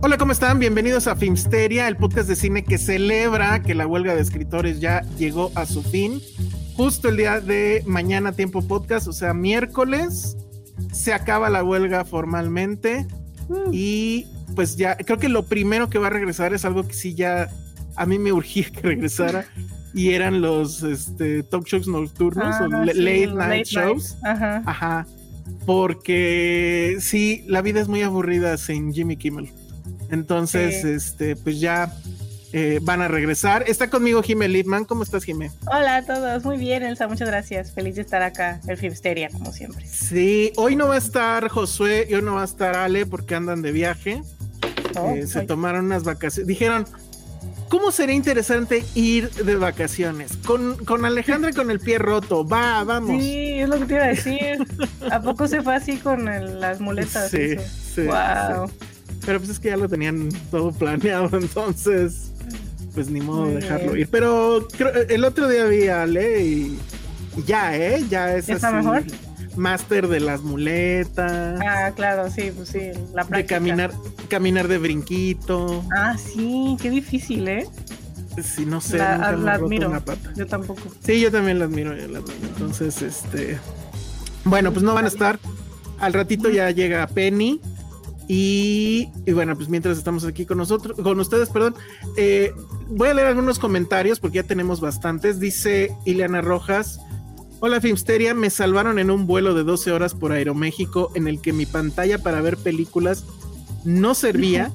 Hola, 0.00 0.16
¿cómo 0.16 0.30
están? 0.30 0.60
Bienvenidos 0.60 1.08
a 1.08 1.16
Filmsteria, 1.16 1.88
el 1.88 1.96
podcast 1.96 2.28
de 2.28 2.36
cine 2.36 2.62
que 2.62 2.78
celebra 2.78 3.62
que 3.62 3.74
la 3.74 3.84
huelga 3.84 4.14
de 4.14 4.20
escritores 4.20 4.78
ya 4.78 5.02
llegó 5.18 5.50
a 5.56 5.66
su 5.66 5.82
fin. 5.82 6.22
Justo 6.76 7.08
el 7.08 7.16
día 7.16 7.40
de 7.40 7.82
mañana, 7.84 8.30
tiempo 8.30 8.62
podcast, 8.62 9.08
o 9.08 9.12
sea, 9.12 9.34
miércoles, 9.34 10.36
se 10.92 11.12
acaba 11.12 11.50
la 11.50 11.64
huelga 11.64 12.04
formalmente. 12.04 13.08
Y 13.72 14.26
pues 14.54 14.76
ya, 14.76 14.96
creo 14.96 15.18
que 15.18 15.28
lo 15.28 15.46
primero 15.46 15.90
que 15.90 15.98
va 15.98 16.06
a 16.06 16.10
regresar 16.10 16.54
es 16.54 16.64
algo 16.64 16.86
que 16.86 16.94
sí 16.94 17.14
ya 17.14 17.50
a 17.96 18.06
mí 18.06 18.20
me 18.20 18.32
urgía 18.32 18.70
que 18.70 18.82
regresara. 18.82 19.46
Y 19.94 20.10
eran 20.10 20.40
los 20.40 20.84
este, 20.84 21.42
talk 21.42 21.66
shows 21.66 21.88
nocturnos, 21.88 22.54
o 22.60 22.66
sí, 22.66 22.70
late 22.70 23.26
night 23.26 23.36
late 23.36 23.64
shows. 23.64 24.16
night. 24.22 24.36
Ajá. 24.36 24.62
Ajá. 24.64 25.06
Porque 25.66 26.98
sí, 27.00 27.42
la 27.48 27.62
vida 27.62 27.80
es 27.80 27.88
muy 27.88 28.02
aburrida 28.02 28.56
sin 28.58 28.92
Jimmy 28.92 29.16
Kimmel. 29.16 29.50
Entonces, 30.10 30.82
Sí. 30.82 30.88
este, 30.88 31.36
pues 31.36 31.60
ya 31.60 31.92
eh, 32.52 32.78
van 32.82 33.02
a 33.02 33.08
regresar. 33.08 33.64
Está 33.66 33.90
conmigo 33.90 34.22
Jimé 34.22 34.48
Lipman. 34.48 34.86
¿Cómo 34.86 35.02
estás, 35.02 35.24
Jimé? 35.24 35.50
Hola 35.66 35.96
a 35.98 36.02
todos, 36.06 36.44
muy 36.44 36.56
bien, 36.56 36.82
Elsa, 36.82 37.06
muchas 37.06 37.28
gracias. 37.28 37.72
Feliz 37.72 37.96
de 37.96 38.02
estar 38.02 38.22
acá, 38.22 38.60
el 38.66 38.78
Filmsteria, 38.78 39.28
como 39.28 39.52
siempre. 39.52 39.86
Sí, 39.86 40.52
hoy 40.56 40.74
no 40.74 40.88
va 40.88 40.94
a 40.94 40.98
estar 40.98 41.48
Josué 41.48 42.06
y 42.08 42.14
hoy 42.14 42.22
no 42.22 42.36
va 42.36 42.42
a 42.42 42.46
estar 42.46 42.74
Ale 42.74 43.04
porque 43.04 43.34
andan 43.34 43.60
de 43.60 43.70
viaje. 43.72 44.22
Oh, 44.98 45.10
Eh, 45.14 45.26
se 45.26 45.42
tomaron 45.42 45.84
unas 45.86 46.04
vacaciones. 46.04 46.48
Dijeron, 46.48 46.86
¿cómo 47.68 47.90
sería 47.92 48.14
interesante 48.14 48.82
ir 48.94 49.30
de 49.30 49.56
vacaciones? 49.56 50.38
Con, 50.46 50.82
con 50.86 51.04
Alejandra 51.04 51.52
con 51.52 51.70
el 51.70 51.80
pie 51.80 51.98
roto. 51.98 52.48
Va, 52.48 52.82
vamos. 52.82 53.22
Sí, 53.22 53.58
es 53.60 53.68
lo 53.68 53.78
que 53.78 53.84
te 53.84 53.94
iba 53.94 54.04
a 54.04 54.08
decir. 54.08 54.66
¿A 55.10 55.20
poco 55.20 55.46
se 55.48 55.60
fue 55.60 55.74
así 55.76 55.98
con 55.98 56.26
el- 56.28 56.60
las 56.60 56.80
muletas? 56.80 57.30
Sí, 57.30 57.36
eso? 57.42 57.62
sí, 57.94 58.00
Wow. 58.06 58.68
sí. 58.68 58.74
Pero 59.28 59.40
pues 59.40 59.50
es 59.50 59.58
que 59.60 59.68
ya 59.68 59.76
lo 59.76 59.90
tenían 59.90 60.30
todo 60.50 60.72
planeado, 60.72 61.28
entonces 61.38 62.32
pues 62.94 63.10
ni 63.10 63.20
modo 63.20 63.42
Muy 63.44 63.56
dejarlo 63.56 63.94
ir. 63.94 64.08
Pero 64.10 64.66
creo- 64.74 64.94
el 65.06 65.22
otro 65.24 65.48
día 65.50 65.66
vi 65.66 65.86
a 65.88 66.02
Ale 66.04 66.42
y, 66.46 66.78
ya, 67.46 67.76
¿eh? 67.76 68.02
Ya 68.08 68.34
es 68.34 68.46
¿Ya 68.46 68.54
está 68.54 68.68
así, 68.68 68.76
mejor? 68.78 69.02
Máster 69.54 70.08
de 70.08 70.20
las 70.20 70.40
muletas, 70.40 71.60
Ah, 71.62 71.92
claro, 71.94 72.30
sí, 72.30 72.50
pues 72.56 72.70
sí, 72.70 72.78
la 73.12 73.24
de 73.24 73.28
práctica. 73.28 73.56
caminar, 73.56 73.92
caminar 74.30 74.66
de 74.66 74.78
brinquito. 74.78 75.84
Ah, 75.94 76.16
sí, 76.16 76.78
qué 76.80 76.88
difícil, 76.88 77.46
¿eh? 77.48 77.66
Si 78.42 78.64
no 78.64 78.80
sé, 78.80 78.96
La- 78.96 79.16
nunca 79.16 79.32
la 79.32 79.52
admiro. 79.54 79.88
una 79.90 80.00
pata. 80.00 80.32
Yo 80.36 80.46
tampoco. 80.46 80.80
Sí, 81.04 81.20
yo 81.20 81.30
también 81.30 81.58
la 81.58 81.66
admiro, 81.66 81.90
yo 81.94 82.08
la 82.08 82.20
admiro. 82.20 82.38
Entonces, 82.54 83.02
este. 83.02 83.58
Bueno, 84.44 84.72
pues 84.72 84.82
no 84.84 84.94
van 84.94 85.04
a 85.04 85.08
estar. 85.08 85.38
Al 85.98 86.14
ratito 86.14 86.48
ya 86.48 86.70
llega 86.70 87.06
Penny. 87.08 87.60
Y, 88.28 89.10
y 89.26 89.32
bueno, 89.32 89.56
pues 89.56 89.70
mientras 89.70 89.96
estamos 89.96 90.24
aquí 90.24 90.44
con 90.44 90.58
nosotros, 90.58 90.98
con 91.02 91.18
ustedes, 91.18 91.48
perdón, 91.48 91.74
eh, 92.18 92.52
voy 92.88 93.08
a 93.08 93.14
leer 93.14 93.28
algunos 93.28 93.58
comentarios 93.58 94.20
porque 94.20 94.36
ya 94.36 94.42
tenemos 94.42 94.80
bastantes. 94.80 95.40
Dice 95.40 95.96
Ileana 96.04 96.42
Rojas. 96.42 97.00
Hola 97.60 97.80
Filmsteria, 97.80 98.34
me 98.34 98.50
salvaron 98.50 99.00
en 99.00 99.10
un 99.10 99.26
vuelo 99.26 99.52
de 99.52 99.64
12 99.64 99.90
horas 99.90 100.14
por 100.14 100.30
Aeroméxico 100.30 101.10
en 101.16 101.26
el 101.26 101.40
que 101.40 101.52
mi 101.52 101.66
pantalla 101.66 102.18
para 102.22 102.40
ver 102.40 102.56
películas 102.56 103.24
no 103.84 104.14
servía 104.14 104.70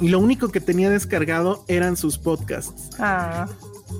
y 0.00 0.08
lo 0.08 0.18
único 0.18 0.48
que 0.50 0.60
tenía 0.60 0.90
descargado 0.90 1.64
eran 1.66 1.96
sus 1.96 2.18
podcasts 2.18 2.90
Ah, 2.98 3.48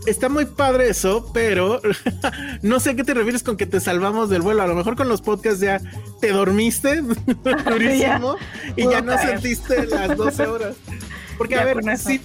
está 0.07 0.29
muy 0.29 0.45
padre 0.47 0.89
eso, 0.91 1.31
pero 1.33 1.81
no 2.63 2.81
sé 2.81 2.91
a 2.91 2.97
qué 2.97 3.05
te 3.05 3.15
refieres 3.15 3.43
con 3.43 3.57
que 3.57 3.67
te 3.67 3.81
salvamos 3.81 4.31
del 4.31 4.43
vuelo. 4.43 4.63
A 4.63 4.67
lo 4.67 4.75
mejor 4.75 4.97
con 4.97 5.09
los 5.09 5.21
podcasts 5.23 5.61
ya 5.61 5.81
te 6.21 6.31
dormiste 6.33 7.03
durísimo 7.71 8.37
y 8.77 8.89
ya 8.89 9.01
no 9.01 9.17
sentiste 9.19 9.87
las 9.87 10.17
12 10.17 10.47
horas. 10.47 10.77
Porque 11.37 11.55
a 11.57 11.65
ver, 11.65 11.79
si, 11.99 12.21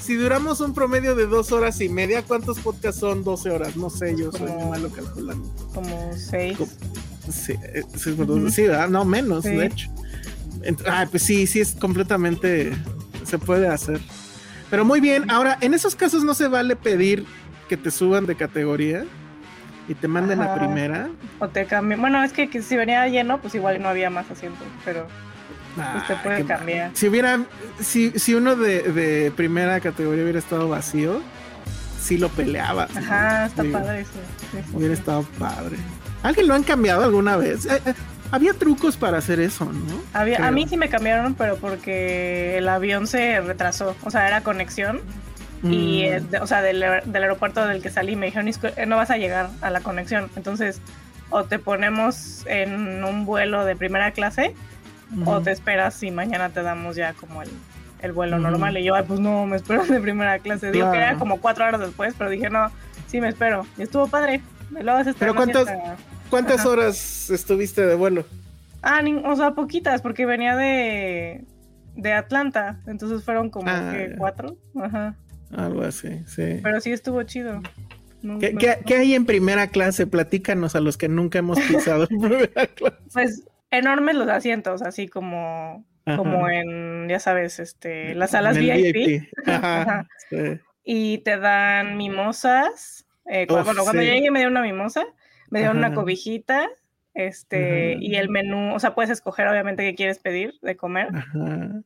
si 0.00 0.14
duramos 0.14 0.60
un 0.60 0.74
promedio 0.74 1.14
de 1.14 1.26
dos 1.26 1.50
horas 1.52 1.80
y 1.80 1.88
media, 1.88 2.22
¿cuántos 2.22 2.58
podcasts 2.60 3.00
son 3.00 3.24
12 3.24 3.50
horas? 3.50 3.76
No 3.76 3.90
sé, 3.90 4.14
yo 4.16 4.30
soy 4.30 4.46
Como- 4.48 4.70
malo 4.70 4.88
calculando. 4.90 5.48
como 5.74 6.10
seis. 6.16 6.56
Como- 6.58 6.70
Sí, 7.30 7.54
eh, 7.74 7.82
sí, 7.96 8.12
¿verdad? 8.66 8.88
no 8.90 9.06
menos, 9.06 9.44
Sí. 9.44 9.50
de 9.50 9.64
hecho. 9.66 9.88
Ah, 10.86 11.06
pues 11.10 11.22
sí, 11.22 11.46
sí 11.46 11.60
es 11.60 11.72
completamente, 11.72 12.72
se 13.24 13.38
puede 13.38 13.66
hacer. 13.66 13.98
Pero 14.74 14.84
muy 14.84 14.98
bien, 14.98 15.30
ahora, 15.30 15.56
en 15.60 15.72
esos 15.72 15.94
casos 15.94 16.24
no 16.24 16.34
se 16.34 16.48
vale 16.48 16.74
pedir 16.74 17.24
que 17.68 17.76
te 17.76 17.92
suban 17.92 18.26
de 18.26 18.34
categoría 18.34 19.04
y 19.86 19.94
te 19.94 20.08
manden 20.08 20.40
a 20.42 20.46
Ajá. 20.46 20.56
primera. 20.56 21.10
O 21.38 21.46
te 21.46 21.64
cambian. 21.66 22.00
Bueno, 22.00 22.24
es 22.24 22.32
que, 22.32 22.50
que 22.50 22.60
si 22.60 22.74
venía 22.76 23.06
lleno, 23.06 23.40
pues 23.40 23.54
igual 23.54 23.80
no 23.80 23.88
había 23.88 24.10
más 24.10 24.28
asientos, 24.32 24.66
pero 24.84 25.06
pues 25.76 26.06
te 26.08 26.12
Ah, 26.14 26.20
puede 26.24 26.36
qué 26.38 26.42
mal. 26.42 26.56
cambiar. 26.58 26.90
Si 26.94 27.06
hubiera, 27.06 27.38
si, 27.78 28.10
si 28.18 28.34
uno 28.34 28.56
de, 28.56 28.82
de 28.82 29.30
primera 29.30 29.78
categoría 29.78 30.24
hubiera 30.24 30.40
estado 30.40 30.68
vacío, 30.68 31.20
sí 32.00 32.18
lo 32.18 32.28
peleaba. 32.30 32.88
Ajá, 32.96 33.46
está 33.46 33.62
padre 33.70 34.00
eso. 34.00 34.10
Sí, 34.50 34.58
sí, 34.60 34.76
Hubiera 34.76 34.96
sí. 34.96 34.98
estado 34.98 35.22
padre. 35.38 35.76
¿Alguien 36.24 36.48
lo 36.48 36.54
han 36.54 36.64
cambiado 36.64 37.04
alguna 37.04 37.36
vez? 37.36 37.64
Eh, 37.66 37.80
eh, 37.86 37.94
había 38.34 38.52
trucos 38.54 38.96
para 38.96 39.18
hacer 39.18 39.40
eso, 39.40 39.64
¿no? 39.66 40.02
Había- 40.12 40.46
a 40.46 40.50
mí 40.50 40.66
sí 40.68 40.76
me 40.76 40.88
cambiaron, 40.88 41.34
pero 41.34 41.56
porque 41.56 42.58
el 42.58 42.68
avión 42.68 43.06
se 43.06 43.40
retrasó. 43.40 43.94
O 44.04 44.10
sea, 44.10 44.26
era 44.28 44.42
conexión. 44.42 45.00
Y, 45.62 46.02
Mm. 46.02 46.04
eh, 46.12 46.20
de- 46.30 46.38
o 46.40 46.46
sea, 46.46 46.60
del, 46.60 46.82
aer- 46.82 47.04
del 47.04 47.22
aeropuerto 47.22 47.66
del 47.66 47.80
que 47.80 47.88
salí, 47.90 48.16
me 48.16 48.26
dijeron, 48.26 48.48
"Isco, 48.48 48.66
eh, 48.76 48.84
no 48.86 48.96
vas 48.96 49.10
a 49.10 49.16
llegar 49.16 49.48
a 49.62 49.70
la 49.70 49.80
conexión. 49.80 50.28
Entonces, 50.36 50.80
o 51.30 51.44
te 51.44 51.58
ponemos 51.58 52.44
en 52.46 53.02
un 53.04 53.24
vuelo 53.24 53.64
de 53.64 53.74
primera 53.74 54.10
clase, 54.10 54.54
o 55.24 55.40
te 55.40 55.52
esperas 55.52 56.02
y 56.02 56.10
mañana 56.10 56.50
te 56.50 56.62
damos 56.62 56.96
ya 56.96 57.12
como 57.14 57.40
el, 57.42 57.48
el 58.02 58.12
vuelo 58.12 58.38
normal. 58.38 58.76
Y 58.76 58.84
yo, 58.84 58.94
ay, 58.94 59.04
pues 59.06 59.20
no, 59.20 59.46
me 59.46 59.56
espero 59.56 59.84
de 59.86 60.00
primera 60.00 60.38
clase. 60.40 60.70
Digo 60.70 60.90
que 60.90 60.96
era 60.98 61.06
Claro. 61.10 61.18
como 61.20 61.40
cuatro 61.40 61.64
horas 61.64 61.80
después, 61.80 62.14
pero 62.18 62.28
dije, 62.30 62.50
no, 62.50 62.70
sí 63.06 63.20
me 63.20 63.28
espero. 63.28 63.66
Y 63.78 63.82
estuvo 63.82 64.06
padre. 64.08 64.42
Me 64.70 64.82
lo 64.82 64.92
vas 64.92 65.02
a 65.06 65.12
Pero 65.14 65.32
esperar 65.32 65.34
¿cuántas- 65.34 65.68
hasta- 65.68 65.96
¿Cuántas 66.34 66.60
Ajá. 66.60 66.68
horas 66.68 67.30
estuviste 67.30 67.86
de 67.86 67.94
vuelo? 67.94 68.24
Ah, 68.82 69.00
ni- 69.02 69.22
o 69.24 69.36
sea, 69.36 69.52
poquitas, 69.52 70.02
porque 70.02 70.26
venía 70.26 70.56
de, 70.56 71.44
de 71.94 72.12
Atlanta. 72.12 72.80
Entonces 72.88 73.22
fueron 73.24 73.50
como 73.50 73.70
Ah, 73.70 73.92
que 73.94 74.16
cuatro. 74.18 74.56
Ajá. 74.82 75.14
Algo 75.56 75.82
así, 75.82 76.08
sí. 76.26 76.58
Pero 76.60 76.80
sí 76.80 76.90
estuvo 76.90 77.22
chido. 77.22 77.62
No- 78.22 78.40
¿Qué, 78.40 78.94
hay 78.96 79.14
en 79.14 79.26
primera 79.26 79.68
clase? 79.68 80.08
Platícanos 80.08 80.74
a 80.74 80.80
los 80.80 80.96
que 80.96 81.08
nunca 81.08 81.38
hemos 81.38 81.60
pisado 81.60 82.08
en 82.10 82.20
primera 82.20 82.66
clase. 82.66 82.96
Pues 83.12 83.44
enormes 83.70 84.16
los 84.16 84.28
asientos, 84.28 84.82
así 84.82 85.06
como, 85.06 85.84
Ajá. 86.04 86.16
como 86.16 86.48
en, 86.48 87.08
ya 87.08 87.20
sabes, 87.20 87.60
este, 87.60 88.14
las 88.16 88.32
salas 88.32 88.58
VIP. 88.58 89.28
Ajá, 89.46 89.82
Ajá. 89.82 90.08
sí. 90.30 90.36
Y 90.84 91.18
te 91.18 91.38
dan 91.38 91.96
mimosas. 91.96 93.06
Eh, 93.26 93.46
cuando 93.46 93.84
sí. 93.84 93.96
llegué 93.98 94.30
me 94.32 94.40
dieron 94.40 94.52
una 94.54 94.62
mimosa, 94.62 95.04
me 95.54 95.60
dieron 95.60 95.78
Ajá. 95.78 95.86
una 95.86 95.94
cobijita 95.94 96.68
Este, 97.14 97.96
y 98.00 98.16
el 98.16 98.28
menú, 98.28 98.74
o 98.74 98.80
sea, 98.80 98.96
puedes 98.96 99.08
escoger 99.08 99.46
obviamente 99.46 99.84
qué 99.84 99.94
quieres 99.94 100.18
pedir 100.18 100.58
de 100.62 100.76
comer 100.76 101.10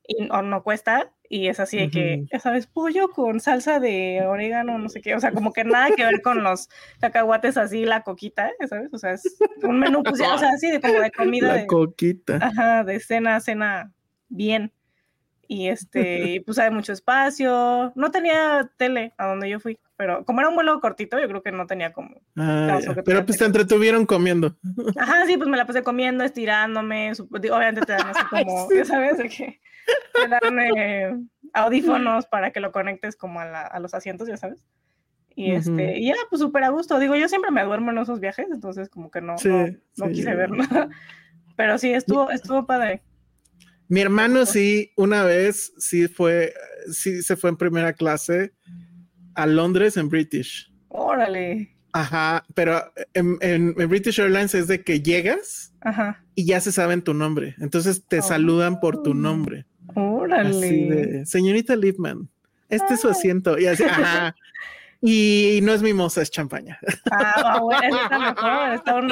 y 0.06 0.26
o 0.30 0.40
no 0.40 0.62
cuesta 0.62 1.12
y 1.28 1.48
es 1.48 1.60
así 1.60 1.76
de 1.76 1.90
que, 1.90 2.24
ya 2.32 2.38
sabes, 2.38 2.66
pollo 2.66 3.10
con 3.10 3.38
salsa 3.38 3.78
de 3.78 4.22
orégano, 4.26 4.78
no 4.78 4.88
sé 4.88 5.02
qué, 5.02 5.14
o 5.14 5.20
sea, 5.20 5.32
como 5.32 5.52
que 5.52 5.64
nada 5.64 5.90
que 5.94 6.02
ver 6.02 6.22
con 6.22 6.42
los 6.42 6.70
cacahuates 7.00 7.58
así, 7.58 7.84
la 7.84 8.04
coquita, 8.04 8.50
¿sabes? 8.70 8.88
O 8.94 8.96
sea, 8.96 9.12
es 9.12 9.38
un 9.62 9.78
menú, 9.78 10.02
pues 10.02 10.18
ya, 10.18 10.34
o 10.34 10.38
sea, 10.38 10.48
así 10.48 10.70
de 10.70 10.80
como 10.80 10.98
de 10.98 11.10
comida. 11.10 11.56
La 11.56 11.66
coquita. 11.66 12.38
Ajá, 12.40 12.84
de 12.84 12.98
cena, 12.98 13.38
cena 13.40 13.92
bien. 14.30 14.72
Y 15.50 15.68
este, 15.68 16.42
pues 16.44 16.58
hay 16.58 16.70
mucho 16.70 16.92
espacio. 16.92 17.90
No 17.96 18.10
tenía 18.10 18.70
tele 18.76 19.14
a 19.16 19.28
donde 19.28 19.48
yo 19.48 19.58
fui, 19.58 19.78
pero 19.96 20.22
como 20.26 20.40
era 20.40 20.50
un 20.50 20.54
vuelo 20.54 20.78
cortito, 20.78 21.18
yo 21.18 21.26
creo 21.26 21.42
que 21.42 21.52
no 21.52 21.66
tenía 21.66 21.94
como. 21.94 22.20
Ah, 22.36 22.78
pero 23.02 23.24
pues 23.24 23.38
te 23.38 23.46
entretuvieron 23.46 24.04
comiendo. 24.04 24.54
Ajá, 24.98 25.24
sí, 25.26 25.38
pues 25.38 25.48
me 25.48 25.56
la 25.56 25.66
pasé 25.66 25.82
comiendo, 25.82 26.22
estirándome. 26.22 27.12
Obviamente 27.12 27.80
te 27.80 27.92
dan 27.92 28.08
así 28.08 28.20
como, 28.30 28.68
ya 28.70 28.84
sabes, 28.84 29.16
de 29.16 29.28
que 29.30 29.60
te 30.12 30.28
dan 30.28 30.60
eh, 30.60 31.18
audífonos 31.54 32.26
para 32.26 32.52
que 32.52 32.60
lo 32.60 32.70
conectes 32.70 33.16
como 33.16 33.40
a, 33.40 33.78
los 33.80 33.94
asientos, 33.94 34.28
ya 34.28 34.36
sabes. 34.36 34.62
Y 35.34 35.52
este, 35.52 35.98
y 35.98 36.10
era 36.10 36.18
pues 36.28 36.42
súper 36.42 36.64
a 36.64 36.68
gusto. 36.68 36.98
Digo, 36.98 37.16
yo 37.16 37.26
siempre 37.26 37.52
me 37.52 37.64
duermo 37.64 37.90
en 37.90 37.98
esos 37.98 38.20
viajes, 38.20 38.48
entonces 38.52 38.90
como 38.90 39.10
que 39.10 39.22
no, 39.22 39.36
no, 39.96 40.08
quise 40.10 40.34
ver 40.34 40.50
nada. 40.50 40.90
Pero 41.56 41.78
sí, 41.78 41.90
estuvo, 41.90 42.30
estuvo 42.30 42.66
padre. 42.66 43.02
Mi 43.88 44.00
hermano 44.00 44.44
sí, 44.44 44.92
una 44.96 45.24
vez 45.24 45.72
sí 45.78 46.08
fue, 46.08 46.52
sí 46.92 47.22
se 47.22 47.36
fue 47.36 47.50
en 47.50 47.56
primera 47.56 47.92
clase 47.94 48.52
a 49.34 49.46
Londres 49.46 49.96
en 49.96 50.08
British. 50.08 50.72
Órale. 50.88 51.74
Ajá, 51.92 52.44
pero 52.54 52.92
en, 53.14 53.74
British 53.74 54.20
Airlines 54.20 54.54
es 54.54 54.68
de 54.68 54.82
que 54.82 55.00
llegas 55.00 55.72
y 56.34 56.44
ya 56.44 56.60
se 56.60 56.70
saben 56.70 57.02
tu 57.02 57.14
nombre. 57.14 57.54
Entonces 57.60 58.04
te 58.06 58.20
saludan 58.20 58.78
por 58.78 59.02
tu 59.02 59.14
nombre. 59.14 59.66
Órale. 59.94 61.24
señorita 61.24 61.74
Lipman, 61.74 62.28
este 62.68 62.94
es 62.94 63.00
su 63.00 63.08
asiento. 63.08 63.58
Y 63.58 63.66
así, 63.66 63.84
ajá. 63.84 64.34
Y 65.00 65.60
no 65.62 65.72
es 65.72 65.80
mimosa, 65.80 66.22
es 66.22 66.30
champaña. 66.30 66.76
Ah, 67.12 67.60
bueno, 67.62 68.02
está 68.02 68.18
mejor, 68.18 68.72
está 68.72 68.90
aún 68.90 69.06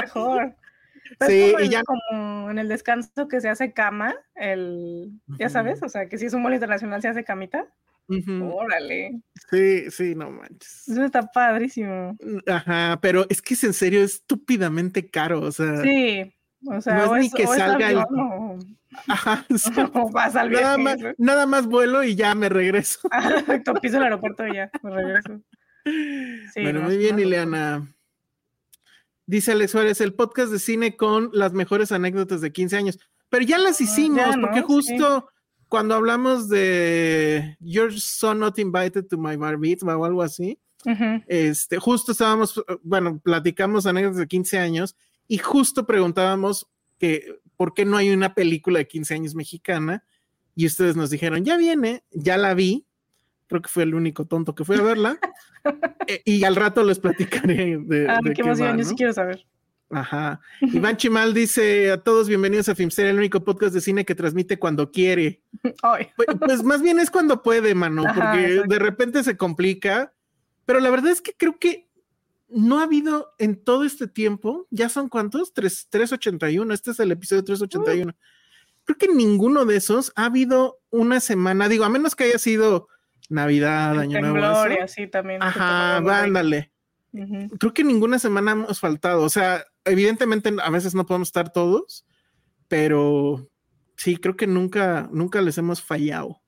mejor 1.21 1.61
sí, 1.61 1.67
y 1.67 1.69
ya 1.69 1.83
como 1.83 2.51
en 2.51 2.59
el 2.59 2.69
descanso 2.69 3.29
que 3.29 3.41
se 3.41 3.49
hace 3.49 3.73
cama, 3.73 4.15
el, 4.35 5.13
ya 5.39 5.49
sabes, 5.49 5.83
o 5.83 5.89
sea, 5.89 6.09
que 6.09 6.19
si 6.19 6.27
es 6.27 6.35
un 6.35 6.43
vuelo 6.43 6.57
internacional 6.57 7.03
se 7.03 7.09
hace 7.09 7.25
camita. 7.25 7.67
Órale. 8.09 9.21
Sí, 9.51 9.91
sí, 9.91 10.15
no 10.15 10.31
manches. 10.31 10.89
Eso 10.89 11.05
está 11.05 11.27
padrísimo. 11.27 12.17
Ajá, 12.47 12.99
pero 13.01 13.27
es 13.29 13.43
que 13.43 13.55
es 13.55 13.65
en 13.65 13.75
serio 13.75 14.03
estúpidamente 14.03 15.11
caro, 15.11 15.41
o 15.41 15.51
sea. 15.51 15.83
Sí, 15.83 16.33
o 16.67 16.81
sea, 16.81 17.07
no 17.07 17.17
es, 17.17 17.23
ni 17.23 17.31
que 17.31 17.47
salga 17.47 17.91
el. 17.91 17.99
Ajá, 19.09 19.45
nada, 20.49 20.79
más, 20.79 20.99
nada 21.19 21.47
más 21.47 21.67
vuelo 21.67 22.03
y 22.03 22.15
ya 22.15 22.35
me 22.35 22.49
regreso. 22.49 23.01
Exacto, 23.39 23.75
piso 23.75 23.99
el 23.99 24.05
aeropuerto 24.05 24.47
y 24.47 24.55
ya, 24.55 24.71
me 24.83 24.91
regreso. 24.91 25.41
Sí, 26.53 26.63
bueno, 26.63 26.81
muy 26.81 26.99
bien, 26.99 27.17
Ileana. 27.17 27.95
Dice 29.27 29.53
Alex 29.53 29.73
Suárez, 29.73 30.01
el 30.01 30.15
podcast 30.15 30.53
de 30.53 30.59
cine 30.59 30.97
con 30.97 31.31
las 31.33 31.53
mejores 31.53 31.93
anécdotas 31.93 32.41
de 32.41 32.53
15 32.53 32.77
años. 32.77 32.99
Pero 33.29 33.45
ya 33.45 33.59
las 33.59 33.81
ah, 33.81 33.85
hicimos, 33.85 34.37
porque 34.41 34.63
justo 34.63 35.29
cuando 35.69 35.95
hablamos 35.95 36.49
de 36.49 37.57
You're 37.61 37.99
so 37.99 38.35
not 38.35 38.59
invited 38.59 39.07
to 39.09 39.19
my 39.19 39.37
bar 39.37 39.59
mitzvah 39.59 39.97
o 39.97 40.05
algo 40.05 40.23
así, 40.23 40.59
este, 41.27 41.79
justo 41.79 42.13
estábamos, 42.13 42.63
bueno, 42.83 43.19
platicamos 43.19 43.87
anécdotas 43.87 44.19
de 44.19 44.29
15 44.29 44.59
años 44.59 44.97
y 45.27 45.39
justo 45.39 45.85
preguntábamos 45.85 46.69
que 46.99 47.41
por 47.57 47.75
qué 47.75 47.85
no 47.85 47.97
hay 47.97 48.11
una 48.11 48.35
película 48.35 48.79
de 48.79 48.87
15 48.87 49.15
años 49.15 49.35
mexicana 49.35 50.05
y 50.55 50.67
ustedes 50.67 50.95
nos 50.95 51.11
dijeron, 51.11 51.45
ya 51.45 51.57
viene, 51.57 52.05
ya 52.13 52.37
la 52.37 52.55
vi, 52.55 52.87
creo 53.47 53.63
que 53.63 53.69
fue 53.69 53.85
el 53.85 53.95
único 53.95 54.27
tonto 54.27 54.55
que 54.55 54.65
fue 54.65 54.77
a 54.77 54.83
verla. 54.83 55.19
Eh, 56.09 56.23
y 56.25 56.45
al 56.45 56.55
rato 56.55 56.85
les 56.85 57.01
platicaré 57.01 57.79
de. 57.79 58.09
Ah, 58.09 58.21
qué 58.23 58.41
emoción, 58.41 58.79
yo 58.79 58.85
sí 58.85 58.95
quiero 58.95 59.13
saber. 59.13 59.45
Ajá. 59.91 60.41
Iván 60.61 60.97
Chimal 60.97 61.35
dice 61.35 61.91
a 61.91 62.01
todos 62.01 62.29
bienvenidos 62.29 62.69
a 62.69 62.77
Filmster, 62.77 63.07
el 63.07 63.19
único 63.19 63.43
podcast 63.43 63.75
de 63.75 63.81
cine 63.81 64.05
que 64.05 64.15
transmite 64.15 64.61
cuando 64.61 64.93
quiere. 64.93 65.43
Pues, 65.63 66.29
pues, 66.39 66.63
más 66.63 66.83
bien 66.83 67.01
es 67.01 67.11
cuando 67.11 67.43
puede, 67.43 67.75
mano, 67.75 68.05
porque 68.15 68.63
de 68.67 68.79
repente 68.79 69.25
se 69.25 69.37
complica. 69.37 70.13
Pero 70.65 70.79
la 70.81 70.91
verdad 70.91 71.11
es 71.11 71.21
que 71.21 71.33
creo 71.37 71.59
que 71.59 71.89
no 72.49 72.81
ha 72.81 72.85
habido 72.85 73.35
en 73.39 73.63
todo 73.63 73.85
este 73.85 74.07
tiempo, 74.07 74.67
ya 74.71 74.89
son 74.89 75.09
cuántos? 75.09 75.53
3, 75.53 75.89
381, 75.91 76.75
este 76.75 76.91
es 76.93 77.01
el 77.01 77.13
episodio 77.13 77.45
381. 77.45 78.17
Creo 78.85 78.99
que 78.99 79.09
ninguno 79.09 79.65
de 79.65 79.77
esos 79.77 80.13
ha 80.15 80.27
habido 80.27 80.79
una 80.91 81.21
semana, 81.21 81.69
digo, 81.69 81.85
a 81.85 81.89
menos 81.89 82.15
que 82.15 82.25
haya 82.25 82.39
sido 82.39 82.89
Navidad, 83.29 83.99
Año 83.99 84.21
Nuevo. 84.21 84.65
También. 85.11 85.43
Ajá, 85.43 86.01
vándale. 86.01 86.73
Creo 87.59 87.73
que 87.73 87.85
ninguna 87.85 88.19
semana 88.19 88.53
hemos 88.53 88.81
faltado. 88.81 89.23
O 89.23 89.29
sea, 89.29 89.65
evidentemente 89.85 90.53
a 90.63 90.71
veces 90.71 90.95
no 90.95 91.07
podemos 91.07 91.29
estar 91.29 91.53
todos, 91.53 92.05
pero 92.69 93.49
sí, 93.97 94.17
creo 94.17 94.37
que 94.37 94.47
nunca, 94.47 95.09
nunca 95.13 95.41
les 95.41 95.57
hemos 95.59 95.83
fallado. 95.83 96.43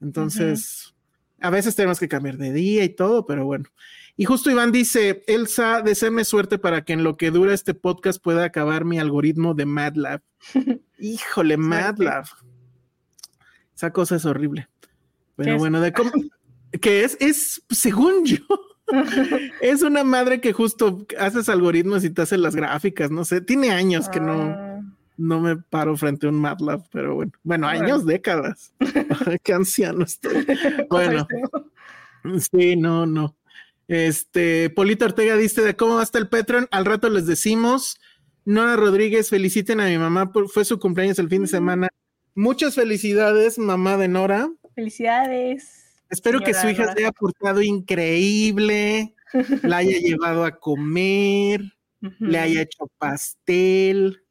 Entonces, 0.00 0.94
a 1.40 1.50
veces 1.50 1.74
tenemos 1.74 1.98
que 1.98 2.08
cambiar 2.08 2.36
de 2.36 2.52
día 2.52 2.84
y 2.84 2.90
todo, 2.90 3.26
pero 3.26 3.44
bueno. 3.44 3.68
Y 4.16 4.24
justo 4.24 4.50
Iván 4.50 4.72
dice, 4.72 5.24
Elsa, 5.26 5.82
deseame 5.82 6.24
suerte 6.24 6.58
para 6.58 6.84
que 6.84 6.94
en 6.94 7.04
lo 7.04 7.16
que 7.16 7.30
dura 7.30 7.52
este 7.52 7.74
podcast 7.74 8.22
pueda 8.22 8.44
acabar 8.44 8.84
mi 8.84 8.98
algoritmo 8.98 9.54
de 9.54 9.66
MATLAB. 9.66 10.22
Híjole, 10.98 11.56
MATLAB. 11.56 12.24
Esa 13.74 13.90
cosa 13.92 14.16
es 14.16 14.24
horrible. 14.24 14.68
Pero 15.36 15.58
bueno, 15.58 15.80
de 15.80 15.92
cómo, 15.92 16.10
que 16.80 17.04
es, 17.04 17.16
es, 17.20 17.62
según 17.70 18.24
yo, 18.24 18.38
es 19.60 19.82
una 19.82 20.04
madre 20.04 20.40
que 20.40 20.52
justo 20.52 21.06
haces 21.18 21.48
algoritmos 21.48 22.04
y 22.04 22.10
te 22.10 22.22
hace 22.22 22.38
las 22.38 22.56
gráficas, 22.56 23.10
no 23.10 23.24
sé, 23.24 23.40
tiene 23.40 23.70
años 23.70 24.08
que 24.08 24.20
no, 24.20 24.42
ah. 24.42 24.80
no 25.16 25.40
me 25.40 25.56
paro 25.56 25.96
frente 25.96 26.26
a 26.26 26.30
un 26.30 26.40
MATLAB, 26.40 26.88
pero 26.90 27.14
bueno, 27.14 27.32
bueno, 27.42 27.68
años, 27.68 28.06
décadas. 28.06 28.72
Qué 29.42 29.52
anciano 29.52 30.04
estoy. 30.04 30.46
Bueno, 30.88 31.26
sí, 32.38 32.76
no, 32.76 33.06
no. 33.06 33.36
Este, 33.88 34.70
Polito 34.70 35.04
Ortega 35.04 35.36
dice 35.36 35.62
de 35.62 35.76
cómo 35.76 35.96
va 35.96 36.02
hasta 36.02 36.18
el 36.18 36.28
Petron, 36.28 36.68
al 36.70 36.84
rato 36.84 37.08
les 37.08 37.26
decimos. 37.26 37.98
Nora 38.44 38.76
Rodríguez, 38.76 39.28
feliciten 39.28 39.80
a 39.80 39.86
mi 39.86 39.98
mamá, 39.98 40.30
fue 40.52 40.64
su 40.64 40.78
cumpleaños 40.78 41.18
el 41.18 41.28
fin 41.28 41.42
de 41.42 41.48
semana. 41.48 41.88
Muchas 42.36 42.76
felicidades, 42.76 43.58
mamá 43.58 43.96
de 43.96 44.08
Nora. 44.08 44.50
Felicidades. 44.76 46.04
Espero 46.10 46.38
que 46.40 46.52
su 46.52 46.68
hija 46.68 46.92
se 46.92 47.00
haya 47.00 47.10
portado 47.10 47.62
increíble, 47.62 49.14
la 49.62 49.78
haya 49.78 49.98
llevado 49.98 50.44
a 50.44 50.52
comer, 50.52 51.62
le 52.20 52.38
haya 52.38 52.60
hecho 52.60 52.86
pastel. 52.98 54.22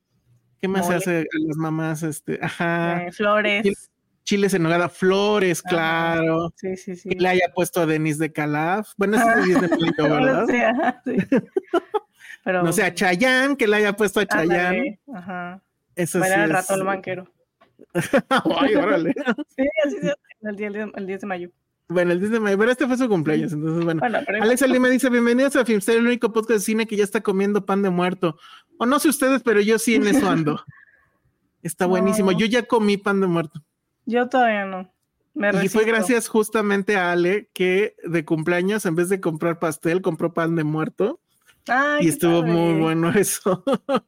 ¿Qué 0.61 0.67
más 0.67 0.87
se 0.87 0.93
hace 0.93 1.19
a 1.21 1.39
las 1.47 1.57
mamás? 1.57 2.03
Este, 2.03 2.39
ajá. 2.41 3.07
Eh, 3.07 3.11
flores. 3.11 3.89
Chiles 4.23 4.53
en 4.53 4.63
nogada, 4.63 4.87
flores, 4.87 5.63
claro. 5.63 6.53
Sí, 6.55 6.77
sí, 6.77 6.95
sí. 6.95 7.09
Que 7.09 7.15
le 7.15 7.27
haya 7.27 7.51
puesto 7.53 7.81
a 7.81 7.87
Denis 7.87 8.19
de 8.19 8.31
Calaf. 8.31 8.89
Bueno, 8.97 9.17
ese 9.17 9.51
es 9.51 9.61
de 9.61 9.67
Mayo, 9.67 9.93
¿verdad? 9.97 11.01
sí, 11.03 11.13
Pero, 12.43 12.61
no 12.61 12.71
sé, 12.71 12.83
a 12.83 12.93
Chayán, 12.93 13.55
que 13.55 13.67
le 13.67 13.77
haya 13.77 13.93
puesto 13.93 14.19
a 14.19 14.27
Chayán. 14.27 14.99
Ajá. 15.11 15.63
Eso 15.95 16.23
sí. 16.23 16.29
el 16.31 16.49
rato 16.51 16.75
el 16.75 16.83
banquero. 16.83 17.34
Ay, 18.59 18.75
órale. 18.75 19.13
sí, 19.55 19.63
así 19.85 19.97
es 19.97 20.15
el, 20.41 20.91
el 20.95 21.07
10 21.07 21.21
de 21.21 21.27
mayo. 21.27 21.49
Bueno, 21.87 22.11
el 22.11 22.19
10 22.19 22.31
de 22.31 22.39
mayo, 22.39 22.57
pero 22.57 22.71
este 22.71 22.87
fue 22.87 22.97
su 22.97 23.07
cumpleaños, 23.07 23.53
entonces 23.53 23.85
bueno. 23.85 23.99
bueno 23.99 24.19
Alexa 24.41 24.67
Lima 24.67 24.89
dice, 24.89 25.09
bienvenidos 25.09 25.55
a 25.55 25.65
Filmster, 25.65 25.97
el 25.97 26.07
único 26.07 26.33
podcast 26.33 26.59
de 26.59 26.59
cine 26.59 26.87
que 26.87 26.95
ya 26.95 27.03
está 27.03 27.21
comiendo 27.21 27.65
pan 27.65 27.83
de 27.83 27.91
muerto. 27.91 28.37
O 28.77 28.85
no 28.85 28.99
sé 28.99 29.09
ustedes, 29.09 29.43
pero 29.43 29.61
yo 29.61 29.79
sí 29.79 29.95
en 29.95 30.07
eso 30.07 30.29
ando. 30.29 30.63
Está 31.61 31.87
buenísimo. 31.87 32.31
Yo 32.31 32.45
ya 32.45 32.63
comí 32.63 32.97
pan 32.97 33.21
de 33.21 33.27
muerto. 33.27 33.59
Yo 34.05 34.29
todavía 34.29 34.65
no. 34.65 34.91
y 35.63 35.67
fue 35.67 35.83
gracias 35.83 36.27
justamente 36.27 36.95
a 36.95 37.11
Ale 37.11 37.49
que 37.53 37.95
de 38.03 38.23
cumpleaños, 38.23 38.85
en 38.85 38.95
vez 38.95 39.09
de 39.09 39.19
comprar 39.19 39.57
pastel, 39.57 40.03
compró 40.03 40.31
pan 40.31 40.55
de 40.55 40.63
muerto. 40.63 41.21
y 42.01 42.09
estuvo 42.09 42.43
muy 42.43 42.79
bueno 42.79 43.09
eso. 43.09 43.63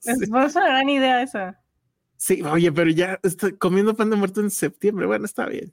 Es 0.06 0.30
una 0.30 0.48
gran 0.68 0.88
idea 0.88 1.24
esa. 1.24 1.60
Sí, 2.18 2.42
oye, 2.42 2.72
pero 2.72 2.90
ya 2.90 3.20
estoy 3.24 3.58
comiendo 3.58 3.96
pan 3.96 4.10
de 4.10 4.16
muerto 4.16 4.42
en 4.42 4.50
septiembre. 4.50 5.06
Bueno, 5.06 5.26
está 5.26 5.46
bien. 5.46 5.72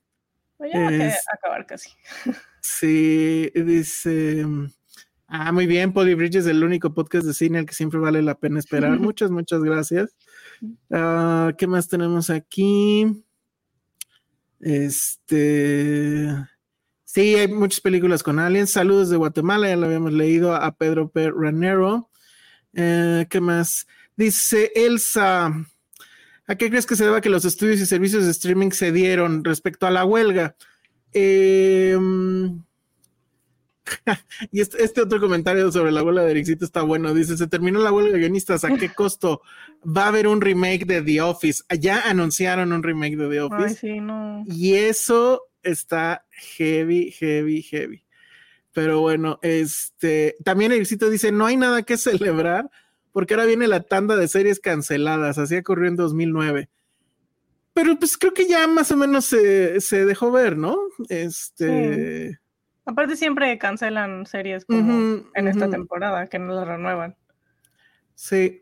Oye, 0.59 0.75
hay 0.75 1.13
acabar 1.33 1.67
casi. 1.67 1.91
Sí, 2.61 3.51
dice. 3.55 4.47
Ah, 5.27 5.53
muy 5.53 5.67
bien, 5.67 5.93
Polly 5.93 6.15
Bridges, 6.15 6.47
el 6.47 6.63
único 6.63 6.93
podcast 6.95 7.27
de 7.27 7.35
cine 7.35 7.59
al 7.59 7.67
que 7.67 7.75
siempre 7.75 7.99
vale 7.99 8.23
la 8.23 8.39
pena 8.39 8.59
esperar. 8.59 8.99
muchas, 9.01 9.31
muchas 9.31 9.63
gracias. 9.63 10.15
Ah, 10.91 11.53
¿Qué 11.59 11.67
más 11.67 11.89
tenemos 11.89 12.31
aquí? 12.31 13.25
Este. 14.61 16.29
Sí, 17.05 17.37
hay 17.37 17.49
muchas 17.49 17.81
películas 17.81 18.23
con 18.23 18.39
aliens. 18.39 18.71
Saludos 18.71 19.09
de 19.09 19.17
Guatemala, 19.17 19.69
ya 19.69 19.77
lo 19.77 19.87
habíamos 19.87 20.13
leído 20.13 20.55
a 20.55 20.77
Pedro 20.77 21.09
P. 21.09 21.31
Ranero. 21.31 22.11
Eh, 22.75 23.27
¿Qué 23.31 23.41
más? 23.41 23.87
Dice 24.17 24.73
Elsa, 24.75 25.53
¿a 26.47 26.55
qué 26.57 26.71
crees 26.71 26.87
que 26.87 26.97
se 26.97 27.05
deba 27.05 27.21
que 27.21 27.31
los 27.31 27.45
estudios 27.45 27.81
y 27.81 27.87
servicios 27.87 28.25
de 28.25 28.31
streaming 28.31 28.71
se 28.71 28.93
dieron 28.93 29.45
respecto 29.45 29.87
a 29.87 29.91
la 29.91 30.05
huelga? 30.05 30.57
Eh, 31.13 31.97
y 34.51 34.61
este, 34.61 34.83
este, 34.83 35.01
otro 35.01 35.21
comentario 35.21 35.71
sobre 35.71 35.93
la 35.93 36.03
huelga 36.03 36.25
de 36.25 36.31
Ericito 36.31 36.65
está 36.65 36.83
bueno. 36.83 37.15
Dice, 37.15 37.37
se 37.37 37.47
terminó 37.47 37.81
la 37.81 37.93
huelga 37.93 38.13
de 38.13 38.21
guionistas, 38.21 38.65
¿a 38.65 38.77
qué 38.77 38.91
costo? 38.91 39.43
Va 39.85 40.05
a 40.05 40.09
haber 40.09 40.27
un 40.27 40.41
remake 40.41 40.87
de 40.87 41.03
The 41.03 41.21
Office. 41.21 41.65
Ya 41.79 42.01
anunciaron 42.09 42.73
un 42.73 42.83
remake 42.83 43.17
de 43.17 43.29
The 43.29 43.41
Office. 43.41 44.03
Y 44.47 44.75
eso 44.75 45.43
está 45.63 46.25
heavy, 46.31 47.11
heavy, 47.11 47.63
heavy. 47.63 48.05
Pero 48.73 49.01
bueno, 49.01 49.39
este, 49.43 50.35
también 50.45 50.73
Ericito 50.73 51.09
dice, 51.09 51.31
no 51.31 51.47
hay 51.47 51.57
nada 51.57 51.85
que 51.85 51.97
celebrar 51.97 52.71
porque 53.15 53.35
ahora 53.35 53.47
viene 53.47 53.69
la 53.69 53.81
tanda 53.81 54.17
de 54.17 54.27
series 54.27 54.59
canceladas, 54.59 55.39
así 55.39 55.57
ocurrió 55.57 55.89
en 55.89 55.95
2009. 55.95 56.69
Pero 57.73 57.97
pues 57.97 58.19
creo 58.19 58.35
que 58.35 58.49
ya 58.49 58.67
más 58.67 58.91
o 58.91 58.97
menos 58.97 59.25
se, 59.25 59.81
se 59.81 60.05
dejó 60.05 60.33
ver, 60.33 60.57
¿no? 60.59 60.77
Este... 61.09 62.41
Aparte 62.85 63.15
siempre 63.15 63.57
cancelan 63.57 64.27
series 64.27 64.65
como 64.65 65.23
en 65.33 65.49
esta 65.49 65.71
temporada, 65.71 66.27
que 66.27 66.41
no 66.41 66.55
las 66.55 66.67
renuevan. 66.67 67.17
Sí. 68.17 68.61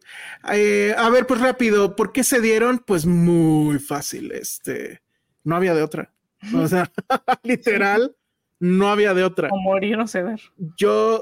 Eh, 0.53 0.95
a 0.99 1.09
ver, 1.09 1.27
pues 1.27 1.41
rápido, 1.41 1.97
¿por 1.97 2.13
qué 2.13 2.23
se 2.23 2.43
dieron? 2.43 2.79
Pues 2.79 3.07
muy 3.07 3.79
fácil, 3.79 4.33
este, 4.33 5.03
no 5.45 5.57
había 5.57 5.75
de 5.75 5.83
otra. 5.83 6.13
O 6.55 6.69
sea, 6.69 6.93
literal, 7.43 8.15
no 8.63 8.91
había 8.91 9.13
de 9.13 9.25
otra. 9.25 9.49
O 9.51 9.61
morir 9.61 9.99
o 9.99 10.07
ceder. 10.07 10.41
Yo, 10.77 11.21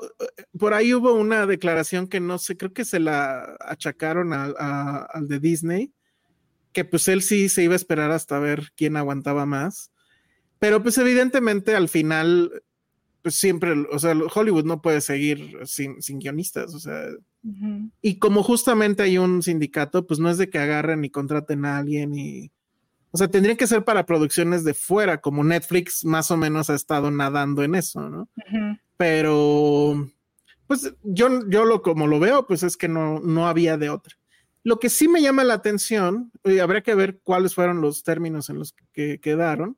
por 0.58 0.74
ahí 0.74 0.92
hubo 0.92 1.14
una 1.14 1.46
declaración 1.46 2.06
que 2.06 2.20
no 2.20 2.36
sé, 2.36 2.58
creo 2.58 2.74
que 2.74 2.84
se 2.84 3.00
la 3.00 3.56
achacaron 3.60 4.34
al 4.34 5.26
de 5.26 5.40
Disney, 5.40 5.90
que 6.74 6.84
pues 6.84 7.08
él 7.08 7.22
sí 7.22 7.48
se 7.48 7.62
iba 7.62 7.72
a 7.72 7.76
esperar 7.76 8.10
hasta 8.10 8.38
ver 8.38 8.72
quién 8.76 8.98
aguantaba 8.98 9.46
más. 9.46 9.90
Pero 10.58 10.82
pues 10.82 10.98
evidentemente 10.98 11.74
al 11.74 11.88
final 11.88 12.62
pues 13.22 13.36
siempre, 13.36 13.72
o 13.90 13.98
sea, 13.98 14.14
Hollywood 14.34 14.64
no 14.64 14.82
puede 14.82 15.00
seguir 15.00 15.60
sin, 15.64 15.96
guionistas, 16.18 16.74
o 16.74 16.78
sea, 16.78 17.06
y 18.02 18.18
como 18.18 18.42
justamente 18.42 19.02
hay 19.02 19.16
un 19.16 19.42
sindicato, 19.42 20.06
pues 20.06 20.20
no 20.20 20.28
es 20.28 20.36
de 20.36 20.50
que 20.50 20.58
agarren 20.58 21.04
y 21.04 21.10
contraten 21.10 21.64
a 21.64 21.78
alguien 21.78 22.14
y, 22.14 22.50
o 23.12 23.18
sea, 23.18 23.28
tendrían 23.28 23.56
que 23.56 23.66
ser 23.66 23.84
para 23.84 24.06
producciones 24.06 24.62
de 24.62 24.74
fuera, 24.74 25.20
como 25.20 25.42
Netflix 25.42 26.04
más 26.04 26.30
o 26.30 26.36
menos 26.36 26.70
ha 26.70 26.74
estado 26.74 27.10
nadando 27.10 27.64
en 27.64 27.74
eso, 27.74 28.08
¿no? 28.08 28.28
Pero, 28.96 30.08
pues 30.66 30.94
yo, 31.02 31.48
yo 31.48 31.64
lo 31.64 31.82
como 31.82 32.06
lo 32.06 32.20
veo, 32.20 32.46
pues 32.46 32.62
es 32.62 32.76
que 32.76 32.88
no, 32.88 33.18
no 33.20 33.48
había 33.48 33.76
de 33.76 33.90
otra. 33.90 34.16
Lo 34.62 34.78
que 34.78 34.90
sí 34.90 35.08
me 35.08 35.22
llama 35.22 35.42
la 35.42 35.54
atención, 35.54 36.30
y 36.44 36.58
habría 36.58 36.82
que 36.82 36.94
ver 36.94 37.18
cuáles 37.22 37.54
fueron 37.54 37.80
los 37.80 38.04
términos 38.04 38.48
en 38.48 38.58
los 38.58 38.74
que 38.92 39.18
quedaron, 39.18 39.76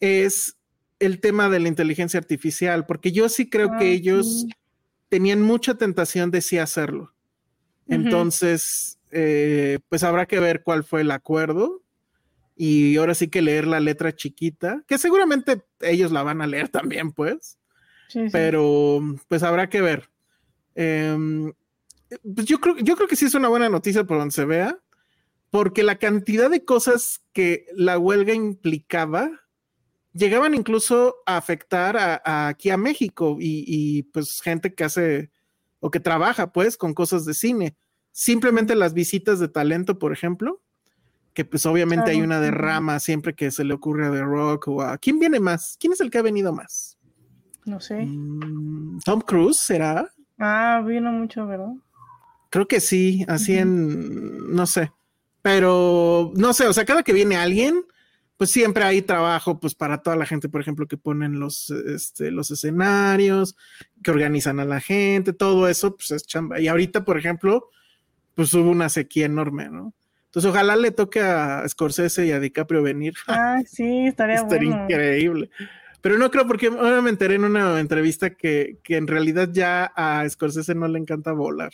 es 0.00 0.56
el 0.98 1.20
tema 1.20 1.50
de 1.50 1.60
la 1.60 1.68
inteligencia 1.68 2.18
artificial, 2.18 2.86
porque 2.86 3.12
yo 3.12 3.28
sí 3.28 3.50
creo 3.50 3.76
que 3.78 3.86
ah, 3.86 3.92
ellos 3.92 4.46
tenían 5.08 5.42
mucha 5.42 5.74
tentación 5.74 6.30
de 6.30 6.40
sí 6.40 6.56
hacerlo. 6.56 7.12
Entonces, 7.88 8.98
eh, 9.10 9.78
pues 9.88 10.02
habrá 10.02 10.26
que 10.26 10.40
ver 10.40 10.62
cuál 10.62 10.84
fue 10.84 11.02
el 11.02 11.10
acuerdo 11.10 11.82
y 12.56 12.96
ahora 12.96 13.14
sí 13.14 13.28
que 13.28 13.42
leer 13.42 13.66
la 13.66 13.80
letra 13.80 14.14
chiquita, 14.14 14.82
que 14.88 14.98
seguramente 14.98 15.62
ellos 15.80 16.10
la 16.10 16.22
van 16.22 16.40
a 16.40 16.46
leer 16.46 16.68
también, 16.70 17.12
pues. 17.12 17.58
Pero, 18.32 19.02
pues 19.28 19.42
habrá 19.42 19.68
que 19.68 19.82
ver. 19.82 20.08
Em, 20.74 21.52
pues 22.34 22.46
yo 22.46 22.60
creo, 22.60 22.76
yo 22.78 22.96
creo 22.96 23.08
que 23.08 23.16
sí 23.16 23.26
es 23.26 23.34
una 23.34 23.48
buena 23.48 23.68
noticia 23.68 24.04
por 24.04 24.18
donde 24.18 24.32
se 24.32 24.44
vea, 24.44 24.78
porque 25.50 25.82
la 25.82 25.98
cantidad 25.98 26.48
de 26.48 26.64
cosas 26.64 27.20
que 27.32 27.66
la 27.74 27.98
huelga 27.98 28.32
implicaba 28.32 29.46
llegaban 30.16 30.54
incluso 30.54 31.16
a 31.26 31.36
afectar 31.36 31.96
a, 31.96 32.48
aquí 32.48 32.70
a 32.70 32.76
México 32.76 33.36
y, 33.38 34.04
pues 34.12 34.40
gente 34.40 34.74
que 34.74 34.84
hace 34.84 35.30
o 35.80 35.90
que 35.90 36.00
trabaja 36.00 36.52
pues 36.52 36.76
con 36.76 36.94
cosas 36.94 37.24
de 37.26 37.34
cine. 37.34 37.76
Simplemente 38.12 38.74
las 38.74 38.94
visitas 38.94 39.38
de 39.38 39.48
talento, 39.48 39.98
por 39.98 40.12
ejemplo, 40.12 40.62
que 41.36 41.44
pues 41.44 41.66
obviamente 41.66 42.12
hay 42.12 42.22
una 42.22 42.40
derrama 42.40 42.98
siempre 42.98 43.34
que 43.34 43.50
se 43.50 43.62
le 43.62 43.74
ocurre 43.74 44.06
a 44.06 44.10
The 44.10 44.22
Rock 44.22 44.68
o 44.68 44.80
a... 44.80 44.96
¿Quién 44.96 45.18
viene 45.18 45.38
más? 45.38 45.76
¿Quién 45.78 45.92
es 45.92 46.00
el 46.00 46.10
que 46.10 46.16
ha 46.16 46.22
venido 46.22 46.50
más? 46.50 46.98
No 47.66 47.78
sé. 47.78 48.06
Mm, 48.06 49.00
Tom 49.04 49.20
Cruise, 49.20 49.58
¿será? 49.58 50.10
Ah, 50.38 50.82
vino 50.84 51.12
mucho, 51.12 51.46
¿verdad? 51.46 51.74
Creo 52.48 52.66
que 52.66 52.80
sí, 52.80 53.26
así 53.28 53.54
en... 53.58 54.54
no 54.54 54.66
sé. 54.66 54.90
Pero, 55.42 56.32
no 56.36 56.54
sé, 56.54 56.66
o 56.68 56.72
sea, 56.72 56.86
cada 56.86 57.02
que 57.02 57.12
viene 57.12 57.36
alguien, 57.36 57.84
pues 58.38 58.50
siempre 58.50 58.84
hay 58.84 59.02
trabajo 59.02 59.60
pues 59.60 59.74
para 59.74 60.00
toda 60.00 60.16
la 60.16 60.24
gente, 60.24 60.48
por 60.48 60.62
ejemplo, 60.62 60.88
que 60.88 60.96
ponen 60.96 61.38
los, 61.38 61.68
este, 61.68 62.30
los 62.30 62.50
escenarios, 62.50 63.56
que 64.02 64.10
organizan 64.10 64.58
a 64.58 64.64
la 64.64 64.80
gente, 64.80 65.34
todo 65.34 65.68
eso, 65.68 65.96
pues 65.96 66.12
es 66.12 66.26
chamba. 66.26 66.60
Y 66.60 66.68
ahorita, 66.68 67.04
por 67.04 67.18
ejemplo, 67.18 67.68
pues 68.34 68.54
hubo 68.54 68.70
una 68.70 68.88
sequía 68.88 69.26
enorme, 69.26 69.68
¿no? 69.68 69.92
Entonces, 70.36 70.50
ojalá 70.50 70.76
le 70.76 70.90
toque 70.90 71.20
a 71.20 71.66
Scorsese 71.66 72.26
y 72.26 72.30
a 72.30 72.38
DiCaprio 72.38 72.82
venir. 72.82 73.14
Ah, 73.26 73.62
sí, 73.66 74.06
estaría, 74.06 74.34
estaría 74.42 74.82
increíble. 74.84 75.48
Pero 76.02 76.18
no 76.18 76.30
creo, 76.30 76.46
porque 76.46 76.66
ahora 76.66 77.00
me 77.00 77.08
enteré 77.08 77.36
en 77.36 77.44
una 77.44 77.80
entrevista 77.80 78.28
que, 78.28 78.76
que 78.82 78.98
en 78.98 79.06
realidad 79.06 79.48
ya 79.50 79.90
a 79.96 80.28
Scorsese 80.28 80.74
no 80.74 80.88
le 80.88 80.98
encanta 80.98 81.32
volar. 81.32 81.72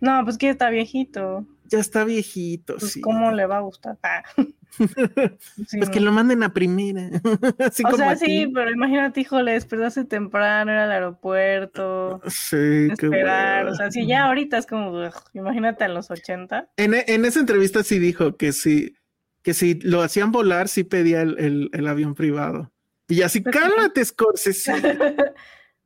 No, 0.00 0.22
pues 0.22 0.36
que 0.36 0.50
está 0.50 0.68
viejito. 0.68 1.46
Ya 1.64 1.78
está 1.78 2.04
viejito, 2.04 2.76
pues, 2.78 2.92
sí. 2.92 3.00
¿Cómo 3.00 3.32
le 3.32 3.46
va 3.46 3.56
a 3.56 3.60
gustar? 3.62 3.98
Ah. 4.02 4.22
pues 4.76 5.90
que 5.90 6.00
lo 6.00 6.12
manden 6.12 6.42
a 6.42 6.52
primera. 6.52 7.10
o 7.84 7.96
sea, 7.96 8.16
sí, 8.16 8.50
pero 8.52 8.70
imagínate, 8.70 9.20
híjole, 9.20 9.52
despertarse 9.52 10.04
temprano, 10.04 10.72
ir 10.72 10.78
al 10.78 10.90
aeropuerto. 10.90 12.20
Sí, 12.26 12.88
esperar. 12.90 13.66
O 13.68 13.74
sea, 13.74 13.90
si 13.90 14.06
ya 14.06 14.26
ahorita 14.26 14.58
es 14.58 14.66
como, 14.66 15.10
imagínate 15.34 15.84
a 15.84 15.88
los 15.88 16.10
80. 16.10 16.70
En, 16.76 16.94
en, 16.94 17.24
esa 17.24 17.40
entrevista 17.40 17.82
sí 17.82 17.98
dijo 17.98 18.36
que 18.36 18.52
sí, 18.52 18.96
que 19.42 19.54
si 19.54 19.74
lo 19.80 20.02
hacían 20.02 20.32
volar, 20.32 20.68
sí 20.68 20.84
pedía 20.84 21.22
el, 21.22 21.70
el, 21.72 21.86
avión 21.86 22.14
privado. 22.14 22.72
Y 23.08 23.22
así, 23.22 23.40
pues 23.40 23.56
cálmate, 23.56 24.04
Scorsese. 24.04 24.72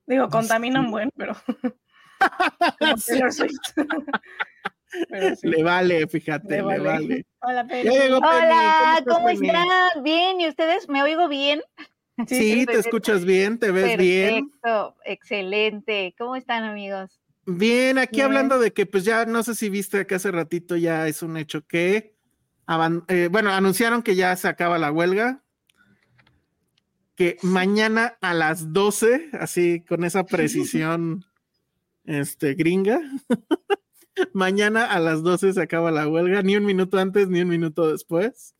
Digo, 0.06 0.28
contaminan 0.28 0.90
buen, 0.90 1.10
pero. 1.16 1.36
Le 5.42 5.62
vale, 5.62 6.06
fíjate, 6.06 6.56
le 6.56 6.62
vale. 6.62 7.26
Hola, 7.40 7.66
Hola, 8.18 9.04
¿cómo, 9.06 9.28
están? 9.28 9.68
Bien, 10.02 10.40
¿y 10.40 10.48
ustedes? 10.48 10.88
¿Me 10.88 11.02
oigo 11.02 11.28
bien? 11.28 11.62
Sí, 12.26 12.64
te 12.66 12.78
escuchas 12.78 13.24
bien, 13.24 13.58
te 13.58 13.70
ves 13.70 13.98
bien. 13.98 14.48
Perfecto, 14.48 14.96
excelente. 15.04 16.14
¿Cómo 16.16 16.36
están, 16.36 16.64
amigos? 16.64 17.20
Bien, 17.44 17.98
aquí 17.98 18.22
hablando 18.22 18.58
de 18.58 18.72
que, 18.72 18.86
pues 18.86 19.04
ya 19.04 19.26
no 19.26 19.42
sé 19.42 19.54
si 19.54 19.68
viste 19.68 20.06
que 20.06 20.16
hace 20.16 20.30
ratito 20.32 20.76
ya 20.76 21.06
es 21.06 21.22
un 21.22 21.36
hecho 21.36 21.64
que, 21.66 22.16
eh, 23.08 23.28
bueno, 23.30 23.50
anunciaron 23.50 24.02
que 24.02 24.16
ya 24.16 24.34
se 24.34 24.48
acaba 24.48 24.78
la 24.78 24.90
huelga, 24.90 25.44
que 27.14 27.38
mañana 27.42 28.16
a 28.20 28.34
las 28.34 28.72
12, 28.72 29.30
así 29.32 29.84
con 29.86 30.04
esa 30.04 30.24
precisión 30.26 31.24
este, 32.04 32.54
gringa, 32.54 33.00
Mañana 34.32 34.86
a 34.86 34.98
las 34.98 35.22
12 35.22 35.52
se 35.52 35.62
acaba 35.62 35.90
la 35.90 36.08
huelga, 36.08 36.42
ni 36.42 36.56
un 36.56 36.64
minuto 36.64 36.98
antes 36.98 37.28
ni 37.28 37.40
un 37.40 37.48
minuto 37.48 37.90
después. 37.90 38.54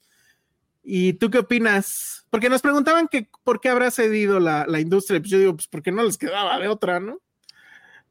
¿Y 0.82 1.14
tú 1.14 1.30
qué 1.30 1.38
opinas? 1.38 2.26
Porque 2.30 2.48
nos 2.48 2.62
preguntaban 2.62 3.08
que 3.08 3.28
por 3.42 3.60
qué 3.60 3.70
habrá 3.70 3.90
cedido 3.90 4.38
la, 4.38 4.66
industria. 4.78 5.18
Pues 5.20 5.30
yo 5.30 5.38
digo, 5.38 5.54
pues 5.54 5.66
porque 5.66 5.90
no 5.90 6.04
les 6.04 6.16
quedaba 6.16 6.58
de 6.58 6.68
otra, 6.68 7.00
¿no? 7.00 7.18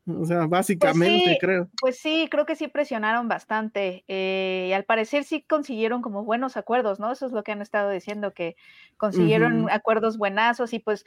O 0.08 0.26
sea, 0.26 0.46
básicamente 0.46 1.24
pues 1.26 1.38
creo. 1.40 1.70
Pues 1.80 1.98
sí, 1.98 2.28
creo 2.30 2.46
que 2.46 2.56
sí 2.56 2.68
presionaron 2.68 3.28
bastante. 3.28 4.04
Eh, 4.08 4.68
y 4.70 4.74
al 4.74 4.84
parecer 4.84 5.24
sí 5.24 5.42
consiguieron 5.42 6.02
como 6.02 6.24
buenos 6.24 6.58
acuerdos, 6.58 7.00
¿no? 7.00 7.12
Eso 7.12 7.26
es 7.26 7.32
lo 7.32 7.44
que 7.44 7.54
han 7.54 7.62
estado 7.62 7.90
diciendo, 7.90 8.34
que 8.34 8.56
consiguieron 8.98 9.70
acuerdos 9.72 10.18
buenazos 10.18 10.74
y 10.74 10.80
pues 10.80 11.06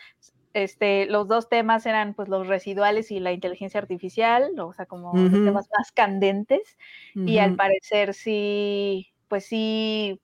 este, 0.64 1.06
los 1.06 1.28
dos 1.28 1.48
temas 1.48 1.86
eran 1.86 2.14
pues 2.14 2.28
los 2.28 2.46
residuales 2.46 3.10
y 3.10 3.20
la 3.20 3.32
inteligencia 3.32 3.80
artificial, 3.80 4.58
o 4.58 4.72
sea, 4.72 4.86
como 4.86 5.12
los 5.14 5.32
temas 5.32 5.68
más 5.76 5.92
candentes, 5.92 6.76
y 7.14 7.38
al 7.38 7.56
parecer 7.56 8.14
sí, 8.14 9.12
pues 9.28 9.46
sí, 9.46 10.20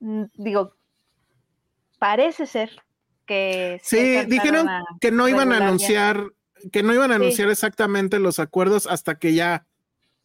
mm, 0.00 0.24
digo, 0.34 0.74
parece 1.98 2.46
ser 2.46 2.82
que... 3.26 3.80
Sí, 3.82 4.24
dijeron 4.26 4.68
que 5.00 5.10
no 5.10 5.28
iban 5.28 5.52
a 5.52 5.58
anunciar, 5.58 6.24
que 6.72 6.82
no 6.82 6.94
iban 6.94 7.12
a 7.12 7.16
anunciar 7.16 7.50
exactamente 7.50 8.18
los 8.18 8.38
acuerdos 8.38 8.86
hasta 8.86 9.18
que 9.18 9.34
ya... 9.34 9.66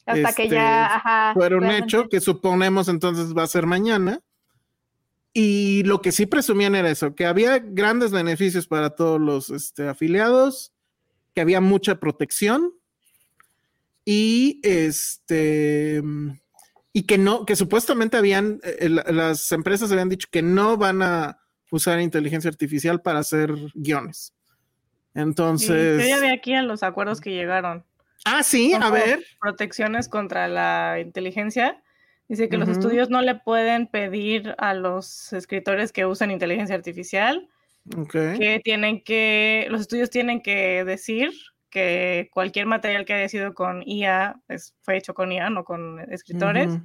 Hasta 0.06 0.34
que 0.34 0.50
ya, 0.50 0.86
este, 0.86 0.96
ajá, 0.96 1.34
fueron 1.36 1.70
hecho, 1.70 2.10
que 2.10 2.20
suponemos 2.20 2.88
entonces 2.88 3.38
va 3.38 3.44
a 3.44 3.48
ser 3.48 3.68
mañana. 3.68 4.20
Y 5.34 5.84
lo 5.84 6.02
que 6.02 6.12
sí 6.12 6.26
presumían 6.26 6.76
era 6.76 6.90
eso, 6.90 7.16
que 7.16 7.26
había 7.26 7.60
grandes 7.60 8.12
beneficios 8.12 8.68
para 8.68 8.92
todos 8.92 9.20
los 9.20 9.50
este, 9.50 9.88
afiliados, 9.88 10.74
que 11.34 11.42
había 11.42 11.62
mucha 11.62 12.00
protección 12.00 12.74
y 14.04 14.60
este 14.64 16.04
y 16.94 17.04
que 17.04 17.18
no, 17.18 17.46
que 17.46 17.56
supuestamente 17.56 18.18
habían, 18.18 18.60
eh, 18.64 18.90
las 18.90 19.52
empresas 19.54 19.92
habían 19.92 20.10
dicho 20.10 20.28
que 20.30 20.42
no 20.42 20.76
van 20.76 21.02
a 21.02 21.40
usar 21.72 22.02
inteligencia 22.02 22.50
artificial 22.50 23.02
para 23.02 23.20
hacer 23.20 23.54
guiones. 23.74 24.34
Entonces. 25.14 26.02
yo 26.02 26.08
ya 26.08 26.20
vi 26.20 26.30
aquí 26.30 26.54
a 26.54 26.64
los 26.64 26.84
acuerdos 26.84 27.22
que 27.22 27.32
llegaron. 27.32 27.86
Ah, 28.26 28.44
sí, 28.44 28.74
a 28.74 28.90
ver. 28.90 29.24
Protecciones 29.40 30.10
contra 30.10 30.48
la 30.48 31.00
inteligencia. 31.00 31.82
Dice 32.32 32.48
que 32.48 32.56
los 32.56 32.70
estudios 32.70 33.10
no 33.10 33.22
le 33.22 33.36
pueden 33.36 33.88
pedir 33.88 34.56
a 34.58 34.74
los 34.74 35.34
escritores 35.34 35.92
que 35.92 36.06
usan 36.06 36.32
inteligencia 36.32 36.74
artificial. 36.74 37.50
Que 38.06 38.62
tienen 38.64 39.04
que, 39.04 39.68
los 39.70 39.82
estudios 39.82 40.10
tienen 40.10 40.42
que 40.42 40.86
decir 40.86 41.34
que 41.70 42.30
cualquier 42.32 42.68
material 42.68 43.04
que 43.04 43.16
haya 43.16 43.28
sido 43.28 43.54
con 43.54 43.84
IA 43.86 44.40
pues, 44.48 44.74
fue 44.82 44.96
hecho 44.96 45.14
con 45.14 45.30
IA, 45.30 45.50
no 45.50 45.66
con 45.66 46.00
escritores. 46.10 46.80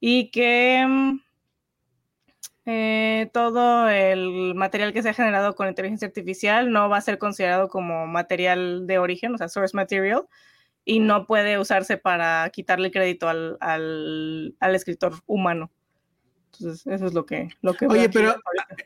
Y 0.00 0.30
que 0.30 0.84
mm, 0.86 1.20
eh, 2.66 3.30
todo 3.32 3.88
el 3.88 4.54
material 4.54 4.92
que 4.92 5.02
se 5.02 5.08
ha 5.08 5.14
generado 5.14 5.54
con 5.54 5.66
inteligencia 5.66 6.08
artificial 6.08 6.70
no 6.70 6.90
va 6.90 6.98
a 6.98 7.00
ser 7.00 7.16
considerado 7.16 7.68
como 7.70 8.06
material 8.06 8.86
de 8.86 8.98
origen, 8.98 9.32
o 9.32 9.38
sea, 9.38 9.48
source 9.48 9.74
material, 9.74 10.26
y 10.88 11.00
no 11.00 11.26
puede 11.26 11.58
usarse 11.58 11.98
para 11.98 12.48
quitarle 12.48 12.90
crédito 12.90 13.28
al, 13.28 13.58
al, 13.60 14.74
escritor 14.74 15.16
humano. 15.26 15.70
Entonces, 16.46 16.86
eso 16.86 17.06
es 17.06 17.12
lo 17.12 17.26
que... 17.26 17.50
Lo 17.60 17.74
que 17.74 17.86
Oye, 17.86 18.08
pero 18.08 18.34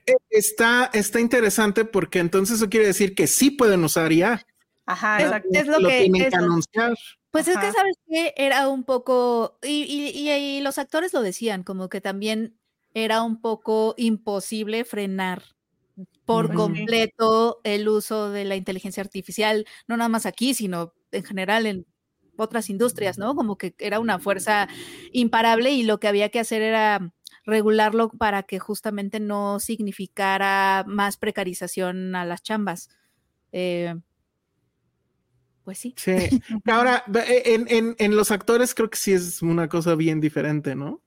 eh, 0.07 0.17
está, 0.29 0.91
está 0.93 1.21
interesante 1.21 1.85
porque 1.85 2.19
entonces 2.19 2.57
eso 2.57 2.69
quiere 2.69 2.87
decir 2.87 3.15
que 3.15 3.29
sí 3.29 3.53
pueden 3.53 3.85
usar 3.85 4.11
IA. 4.11 4.45
Ajá, 4.85 5.23
exacto. 5.23 5.49
Es 5.53 5.69
lo, 5.69 5.79
que, 5.79 6.01
tienen 6.01 6.29
que 6.29 6.37
anunciar. 6.37 6.95
Pues 7.31 7.47
es 7.47 7.57
que, 7.57 7.71
¿sabes 7.71 7.97
que 8.09 8.35
Era 8.37 8.67
un 8.67 8.83
poco, 8.83 9.61
y, 9.63 9.85
y, 10.13 10.61
los 10.61 10.79
actores 10.79 11.15
lo 11.15 11.23
decían, 11.23 11.63
como 11.63 11.89
que 11.89 12.01
también 12.01 12.59
era 12.95 13.23
un 13.23 13.41
poco 13.41 13.95
imposible 13.97 14.85
frenar 14.85 15.45
por 16.25 16.53
completo 16.53 17.61
el 17.63 17.89
uso 17.89 18.31
de 18.31 18.45
la 18.45 18.57
inteligencia 18.57 19.05
artificial, 19.05 19.67
no 19.87 19.97
nada 19.97 20.09
más 20.09 20.27
aquí, 20.27 20.53
sino 20.55 20.95
en 21.13 21.23
general 21.23 21.67
en 21.67 21.87
otras 22.37 22.71
industrias, 22.71 23.19
¿no? 23.19 23.35
Como 23.35 23.57
que 23.57 23.75
era 23.79 24.01
una 24.01 24.19
fuerza 24.19 24.69
imparable 25.13 25.71
y 25.71 25.83
lo 25.83 26.01
que 26.01 26.09
había 26.09 26.29
que 26.31 26.41
hacer 26.41 26.63
era 26.63 27.13
regularlo 27.45 28.11
para 28.11 28.45
que 28.45 28.59
justamente 28.59 29.21
no 29.21 29.59
significara 29.59 30.85
más 30.87 31.17
precarización 31.17 32.15
a 32.15 32.25
las 32.25 32.43
chambas. 32.43 32.89
Eh, 33.53 33.95
pues 35.65 35.79
sí. 35.79 35.95
Sí. 35.97 36.13
Ahora, 36.67 37.05
e, 37.15 37.95
en, 37.99 38.17
los 38.17 38.31
actores 38.31 38.75
creo 38.75 38.91
que 38.91 38.99
sí 38.99 39.13
es 39.13 39.43
una 39.43 39.69
cosa 39.69 39.95
bien 39.95 40.21
diferente, 40.21 40.75
¿no? 40.75 41.01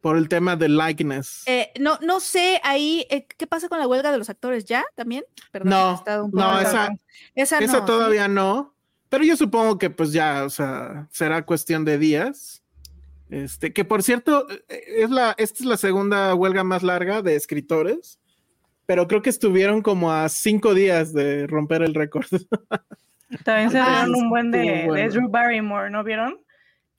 Por 0.00 0.18
el 0.18 0.28
tema 0.28 0.54
del 0.56 0.76
likeness. 0.76 1.44
Eh, 1.46 1.72
no, 1.80 1.98
no 2.02 2.20
sé, 2.20 2.60
ahí, 2.62 3.06
eh, 3.08 3.26
¿qué 3.26 3.46
pasa 3.46 3.68
con 3.68 3.78
la 3.78 3.88
huelga 3.88 4.12
de 4.12 4.18
los 4.18 4.28
actores? 4.28 4.66
¿Ya 4.66 4.84
también? 4.94 5.24
no, 5.64 6.04
no, 6.32 6.60
esa, 6.60 6.90
esa, 7.34 7.84
todavía 7.84 8.28
no. 8.28 8.73
Pero 9.14 9.26
yo 9.26 9.36
supongo 9.36 9.78
que 9.78 9.90
pues 9.90 10.12
ya, 10.12 10.42
o 10.42 10.50
sea, 10.50 11.06
será 11.12 11.46
cuestión 11.46 11.84
de 11.84 11.98
días. 11.98 12.64
Este, 13.30 13.72
que 13.72 13.84
por 13.84 14.02
cierto, 14.02 14.44
eh, 14.68 14.82
es 14.88 15.08
la, 15.08 15.36
esta 15.38 15.60
es 15.60 15.66
la 15.66 15.76
segunda 15.76 16.34
huelga 16.34 16.64
más 16.64 16.82
larga 16.82 17.22
de 17.22 17.36
escritores, 17.36 18.18
pero 18.86 19.06
creo 19.06 19.22
que 19.22 19.30
estuvieron 19.30 19.82
como 19.82 20.10
a 20.12 20.28
cinco 20.28 20.74
días 20.74 21.12
de 21.12 21.46
romper 21.46 21.82
el 21.82 21.94
récord. 21.94 22.26
También 23.44 23.70
se 23.70 23.76
dieron 23.76 24.16
un 24.16 24.30
buen 24.30 24.50
de, 24.50 25.08
Drew 25.12 25.28
Barrymore, 25.28 25.90
¿no 25.90 26.02
vieron? 26.02 26.40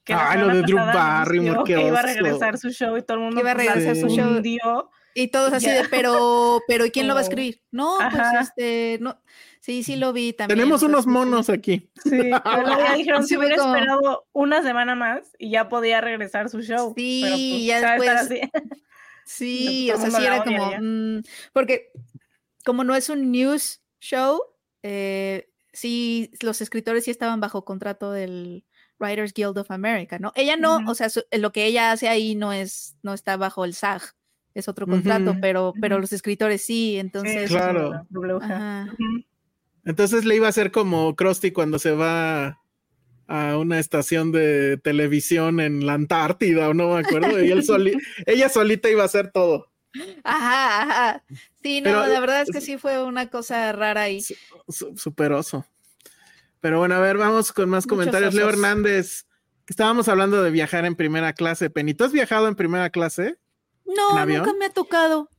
Que 0.05 0.13
ah, 0.13 0.37
lo 0.37 0.47
de 0.55 0.61
Drew 0.61 0.77
Barrymore, 0.77 1.63
que 1.65 1.85
iba 1.85 1.99
a 1.99 2.03
regresar 2.03 2.57
su 2.57 2.69
show 2.69 2.95
y 2.95 3.01
todo 3.01 3.17
el 3.17 3.23
mundo 3.25 3.41
iba 3.41 3.51
a 3.51 3.55
pues, 3.55 3.75
regresar 3.75 3.97
su 3.97 4.07
show. 4.07 4.41
Y 5.17 5.29
todos 5.29 5.51
así 5.51 5.69
de, 5.69 5.83
pero, 5.89 6.61
pero 6.65 6.85
¿y 6.85 6.91
quién 6.91 7.09
lo 7.09 7.13
va 7.13 7.21
a 7.21 7.23
escribir? 7.23 7.61
No, 7.71 7.97
pues 7.99 8.23
este, 8.41 8.99
no, 9.01 9.17
sí, 9.65 9.83
sí 9.83 9.95
lo 9.95 10.13
vi 10.13 10.33
también. 10.33 10.59
Tenemos 10.59 10.83
unos 10.83 11.07
monos 11.07 11.49
aquí. 11.49 11.89
Sí, 12.03 12.11
pero 12.11 12.77
ya 12.77 12.93
dijeron 12.95 13.25
si 13.25 13.35
hubiera 13.35 13.55
esperado 13.55 14.27
una 14.31 14.61
semana 14.61 14.93
más 14.95 15.31
y 15.39 15.49
ya 15.49 15.69
podía 15.69 16.01
regresar 16.01 16.49
su 16.49 16.61
show. 16.61 16.93
Sí, 16.95 17.23
pues, 17.27 17.65
ya 17.65 17.97
después. 17.97 18.51
Sí, 19.27 19.89
o 19.89 19.97
sea, 19.97 20.11
sí 20.11 20.23
era 20.23 20.43
como, 20.43 20.71
mm, 20.79 21.23
porque 21.51 21.91
como 22.63 22.83
no 22.83 22.95
es 22.95 23.09
un 23.09 23.31
news 23.31 23.81
show, 23.99 24.39
eh, 24.83 25.49
sí, 25.73 26.29
los 26.41 26.61
escritores 26.61 27.05
sí 27.05 27.09
estaban 27.09 27.39
bajo 27.39 27.65
contrato 27.65 28.11
del 28.11 28.65
Writers 28.99 29.33
Guild 29.33 29.57
of 29.57 29.71
America, 29.71 30.19
¿no? 30.19 30.31
Ella 30.35 30.57
no, 30.57 30.77
o 30.87 30.93
sea, 30.93 31.07
lo 31.31 31.51
que 31.51 31.65
ella 31.65 31.91
hace 31.91 32.07
ahí 32.07 32.35
no 32.35 32.53
es, 32.53 32.97
no 33.01 33.15
está 33.15 33.35
bajo 33.35 33.65
el 33.65 33.73
SAG, 33.73 34.03
es 34.53 34.67
otro 34.67 34.85
contrato, 34.85 35.35
pero, 35.41 35.73
pero 35.81 35.99
los 35.99 36.13
escritores 36.13 36.63
sí, 36.63 36.97
entonces. 36.99 37.49
claro. 37.49 38.05
Entonces 39.85 40.25
le 40.25 40.35
iba 40.35 40.47
a 40.47 40.49
hacer 40.49 40.71
como 40.71 41.15
Krusty 41.15 41.51
cuando 41.51 41.79
se 41.79 41.91
va 41.91 42.59
a 43.27 43.57
una 43.57 43.79
estación 43.79 44.31
de 44.31 44.77
televisión 44.77 45.59
en 45.59 45.85
la 45.85 45.93
Antártida, 45.93 46.69
o 46.69 46.73
no 46.73 46.93
me 46.93 46.99
acuerdo, 46.99 47.41
y 47.41 47.51
él 47.51 47.63
ella 48.25 48.49
solita 48.49 48.89
iba 48.89 49.03
a 49.03 49.07
hacer 49.07 49.31
todo. 49.31 49.71
Ajá, 50.23 50.81
ajá. 50.81 51.23
Sí, 51.63 51.81
no, 51.81 52.05
la 52.05 52.19
verdad 52.19 52.41
es 52.41 52.51
que 52.51 52.61
sí 52.61 52.77
fue 52.77 53.01
una 53.03 53.29
cosa 53.29 53.71
rara 53.71 54.01
ahí. 54.01 54.23
superoso. 54.67 55.65
Pero 56.59 56.79
bueno, 56.79 56.95
a 56.95 56.99
ver, 56.99 57.17
vamos 57.17 57.53
con 57.53 57.69
más 57.69 57.87
comentarios. 57.87 58.33
Leo 58.33 58.49
Hernández, 58.49 59.25
estábamos 59.67 60.07
hablando 60.07 60.43
de 60.43 60.51
viajar 60.51 60.85
en 60.85 60.95
primera 60.95 61.33
clase. 61.33 61.69
Penny, 61.69 61.93
¿tú 61.93 62.03
has 62.03 62.11
viajado 62.11 62.47
en 62.47 62.55
primera 62.55 62.89
clase? 62.89 63.37
No, 63.85 64.25
nunca 64.25 64.53
me 64.59 64.65
ha 64.65 64.69
tocado. 64.71 65.29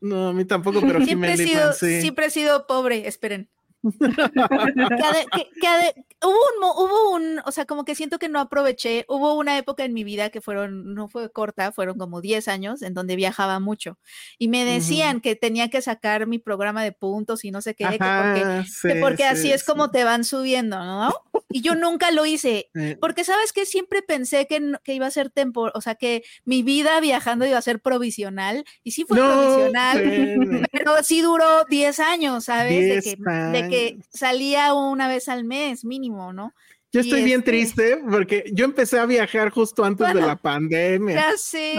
No, 0.00 0.28
a 0.28 0.32
mí 0.32 0.44
tampoco, 0.44 0.80
pero 0.80 1.00
siempre, 1.04 1.32
he 1.32 1.36
sido, 1.36 1.72
siempre 1.72 2.26
he 2.26 2.30
sido 2.30 2.66
pobre, 2.66 3.06
esperen. 3.06 3.48
hubo 6.22 6.22
un, 6.22 6.62
hubo 6.62 7.10
un, 7.14 7.40
o 7.44 7.52
sea, 7.52 7.64
como 7.64 7.84
que 7.84 7.94
siento 7.94 8.18
que 8.18 8.28
no 8.28 8.40
aproveché. 8.40 9.04
Hubo 9.08 9.34
una 9.34 9.58
época 9.58 9.84
en 9.84 9.92
mi 9.92 10.04
vida 10.04 10.30
que 10.30 10.40
fueron, 10.40 10.94
no 10.94 11.08
fue 11.08 11.30
corta, 11.30 11.72
fueron 11.72 11.98
como 11.98 12.20
10 12.20 12.48
años 12.48 12.82
en 12.82 12.94
donde 12.94 13.16
viajaba 13.16 13.60
mucho. 13.60 13.98
Y 14.38 14.48
me 14.48 14.64
decían 14.64 15.20
que 15.20 15.36
tenía 15.36 15.68
que 15.68 15.82
sacar 15.82 16.26
mi 16.26 16.38
programa 16.38 16.84
de 16.84 16.92
puntos 16.92 17.44
y 17.44 17.50
no 17.50 17.60
sé 17.60 17.74
qué, 17.74 17.86
porque, 17.86 19.00
porque 19.00 19.24
así 19.24 19.50
es 19.50 19.64
como 19.64 19.90
te 19.90 20.04
van 20.04 20.24
subiendo, 20.24 20.78
¿no? 20.78 21.12
Y 21.50 21.60
yo 21.60 21.74
nunca 21.74 22.10
lo 22.10 22.24
hice, 22.24 22.70
porque 23.00 23.24
sabes 23.24 23.52
que 23.52 23.66
siempre 23.66 24.02
pensé 24.02 24.46
que, 24.46 24.72
que 24.84 24.94
iba 24.94 25.06
a 25.06 25.10
ser 25.10 25.30
temporal, 25.30 25.72
o 25.74 25.80
sea, 25.80 25.96
que 25.96 26.22
mi 26.44 26.62
vida 26.62 27.00
viajando 27.00 27.46
iba 27.46 27.58
a 27.58 27.62
ser 27.62 27.80
provisional. 27.80 28.64
Y 28.84 28.92
sí 28.92 29.04
fue 29.04 29.18
provisional, 29.18 30.66
pero 30.72 31.02
sí 31.02 31.20
duró 31.20 31.64
10 31.68 32.00
años, 32.00 32.44
¿sabes? 32.44 33.04
de 33.04 33.68
que 33.68 33.71
salía 34.10 34.74
una 34.74 35.08
vez 35.08 35.28
al 35.28 35.44
mes 35.44 35.84
mínimo, 35.84 36.32
¿no? 36.32 36.54
Yo 36.94 37.00
estoy 37.00 37.24
bien 37.24 37.40
este 37.40 37.52
triste 37.52 38.02
porque 38.10 38.44
yo 38.52 38.66
empecé 38.66 38.98
a 38.98 39.06
viajar 39.06 39.48
justo 39.48 39.82
antes 39.82 40.12
de 40.12 40.20
la 40.20 40.36
pandemia. 40.42 41.14
Ya 41.14 41.32
sé. 41.38 41.74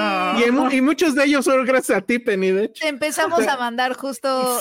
Y, 0.71 0.81
muchos 0.81 1.13
de 1.13 1.25
ellos 1.25 1.45
son 1.45 1.63
gracias 1.65 1.99
a 1.99 2.01
ti, 2.01 2.17
Penny, 2.17 2.49
de 2.49 2.65
hecho. 2.65 2.87
empezamos 2.87 3.47
a 3.47 3.57
mandar 3.57 3.93
justo, 3.93 4.59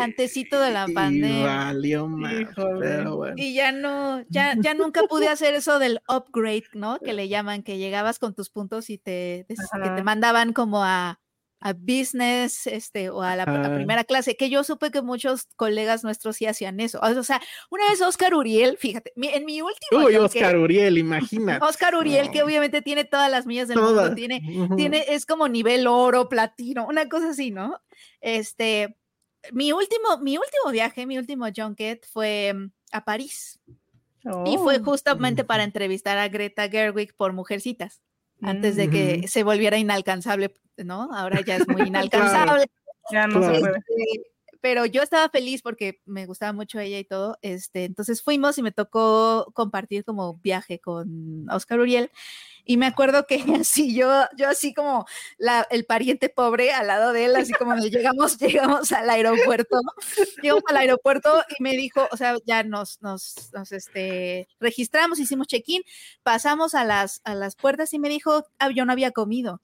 antecito 0.00 0.60
de 0.60 0.72
la 0.72 0.88
pandemia. 0.92 1.38
Y 1.38 1.44
valió 1.44 2.08
mal, 2.08 2.50
Y 3.36 3.54
ya 3.54 3.70
no, 3.70 4.24
ya, 4.28 4.56
ya 4.58 4.74
nunca 4.74 5.04
pude 5.04 5.28
hacer 5.28 5.54
eso 5.54 5.78
del 5.78 6.00
upgrade, 6.08 6.64
¿no? 6.72 6.98
Que 6.98 7.12
le 7.12 7.28
llaman, 7.28 7.62
que 7.62 7.78
llegabas 7.78 8.18
con 8.18 8.34
tus 8.34 8.50
puntos 8.50 8.90
y 8.90 8.98
te, 8.98 9.46
que 9.48 9.90
te 9.90 10.02
mandaban 10.02 10.52
como 10.52 10.82
a 10.82 11.20
a 11.60 11.72
business 11.72 12.66
este, 12.66 13.10
o 13.10 13.22
a 13.22 13.34
la 13.34 13.44
primera 13.74 14.04
clase, 14.04 14.36
que 14.36 14.48
yo 14.48 14.62
supe 14.62 14.90
que 14.90 15.02
muchos 15.02 15.46
colegas 15.56 16.04
nuestros 16.04 16.36
sí 16.36 16.46
hacían 16.46 16.78
eso. 16.78 17.00
O 17.02 17.22
sea, 17.24 17.40
una 17.70 17.88
vez 17.88 18.00
Oscar 18.00 18.34
Uriel, 18.34 18.76
fíjate, 18.78 19.12
en 19.16 19.44
mi 19.44 19.60
último... 19.60 20.04
Uy, 20.04 20.16
Oscar 20.16 20.56
Uriel, 20.56 20.98
imagina. 20.98 21.58
Oscar 21.62 21.96
Uriel, 21.96 22.30
que 22.30 22.42
obviamente 22.42 22.80
tiene 22.80 23.04
todas 23.04 23.30
las 23.30 23.46
millas 23.46 23.68
del 23.68 23.80
mundo, 23.80 24.14
tiene, 24.14 24.40
tiene, 24.76 25.04
es 25.08 25.26
como 25.26 25.48
nivel 25.48 25.86
oro, 25.86 26.28
platino, 26.28 26.86
una 26.86 27.08
cosa 27.08 27.30
así, 27.30 27.50
¿no? 27.50 27.80
Este, 28.20 28.96
mi 29.52 29.72
último, 29.72 30.18
mi 30.22 30.36
último 30.36 30.70
viaje, 30.70 31.06
mi 31.06 31.18
último 31.18 31.46
junket 31.54 32.06
fue 32.06 32.54
mm, 32.54 32.70
a 32.92 33.04
París. 33.04 33.60
Y 34.44 34.58
fue 34.58 34.76
oh. 34.76 34.84
justamente 34.84 35.42
para 35.42 35.64
entrevistar 35.64 36.18
a 36.18 36.28
Greta 36.28 36.68
Gerwig 36.68 37.14
por 37.14 37.32
Mujercitas 37.32 38.02
antes 38.42 38.76
de 38.76 38.90
que 38.90 39.28
se 39.28 39.42
volviera 39.42 39.78
inalcanzable, 39.78 40.54
¿no? 40.76 41.10
Ahora 41.12 41.40
ya 41.40 41.56
es 41.56 41.68
muy 41.68 41.82
inalcanzable. 41.88 42.66
Ya 43.10 43.26
no 43.26 43.42
se 43.42 43.60
puede. 43.60 43.82
Pero 44.60 44.86
yo 44.86 45.02
estaba 45.02 45.28
feliz 45.28 45.62
porque 45.62 46.00
me 46.04 46.26
gustaba 46.26 46.52
mucho 46.52 46.80
ella 46.80 46.98
y 46.98 47.04
todo. 47.04 47.38
Este, 47.42 47.84
entonces 47.84 48.22
fuimos 48.22 48.58
y 48.58 48.62
me 48.62 48.72
tocó 48.72 49.50
compartir 49.54 50.04
como 50.04 50.38
viaje 50.38 50.80
con 50.80 51.48
Oscar 51.50 51.78
Uriel. 51.80 52.10
Y 52.64 52.76
me 52.76 52.86
acuerdo 52.86 53.26
que 53.26 53.36
así, 53.60 53.94
yo, 53.94 54.24
yo 54.36 54.48
así 54.48 54.74
como 54.74 55.06
la, 55.38 55.66
el 55.70 55.86
pariente 55.86 56.28
pobre 56.28 56.72
al 56.72 56.88
lado 56.88 57.12
de 57.12 57.24
él, 57.24 57.36
así 57.36 57.52
como 57.54 57.74
llegamos, 57.76 58.38
llegamos 58.38 58.92
al 58.92 59.08
aeropuerto, 59.08 59.80
llegamos 60.42 60.64
al 60.68 60.76
aeropuerto 60.76 61.42
y 61.58 61.62
me 61.62 61.72
dijo, 61.72 62.06
o 62.12 62.16
sea, 62.16 62.36
ya 62.44 62.64
nos, 62.64 63.00
nos, 63.00 63.50
nos 63.54 63.72
este, 63.72 64.48
registramos, 64.60 65.18
hicimos 65.18 65.46
check-in, 65.46 65.82
pasamos 66.22 66.74
a 66.74 66.84
las, 66.84 67.22
a 67.24 67.34
las 67.34 67.56
puertas 67.56 67.92
y 67.94 67.98
me 67.98 68.08
dijo, 68.08 68.44
ah, 68.58 68.70
yo 68.70 68.84
no 68.84 68.92
había 68.92 69.12
comido. 69.12 69.62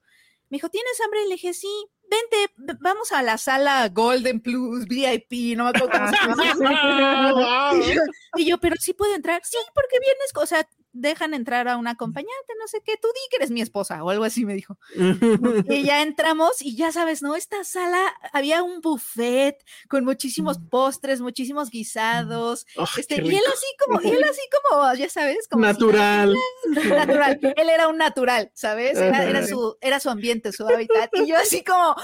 Me 0.49 0.57
dijo, 0.57 0.69
¿tienes 0.69 0.99
hambre? 1.03 1.23
Y 1.25 1.29
le 1.29 1.35
dije, 1.35 1.53
sí, 1.53 1.87
vente, 2.09 2.77
vamos 2.79 3.11
a 3.11 3.21
la 3.21 3.37
sala 3.37 3.87
Golden 3.89 4.39
Plus, 4.39 4.85
VIP, 4.85 5.55
no 5.55 5.65
me 5.65 5.69
acuerdo 5.71 5.89
cómo 5.91 6.07
se 6.07 6.15
llama. 6.15 7.73
y 8.37 8.45
yo, 8.45 8.57
pero 8.59 8.75
sí 8.79 8.93
puedo 8.93 9.15
entrar. 9.15 9.41
Sí, 9.43 9.57
porque 9.73 9.99
vienes, 9.99 10.31
o 10.35 10.45
sea, 10.45 10.67
dejan 10.95 11.33
entrar 11.33 11.67
a 11.67 11.77
una 11.77 11.91
acompañante, 11.91 12.53
no 12.59 12.67
sé 12.67 12.81
qué, 12.83 12.97
tú 12.97 13.07
di 13.09 13.19
que 13.29 13.37
eres 13.37 13.51
mi 13.51 13.61
esposa 13.61 14.03
o 14.03 14.09
algo 14.09 14.23
así 14.23 14.45
me 14.45 14.53
dijo. 14.53 14.77
y 15.69 15.83
ya 15.83 16.01
entramos 16.01 16.61
y 16.61 16.75
ya 16.75 16.91
sabes, 16.91 17.21
¿no? 17.21 17.35
Esta 17.35 17.63
sala 17.63 17.99
había 18.31 18.63
un 18.63 18.81
buffet 18.81 19.63
con 19.89 20.05
muchísimos 20.05 20.59
mm. 20.59 20.69
postres, 20.69 21.21
muchísimos 21.21 21.69
guisados. 21.69 22.65
este, 22.97 23.21
y 23.21 23.35
él 23.35 23.43
así 23.53 23.65
como, 23.85 24.01
y 24.01 24.07
él 24.07 24.23
así 24.23 24.41
como, 24.69 24.93
ya 24.95 25.09
sabes, 25.09 25.47
como 25.49 25.65
natural. 25.65 26.33
natural. 26.67 27.39
Él 27.41 27.69
era 27.69 27.87
un 27.87 27.97
natural, 27.97 28.51
¿sabes? 28.53 28.97
Era, 28.97 29.23
era, 29.25 29.45
su, 29.45 29.77
era 29.81 29.99
su 29.99 30.09
ambiente, 30.09 30.51
su 30.53 30.65
hábitat. 30.67 31.09
Y 31.13 31.27
yo 31.27 31.37
así 31.37 31.63
como, 31.63 31.95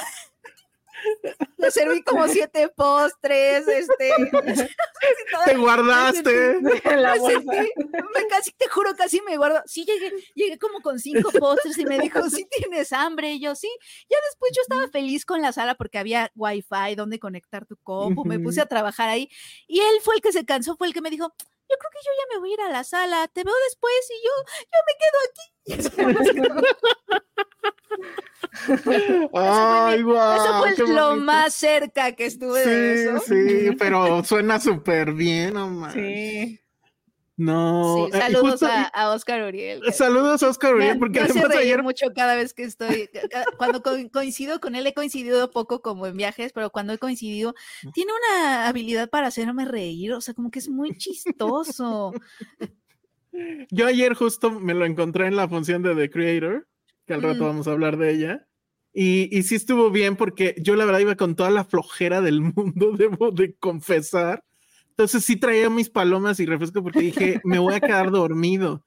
le 1.57 1.71
serví 1.71 2.03
como 2.03 2.27
siete 2.27 2.69
postres, 2.69 3.67
este. 3.67 4.11
Te 5.45 5.55
guardaste. 5.55 6.59
me 6.61 6.81
casi, 8.29 8.51
te 8.57 8.67
juro, 8.69 8.95
casi 8.95 9.21
me 9.21 9.37
guardo. 9.37 9.61
Sí, 9.65 9.85
llegué, 9.85 10.11
llegué 10.35 10.57
como 10.59 10.81
con 10.81 10.99
cinco 10.99 11.31
postres 11.31 11.77
y 11.77 11.85
me 11.85 11.99
dijo, 11.99 12.29
sí 12.29 12.45
tienes 12.49 12.91
hambre. 12.93 13.33
Y 13.33 13.41
yo, 13.41 13.55
sí. 13.55 13.69
Ya 14.09 14.17
después 14.29 14.51
yo 14.55 14.61
estaba 14.61 14.87
feliz 14.89 15.25
con 15.25 15.41
la 15.41 15.51
sala 15.51 15.75
porque 15.75 15.97
había 15.97 16.31
wifi 16.35 16.95
donde 16.95 17.19
conectar 17.19 17.65
tu 17.65 17.77
compu. 17.77 18.25
Me 18.25 18.39
puse 18.39 18.61
a 18.61 18.65
trabajar 18.65 19.09
ahí. 19.09 19.29
Y 19.67 19.79
él 19.79 19.95
fue 20.03 20.15
el 20.15 20.21
que 20.21 20.31
se 20.31 20.45
cansó, 20.45 20.75
fue 20.77 20.87
el 20.87 20.93
que 20.93 21.01
me 21.01 21.09
dijo, 21.09 21.33
yo 21.71 21.77
creo 21.77 21.91
que 21.91 21.99
yo 22.05 22.11
ya 22.17 22.25
me 22.33 22.39
voy 22.39 22.51
a 22.51 22.53
ir 22.53 22.61
a 22.61 22.69
la 22.69 22.83
sala, 22.83 23.27
te 23.27 23.43
veo 23.43 23.55
después 23.65 23.93
y 24.09 24.17
yo, 24.25 24.31
yo 24.71 24.79
me 24.87 24.93
quedo 25.01 25.17
aquí. 25.29 25.45
Ay, 29.33 30.01
guau, 30.01 30.35
eso 30.35 30.85
fue 30.85 30.93
lo 30.93 31.15
más 31.15 31.53
cerca 31.53 32.11
que 32.13 32.25
estuve 32.25 32.63
sí, 32.63 32.69
de 32.69 33.03
eso. 33.03 33.19
Sí, 33.19 33.75
pero 33.77 34.23
suena 34.23 34.59
súper 34.59 35.13
bien, 35.13 35.53
no 35.53 35.91
Sí. 35.91 36.59
No. 37.41 37.95
Sí, 37.95 38.15
eh, 38.15 38.21
saludos 38.21 38.61
a, 38.61 39.09
Oscar 39.09 39.41
Uriel. 39.41 39.81
Saludos 39.93 40.43
a 40.43 40.49
Oscar 40.49 40.75
Uriel, 40.75 40.99
porque 40.99 41.21
además 41.21 41.55
ayer 41.55 41.81
mucho 41.81 42.05
cada 42.13 42.35
vez 42.35 42.53
que 42.53 42.61
estoy, 42.61 43.09
cuando 43.57 43.81
coincido 44.11 44.59
con 44.61 44.75
él, 44.75 44.85
he 44.85 44.93
coincidido 44.93 45.49
poco 45.49 45.81
como 45.81 46.05
en 46.05 46.15
viajes, 46.15 46.53
pero 46.53 46.69
cuando 46.69 46.93
he 46.93 46.99
coincidido, 46.99 47.55
tiene 47.95 48.11
una 48.13 48.67
habilidad 48.67 49.09
para 49.09 49.25
hacerme 49.25 49.65
reír, 49.65 50.13
o 50.13 50.21
sea, 50.21 50.35
como 50.35 50.51
que 50.51 50.59
es 50.59 50.69
muy 50.69 50.95
chistoso. 50.95 52.13
Yo 53.71 53.87
ayer 53.87 54.13
justo 54.13 54.51
me 54.51 54.75
lo 54.75 54.85
encontré 54.85 55.25
en 55.25 55.35
la 55.35 55.49
función 55.49 55.81
de 55.81 55.95
The 55.95 56.11
Creator, 56.11 56.67
que 57.07 57.15
al 57.15 57.23
rato 57.23 57.43
mm. 57.43 57.47
vamos 57.47 57.67
a 57.67 57.71
hablar 57.71 57.97
de 57.97 58.11
ella. 58.11 58.47
Y, 58.93 59.35
y 59.35 59.41
sí 59.43 59.55
estuvo 59.55 59.89
bien 59.89 60.15
porque 60.15 60.53
yo 60.59 60.75
la 60.75 60.85
verdad 60.85 60.99
iba 60.99 61.15
con 61.15 61.35
toda 61.35 61.49
la 61.49 61.63
flojera 61.63 62.21
del 62.21 62.41
mundo, 62.55 62.91
debo 62.91 63.31
de 63.31 63.55
confesar. 63.55 64.43
Entonces 64.91 65.25
sí 65.25 65.35
traía 65.35 65.69
mis 65.69 65.89
palomas 65.89 66.39
y 66.39 66.45
refresco 66.45 66.83
porque 66.83 66.99
dije, 66.99 67.41
me 67.43 67.59
voy 67.59 67.73
a 67.73 67.79
quedar 67.79 68.11
dormido. 68.11 68.83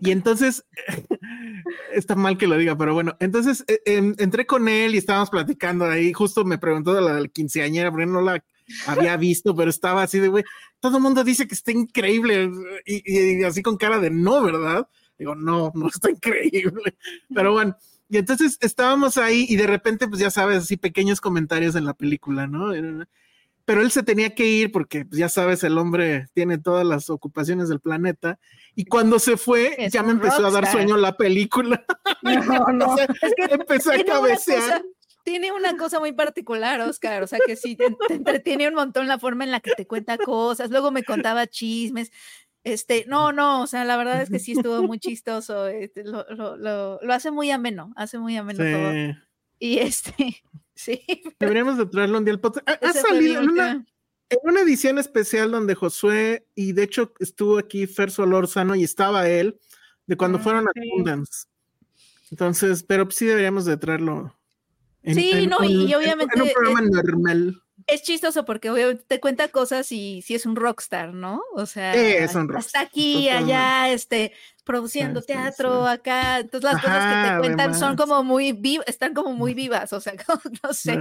Y 0.00 0.10
entonces, 0.10 0.64
está 1.92 2.14
mal 2.14 2.38
que 2.38 2.46
lo 2.46 2.56
diga, 2.56 2.76
pero 2.76 2.94
bueno, 2.94 3.16
entonces 3.20 3.64
eh, 3.68 3.80
entré 4.18 4.46
con 4.46 4.68
él 4.68 4.94
y 4.94 4.98
estábamos 4.98 5.30
platicando 5.30 5.84
ahí, 5.84 6.12
justo 6.12 6.44
me 6.44 6.58
preguntó 6.58 6.94
de 6.94 7.02
la 7.02 7.28
quinceañera, 7.28 7.90
porque 7.90 8.06
no 8.06 8.22
la 8.22 8.42
había 8.86 9.16
visto, 9.16 9.54
pero 9.54 9.70
estaba 9.70 10.02
así 10.02 10.18
de, 10.18 10.28
güey, 10.28 10.44
todo 10.80 10.96
el 10.96 11.02
mundo 11.02 11.24
dice 11.24 11.46
que 11.46 11.54
está 11.54 11.72
increíble 11.72 12.50
y, 12.86 13.40
y, 13.40 13.44
así 13.44 13.62
con 13.62 13.76
cara 13.76 13.98
de 13.98 14.10
no, 14.10 14.42
¿verdad? 14.42 14.88
Digo, 15.18 15.34
no, 15.34 15.70
no 15.74 15.88
está 15.88 16.10
increíble, 16.10 16.96
pero 17.34 17.52
bueno, 17.52 17.76
y 18.08 18.18
entonces 18.18 18.58
estábamos 18.60 19.16
ahí 19.18 19.46
y 19.48 19.56
de 19.56 19.66
repente, 19.66 20.08
pues 20.08 20.20
ya 20.20 20.30
sabes, 20.30 20.58
así 20.58 20.76
pequeños 20.76 21.20
comentarios 21.20 21.74
en 21.76 21.84
la 21.84 21.94
película, 21.94 22.46
¿no? 22.46 22.74
Pero 23.64 23.80
él 23.80 23.90
se 23.90 24.02
tenía 24.02 24.34
que 24.34 24.46
ir 24.46 24.72
porque, 24.72 25.04
pues 25.04 25.18
ya 25.18 25.28
sabes, 25.28 25.62
el 25.62 25.78
hombre 25.78 26.26
tiene 26.34 26.58
todas 26.58 26.86
las 26.86 27.10
ocupaciones 27.10 27.68
del 27.68 27.80
planeta. 27.80 28.38
Y 28.74 28.86
cuando 28.86 29.18
se 29.18 29.36
fue, 29.36 29.76
ya 29.90 30.02
me 30.02 30.12
empezó 30.12 30.46
a 30.46 30.50
dar 30.50 30.70
sueño 30.70 30.96
la 30.96 31.16
película. 31.16 31.84
No, 32.22 32.66
no. 32.68 32.96
es 33.22 33.34
que 33.36 33.54
empezó 33.54 33.90
a 33.90 34.04
cabecear. 34.04 34.84
tiene 35.24 35.50
una 35.50 35.76
cosa 35.76 35.98
muy 35.98 36.12
particular, 36.12 36.80
Oscar, 36.80 37.22
o 37.24 37.26
sea 37.26 37.40
que 37.44 37.56
sí, 37.56 37.76
te, 37.76 37.86
entretiene 38.14 38.68
un 38.68 38.74
montón 38.74 39.08
la 39.08 39.18
forma 39.18 39.42
en 39.42 39.50
la 39.50 39.58
que 39.58 39.72
te 39.72 39.88
cuenta 39.88 40.16
cosas, 40.18 40.70
luego 40.70 40.92
me 40.92 41.02
contaba 41.02 41.48
chismes, 41.48 42.12
este, 42.64 43.04
no, 43.08 43.32
no, 43.32 43.62
o 43.62 43.66
sea, 43.66 43.84
la 43.84 43.96
verdad 43.96 44.22
es 44.22 44.30
que 44.30 44.38
sí 44.38 44.52
estuvo 44.52 44.82
muy 44.82 45.00
chistoso, 45.00 45.66
este, 45.66 46.04
lo, 46.04 46.24
lo, 46.30 46.56
lo, 46.56 47.12
hace 47.12 47.32
muy 47.32 47.50
ameno, 47.50 47.92
hace 47.96 48.18
muy 48.18 48.36
ameno 48.36 48.58
todo. 48.58 49.16
Y 49.58 49.78
este, 49.78 50.42
sí. 50.74 51.02
Deberíamos 51.40 51.78
de 51.78 51.86
traerlo 51.86 52.18
un 52.18 52.24
día 52.24 52.34
al 52.34 52.40
podcast. 52.40 52.68
Ha, 52.68 52.92
salido 52.92 53.42
en 53.42 53.50
una, 53.50 53.86
en 54.28 54.38
una, 54.42 54.60
edición 54.60 54.98
especial 54.98 55.50
donde 55.50 55.74
Josué, 55.74 56.46
y 56.54 56.72
de 56.72 56.84
hecho 56.84 57.12
estuvo 57.20 57.58
aquí 57.58 57.86
Fer 57.86 58.10
Solórzano 58.10 58.74
y 58.74 58.84
estaba 58.84 59.28
él, 59.28 59.58
de 60.06 60.16
cuando 60.16 60.38
ah, 60.38 60.42
fueron 60.42 60.68
a. 60.68 60.72
Entonces, 62.30 62.82
pero 62.82 63.10
sí 63.10 63.26
deberíamos 63.26 63.64
de 63.64 63.76
traerlo. 63.76 64.34
sí, 65.04 65.46
no, 65.46 65.62
y 65.64 65.92
obviamente. 65.94 66.34
En 66.36 66.42
un 66.42 66.50
programa 66.52 66.80
normal 66.80 67.61
es 67.86 68.02
chistoso 68.02 68.44
porque 68.44 68.98
te 69.06 69.20
cuenta 69.20 69.48
cosas 69.48 69.90
y 69.92 70.22
si 70.22 70.34
es 70.34 70.46
un 70.46 70.56
rockstar, 70.56 71.12
¿no? 71.14 71.42
O 71.54 71.66
sea, 71.66 71.94
está 71.94 72.80
aquí, 72.80 73.28
allá, 73.28 73.92
este, 73.92 74.32
produciendo 74.64 75.22
teatro, 75.22 75.86
acá. 75.86 76.40
Entonces 76.40 76.72
las 76.72 76.82
cosas 76.82 77.14
que 77.14 77.30
te 77.30 77.38
cuentan 77.38 77.74
son 77.74 77.96
como 77.96 78.22
muy 78.22 78.52
vivas, 78.52 78.86
están 78.88 79.14
como 79.14 79.32
muy 79.32 79.54
vivas, 79.54 79.92
o 79.92 80.00
sea, 80.00 80.14
no 80.62 80.72
sé, 80.72 80.98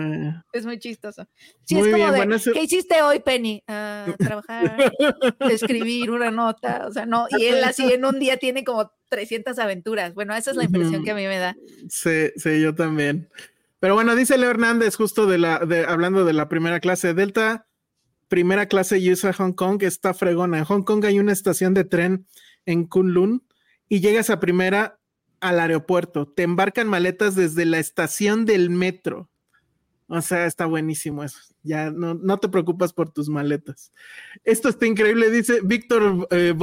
es 0.54 0.66
muy 0.66 0.80
chistoso. 0.80 1.28
Sí, 1.64 1.80
es 1.80 1.88
como 1.88 2.12
de, 2.12 2.54
¿qué 2.54 2.64
hiciste 2.64 3.02
hoy, 3.02 3.20
Penny? 3.20 3.64
Ah, 3.68 4.08
trabajar, 4.18 4.92
escribir 5.40 6.12
una 6.12 6.32
nota, 6.32 6.86
o 6.88 6.92
sea, 6.92 7.06
no, 7.06 7.28
y 7.38 7.46
él 7.46 7.64
así 7.64 7.92
en 7.92 8.06
un 8.06 8.20
día 8.20 8.38
tiene 8.38 8.64
como 8.64 8.92
300 9.10 9.60
aventuras. 9.60 10.14
Bueno, 10.14 10.36
esa 10.36 10.52
es 10.52 10.58
la 10.58 10.64
impresión 10.64 11.04
que 11.04 11.12
a 11.12 11.16
mí 11.16 11.28
me 11.28 11.38
da. 11.38 11.56
Sí, 11.90 12.30
sí, 12.38 12.62
yo 12.62 12.74
también. 12.74 13.30
Pero 13.82 13.96
bueno, 13.96 14.16
dice 14.16 14.38
Leo 14.38 14.52
Hernández, 14.52 14.96
justo 14.96 15.26
de 15.26 15.40
la, 15.40 15.58
de, 15.58 15.86
hablando 15.86 16.24
de 16.24 16.34
la 16.34 16.48
primera 16.48 16.80
clase 16.80 17.16
Delta, 17.16 17.68
primera 18.28 18.68
clase 18.68 19.12
USA 19.12 19.34
Hong 19.34 19.54
Kong, 19.54 19.82
está 19.82 20.14
fregona. 20.14 20.60
En 20.60 20.66
Hong 20.66 20.84
Kong 20.84 21.04
hay 21.04 21.18
una 21.18 21.32
estación 21.32 21.74
de 21.74 21.84
tren 21.84 22.28
en 22.68 22.86
Kunlun 22.86 23.44
y 23.90 24.00
llegas 24.00 24.30
a 24.30 24.40
primera 24.40 25.00
al 25.40 25.60
aeropuerto. 25.60 26.28
Te 26.28 26.44
embarcan 26.44 26.88
maletas 26.88 27.34
desde 27.34 27.66
la 27.66 27.80
estación 27.80 28.46
del 28.46 28.70
metro. 28.70 29.32
O 30.06 30.22
sea, 30.22 30.46
está 30.46 30.68
buenísimo 30.68 31.24
eso. 31.24 31.40
Ya 31.64 31.90
no, 31.90 32.14
no 32.14 32.38
te 32.38 32.50
preocupas 32.50 32.94
por 32.94 33.12
tus 33.12 33.30
maletas. 33.30 33.92
Esto 34.44 34.70
está 34.70 34.86
increíble, 34.86 35.32
dice 35.32 35.60
Víctor 35.64 36.28
eh. 36.30 36.54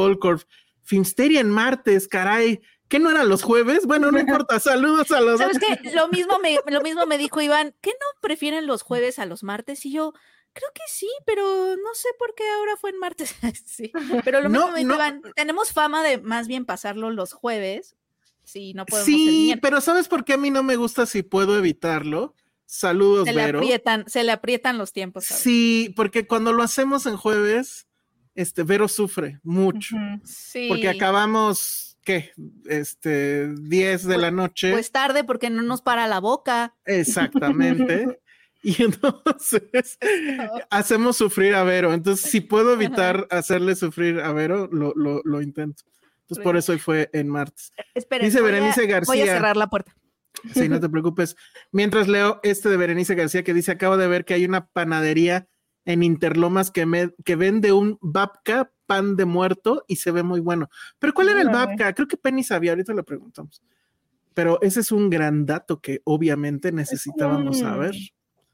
Finsteria 0.84 1.40
en 1.40 1.50
martes, 1.50 2.06
caray. 2.06 2.60
¿Qué 2.88 2.98
no 2.98 3.10
eran 3.10 3.28
los 3.28 3.42
jueves? 3.42 3.86
Bueno, 3.86 4.10
no 4.10 4.18
importa, 4.46 4.58
saludos 4.60 5.10
a 5.10 5.20
los. 5.20 5.38
¿Sabes 5.38 5.58
qué? 5.58 5.90
Lo 5.94 6.08
mismo 6.08 6.38
me, 6.38 6.58
lo 6.66 6.80
mismo 6.82 7.06
me 7.06 7.18
dijo 7.18 7.40
Iván, 7.40 7.74
¿qué 7.80 7.90
no 7.90 8.20
prefieren 8.20 8.66
los 8.66 8.82
jueves 8.82 9.18
a 9.18 9.26
los 9.26 9.42
martes? 9.42 9.84
Y 9.86 9.92
yo, 9.92 10.12
creo 10.52 10.70
que 10.74 10.82
sí, 10.88 11.08
pero 11.24 11.76
no 11.76 11.94
sé 11.94 12.08
por 12.18 12.34
qué 12.34 12.44
ahora 12.58 12.76
fue 12.76 12.90
en 12.90 12.98
martes. 12.98 13.34
sí, 13.64 13.92
pero 14.24 14.40
lo 14.40 14.48
mismo 14.48 14.70
me 14.72 14.80
dijo 14.80 14.94
Iván, 14.94 15.22
tenemos 15.36 15.72
fama 15.72 16.02
de 16.02 16.18
más 16.18 16.48
bien 16.48 16.64
pasarlo 16.64 17.10
los 17.10 17.32
jueves. 17.32 17.96
Sí, 18.44 18.72
no 18.72 18.86
podemos. 18.86 19.06
Sí, 19.06 19.54
pero 19.60 19.80
¿sabes 19.80 20.08
por 20.08 20.24
qué 20.24 20.34
a 20.34 20.38
mí 20.38 20.50
no 20.50 20.62
me 20.62 20.76
gusta 20.76 21.04
si 21.04 21.22
puedo 21.22 21.58
evitarlo? 21.58 22.34
Saludos, 22.64 23.26
se 23.26 23.34
le 23.34 23.42
Aprietan, 23.44 24.04
se 24.08 24.24
le 24.24 24.32
aprietan 24.32 24.78
los 24.78 24.92
tiempos. 24.92 25.24
Sí, 25.24 25.92
porque 25.96 26.26
cuando 26.26 26.52
lo 26.52 26.62
hacemos 26.62 27.06
en 27.06 27.16
jueves, 27.16 27.86
este 28.34 28.62
Vero 28.62 28.88
sufre 28.88 29.40
mucho. 29.42 29.96
Sí. 30.24 30.66
Porque 30.68 30.88
acabamos 30.88 31.87
¿qué? 32.08 32.32
Este, 32.64 33.48
10 33.52 34.04
de 34.04 34.16
la 34.16 34.30
noche. 34.30 34.72
Pues 34.72 34.90
tarde 34.90 35.24
porque 35.24 35.50
no 35.50 35.60
nos 35.60 35.82
para 35.82 36.06
la 36.06 36.20
boca. 36.20 36.74
Exactamente. 36.86 38.18
y 38.62 38.82
entonces 38.82 39.98
hacemos 40.70 41.18
sufrir 41.18 41.54
a 41.54 41.64
Vero. 41.64 41.92
Entonces, 41.92 42.30
si 42.30 42.40
puedo 42.40 42.72
evitar 42.72 43.28
hacerle 43.30 43.76
sufrir 43.76 44.20
a 44.20 44.32
Vero, 44.32 44.70
lo, 44.72 44.94
lo, 44.96 45.20
lo 45.22 45.42
intento. 45.42 45.84
Entonces, 46.22 46.42
por 46.42 46.56
eso 46.56 46.72
hoy 46.72 46.78
fue 46.78 47.10
en 47.12 47.28
martes. 47.28 47.74
Espera, 47.94 48.24
Dice 48.24 48.40
Berenice 48.40 48.86
García. 48.86 49.14
Voy 49.14 49.20
a 49.20 49.34
cerrar 49.34 49.58
la 49.58 49.68
puerta. 49.68 49.94
Sí, 50.54 50.66
no 50.70 50.80
te 50.80 50.88
preocupes. 50.88 51.36
Mientras 51.72 52.08
leo 52.08 52.40
este 52.42 52.70
de 52.70 52.78
Berenice 52.78 53.16
García 53.16 53.44
que 53.44 53.52
dice, 53.52 53.72
acabo 53.72 53.98
de 53.98 54.08
ver 54.08 54.24
que 54.24 54.32
hay 54.32 54.46
una 54.46 54.66
panadería 54.66 55.46
en 55.88 56.02
Interlomas 56.02 56.70
que, 56.70 56.84
me, 56.84 57.14
que 57.24 57.34
vende 57.34 57.72
un 57.72 57.96
babka 58.02 58.70
pan 58.84 59.16
de 59.16 59.24
muerto 59.24 59.86
y 59.88 59.96
se 59.96 60.10
ve 60.10 60.22
muy 60.22 60.38
bueno. 60.38 60.68
Pero 60.98 61.14
¿cuál 61.14 61.30
era 61.30 61.40
el 61.40 61.48
babka? 61.48 61.94
Creo 61.94 62.06
que 62.06 62.18
Penny 62.18 62.44
sabía, 62.44 62.72
ahorita 62.72 62.92
le 62.92 63.02
preguntamos. 63.02 63.62
Pero 64.34 64.60
ese 64.60 64.80
es 64.80 64.92
un 64.92 65.08
gran 65.08 65.46
dato 65.46 65.80
que 65.80 66.02
obviamente 66.04 66.72
necesitábamos 66.72 67.60
saber. 67.60 67.94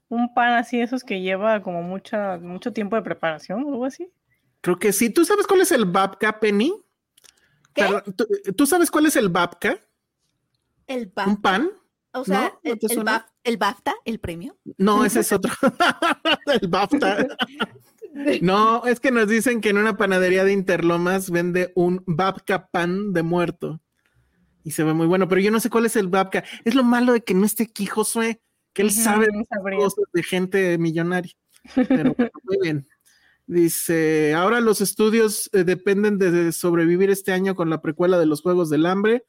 Un 0.07 0.33
pan 0.33 0.53
así, 0.53 0.79
esos 0.79 1.03
que 1.03 1.19
lleva 1.19 1.61
como 1.61 1.83
mucha, 1.83 2.37
mucho 2.37 2.71
tiempo 2.71 2.95
de 2.95 3.01
preparación 3.01 3.65
o 3.65 3.67
algo 3.67 3.83
así. 3.83 4.09
Creo 4.61 4.79
que 4.79 4.93
sí. 4.93 5.09
¿Tú 5.09 5.25
sabes 5.25 5.45
cuál 5.45 5.59
es 5.59 5.73
el 5.73 5.83
babka, 5.83 6.39
Penny? 6.39 6.71
¿tú, 8.55 8.65
sabes 8.65 8.89
cuál 8.89 9.07
es 9.07 9.17
el 9.17 9.27
babka? 9.27 9.77
El 10.87 11.07
babka. 11.07 11.31
¿Un 11.31 11.41
pan? 11.41 11.69
O 12.15 12.23
sea, 12.23 12.53
el, 12.63 12.79
el, 13.43 13.57
BAFTA, 13.57 13.93
el 14.05 14.19
premio. 14.19 14.57
No, 14.77 15.03
ese 15.03 15.19
es 15.19 15.31
otro. 15.33 15.51
el 16.61 16.67
BAFTA. 16.67 17.27
No, 18.41 18.85
es 18.85 19.01
que 19.01 19.11
nos 19.11 19.27
dicen 19.27 19.59
que 19.59 19.67
en 19.67 19.77
una 19.77 19.97
panadería 19.97 20.45
de 20.45 20.53
Interlomas 20.53 21.29
vende 21.29 21.73
un 21.75 22.01
babka 22.07 22.67
pan 22.67 23.11
de 23.11 23.23
muerto. 23.23 23.81
Y 24.63 24.71
se 24.71 24.85
ve 24.85 24.93
muy 24.93 25.05
bueno, 25.05 25.27
pero 25.27 25.41
yo 25.41 25.51
no 25.51 25.59
sé 25.59 25.69
cuál 25.69 25.85
es 25.85 25.97
el 25.97 26.07
babka. 26.07 26.45
Es 26.63 26.75
lo 26.75 26.85
malo 26.85 27.11
de 27.11 27.25
que 27.25 27.33
no 27.33 27.45
esté 27.45 27.63
aquí 27.63 27.85
Josué, 27.85 28.41
que 28.71 28.83
él 28.83 28.91
sabe 28.91 29.27
cosas 29.77 30.05
de 30.13 30.23
gente 30.23 30.77
millonaria. 30.77 31.33
Pero 31.75 32.15
muy 32.43 32.57
bien. 32.61 32.87
Dice, 33.47 34.33
ahora 34.33 34.61
los 34.61 34.79
estudios 34.79 35.49
eh, 35.51 35.65
dependen 35.65 36.17
de 36.17 36.53
sobrevivir 36.53 37.09
este 37.09 37.33
año 37.33 37.53
con 37.53 37.69
la 37.69 37.81
precuela 37.81 38.17
de 38.17 38.25
los 38.27 38.41
Juegos 38.41 38.69
del 38.69 38.85
Hambre 38.85 39.25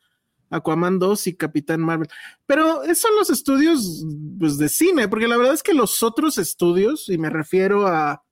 Aquaman 0.51 0.99
2 0.99 1.27
y 1.27 1.35
Capitán 1.35 1.81
Marvel. 1.81 2.09
Pero 2.47 2.83
esos 2.83 2.99
son 2.99 3.17
los 3.17 3.31
estudios 3.31 4.05
pues, 4.39 4.59
de 4.59 4.69
cine, 4.69 5.09
porque 5.09 5.29
la 5.29 5.37
verdad 5.37 5.55
es 5.55 5.63
que 5.63 5.75
los 5.75 6.03
otros 6.03 6.39
estudios, 6.39 7.09
y 7.09 7.19
me 7.19 7.31
refiero 7.31 7.87
a 7.87 8.23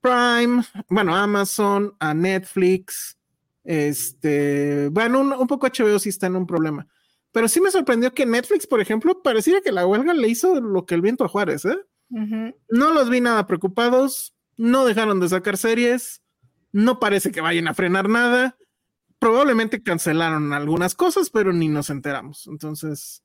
Prime, 0.00 0.62
bueno, 0.88 1.14
Amazon, 1.14 1.94
a 1.98 2.14
Netflix, 2.14 3.18
este, 3.64 4.88
bueno, 4.88 5.20
un, 5.20 5.46
poco 5.46 5.66
HBO 5.66 5.98
sí 5.98 6.08
está 6.10 6.28
en 6.28 6.36
un 6.36 6.46
problema. 6.46 6.86
Pero 7.32 7.48
sí 7.48 7.60
me 7.60 7.70
sorprendió 7.70 8.14
que 8.14 8.24
Netflix, 8.24 8.66
por 8.66 8.80
ejemplo, 8.80 9.22
pareciera 9.22 9.60
que 9.60 9.72
la 9.72 9.86
huelga 9.86 10.14
le 10.14 10.28
hizo 10.28 10.60
lo 10.60 10.86
que 10.86 10.94
el 10.94 11.02
viento 11.02 11.24
a 11.24 11.28
Juárez, 11.28 11.64
¿eh? 11.64 11.78
No 12.08 12.94
los 12.94 13.10
vi 13.10 13.20
nada 13.20 13.48
preocupados, 13.48 14.32
no 14.56 14.84
dejaron 14.86 15.18
de 15.18 15.28
sacar 15.28 15.56
series, 15.56 16.22
no 16.70 17.00
parece 17.00 17.32
que 17.32 17.40
vayan 17.40 17.66
a 17.66 17.74
frenar 17.74 18.08
nada 18.08 18.56
probablemente 19.18 19.82
cancelaron 19.82 20.52
algunas 20.52 20.94
cosas, 20.94 21.30
pero 21.30 21.52
ni 21.52 21.68
nos 21.68 21.90
enteramos. 21.90 22.46
Entonces, 22.46 23.22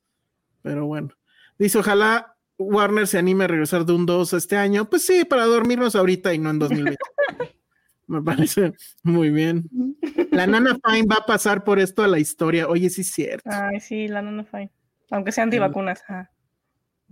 pero 0.62 0.86
bueno. 0.86 1.10
Dice, 1.58 1.78
ojalá 1.78 2.36
Warner 2.58 3.06
se 3.06 3.18
anime 3.18 3.44
a 3.44 3.48
regresar 3.48 3.84
de 3.84 3.92
un 3.92 4.06
2 4.06 4.32
este 4.34 4.56
año. 4.56 4.88
Pues 4.88 5.04
sí, 5.04 5.24
para 5.24 5.46
dormirnos 5.46 5.96
ahorita 5.96 6.32
y 6.34 6.38
no 6.38 6.50
en 6.50 6.58
2020. 6.58 6.98
Me 8.06 8.20
parece 8.20 8.74
muy 9.02 9.30
bien. 9.30 9.70
La 10.32 10.46
Nana 10.46 10.76
Fine 10.84 11.06
va 11.06 11.16
a 11.20 11.26
pasar 11.26 11.64
por 11.64 11.78
esto 11.78 12.02
a 12.02 12.08
la 12.08 12.18
historia. 12.18 12.68
Oye, 12.68 12.90
sí 12.90 13.02
es 13.02 13.12
cierto. 13.12 13.48
Ay, 13.50 13.80
sí, 13.80 14.08
la 14.08 14.20
Nana 14.20 14.44
Fine. 14.44 14.70
Aunque 15.10 15.32
sea 15.32 15.44
antivacunas. 15.44 16.02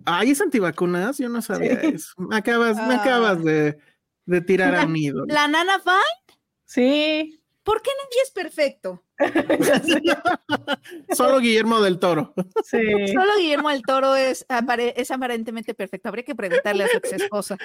Ay, 0.04 0.30
es 0.30 0.40
antivacunas, 0.40 1.18
yo 1.18 1.28
no 1.28 1.40
sabía 1.42 1.74
eso. 1.74 2.14
Me 2.18 2.36
acabas, 2.36 2.76
me 2.76 2.94
ah. 2.94 3.00
acabas 3.00 3.42
de, 3.44 3.78
de 4.26 4.40
tirar 4.40 4.74
a 4.74 4.84
un 4.86 4.96
ídolo. 4.96 5.26
¿La 5.26 5.48
Nana 5.48 5.78
Fine? 5.78 6.38
Sí. 6.64 7.39
¿Por 7.70 7.82
qué 7.82 7.90
nadie 8.02 8.22
es 8.24 8.30
perfecto? 8.32 9.04
Solo 11.14 11.38
Guillermo 11.38 11.80
del 11.80 12.00
Toro. 12.00 12.34
Sí. 12.64 12.78
Solo 13.14 13.36
Guillermo 13.38 13.70
del 13.70 13.82
Toro 13.82 14.16
es, 14.16 14.44
es 14.96 15.10
aparentemente 15.12 15.72
perfecto. 15.74 16.08
Habría 16.08 16.24
que 16.24 16.34
preguntarle 16.34 16.82
a 16.82 16.88
su 16.88 16.96
ex 16.96 17.12
esposa. 17.12 17.56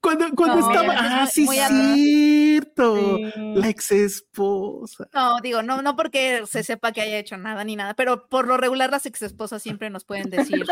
Cuando, 0.00 0.30
cuando 0.34 0.66
estaba. 0.68 0.94
Ah, 0.98 1.28
sí, 1.28 1.46
cierto. 1.46 3.18
La 3.36 3.68
ex 3.68 3.92
esposa. 3.92 5.08
No, 5.14 5.40
digo, 5.40 5.62
no, 5.62 5.80
no 5.80 5.94
porque 5.94 6.42
se 6.48 6.64
sepa 6.64 6.90
que 6.90 7.02
haya 7.02 7.18
hecho 7.18 7.36
nada 7.36 7.62
ni 7.62 7.76
nada, 7.76 7.94
pero 7.94 8.28
por 8.28 8.48
lo 8.48 8.56
regular 8.56 8.90
las 8.90 9.06
ex 9.06 9.22
esposas 9.22 9.62
siempre 9.62 9.90
nos 9.90 10.04
pueden 10.04 10.28
decir. 10.28 10.66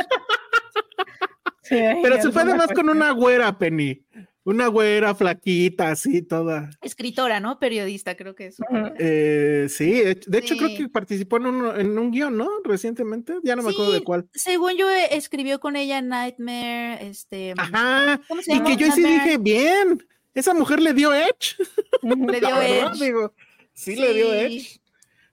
pero 1.68 2.20
se 2.20 2.32
fue 2.32 2.42
además 2.42 2.72
con 2.74 2.88
una 2.88 3.12
güera, 3.12 3.56
Penny. 3.56 4.04
Una 4.50 4.66
güera 4.66 5.14
flaquita, 5.14 5.92
así, 5.92 6.22
toda. 6.22 6.70
Escritora, 6.82 7.38
¿no? 7.38 7.60
Periodista, 7.60 8.16
creo 8.16 8.34
que 8.34 8.46
es. 8.46 8.56
Eh, 8.98 9.68
sí, 9.68 10.02
de 10.02 10.38
hecho 10.38 10.56
creo 10.56 10.76
que 10.76 10.88
participó 10.88 11.36
en 11.36 11.46
un, 11.46 11.80
en 11.80 11.96
un 11.96 12.10
guion, 12.10 12.36
¿no? 12.36 12.48
Recientemente, 12.64 13.34
ya 13.44 13.54
no 13.54 13.62
me 13.62 13.70
acuerdo 13.70 13.92
de 13.92 14.02
cuál. 14.02 14.28
Según 14.34 14.76
yo, 14.76 14.90
eh, 14.90 15.10
escribió 15.12 15.60
con 15.60 15.76
ella 15.76 16.02
Nightmare, 16.02 16.98
este... 17.06 17.54
Ajá, 17.56 18.20
y 18.48 18.60
que 18.64 18.76
yo 18.76 18.90
sí 18.90 19.04
dije, 19.04 19.38
bien, 19.38 20.04
esa 20.34 20.52
mujer 20.52 20.80
le 20.80 20.94
dio 20.94 21.14
Edge. 21.14 21.54
Le 22.02 22.40
dio 22.40 22.60
Edge. 22.60 23.30
sí, 23.72 23.94
sí, 23.94 24.00
le 24.00 24.14
dio 24.14 24.34
Edge. 24.34 24.80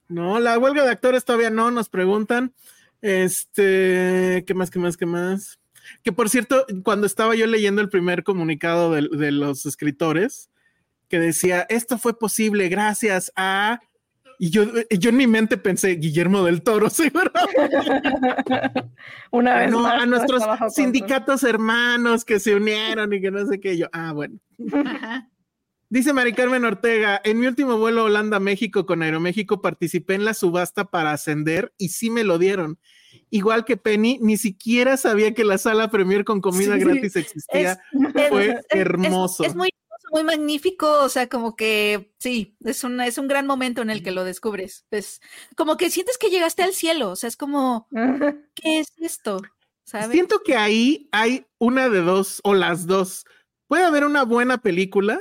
No, 0.10 0.40
la 0.40 0.60
huelga 0.60 0.84
de 0.84 0.92
actores 0.92 1.26
todavía 1.26 1.50
no, 1.50 1.72
nos 1.72 1.90
preguntan. 1.90 2.54
Este, 3.02 4.44
¿qué 4.46 4.54
más, 4.54 4.70
qué 4.70 4.78
más, 4.78 4.96
qué 4.96 5.08
más? 5.08 5.60
Que 6.04 6.12
por 6.12 6.30
cierto, 6.30 6.66
cuando 6.84 7.08
estaba 7.08 7.36
yo 7.36 7.48
leyendo 7.48 7.82
el 7.82 7.90
primer 7.90 8.24
comunicado 8.24 8.92
de, 8.92 9.32
los 9.32 9.66
escritores, 9.66 10.50
que 11.08 11.20
decía, 11.20 11.66
esto 11.70 11.98
fue 11.98 12.18
posible 12.18 12.70
gracias 12.70 13.32
a... 13.36 13.80
Y 14.40 14.52
yo, 14.52 14.66
yo 14.92 15.10
en 15.10 15.18
mi 15.18 15.26
mente 15.26 15.58
pensé, 15.58 15.96
Guillermo 15.96 16.44
del 16.44 16.62
Toro, 16.62 16.92
seguro. 16.92 17.32
Una 19.32 19.56
vez 19.58 19.74
a 19.74 20.06
nuestros 20.06 20.44
sindicatos 20.76 21.42
hermanos 21.42 22.24
que 22.24 22.40
se 22.40 22.54
unieron 22.54 23.12
y 23.14 23.22
que 23.22 23.32
no 23.32 23.44
sé 23.48 23.60
qué. 23.60 23.78
Yo, 23.78 23.88
ah, 23.94 24.14
bueno. 24.14 24.38
Dice 25.90 26.12
Mari 26.12 26.34
Carmen 26.34 26.66
Ortega, 26.66 27.22
en 27.24 27.40
mi 27.40 27.48
último 27.48 27.78
vuelo 27.78 28.04
Holanda-México 28.04 28.86
con 28.86 29.02
Aeroméxico 29.02 29.62
participé 29.62 30.16
en 30.16 30.26
la 30.26 30.34
subasta 30.34 30.84
para 30.86 31.14
ascender 31.14 31.74
y 31.78 31.90
sí 31.90 32.10
me 32.10 32.26
lo 32.26 32.38
dieron 32.38 32.78
igual 33.30 33.66
que 33.66 33.78
Penny, 33.78 34.20
ni 34.22 34.38
siquiera 34.38 34.98
sabía 34.98 35.34
que 35.34 35.44
la 35.44 35.58
sala 35.58 35.90
premier 35.90 36.24
con 36.24 36.42
comida 36.42 36.78
gratis 36.78 37.16
existía. 37.16 37.80
Fue 38.30 38.62
hermoso. 38.70 39.44
Es, 39.44 39.56
muy, 39.56 39.70
muy 40.12 40.24
magnífico, 40.24 41.04
o 41.04 41.10
sea, 41.10 41.28
como 41.28 41.56
que 41.56 42.14
sí, 42.20 42.56
es 42.64 42.84
un, 42.84 43.02
es 43.02 43.18
un 43.18 43.28
gran 43.28 43.48
momento 43.48 43.82
en 43.82 43.90
el 43.90 44.04
que 44.04 44.12
lo 44.12 44.24
descubres. 44.24 44.86
Es 44.92 45.22
como 45.56 45.78
que 45.78 45.90
sientes 45.90 46.18
que 46.18 46.30
llegaste 46.30 46.64
al 46.64 46.74
cielo, 46.74 47.12
o 47.12 47.16
sea, 47.16 47.28
es 47.28 47.38
como, 47.38 47.88
¿qué 48.56 48.80
es 48.80 48.94
esto? 48.98 49.42
Siento 50.12 50.42
que 50.44 50.56
ahí 50.56 51.08
hay 51.14 51.46
una 51.60 51.88
de 51.88 52.02
dos 52.02 52.42
o 52.44 52.54
las 52.54 52.88
dos. 52.88 53.26
Puede 53.68 53.86
haber 53.86 54.04
una 54.04 54.24
buena 54.24 54.58
película, 54.58 55.18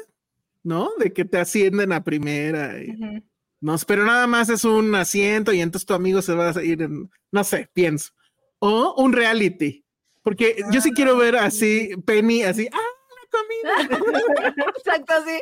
¿no? 0.64 0.90
De 0.98 1.12
que 1.12 1.24
te 1.24 1.38
ascienden 1.38 1.92
a 1.92 2.02
primera. 2.02 2.76
Y... 2.82 3.22
No, 3.60 3.76
pero 3.86 4.04
nada 4.04 4.26
más 4.26 4.48
es 4.48 4.64
un 4.64 4.94
asiento 4.94 5.52
y 5.52 5.60
entonces 5.60 5.86
tu 5.86 5.94
amigo 5.94 6.20
se 6.22 6.34
va 6.34 6.50
a 6.50 6.62
ir 6.62 6.82
en, 6.82 7.10
no 7.32 7.44
sé, 7.44 7.70
pienso. 7.72 8.12
O 8.58 8.94
un 9.02 9.12
reality. 9.12 9.84
Porque 10.22 10.56
yo 10.72 10.80
sí 10.80 10.90
quiero 10.92 11.16
ver 11.16 11.36
así, 11.36 11.90
Penny, 12.04 12.42
así, 12.42 12.68
¡ah! 12.72 12.78
la 13.16 13.28
comida. 13.30 14.54
Exacto, 14.76 15.12
así. 15.14 15.40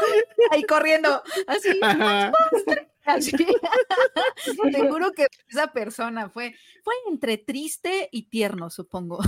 Ahí 0.50 0.64
corriendo. 0.64 1.22
Así. 1.46 1.78
Así. 3.04 3.32
Te 4.72 4.88
juro 4.88 5.12
que 5.12 5.26
esa 5.48 5.68
persona 5.72 6.28
fue, 6.28 6.54
fue 6.82 6.94
entre 7.10 7.38
triste 7.38 8.08
y 8.10 8.28
tierno, 8.28 8.70
supongo. 8.70 9.18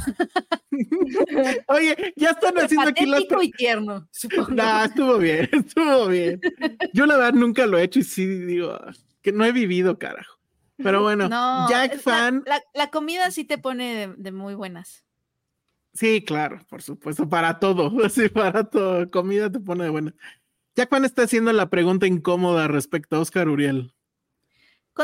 Oye, 1.69 2.15
ya 2.17 2.31
están 2.31 2.59
haciendo 2.59 2.89
aquí 2.89 3.07
las. 3.07 3.25
y 3.43 3.51
tierno, 3.53 4.09
supongo. 4.11 4.51
No, 4.51 4.85
estuvo 4.85 5.19
bien, 5.19 5.49
estuvo 5.53 6.07
bien. 6.09 6.41
Yo 6.93 7.07
la 7.07 7.17
verdad 7.17 7.35
nunca 7.35 7.67
lo 7.67 7.79
he 7.79 7.85
hecho 7.85 8.01
y 8.01 8.05
sí 8.05 8.27
digo 8.27 8.79
que 9.23 9.33
no 9.33 9.45
he 9.45 9.53
vivido, 9.53 9.99
carajo. 9.99 10.37
Pero 10.77 11.03
bueno, 11.03 11.29
Jack 11.69 11.99
Fan. 12.01 12.45
La, 12.75 12.91
comida 12.91 13.31
sí 13.31 13.45
te 13.45 13.57
pone 13.57 14.15
de, 14.17 14.33
muy 14.33 14.55
buenas. 14.55 15.05
Sí, 15.95 16.23
claro, 16.23 16.61
por 16.69 16.83
supuesto, 16.83 17.27
para 17.27 17.59
todo, 17.59 17.91
sí, 18.11 18.29
para 18.29 18.65
todo. 18.65 19.11
Comida 19.11 19.51
te 19.51 19.59
pone 19.59 19.85
de 19.85 19.91
buenas. 19.91 20.15
Jack 20.77 20.91
Fan 20.91 21.07
está 21.07 21.23
haciendo 21.23 21.53
la 21.55 21.71
pregunta 21.71 22.07
incómoda 22.07 22.69
respecto 22.69 23.17
a 23.17 23.21
Oscar 23.21 23.49
Uriel. 23.49 23.95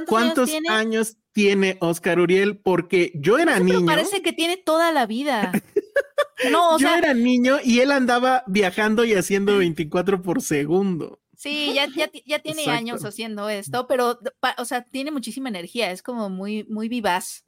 ¿Cuántos, 0.06 0.50
años, 0.70 1.16
tiene? 1.32 1.76
Oscar 1.80 2.20
Uriel? 2.20 2.58
Porque 2.58 3.12
yo 3.14 3.38
era 3.38 3.58
niño. 3.58 3.87
Parece 3.87 4.22
que 4.22 4.32
tiene 4.32 4.56
toda 4.56 4.92
la 4.92 5.06
vida. 5.06 5.50
No, 6.50 6.76
yo 6.76 6.88
era 6.88 7.14
niño 7.14 7.58
y 7.62 7.80
él 7.80 7.92
andaba 7.92 8.42
viajando 8.48 9.04
y 9.04 9.14
haciendo 9.14 9.58
24 9.58 10.22
por 10.22 10.42
segundo. 10.42 11.20
Sí, 11.37 11.72
ya, 11.72 11.87
ya, 12.26 12.38
tiene 12.40 12.66
años 12.66 13.04
haciendo 13.04 13.48
esto, 13.48 13.87
pero, 13.87 14.18
o 14.58 14.64
sea, 14.64 14.82
tiene 14.82 15.12
muchísima 15.12 15.50
energía, 15.50 15.92
es 15.92 16.02
como 16.02 16.30
muy, 16.30 16.64
muy 16.64 16.88
vivaz. 16.88 17.44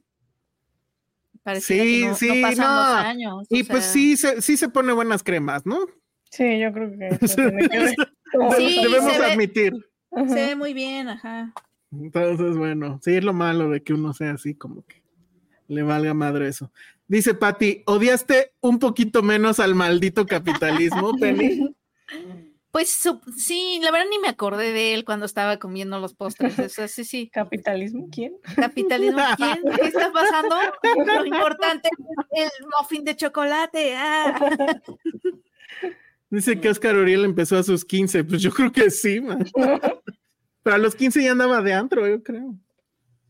Parece 1.43 1.83
sí, 1.83 2.05
no, 2.05 2.15
sí, 2.15 2.41
no, 2.57 2.65
años. 2.65 3.47
Y 3.49 3.63
pues 3.63 3.83
sí, 3.83 4.15
se, 4.15 4.41
sí 4.41 4.55
se 4.55 4.69
pone 4.69 4.93
buenas 4.93 5.23
cremas, 5.23 5.65
¿no? 5.65 5.79
Sí, 6.35 6.59
yo 6.59 6.73
creo 6.73 6.91
que, 6.91 7.27
sí, 8.57 8.81
debemos 8.81 9.19
admitir. 9.19 9.73
Se 10.27 10.33
ve 10.33 10.55
muy 10.55 10.73
bien, 10.73 11.07
ajá. 11.07 11.53
Entonces, 11.91 12.57
bueno, 12.57 12.99
sí 13.01 13.15
es 13.15 13.23
lo 13.23 13.31
malo 13.31 13.69
de 13.69 13.81
que 13.81 13.93
uno 13.93 14.13
sea 14.13 14.31
así 14.31 14.53
como 14.53 14.85
que 14.85 15.01
Le 15.67 15.81
valga 15.83 16.13
madre 16.13 16.49
eso. 16.49 16.73
Dice 17.07 17.35
Patti, 17.35 17.83
¿odiaste 17.85 18.53
un 18.59 18.79
poquito 18.79 19.23
menos 19.23 19.61
al 19.61 19.75
maldito 19.75 20.25
capitalismo, 20.25 21.13
Penny? 21.19 21.73
Pues 22.71 23.07
sí, 23.37 23.79
la 23.81 23.91
verdad 23.91 24.07
ni 24.09 24.19
me 24.19 24.27
acordé 24.27 24.73
de 24.73 24.93
él 24.93 25.05
cuando 25.05 25.25
estaba 25.25 25.57
comiendo 25.57 25.99
los 25.99 26.15
postres. 26.15 26.59
Eso, 26.59 26.85
sí, 26.89 27.05
sí. 27.05 27.29
¿Capitalismo? 27.29 28.09
¿Quién? 28.11 28.33
¿Capitalismo? 28.57 29.21
¿Quién? 29.37 29.59
¿Qué 29.77 29.87
está 29.87 30.11
pasando? 30.11 30.57
Lo 31.05 31.25
importante 31.25 31.87
es 32.31 32.51
el 32.59 32.67
muffin 32.77 33.05
de 33.05 33.15
chocolate. 33.15 33.95
Ah. 33.95 34.81
Dice 36.35 36.59
que 36.59 36.69
Oscar 36.69 36.97
Uriel 36.97 37.23
empezó 37.23 37.57
a 37.57 37.63
sus 37.63 37.85
15. 37.85 38.25
Pues 38.25 38.41
yo 38.41 38.51
creo 38.51 38.71
que 38.71 38.91
sí, 38.91 39.21
man. 39.21 39.45
Pero 40.63 40.75
a 40.75 40.79
los 40.79 40.95
15 40.95 41.23
ya 41.23 41.31
andaba 41.31 41.61
de 41.61 41.73
antro, 41.73 42.05
yo 42.07 42.21
creo. 42.21 42.55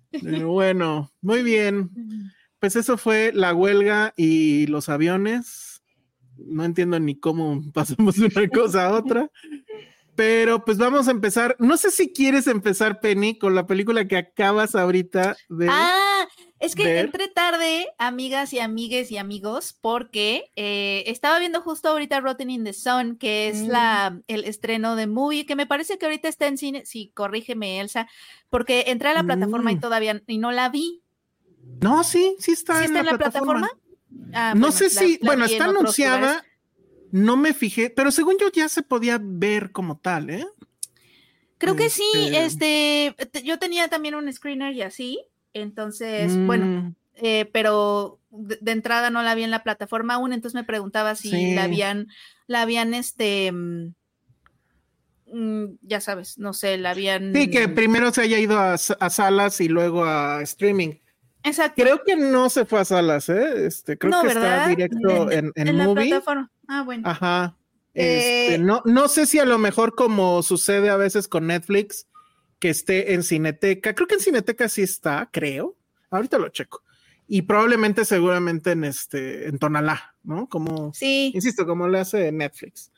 Pero 0.09 0.47
bueno, 0.51 1.11
muy 1.21 1.43
bien. 1.43 1.91
Pues 2.59 2.75
eso 2.75 2.97
fue 2.97 3.31
la 3.31 3.53
huelga 3.53 4.13
y 4.17 4.65
los 4.67 4.89
aviones 4.89 5.83
no 6.37 6.65
entiendo 6.65 6.99
ni 6.99 7.19
cómo 7.19 7.61
pasamos 7.73 8.15
de 8.15 8.25
una 8.35 8.49
cosa 8.49 8.87
a 8.87 8.93
otra. 8.93 9.29
Pero 10.15 10.65
pues 10.65 10.79
vamos 10.79 11.07
a 11.07 11.11
empezar. 11.11 11.55
No 11.59 11.77
sé 11.77 11.91
si 11.91 12.11
quieres 12.11 12.47
empezar, 12.47 13.01
Penny, 13.01 13.37
con 13.37 13.53
la 13.53 13.67
película 13.67 14.07
que 14.07 14.17
acabas 14.17 14.73
ahorita 14.73 15.35
de. 15.49 15.67
Ah, 15.69 16.25
es 16.59 16.73
que 16.73 16.99
entré 16.99 17.27
tarde, 17.27 17.87
amigas 17.97 18.53
y 18.53 18.59
amigues 18.59 19.11
y 19.11 19.17
amigos, 19.17 19.77
porque 19.79 20.51
eh, 20.55 21.03
estaba 21.07 21.37
viendo 21.39 21.61
justo 21.61 21.89
ahorita 21.89 22.21
Rotten 22.21 22.49
in 22.49 22.63
the 22.63 22.73
Sun, 22.73 23.17
que 23.17 23.49
es 23.49 23.61
la, 23.67 24.11
mm. 24.11 24.23
el 24.27 24.45
estreno 24.45 24.95
de 24.95 25.07
movie, 25.07 25.45
que 25.45 25.55
me 25.55 25.67
parece 25.67 25.97
que 25.97 26.05
ahorita 26.05 26.29
está 26.29 26.47
en 26.47 26.57
cine. 26.57 26.85
Sí, 26.85 27.11
corrígeme, 27.13 27.81
Elsa, 27.81 28.07
porque 28.49 28.85
entré 28.87 29.09
a 29.09 29.13
la 29.13 29.23
plataforma 29.23 29.71
y 29.71 29.75
mm. 29.75 29.79
todavía 29.81 30.21
y 30.27 30.37
no 30.37 30.51
la 30.51 30.69
vi. 30.69 31.01
No, 31.81 32.03
sí, 32.03 32.35
sí 32.39 32.51
está, 32.51 32.79
¿Sí 32.79 32.85
está 32.85 32.99
en 32.99 33.05
la 33.05 33.17
plataforma? 33.17 33.69
Ah, 34.33 34.53
no 34.55 34.71
sé 34.71 34.89
si, 34.89 35.19
bueno, 35.23 35.45
está 35.45 35.65
anunciada, 35.65 36.45
no 37.11 37.35
me 37.35 37.53
fijé, 37.53 37.89
pero 37.89 38.11
según 38.11 38.37
yo 38.39 38.49
ya 38.51 38.69
se 38.69 38.81
podía 38.81 39.19
ver 39.21 39.71
como 39.71 39.97
tal, 39.97 40.29
¿eh? 40.29 40.45
Creo 41.57 41.75
que 41.75 41.89
sí, 41.89 42.03
este, 42.33 43.15
este 43.17 43.43
yo 43.43 43.57
tenía 43.59 43.87
también 43.87 44.15
un 44.15 44.31
screener 44.31 44.73
y 44.73 44.81
así, 44.81 45.25
entonces, 45.55 46.37
bueno, 46.45 46.65
mm. 46.65 46.95
eh, 47.15 47.49
pero 47.51 48.19
de, 48.29 48.71
entrada 48.71 49.09
no 49.09 49.23
la 49.23 49.35
vi 49.35 49.43
en 49.43 49.51
la 49.51 49.63
plataforma 49.63 50.15
aún, 50.15 50.33
entonces 50.33 50.55
me 50.55 50.63
preguntaba 50.63 51.15
si 51.15 51.55
la 51.55 51.63
habían, 51.63 52.07
la 52.47 52.61
habían, 52.61 52.93
este, 52.93 53.51
mm, 53.51 53.93
mm, 55.31 55.65
ya 55.81 56.01
sabes, 56.01 56.37
no 56.37 56.53
sé, 56.53 56.77
la 56.77 56.91
habían... 56.91 57.33
Sí, 57.33 57.49
que 57.49 57.69
primero 57.69 58.11
se 58.11 58.21
haya 58.21 58.37
ido 58.37 58.59
a, 58.59 58.73
a 58.73 59.09
salas 59.09 59.61
y 59.61 59.69
luego 59.69 60.03
a 60.03 60.41
streaming. 60.41 60.95
Exacto. 61.43 61.81
Creo 61.81 62.03
que 62.03 62.15
no 62.15 62.49
se 62.49 62.65
fue 62.65 62.81
a 62.81 62.85
salas, 62.85 63.29
¿eh? 63.29 63.65
Este, 63.65 63.97
creo 63.97 64.21
que 64.21 64.27
está 64.29 64.67
directo 64.67 65.31
en, 65.31 65.51
en, 65.55 65.75
movie. 65.77 66.19
Ah, 66.67 66.81
bueno. 66.83 67.07
Ajá. 67.07 67.55
Este, 67.93 68.55
eh, 68.55 68.57
no, 68.57 68.81
no 68.83 69.07
sé 69.07 69.25
si 69.25 69.39
a 69.39 69.45
lo 69.45 69.57
mejor 69.57 69.95
como 69.95 70.43
sucede 70.43 70.89
a 70.89 70.97
veces 70.97 71.27
con 71.27 71.47
Netflix, 71.47 72.07
que 72.59 72.69
esté 72.69 73.13
en 73.13 73.23
Cineteca. 73.23 73.93
Creo 73.93 74.07
que 74.07 74.15
en 74.15 74.21
Cineteca 74.21 74.69
sí 74.69 74.81
está, 74.81 75.29
creo. 75.31 75.75
Ahorita 76.09 76.37
lo 76.37 76.49
checo. 76.49 76.83
Y 77.27 77.43
probablemente, 77.43 78.05
seguramente 78.05 78.71
en 78.71 78.83
este, 78.83 79.47
en 79.47 79.57
Tonalá, 79.57 80.15
¿no? 80.23 80.47
Como, 80.47 80.93
sí. 80.93 81.31
insisto, 81.33 81.65
como 81.65 81.87
le 81.87 81.99
hace 81.99 82.31
Netflix. 82.31 82.91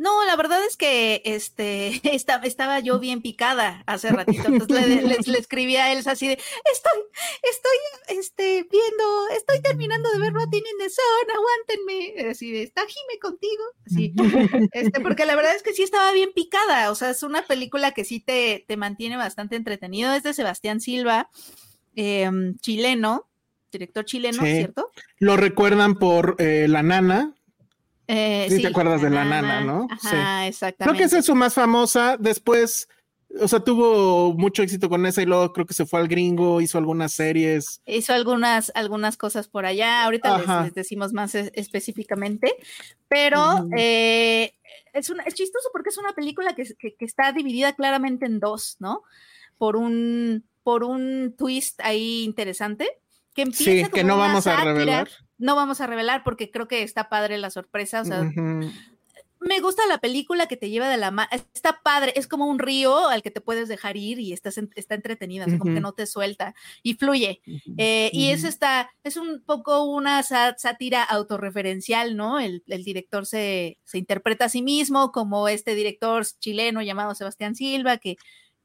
No, 0.00 0.24
la 0.24 0.34
verdad 0.34 0.64
es 0.64 0.78
que 0.78 1.20
este, 1.26 2.00
estaba 2.14 2.80
yo 2.80 2.98
bien 2.98 3.20
picada 3.20 3.82
hace 3.84 4.08
ratito. 4.08 4.44
Entonces 4.46 5.26
le, 5.28 5.38
escribí 5.38 5.76
a 5.76 5.92
Elsa 5.92 6.12
así 6.12 6.26
de, 6.26 6.38
estoy, 6.72 6.98
estoy 7.42 8.18
este, 8.18 8.66
viendo, 8.70 9.28
estoy 9.36 9.60
terminando 9.60 10.10
de 10.10 10.18
ver 10.18 10.32
Rotting 10.32 10.58
in 10.58 10.78
the 10.78 10.88
Sun, 10.88 11.36
aguántenme. 11.36 12.30
Así 12.30 12.50
de, 12.50 12.62
está 12.62 12.80
Jime 12.80 13.18
contigo. 13.20 13.62
Así, 13.84 14.14
este, 14.72 15.00
porque 15.02 15.26
la 15.26 15.36
verdad 15.36 15.54
es 15.54 15.62
que 15.62 15.74
sí 15.74 15.82
estaba 15.82 16.12
bien 16.12 16.30
picada. 16.34 16.90
O 16.90 16.94
sea, 16.94 17.10
es 17.10 17.22
una 17.22 17.42
película 17.42 17.92
que 17.92 18.06
sí 18.06 18.20
te, 18.20 18.64
te 18.66 18.78
mantiene 18.78 19.18
bastante 19.18 19.56
entretenido. 19.56 20.14
Es 20.14 20.22
de 20.22 20.32
Sebastián 20.32 20.80
Silva, 20.80 21.28
em, 21.94 22.56
chileno, 22.60 23.28
director 23.70 24.06
chileno, 24.06 24.42
¿cierto? 24.44 24.92
Lo 25.18 25.36
recuerdan 25.36 25.96
por 25.96 26.36
eh, 26.38 26.68
La 26.68 26.82
Nana, 26.82 27.34
eh, 28.12 28.46
sí, 28.50 28.60
te 28.60 28.66
acuerdas 28.66 29.00
de 29.02 29.08
la 29.08 29.24
nana, 29.24 29.60
¿no? 29.60 29.86
sí. 30.00 30.16
exactamente. 30.46 30.84
Creo 30.84 30.94
que 30.94 31.04
esa 31.04 31.18
es 31.18 31.26
su 31.26 31.36
más 31.36 31.54
famosa. 31.54 32.16
Después, 32.18 32.88
o 33.40 33.46
sea, 33.46 33.60
tuvo 33.60 34.34
mucho 34.34 34.64
éxito 34.64 34.88
con 34.88 35.06
esa 35.06 35.22
y 35.22 35.26
luego 35.26 35.52
creo 35.52 35.64
que 35.64 35.74
se 35.74 35.86
fue 35.86 36.00
al 36.00 36.08
gringo, 36.08 36.60
hizo 36.60 36.76
algunas 36.76 37.12
series. 37.12 37.80
Hizo 37.86 38.12
algunas, 38.12 38.72
algunas 38.74 39.16
cosas 39.16 39.46
por 39.46 39.64
allá. 39.64 40.02
Ahorita 40.04 40.64
les, 40.64 40.74
decimos 40.74 41.12
más 41.12 41.36
específicamente, 41.36 42.52
pero 43.06 43.68
eh, 43.76 44.54
es, 44.92 45.08
una, 45.10 45.22
es 45.22 45.34
chistoso 45.34 45.68
porque 45.72 45.90
es 45.90 45.98
una 45.98 46.12
película 46.12 46.56
que, 46.56 46.64
está 46.98 47.30
dividida 47.30 47.74
claramente 47.74 48.26
en 48.26 48.40
dos, 48.40 48.76
¿no? 48.80 49.04
Por 49.56 49.76
un, 49.76 50.44
por 50.64 50.82
un 50.82 51.36
twist 51.38 51.80
ahí 51.82 52.24
interesante. 52.24 52.88
Que 53.34 53.42
empieza 53.42 53.86
sí, 53.86 53.92
que 53.92 54.02
no 54.02 54.18
vamos 54.18 54.48
a 54.48 54.56
revelar 54.64 55.08
no 55.40 55.56
vamos 55.56 55.80
a 55.80 55.86
revelar 55.86 56.22
porque 56.22 56.50
creo 56.50 56.68
que 56.68 56.82
está 56.82 57.08
padre 57.08 57.38
la 57.38 57.50
sorpresa. 57.50 58.02
O 58.02 58.04
sea, 58.04 58.30
me 59.40 59.60
gusta 59.60 59.86
la 59.88 59.98
película 59.98 60.46
que 60.46 60.58
te 60.58 60.68
lleva 60.68 60.88
de 60.90 60.98
la 60.98 61.10
mano. 61.10 61.30
Está 61.32 61.80
padre, 61.82 62.12
es 62.14 62.28
como 62.28 62.46
un 62.46 62.58
río 62.58 63.08
al 63.08 63.22
que 63.22 63.30
te 63.30 63.40
puedes 63.40 63.68
dejar 63.68 63.96
ir 63.96 64.20
y 64.20 64.34
estás 64.34 64.60
está 64.74 64.94
entretenida, 64.94 65.46
como 65.46 65.72
que 65.72 65.80
no 65.80 65.92
te 65.92 66.06
suelta 66.06 66.54
y 66.82 66.94
fluye. 66.94 67.40
Eh, 67.78 68.10
y 68.12 68.30
es 68.30 68.44
esta, 68.44 68.90
es 69.02 69.16
un 69.16 69.42
poco 69.44 69.84
una 69.84 70.22
sátira 70.22 71.02
autorreferencial, 71.02 72.16
¿no? 72.16 72.38
El, 72.38 72.62
el 72.66 72.84
director 72.84 73.24
se, 73.24 73.78
se 73.84 73.96
interpreta 73.98 74.44
a 74.44 74.50
sí 74.50 74.60
mismo 74.60 75.10
como 75.10 75.48
este 75.48 75.74
director 75.74 76.26
chileno 76.38 76.82
llamado 76.82 77.14
Sebastián 77.14 77.54
Silva, 77.54 77.96
que 77.96 78.16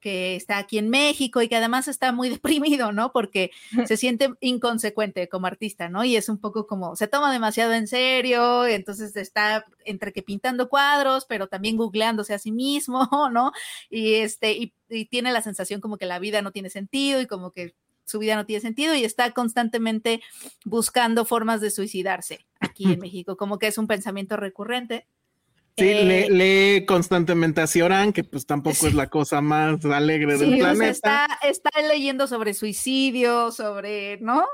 que 0.05 0.35
está 0.35 0.59
aquí 0.59 0.77
en 0.77 0.91
México 0.91 1.41
y 1.41 1.47
que 1.47 1.55
además 1.55 1.87
está 1.87 2.11
muy 2.11 2.29
deprimido, 2.39 2.91
¿no? 2.91 3.11
Porque 3.11 3.49
se 3.87 3.97
siente 3.97 4.29
inconsecuente 4.39 5.27
como 5.27 5.47
artista, 5.47 5.89
¿no? 5.89 6.03
Y 6.05 6.15
es 6.15 6.29
un 6.29 6.37
poco 6.37 6.67
como, 6.67 6.95
se 6.95 7.07
toma 7.07 7.33
demasiado 7.33 7.73
en 7.73 7.87
serio, 7.87 8.67
entonces 8.67 9.15
está 9.15 9.65
entre 9.83 10.13
que 10.13 10.21
pintando 10.21 10.69
cuadros, 10.69 11.25
pero 11.25 11.47
también 11.47 11.75
googleándose 11.75 12.35
a 12.35 12.37
sí 12.37 12.51
mismo, 12.51 13.09
¿no? 13.33 13.51
Y 13.89 14.13
este, 14.15 14.51
y, 14.51 14.73
tiene 15.09 15.31
la 15.31 15.41
sensación 15.41 15.81
como 15.81 15.97
que 15.97 16.05
la 16.05 16.19
vida 16.19 16.43
no 16.43 16.51
tiene 16.51 16.69
sentido 16.69 17.19
y 17.19 17.25
como 17.25 17.49
que 17.49 17.73
su 18.05 18.19
vida 18.19 18.35
no 18.35 18.45
tiene 18.45 18.61
sentido 18.61 18.93
y 18.93 19.03
está 19.03 19.31
constantemente 19.31 20.21
buscando 20.65 21.25
formas 21.25 21.61
de 21.61 21.71
suicidarse 21.71 22.45
aquí 22.59 22.93
en 22.93 22.99
México, 22.99 23.37
como 23.37 23.57
que 23.57 23.65
es 23.65 23.79
un 23.79 23.87
pensamiento 23.87 24.37
recurrente. 24.37 25.07
Sí, 25.77 25.89
eh, 25.89 26.27
lee, 26.29 26.85
constantemente 26.85 27.59
a 27.59 27.67
Cioran, 27.67 28.13
que 28.13 28.23
pues 28.23 28.45
tampoco 28.45 28.87
es 28.87 28.93
la 28.93 29.07
cosa 29.07 29.41
más 29.41 29.83
alegre 29.83 30.37
del 30.37 30.57
planeta. 30.57 30.89
está, 30.89 31.27
está, 31.43 31.69
leyendo 31.81 32.27
sobre 32.27 32.53
suicidio, 32.53 33.51
sobre, 33.51 34.17
¿no? 34.21 34.45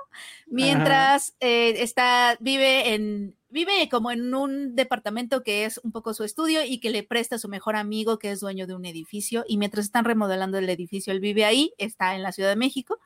Mientras 0.47 1.35
eh, 1.39 1.75
está, 1.77 2.37
vive 2.39 2.95
en, 2.95 3.35
vive 3.49 3.87
como 3.91 4.09
en 4.09 4.33
un 4.33 4.75
departamento 4.75 5.43
que 5.43 5.65
es 5.65 5.79
un 5.83 5.91
poco 5.91 6.15
su 6.15 6.23
estudio 6.23 6.63
y 6.65 6.79
que 6.79 6.89
le 6.89 7.03
presta 7.03 7.35
a 7.35 7.39
su 7.39 7.49
mejor 7.49 7.75
amigo 7.75 8.17
que 8.17 8.31
es 8.31 8.39
dueño 8.39 8.65
de 8.65 8.73
un 8.73 8.85
edificio. 8.85 9.45
Y 9.47 9.57
mientras 9.57 9.85
están 9.85 10.05
remodelando 10.05 10.57
el 10.57 10.67
edificio, 10.69 11.13
él 11.13 11.19
vive 11.19 11.45
ahí, 11.45 11.75
está 11.77 12.15
en 12.15 12.23
la 12.23 12.31
Ciudad 12.31 12.49
de 12.49 12.55
México. 12.55 12.97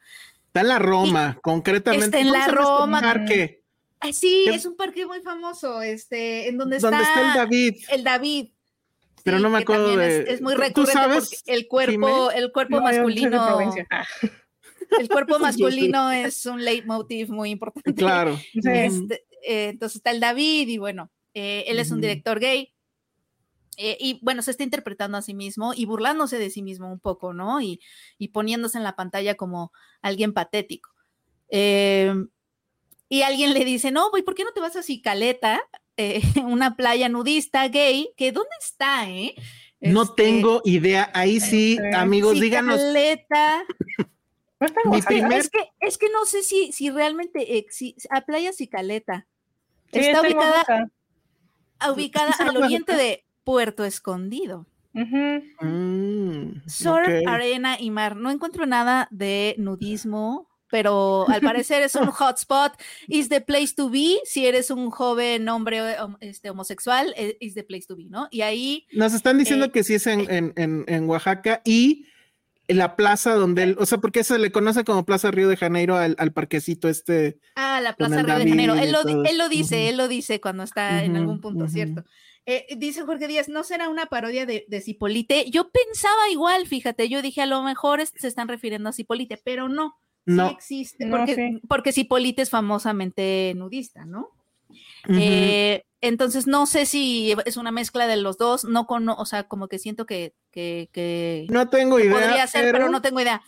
Está 0.48 0.62
en 0.62 0.70
la 0.70 0.80
Roma, 0.80 1.38
concretamente. 1.42 2.06
Está 2.06 2.20
en 2.22 2.32
la 2.32 2.48
Roma. 2.48 3.02
Parque? 4.06 4.14
sí, 4.14 4.46
es 4.48 4.66
un 4.66 4.76
parque 4.76 5.06
muy 5.06 5.22
famoso, 5.22 5.82
este, 5.82 6.50
en 6.50 6.58
donde 6.58 6.78
está, 6.78 6.90
el 6.90 7.34
David. 7.34 7.76
El 7.90 8.04
David. 8.04 8.50
Pero 9.24 9.40
no 9.40 9.50
me 9.50 9.60
acuerdo 9.60 9.98
de. 9.98 10.26
Es, 10.28 10.42
muy 10.42 10.54
recurrente 10.54 11.02
porque 11.14 11.38
el 11.48 11.68
cuerpo, 11.68 12.32
el 12.32 12.52
cuerpo 12.52 12.80
masculino. 12.82 13.60
El 15.00 15.10
cuerpo 15.10 15.40
masculino 15.40 16.12
es 16.12 16.46
un 16.46 16.64
leitmotiv 16.64 17.30
muy 17.30 17.52
importante. 17.52 17.94
Claro. 17.94 18.40
Este, 18.54 19.26
eh, 19.48 19.70
entonces 19.70 19.98
está 19.98 20.12
el 20.12 20.20
David 20.20 20.68
y 20.68 20.78
bueno, 20.78 21.12
eh, 21.34 21.66
él 21.68 21.80
es 21.80 21.92
un 21.92 22.02
director 22.02 22.40
gay. 22.40 22.72
Eh, 23.78 23.98
y 24.00 24.20
bueno, 24.24 24.42
se 24.42 24.52
está 24.52 24.64
interpretando 24.64 25.18
a 25.18 25.22
sí 25.22 25.34
mismo 25.34 25.74
y 25.74 25.86
burlándose 25.86 26.40
de 26.40 26.50
sí 26.50 26.62
mismo 26.62 26.90
un 26.90 27.00
poco, 27.00 27.34
¿no? 27.34 27.60
Y, 27.62 27.82
y 28.18 28.30
poniéndose 28.30 28.78
en 28.78 28.86
la 28.86 28.96
pantalla 28.96 29.36
como 29.36 29.74
alguien 30.02 30.34
patético. 30.34 30.92
Eh, 33.10 33.16
y 33.16 33.22
alguien 33.22 33.54
le 33.54 33.66
dice, 33.66 33.92
no, 33.92 34.10
güey, 34.10 34.24
¿por 34.24 34.36
qué 34.36 34.44
no 34.44 34.52
te 34.52 34.60
vas 34.60 34.76
a 34.76 34.84
Cicaleta, 34.84 35.62
eh, 35.98 36.22
una 36.44 36.76
playa 36.76 37.10
nudista 37.10 37.68
gay? 37.68 38.10
que 38.18 38.32
¿Dónde 38.32 38.56
está, 38.60 39.10
eh? 39.10 39.36
No 39.82 40.04
este, 40.04 40.24
tengo 40.24 40.62
idea. 40.66 41.12
Ahí 41.14 41.40
sí, 41.40 41.78
este, 41.82 41.96
amigos, 41.96 42.40
díganos. 42.40 42.80
Cicaleta. 42.80 43.66
es, 44.94 45.50
que, 45.50 45.70
es 45.80 45.98
que 45.98 46.10
no 46.10 46.26
sé 46.26 46.44
si, 46.44 46.72
si 46.72 46.90
realmente 46.90 47.58
existe. 47.58 48.08
A 48.12 48.22
Playa 48.22 48.52
Cicaleta. 48.54 49.28
está 49.92 50.22
ubicada, 50.22 50.92
ubicada 51.94 52.32
al 52.40 52.58
oriente 52.58 52.96
de 52.96 53.26
Puerto 53.44 53.84
Escondido. 53.86 54.66
Mm, 54.94 56.68
Sur, 56.68 57.04
arena 57.28 57.78
y 57.80 57.92
mar. 57.92 58.16
No 58.16 58.32
encuentro 58.32 58.66
nada 58.66 59.10
de 59.12 59.56
nudismo 59.58 60.48
pero 60.76 61.26
al 61.30 61.40
parecer 61.42 61.84
es 61.84 61.96
un 61.96 62.08
hotspot. 62.08 62.74
Is 63.08 63.30
the 63.30 63.40
place 63.40 63.74
to 63.74 63.90
be. 63.90 64.18
Si 64.26 64.46
eres 64.46 64.70
un 64.70 64.92
joven 64.92 65.48
hombre 65.48 65.80
este, 66.20 66.50
homosexual, 66.50 67.14
eh, 67.16 67.38
is 67.40 67.54
the 67.54 67.64
place 67.64 67.86
to 67.88 67.96
be, 67.96 68.08
¿no? 68.10 68.28
Y 68.30 68.42
ahí. 68.42 68.86
Nos 68.92 69.14
están 69.14 69.38
diciendo 69.38 69.68
eh, 69.68 69.72
que 69.72 69.86
sí 69.86 69.94
es 69.94 70.06
en, 70.06 70.54
en, 70.58 71.10
Oaxaca 71.10 71.62
y 71.64 72.08
en 72.68 72.78
la 72.78 72.98
plaza 72.98 73.36
donde 73.36 73.64
él, 73.64 73.78
o 73.80 73.86
sea, 73.86 74.00
porque 74.00 74.26
se 74.26 74.38
le 74.38 74.52
conoce 74.52 74.84
como 74.84 75.06
Plaza 75.06 75.32
Río 75.32 75.48
de 75.48 75.56
Janeiro 75.56 75.96
al, 75.96 76.34
parquecito 76.34 76.90
este. 76.90 77.40
Ah, 77.56 77.80
la 77.80 77.94
Plaza 77.94 78.22
Río 78.22 78.38
de 78.38 78.50
Janeiro. 78.50 78.76
Él 78.76 78.92
lo, 78.92 79.48
dice, 79.48 79.88
él 79.88 79.96
lo 79.96 80.10
dice 80.10 80.42
cuando 80.42 80.64
está 80.64 81.06
en 81.06 81.16
algún 81.16 81.40
punto, 81.40 81.70
¿cierto? 81.70 82.04
Eh, 82.46 82.76
dice 82.76 83.04
Jorge 83.04 83.30
Díaz, 83.30 83.48
¿no 83.48 83.64
será 83.64 83.88
una 83.88 84.08
parodia 84.08 84.46
de, 84.46 84.66
de 84.68 84.82
Cipolite? 84.82 85.50
Yo 85.50 85.72
pensaba 85.72 86.30
igual, 86.30 86.68
fíjate, 86.68 87.08
yo 87.08 87.22
dije 87.22 87.42
a 87.42 87.46
lo 87.46 87.64
mejor 87.64 88.06
se 88.06 88.28
están 88.28 88.50
refiriendo 88.50 88.90
a 88.90 88.94
Cipolite, 88.94 89.38
pero 89.44 89.70
no, 89.70 89.96
no 90.26 90.50
existe, 90.50 91.08
porque, 91.08 91.60
porque 91.68 91.92
Cipolite 91.92 92.42
es 92.42 92.50
famosamente 92.50 93.54
nudista, 93.56 94.06
¿no? 94.06 94.30
Eh, 95.08 95.84
entonces 96.02 96.48
no 96.48 96.66
sé 96.66 96.86
si 96.86 97.36
es 97.46 97.58
una 97.58 97.72
mezcla 97.72 98.08
de 98.08 98.18
los 98.18 98.38
dos, 98.38 98.64
no 98.66 98.86
con, 98.88 99.08
o 99.10 99.26
sea, 99.26 99.44
como 99.44 99.68
que 99.68 99.80
siento 99.80 100.06
que, 100.06 100.34
que, 100.52 101.48
no 101.50 101.70
tengo 101.70 102.00
idea. 102.00 102.14
Podría 102.14 102.48
ser, 102.48 102.72
pero 102.72 102.90
no 102.90 103.02
tengo 103.02 103.20
idea. 103.22 103.42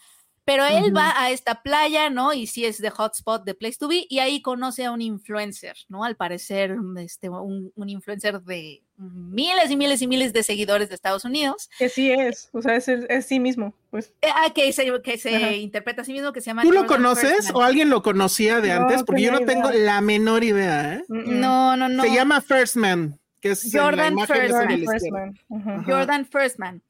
Pero 0.46 0.66
él 0.66 0.96
va 0.96 1.14
a 1.22 1.30
esta 1.32 1.62
playa, 1.62 2.10
¿no? 2.10 2.32
Y 2.32 2.48
sí 2.48 2.64
es 2.64 2.78
de 2.78 2.90
hotspot 2.90 3.44
de 3.44 3.54
Place 3.54 3.78
to 3.80 3.90
Be, 3.90 4.06
y 4.08 4.20
ahí 4.20 4.42
conoce 4.42 4.86
a 4.86 4.92
un 4.92 5.02
influencer, 5.02 5.76
¿no? 5.90 6.06
Al 6.06 6.16
parecer, 6.16 6.78
este, 6.98 7.28
un, 7.28 7.74
influencer 7.76 8.42
de 8.42 8.82
miles 8.98 9.70
y 9.70 9.78
miles 9.78 10.02
y 10.02 10.08
miles 10.08 10.34
de 10.34 10.44
seguidores 10.44 10.90
de 10.90 10.96
Estados 10.96 11.24
Unidos. 11.24 11.70
Que 11.78 11.88
sí 11.88 12.12
es, 12.12 12.50
o 12.52 12.62
sea, 12.62 12.76
es, 12.76 12.88
es 12.88 13.26
sí 13.26 13.40
mismo, 13.40 13.74
pues. 13.92 14.12
Eh, 14.22 14.28
ah, 14.34 14.52
que 14.54 14.72
se, 14.74 14.92
que 15.02 15.18
se 15.18 15.58
interpreta 15.58 16.02
a 16.02 16.06
sí 16.06 16.14
mismo, 16.14 16.34
que 16.34 16.42
se 16.42 16.48
llama. 16.48 16.64
¿Tú 16.64 16.72
lo 16.72 16.88
conoces 16.88 17.52
o 17.54 17.62
alguien 17.62 17.90
lo 17.90 18.02
conocía 18.02 18.60
de 18.60 18.72
antes? 18.72 19.04
Porque 19.04 19.22
yo 19.22 19.32
no 19.32 19.42
tengo 19.42 19.72
la 19.72 20.02
menor 20.02 20.44
idea, 20.44 20.96
¿eh? 20.96 21.04
No, 21.08 21.78
no, 21.78 21.88
no. 21.88 22.04
Se 22.04 22.14
llama 22.14 22.42
First 22.42 22.76
Man, 22.76 23.20
que 23.40 23.52
es 23.52 23.70
Jordan 23.72 24.18
Firstman. 24.26 25.40
Jordan 25.86 26.26
Firstman. 26.26 26.82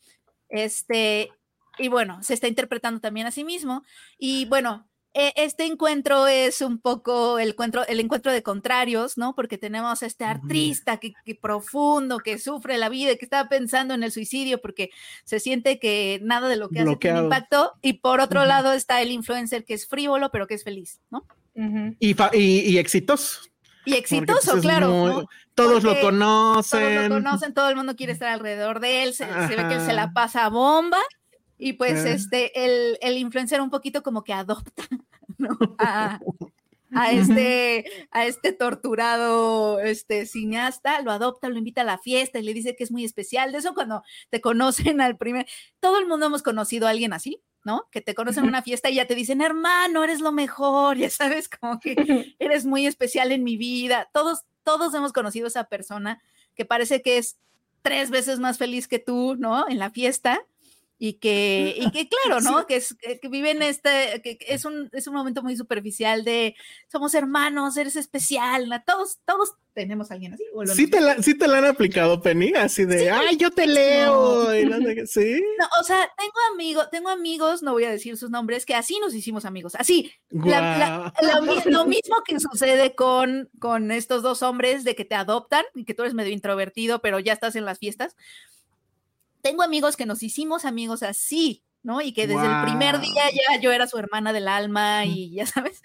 Este, 0.49 1.29
y 1.77 1.89
bueno, 1.89 2.23
se 2.23 2.33
está 2.33 2.47
interpretando 2.47 3.01
también 3.01 3.27
a 3.27 3.31
sí 3.31 3.43
mismo. 3.43 3.83
Y 4.17 4.45
bueno, 4.45 4.87
este 5.13 5.65
encuentro 5.65 6.27
es 6.27 6.61
un 6.61 6.79
poco 6.79 7.39
el 7.39 7.49
encuentro, 7.49 7.85
el 7.87 7.99
encuentro 7.99 8.31
de 8.31 8.43
contrarios, 8.43 9.17
¿no? 9.17 9.33
Porque 9.33 9.57
tenemos 9.57 10.03
a 10.03 10.05
este 10.05 10.25
artista 10.25 10.97
que, 10.97 11.13
profundo, 11.41 12.19
que 12.19 12.37
sufre 12.37 12.77
la 12.77 12.89
vida, 12.89 13.15
que 13.15 13.25
está 13.25 13.49
pensando 13.49 13.93
en 13.93 14.03
el 14.03 14.11
suicidio 14.11 14.61
porque 14.61 14.91
se 15.23 15.39
siente 15.39 15.79
que 15.79 16.19
nada 16.21 16.47
de 16.47 16.57
lo 16.57 16.69
que 16.69 16.81
hace 16.81 16.95
tiene 16.97 17.19
impacto. 17.19 17.73
Y 17.81 17.93
por 17.93 18.19
otro 18.19 18.45
lado 18.45 18.73
está 18.73 19.01
el 19.01 19.11
influencer 19.11 19.65
que 19.65 19.73
es 19.73 19.87
frívolo, 19.87 20.29
pero 20.31 20.45
que 20.45 20.53
es 20.53 20.63
feliz, 20.63 20.99
¿no? 21.09 21.25
y, 21.99 22.15
y, 22.33 22.77
exitoso. 22.77 23.41
Y 23.85 23.95
exitoso, 23.95 24.51
pues, 24.51 24.61
claro. 24.61 25.27
Todos 25.55 25.83
lo 25.83 25.99
conocen. 25.99 26.79
Todos 26.79 27.09
lo 27.09 27.15
conocen, 27.15 27.53
todo 27.55 27.69
el 27.69 27.75
mundo 27.75 27.95
quiere 27.95 28.13
estar 28.13 28.29
alrededor 28.29 28.79
de 28.79 29.01
él, 29.01 29.13
se, 29.15 29.25
se 29.25 29.55
ve 29.55 29.67
que 29.67 29.79
se 29.79 29.93
la 29.93 30.13
pasa 30.13 30.45
a 30.45 30.49
bomba 30.49 30.99
y 31.57 31.73
pues 31.73 32.05
este, 32.05 32.65
el, 32.65 32.97
el, 33.01 33.17
influencer 33.17 33.61
un 33.61 33.69
poquito 33.69 34.03
como 34.03 34.23
que 34.23 34.33
adopta 34.33 34.83
a, 36.91 37.11
este, 37.11 37.85
a 38.11 38.25
este 38.25 38.53
torturado 38.53 39.79
este, 39.79 40.25
cineasta, 40.25 41.01
lo 41.01 41.11
adopta, 41.11 41.49
lo 41.49 41.57
invita 41.57 41.81
a 41.81 41.85
la 41.85 41.97
fiesta 41.97 42.39
y 42.39 42.43
le 42.43 42.53
dice 42.53 42.75
que 42.75 42.83
es 42.83 42.91
muy 42.91 43.03
especial. 43.03 43.51
De 43.51 43.57
eso 43.57 43.73
cuando 43.73 44.03
te 44.29 44.41
conocen 44.41 45.01
al 45.01 45.17
primer, 45.17 45.47
todo 45.79 45.99
el 45.99 46.07
mundo 46.07 46.27
hemos 46.27 46.43
conocido 46.43 46.87
a 46.87 46.91
alguien 46.91 47.13
así, 47.13 47.41
¿no? 47.63 47.87
Que 47.91 48.01
te 48.01 48.15
conocen 48.15 48.43
en 48.43 48.49
una 48.49 48.61
fiesta 48.61 48.89
y 48.89 48.95
ya 48.95 49.07
te 49.07 49.15
dicen, 49.15 49.41
hermano, 49.41 50.03
eres 50.03 50.21
lo 50.21 50.31
mejor, 50.31 50.97
ya 50.97 51.09
sabes, 51.09 51.49
como 51.59 51.79
que 51.79 51.95
eres 52.39 52.65
muy 52.65 52.85
especial 52.85 53.31
en 53.31 53.43
mi 53.43 53.57
vida. 53.57 54.09
Todos, 54.13 54.43
todos 54.63 54.93
hemos 54.93 55.11
conocido 55.11 55.45
a 55.45 55.49
esa 55.49 55.63
persona 55.65 56.21
que 56.55 56.65
parece 56.65 57.01
que 57.01 57.17
es 57.17 57.37
tres 57.81 58.09
veces 58.09 58.39
más 58.39 58.57
feliz 58.57 58.87
que 58.87 58.99
tú, 58.99 59.35
¿no? 59.37 59.67
En 59.69 59.79
la 59.79 59.89
fiesta 59.89 60.45
y 60.99 61.13
que, 61.13 61.75
y 61.77 61.91
que 61.91 62.09
claro, 62.09 62.41
¿no? 62.41 62.65
Que, 62.65 62.77
es, 62.77 62.95
que 63.21 63.27
viven 63.29 63.61
este, 63.61 64.19
que 64.23 64.37
es 64.47 64.65
un, 64.65 64.89
es 64.93 65.05
un 65.07 65.13
momento 65.13 65.43
muy 65.43 65.55
superficial 65.55 66.23
de 66.23 66.55
somos 66.91 67.13
hermanos, 67.13 67.77
eres 67.77 67.95
especial, 67.95 68.83
todos, 68.85 69.19
todos 69.23 69.53
tenemos 69.73 70.09
a 70.09 70.15
alguien 70.15 70.33
así. 70.33 70.43
Sí 70.73 70.89
te, 70.89 70.99
la, 70.99 71.21
sí 71.21 71.37
te 71.37 71.47
la 71.47 71.59
han 71.59 71.65
aplicado, 71.65 72.19
Penny, 72.19 72.51
así 72.55 72.85
de, 72.85 73.11
ay, 73.11 73.37
yo 73.37 73.51
te 73.51 73.67
leo. 73.67 74.49
sí. 75.05 75.39
No, 75.59 75.67
o 75.79 75.83
sea, 75.83 76.09
tengo 76.17 76.33
amigos, 76.53 76.89
tengo 76.89 77.09
amigos, 77.09 77.61
no 77.61 77.73
voy 77.73 77.83
a 77.83 77.91
decir 77.91 78.17
sus 78.17 78.31
nombres, 78.31 78.65
que 78.65 78.73
así 78.73 78.99
nos 78.99 79.13
hicimos 79.13 79.45
amigos, 79.45 79.75
así. 79.75 80.11
lo 80.31 81.85
mismo 81.85 82.23
que 82.25 82.39
sucede 82.39 82.95
con, 82.95 83.51
con 83.59 83.91
estos 83.91 84.23
dos 84.23 84.41
hombres 84.41 84.83
de 84.83 84.95
que 84.95 85.05
te 85.05 85.13
adoptan 85.13 85.63
y 85.75 85.85
que 85.85 85.93
tú 85.93 86.01
eres 86.01 86.15
medio 86.15 86.33
introvertido, 86.33 87.01
pero 87.01 87.19
ya 87.19 87.33
estás 87.33 87.55
en 87.55 87.65
las 87.65 87.77
fiestas 87.77 88.15
tengo 89.47 89.63
amigos 89.63 89.95
que 89.95 90.05
nos 90.05 90.23
hicimos 90.23 90.65
amigos 90.65 91.03
así, 91.03 91.63
¿no? 91.87 92.01
Y 92.01 92.11
que 92.11 92.27
desde 92.27 92.45
el 92.45 92.63
primer 92.63 92.99
día 92.99 93.23
ya 93.31 93.61
yo 93.61 93.71
era 93.71 93.87
su 93.87 93.97
hermana 93.97 94.33
del 94.33 94.49
alma 94.49 95.05
y 95.05 95.31
ya 95.31 95.45
sabes. 95.45 95.81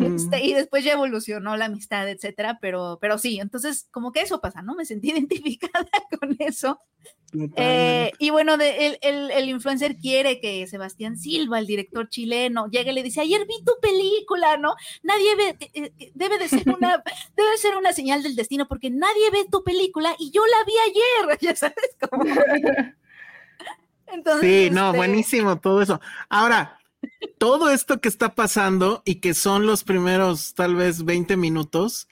Este, 0.00 0.42
y 0.42 0.54
después 0.54 0.84
ya 0.84 0.92
evolucionó 0.92 1.54
la 1.58 1.66
amistad, 1.66 2.08
etcétera, 2.08 2.58
pero, 2.62 2.96
pero 2.98 3.18
sí, 3.18 3.38
entonces 3.38 3.88
como 3.90 4.10
que 4.10 4.22
eso 4.22 4.40
pasa, 4.40 4.62
¿no? 4.62 4.74
Me 4.74 4.86
sentí 4.86 5.10
identificada 5.12 5.86
con 6.18 6.34
eso. 6.38 6.80
Eh, 7.56 8.10
y 8.18 8.30
bueno, 8.30 8.56
de, 8.56 8.98
el, 9.02 9.30
el, 9.30 9.48
influencer 9.50 9.98
quiere 9.98 10.40
que 10.40 10.66
Sebastián 10.66 11.18
Silva, 11.18 11.58
el 11.58 11.66
director 11.66 12.08
chileno, 12.08 12.70
llegue 12.70 12.92
y 12.92 12.94
le 12.94 13.02
dice, 13.02 13.20
ayer 13.20 13.46
vi 13.46 13.62
tu 13.66 13.72
película, 13.82 14.56
¿no? 14.56 14.76
Nadie 15.02 15.36
ve, 15.36 15.56
eh, 15.74 16.10
debe 16.14 16.38
de 16.38 16.48
ser 16.48 16.66
una, 16.70 17.02
debe 17.36 17.56
ser 17.58 17.76
una 17.76 17.92
señal 17.92 18.22
del 18.22 18.34
destino 18.34 18.66
porque 18.66 18.88
nadie 18.88 19.30
ve 19.30 19.44
tu 19.52 19.62
película 19.62 20.16
y 20.18 20.30
yo 20.30 20.40
la 20.46 20.64
vi 20.64 20.72
ayer, 20.86 21.38
ya 21.42 21.54
sabes 21.54 21.96
cómo. 24.12 24.40
sí, 24.40 24.70
no, 24.70 24.86
este 24.86 24.96
buenísimo 24.96 25.58
todo 25.60 25.82
eso. 25.82 26.00
Ahora, 26.28 26.78
todo 27.38 27.70
esto 27.70 28.00
que 28.00 28.08
está 28.08 28.34
pasando 28.34 29.02
y 29.04 29.16
que 29.16 29.34
son 29.34 29.66
los 29.66 29.84
primeros 29.84 30.54
tal 30.54 30.76
vez 30.76 31.04
20 31.04 31.36
minutos, 31.36 32.08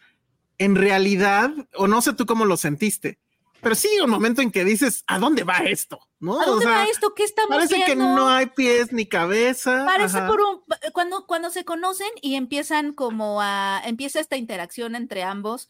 en 0.59 0.77
realidad, 0.77 1.53
o 1.75 1.89
no 1.89 2.01
sé 2.03 2.13
tú 2.13 2.27
cómo 2.27 2.45
lo 2.45 2.57
sentiste, 2.57 3.19
pero 3.61 3.75
sí 3.75 3.89
un 4.03 4.11
momento 4.11 4.43
en 4.43 4.51
que 4.51 4.65
dices, 4.65 5.03
¿a 5.07 5.19
dónde 5.19 5.43
va 5.43 5.59
esto? 5.59 5.99
¿No? 6.21 6.41
¿A 6.41 6.47
dónde 6.47 6.67
va 6.67 6.85
esto? 6.85 7.15
¿Qué 7.15 7.25
estamos 7.25 7.57
Parece 7.57 7.85
que 7.85 7.97
no 7.97 8.29
hay 8.29 8.47
pies 8.47 8.93
ni 8.93 9.07
cabeza. 9.07 9.85
Parece 9.85 10.21
por 10.23 10.41
un, 10.41 10.63
cuando, 10.93 11.27
cuando 11.27 11.51
se 11.51 11.65
conocen 11.65 12.09
y 12.23 12.37
empiezan 12.37 12.93
como 12.93 13.41
a, 13.43 13.83
empieza 13.85 14.21
esta 14.21 14.37
interacción 14.37 14.95
entre 14.95 15.25
ambos, 15.25 15.69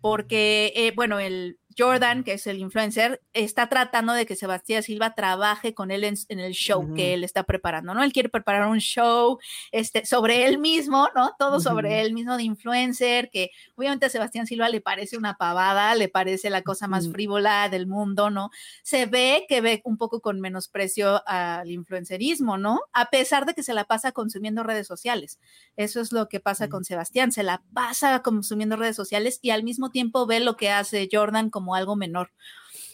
porque, 0.00 0.72
eh, 0.76 0.92
bueno, 0.94 1.18
el, 1.18 1.58
Jordan, 1.76 2.24
que 2.24 2.34
es 2.34 2.46
el 2.46 2.58
influencer, 2.58 3.22
está 3.32 3.68
tratando 3.68 4.12
de 4.12 4.26
que 4.26 4.36
Sebastián 4.36 4.82
Silva 4.82 5.14
trabaje 5.14 5.74
con 5.74 5.90
él 5.90 6.04
en, 6.04 6.16
el 6.28 6.52
show 6.52 6.94
que 6.94 7.14
él 7.14 7.24
está 7.24 7.44
preparando, 7.44 7.94
¿no? 7.94 8.02
Él 8.02 8.12
quiere 8.12 8.28
preparar 8.28 8.68
un 8.68 8.80
show 8.80 9.38
este, 9.72 10.06
sobre 10.06 10.46
él 10.46 10.58
mismo, 10.58 11.08
¿no? 11.14 11.34
Todo 11.38 11.60
sobre 11.60 12.00
él 12.00 12.12
mismo 12.12 12.36
de 12.36 12.44
influencer, 12.44 13.30
que 13.30 13.50
obviamente 13.76 14.06
a 14.06 14.10
Sebastián 14.10 14.46
Silva 14.46 14.68
le 14.68 14.80
parece 14.80 15.16
una 15.16 15.36
pavada, 15.36 15.94
le 15.94 16.08
parece 16.08 16.50
la 16.50 16.62
cosa 16.62 16.88
más 16.88 17.10
frívola 17.10 17.68
del 17.68 17.86
mundo, 17.86 18.30
¿no? 18.30 18.50
Se 18.82 19.06
ve 19.06 19.46
que 19.48 19.60
ve 19.60 19.80
un 19.84 19.96
poco 19.96 20.20
con 20.20 20.40
menosprecio 20.40 21.22
al 21.26 21.70
influencerismo, 21.70 22.58
¿no? 22.58 22.80
A 22.92 23.10
pesar 23.10 23.46
de 23.46 23.54
que 23.54 23.62
se 23.62 23.74
la 23.74 23.84
pasa 23.84 24.12
consumiendo 24.12 24.62
redes 24.62 24.86
sociales. 24.86 25.38
Eso 25.76 26.00
es 26.00 26.12
lo 26.12 26.28
que 26.28 26.40
pasa 26.40 26.68
con 26.68 26.84
Sebastián, 26.84 27.32
se 27.32 27.42
la 27.42 27.62
pasa 27.72 28.22
consumiendo 28.22 28.76
redes 28.76 28.96
sociales 28.96 29.38
y 29.42 29.50
al 29.50 29.62
mismo 29.62 29.90
tiempo 29.90 30.26
ve 30.26 30.40
lo 30.40 30.56
que 30.56 30.70
hace 30.70 31.08
Jordan 31.10 31.50
como 31.50 31.63
como 31.64 31.74
algo 31.74 31.96
menor. 31.96 32.30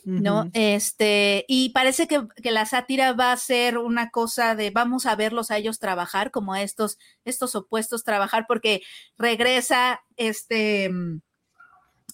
¿no? 0.04 0.48
Este, 0.54 1.44
y 1.48 1.70
parece 1.70 2.06
que, 2.06 2.22
la 2.44 2.64
sátira 2.64 3.12
va 3.12 3.32
a 3.32 3.36
ser 3.36 3.78
una 3.78 4.10
cosa 4.10 4.54
de 4.54 4.70
vamos 4.70 5.06
a 5.06 5.16
verlos 5.16 5.50
a 5.50 5.58
ellos 5.58 5.78
trabajar, 5.78 6.30
como 6.30 6.54
a 6.54 6.62
estos, 6.62 6.98
estos 7.24 7.54
opuestos 7.56 8.04
trabajar, 8.04 8.46
porque 8.46 8.82
regresa 9.18 10.00
este. 10.16 10.90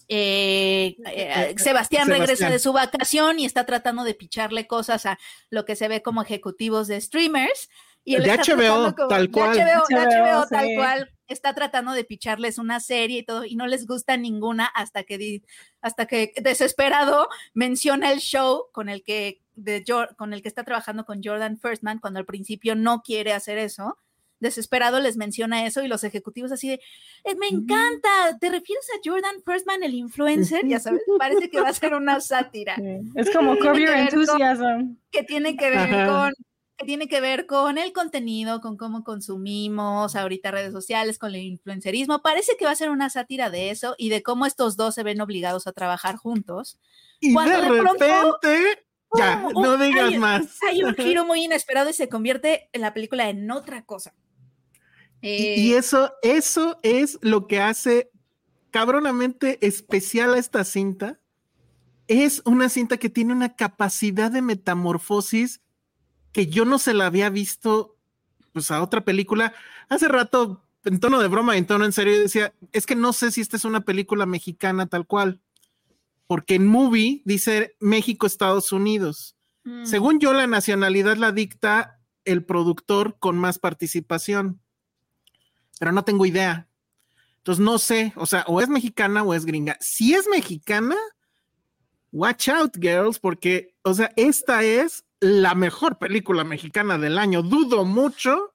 Eh, 0.08 0.96
eh, 1.04 1.54
Sebastián, 1.58 2.08
regresa 2.08 2.48
de 2.48 2.60
su 2.60 2.72
vacación 2.72 3.38
y 3.38 3.44
está 3.44 3.66
tratando 3.66 4.04
de 4.04 4.14
picharle 4.14 4.66
cosas 4.66 5.04
a 5.04 5.18
lo 5.50 5.64
que 5.64 5.76
se 5.76 5.88
ve 5.88 6.00
como 6.00 6.22
ejecutivos 6.22 6.86
de 6.86 7.00
streamers. 7.00 7.68
Y 8.06 8.16
de 8.16 8.38
HBO, 8.38 8.94
tal 9.08 9.30
cual. 9.32 9.58
HBO, 9.58 10.46
tal 10.48 10.68
cual 10.76 11.12
está 11.26 11.54
tratando 11.54 11.92
de 11.92 12.04
picharles 12.04 12.58
una 12.58 12.78
serie 12.78 13.18
y 13.18 13.22
todo, 13.24 13.44
y 13.44 13.56
no 13.56 13.66
les 13.66 13.86
gusta 13.86 14.16
ninguna 14.16 14.66
hasta 14.66 15.02
que, 15.02 15.42
hasta 15.80 16.06
que 16.06 16.32
desesperado 16.40 17.28
menciona 17.52 18.12
el 18.12 18.20
show 18.20 18.66
con 18.72 18.88
el 18.88 19.02
que, 19.02 19.42
de, 19.54 19.84
con 20.16 20.32
el 20.32 20.42
que 20.42 20.48
está 20.48 20.62
trabajando 20.62 21.04
con 21.04 21.20
Jordan 21.22 21.58
Firstman, 21.58 21.98
cuando 21.98 22.20
al 22.20 22.26
principio 22.26 22.76
no 22.76 23.02
quiere 23.02 23.32
hacer 23.32 23.58
eso. 23.58 23.98
Desesperado 24.38 25.00
les 25.00 25.16
menciona 25.16 25.66
eso 25.66 25.82
y 25.82 25.88
los 25.88 26.04
ejecutivos 26.04 26.52
así 26.52 26.68
de, 26.68 26.80
eh, 27.24 27.34
me 27.36 27.48
encanta, 27.48 28.38
¿te 28.38 28.50
refieres 28.50 28.86
a 28.90 29.00
Jordan 29.02 29.42
Firstman, 29.44 29.82
el 29.82 29.94
influencer? 29.94 30.64
Ya 30.64 30.78
sabes, 30.78 31.02
parece 31.18 31.50
que 31.50 31.60
va 31.60 31.70
a 31.70 31.74
ser 31.74 31.94
una 31.94 32.20
sátira. 32.20 32.76
Es 33.16 33.30
como 33.30 33.56
Curb 33.56 33.78
Your 33.78 33.88
Enthusiasm. 33.88 34.96
Que 35.10 35.24
tiene 35.24 35.56
que 35.56 35.70
ver 35.70 36.06
con 36.06 36.32
que 36.76 36.84
tiene 36.84 37.08
que 37.08 37.20
ver 37.20 37.46
con 37.46 37.78
el 37.78 37.92
contenido, 37.92 38.60
con 38.60 38.76
cómo 38.76 39.02
consumimos 39.02 40.14
ahorita 40.14 40.50
redes 40.50 40.72
sociales, 40.72 41.18
con 41.18 41.34
el 41.34 41.42
influencerismo. 41.42 42.20
Parece 42.20 42.56
que 42.58 42.66
va 42.66 42.72
a 42.72 42.76
ser 42.76 42.90
una 42.90 43.08
sátira 43.08 43.48
de 43.48 43.70
eso 43.70 43.94
y 43.96 44.10
de 44.10 44.22
cómo 44.22 44.44
estos 44.44 44.76
dos 44.76 44.94
se 44.94 45.02
ven 45.02 45.20
obligados 45.20 45.66
a 45.66 45.72
trabajar 45.72 46.16
juntos. 46.16 46.78
Y 47.20 47.34
de, 47.34 47.60
repente, 47.62 48.84
ya, 49.16 49.48
no 49.54 49.78
digas 49.78 50.14
más. 50.16 50.58
Hay 50.68 50.82
un 50.82 50.94
giro 50.94 51.24
muy 51.26 51.44
inesperado 51.44 51.88
y 51.88 51.94
se 51.94 52.10
convierte 52.10 52.68
en 52.72 52.82
la 52.82 52.92
película 52.92 53.30
en 53.30 53.50
otra 53.50 53.84
cosa. 53.84 54.14
y 55.22 55.72
Eh, 55.72 55.76
eso, 55.78 56.12
eso 56.22 56.78
es 56.82 57.18
lo 57.22 57.46
que 57.46 57.60
hace 57.60 58.10
cabronamente 58.70 59.58
especial 59.66 60.34
a 60.34 60.38
esta 60.38 60.62
cinta. 60.64 61.18
Es 62.06 62.42
una 62.44 62.68
cinta 62.68 62.98
que 62.98 63.08
tiene 63.08 63.32
una 63.32 63.56
capacidad 63.56 64.30
de 64.30 64.42
metamorfosis 64.42 65.62
que 66.36 66.48
yo 66.48 66.66
no 66.66 66.78
se 66.78 66.92
la 66.92 67.06
había 67.06 67.30
visto 67.30 67.96
pues 68.52 68.70
a 68.70 68.82
otra 68.82 69.06
película. 69.06 69.54
Hace 69.88 70.06
rato, 70.06 70.62
en 70.84 71.00
tono 71.00 71.18
de 71.18 71.28
broma 71.28 71.56
en 71.56 71.64
tono 71.64 71.86
en 71.86 71.92
serio, 71.92 72.20
decía, 72.20 72.52
es 72.74 72.84
que 72.84 72.94
no 72.94 73.14
sé 73.14 73.30
si 73.30 73.40
esta 73.40 73.56
es 73.56 73.64
una 73.64 73.86
película 73.86 74.26
mexicana 74.26 74.86
tal 74.86 75.06
cual, 75.06 75.40
porque 76.26 76.56
en 76.56 76.66
movie 76.66 77.22
dice 77.24 77.74
México, 77.80 78.26
Estados 78.26 78.70
Unidos. 78.70 79.34
mm, 79.64 79.86
Según 79.86 80.20
yo, 80.20 80.34
la 80.34 80.46
nacionalidad 80.46 81.16
la 81.16 81.32
dicta 81.32 82.02
el 82.26 82.44
productor 82.44 83.16
con 83.18 83.38
más 83.38 83.58
participación, 83.58 84.60
pero 85.78 85.90
no 85.92 86.04
tengo 86.04 86.26
idea. 86.26 86.68
Entonces 87.38 87.64
no 87.64 87.78
sé, 87.78 88.12
o 88.14 88.26
sea, 88.26 88.44
o 88.46 88.60
es 88.60 88.68
mexicana 88.68 89.22
o 89.22 89.32
es 89.32 89.46
gringa. 89.46 89.78
Si 89.80 90.12
es 90.12 90.28
mexicana, 90.30 90.96
watch 92.12 92.50
out, 92.50 92.76
girls, 92.78 93.18
porque, 93.18 93.74
o 93.80 93.94
sea, 93.94 94.12
esta 94.16 94.62
es 94.64 95.05
la 95.20 95.54
mejor 95.54 95.98
película 95.98 96.44
mexicana 96.44 96.98
del 96.98 97.18
año. 97.18 97.42
Dudo 97.42 97.84
mucho 97.84 98.54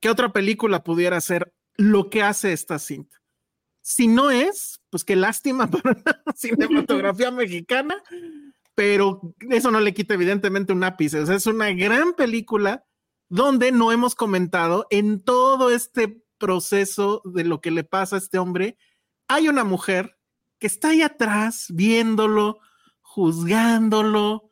que 0.00 0.10
otra 0.10 0.32
película 0.32 0.84
pudiera 0.84 1.16
hacer 1.16 1.52
lo 1.76 2.10
que 2.10 2.22
hace 2.22 2.52
esta 2.52 2.78
cinta. 2.78 3.16
Si 3.80 4.06
no 4.06 4.30
es, 4.30 4.80
pues 4.90 5.04
qué 5.04 5.16
lástima 5.16 5.66
para 5.70 5.96
la 6.04 6.34
cinematografía 6.36 7.30
mexicana, 7.30 8.02
pero 8.74 9.34
eso 9.50 9.70
no 9.70 9.80
le 9.80 9.94
quita 9.94 10.14
evidentemente 10.14 10.72
un 10.72 10.84
ápice. 10.84 11.22
Es 11.22 11.46
una 11.46 11.72
gran 11.72 12.14
película 12.14 12.84
donde 13.28 13.72
no 13.72 13.92
hemos 13.92 14.14
comentado 14.14 14.86
en 14.90 15.22
todo 15.22 15.70
este 15.70 16.22
proceso 16.38 17.22
de 17.24 17.44
lo 17.44 17.60
que 17.60 17.70
le 17.70 17.84
pasa 17.84 18.16
a 18.16 18.18
este 18.18 18.38
hombre. 18.38 18.78
Hay 19.26 19.48
una 19.48 19.64
mujer 19.64 20.16
que 20.58 20.66
está 20.66 20.90
ahí 20.90 21.02
atrás 21.02 21.66
viéndolo, 21.70 22.60
juzgándolo, 23.00 24.47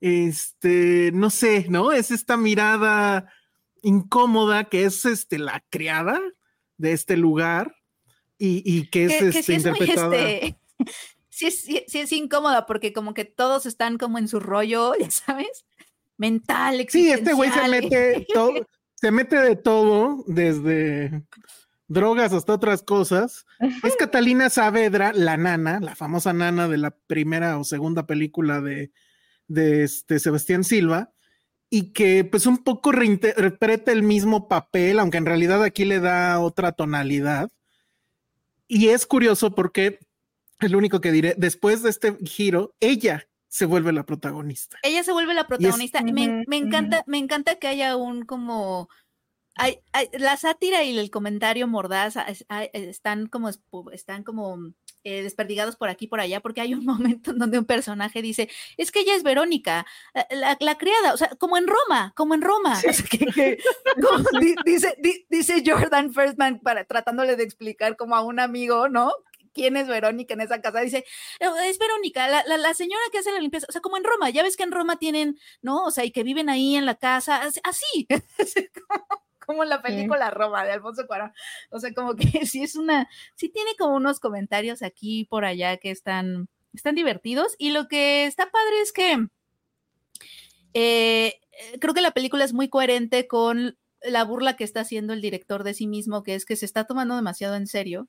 este, 0.00 1.10
no 1.12 1.30
sé, 1.30 1.66
¿no? 1.68 1.92
Es 1.92 2.10
esta 2.10 2.36
mirada 2.36 3.32
incómoda 3.82 4.64
que 4.64 4.84
es 4.84 5.04
este, 5.04 5.38
la 5.38 5.64
criada 5.70 6.20
de 6.76 6.92
este 6.92 7.16
lugar 7.16 7.76
y, 8.38 8.62
y 8.64 8.88
que 8.88 9.04
es, 9.04 9.12
que, 9.12 9.18
que 9.18 9.28
este, 9.28 9.42
sí 9.42 9.52
es 9.54 9.64
muy, 9.64 9.70
interpretada. 9.72 10.16
este, 10.16 10.58
sí 11.28 11.46
es, 11.46 11.60
sí- 11.62 11.84
sí 11.86 11.98
es 11.98 12.12
incómoda 12.12 12.66
porque 12.66 12.92
como 12.92 13.14
que 13.14 13.24
todos 13.24 13.66
están 13.66 13.98
como 13.98 14.18
en 14.18 14.28
su 14.28 14.40
rollo, 14.40 14.92
ya 15.00 15.10
sabes, 15.10 15.64
mental, 16.16 16.86
Sí, 16.88 17.10
este 17.10 17.32
güey 17.32 17.50
se 17.50 17.58
existencial. 17.60 17.82
mete, 18.14 18.26
todo, 18.32 18.52
se 18.94 19.10
mete 19.10 19.36
de 19.36 19.56
todo, 19.56 20.24
desde 20.26 21.22
drogas 21.86 22.32
hasta 22.32 22.52
otras 22.52 22.82
cosas. 22.82 23.46
Es 23.82 23.96
Catalina 23.96 24.50
Saavedra, 24.50 25.12
la 25.14 25.36
nana, 25.36 25.80
la 25.80 25.94
famosa 25.96 26.32
nana 26.32 26.68
de 26.68 26.76
la 26.76 26.90
primera 26.90 27.56
o 27.58 27.64
segunda 27.64 28.06
película 28.06 28.60
de, 28.60 28.90
de 29.48 29.82
este 29.82 30.18
Sebastián 30.18 30.62
Silva, 30.62 31.12
y 31.70 31.92
que 31.92 32.24
pues 32.24 32.46
un 32.46 32.58
poco 32.58 32.92
reinterpreta 32.92 33.92
el 33.92 34.02
mismo 34.02 34.48
papel, 34.48 34.98
aunque 34.98 35.18
en 35.18 35.26
realidad 35.26 35.62
aquí 35.62 35.84
le 35.84 36.00
da 36.00 36.38
otra 36.40 36.72
tonalidad. 36.72 37.50
Y 38.66 38.88
es 38.88 39.06
curioso 39.06 39.54
porque, 39.54 39.98
es 40.60 40.70
lo 40.70 40.78
único 40.78 41.00
que 41.00 41.12
diré, 41.12 41.34
después 41.36 41.82
de 41.82 41.90
este 41.90 42.16
giro, 42.24 42.74
ella 42.80 43.28
se 43.48 43.64
vuelve 43.64 43.92
la 43.92 44.04
protagonista. 44.04 44.78
Ella 44.82 45.02
se 45.02 45.12
vuelve 45.12 45.34
la 45.34 45.46
protagonista. 45.46 46.02
me, 46.02 46.10
Ujú, 46.10 46.44
me 46.46 46.58
ujú. 46.58 46.66
encanta, 46.66 47.04
me 47.06 47.18
encanta 47.18 47.54
que 47.56 47.68
haya 47.68 47.96
un 47.96 48.24
como 48.24 48.88
hay, 49.58 49.80
hay- 49.92 50.08
la 50.12 50.36
sátira 50.36 50.82
y 50.84 50.96
el 50.98 51.10
comentario 51.10 51.66
mordaz 51.68 52.16
es- 52.28 52.46
eh, 52.48 52.70
están 52.72 53.26
como 53.26 53.50
están 53.92 54.24
como 54.24 54.58
eh, 55.04 55.22
desperdigados 55.22 55.76
por 55.76 55.88
aquí 55.88 56.06
y 56.06 56.08
por 56.08 56.20
allá, 56.20 56.40
porque 56.40 56.60
hay 56.60 56.74
un 56.74 56.84
momento 57.20 57.30
en 57.30 57.38
donde 57.38 57.58
un 57.58 57.64
personaje 57.64 58.20
dice, 58.22 58.48
es 58.76 58.90
que 58.90 59.00
ella 59.00 59.14
es 59.14 59.22
Verónica, 59.22 59.86
la, 60.14 60.26
la- 60.30 60.56
la 60.60 60.78
criada, 60.78 61.14
o 61.14 61.16
sea, 61.16 61.28
como 61.38 61.56
en 61.56 61.66
Roma, 61.66 62.12
como 62.16 62.34
en 62.34 62.42
Roma. 62.42 62.72
O 62.88 62.92
sea, 62.92 63.04
que- 63.10 63.18
que- 63.26 63.58
como 64.02 64.40
di- 64.40 64.54
dice, 64.64 64.94
di- 64.98 65.26
dice 65.30 65.62
Jordan 65.64 66.12
Firstman 66.12 66.60
para 66.60 66.84
tratándole 66.84 67.36
de 67.36 67.44
explicar 67.44 67.96
como 67.96 68.16
a 68.16 68.22
un 68.22 68.40
amigo, 68.40 68.88
¿no? 68.88 69.12
quién 69.54 69.76
es 69.76 69.88
Verónica 69.88 70.34
en 70.34 70.40
esa 70.42 70.60
casa. 70.60 70.80
Dice, 70.82 71.04
"Eh, 71.40 71.48
es 71.64 71.78
Verónica, 71.80 72.28
la, 72.28 72.44
la- 72.46 72.58
la 72.58 72.74
señora 72.74 73.02
que 73.10 73.18
hace 73.18 73.32
la 73.32 73.40
limpieza. 73.40 73.66
O 73.68 73.72
sea, 73.72 73.80
como 73.80 73.96
en 73.96 74.04
Roma, 74.04 74.30
ya 74.30 74.44
ves 74.44 74.56
que 74.56 74.62
en 74.62 74.70
Roma 74.70 74.98
tienen, 75.00 75.36
¿no? 75.62 75.82
O 75.84 75.90
sea, 75.90 76.04
y 76.04 76.12
que 76.12 76.22
viven 76.22 76.48
ahí 76.48 76.76
en 76.76 76.86
la 76.86 76.94
casa, 76.94 77.42
as- 77.42 77.58
así, 77.64 78.06
así 78.38 78.68
como, 79.48 79.64
la 79.64 79.82
película 79.82 80.30
Roma 80.30 80.64
de 80.64 80.72
Alfonso 80.72 81.06
Cuarón. 81.06 81.32
O 81.70 81.80
sea, 81.80 81.92
como 81.94 82.14
que 82.14 82.22
sí 82.46 82.62
es 82.62 82.76
una, 82.76 83.08
sí 83.34 83.48
tiene 83.48 83.70
como 83.78 83.96
unos 83.96 84.20
comentarios 84.20 84.82
aquí 84.82 85.20
y 85.20 85.24
por 85.24 85.44
allá 85.44 85.78
que 85.78 85.90
están, 85.90 86.48
están 86.74 86.94
divertidos. 86.94 87.56
Y 87.58 87.70
lo 87.70 87.88
que 87.88 88.26
está 88.26 88.50
padre 88.50 88.80
es 88.82 88.92
que 88.92 89.12
eh, 90.74 91.40
eh, 91.52 91.78
creo 91.80 91.94
que 91.94 92.02
la 92.02 92.12
película 92.12 92.44
es 92.44 92.52
muy 92.52 92.68
coherente 92.68 93.26
con 93.26 93.78
la 94.02 94.24
burla 94.24 94.56
que 94.56 94.64
está 94.64 94.80
haciendo 94.80 95.12
el 95.12 95.20
director 95.20 95.64
de 95.64 95.74
sí 95.74 95.86
mismo, 95.86 96.22
que 96.22 96.34
es 96.34 96.44
que 96.44 96.56
se 96.56 96.66
está 96.66 96.84
tomando 96.84 97.16
demasiado 97.16 97.56
en 97.56 97.66
serio. 97.66 98.08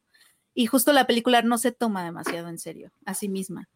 Y 0.54 0.66
justo 0.66 0.92
la 0.92 1.08
película 1.08 1.42
no 1.42 1.58
se 1.58 1.72
toma 1.72 2.04
demasiado 2.04 2.50
en 2.50 2.60
serio 2.60 2.92
a 3.06 3.14
sí 3.14 3.30
misma. 3.30 3.70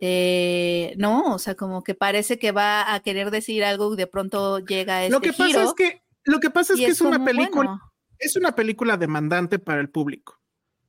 Eh, 0.00 0.94
no, 0.98 1.34
o 1.34 1.38
sea, 1.38 1.54
como 1.54 1.82
que 1.82 1.94
parece 1.94 2.38
que 2.38 2.52
va 2.52 2.92
a 2.92 3.00
querer 3.00 3.30
decir 3.30 3.64
algo 3.64 3.94
y 3.94 3.96
de 3.96 4.06
pronto 4.06 4.58
llega 4.58 5.04
este 5.04 5.12
Lo 5.12 5.20
que 5.20 5.32
pasa 5.32 5.46
giro, 5.46 5.62
es 5.62 5.72
que, 5.74 6.02
lo 6.26 6.40
que 6.40 6.50
pasa 6.50 6.74
es 6.74 6.80
que 6.80 6.86
es 6.86 7.00
una 7.00 7.24
película, 7.24 7.70
bueno, 7.70 7.92
es 8.18 8.36
una 8.36 8.54
película 8.54 8.96
demandante 8.96 9.58
para 9.58 9.80
el 9.80 9.88
público. 9.88 10.40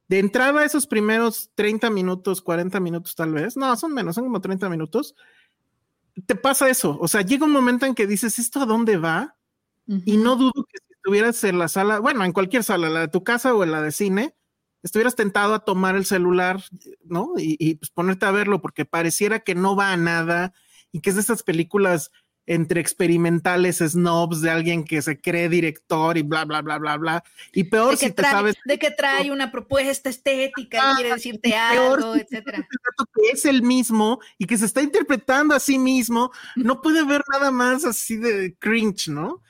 De 0.08 0.20
entrada, 0.20 0.64
esos 0.64 0.88
primeros 0.88 1.52
30 1.56 1.90
minutos, 1.90 2.42
40 2.42 2.80
minutos 2.80 3.16
tal 3.16 3.34
vez, 3.34 3.58
no, 3.58 3.76
son 3.76 3.94
menos, 3.94 4.16
son 4.16 4.24
como 4.24 4.42
30 4.42 4.70
minutos, 4.70 5.16
te 6.26 6.36
pasa 6.36 6.70
eso. 6.70 6.98
O 7.00 7.08
sea, 7.08 7.22
llega 7.22 7.46
un 7.46 7.52
momento 7.52 7.86
en 7.86 7.94
que 7.94 8.08
dices, 8.08 8.40
¿esto 8.40 8.62
a 8.62 8.66
dónde 8.66 8.98
va? 8.98 9.36
Y 10.06 10.18
no 10.18 10.36
dudo 10.36 10.66
que 10.66 10.80
si 10.86 10.94
estuvieras 10.94 11.42
en 11.46 11.60
la 11.60 11.70
sala, 11.70 12.00
bueno, 12.00 12.26
en 12.26 12.34
cualquier 12.34 12.64
sala, 12.64 12.90
la 12.90 13.02
de 13.02 13.08
tu 13.08 13.24
casa 13.24 13.54
o 13.54 13.64
en 13.64 13.72
la 13.72 13.82
de 13.82 13.94
cine, 13.94 14.36
estuvieras 14.84 15.16
tentado 15.16 15.54
a 15.54 15.64
tomar 15.64 15.96
el 15.96 16.06
celular, 16.06 16.62
¿no? 17.06 17.34
Y, 17.38 17.56
y, 17.60 17.76
pues 17.76 17.90
ponerte 17.92 18.26
a 18.26 18.32
verlo 18.32 18.62
porque 18.62 18.84
pareciera 18.84 19.40
que 19.40 19.56
no 19.56 19.76
va 19.76 19.94
a 19.94 19.98
nada 19.98 20.54
y 20.92 21.00
que 21.00 21.12
es 21.12 21.16
de 21.16 21.22
esas 21.22 21.44
películas 21.44 22.12
entre 22.48 22.80
experimentales, 22.80 23.78
snobs 23.78 24.42
de 24.42 24.50
alguien 24.50 24.86
que 24.86 25.02
se 25.02 25.20
cree 25.20 25.50
director 25.50 26.18
y 26.18 26.24
bla, 26.24 26.46
bla, 26.46 26.62
bla, 26.62 26.80
bla, 26.80 26.98
bla. 26.98 27.24
Y 27.52 27.66
peor 27.66 27.92
de, 27.92 27.98
si 27.98 28.06
te 28.08 28.14
trae, 28.14 28.32
sabes 28.32 28.56
de 28.66 28.80
que 28.80 28.90
trae 28.90 29.30
una 29.32 29.52
propuesta 29.52 30.10
estética 30.10 30.80
Ah, 30.82 30.94
y 30.94 30.96
quiere 30.96 31.14
decirte 31.14 31.56
algo, 31.56 32.16
si 32.16 32.22
etcétera. 32.22 32.68
que 33.14 33.30
es 33.32 33.46
el 33.46 33.62
mismo 33.62 34.20
y 34.38 34.46
que 34.46 34.58
se 34.58 34.66
está 34.66 34.82
interpretando 34.82 35.54
a 35.54 35.60
sí 35.60 35.78
mismo, 35.78 36.32
no 36.56 36.82
puede 36.82 37.04
ver 37.04 37.22
nada 37.32 37.52
más 37.52 37.86
así 37.86 38.16
de 38.16 38.56
cringe, 38.58 39.10
¿no? 39.10 39.44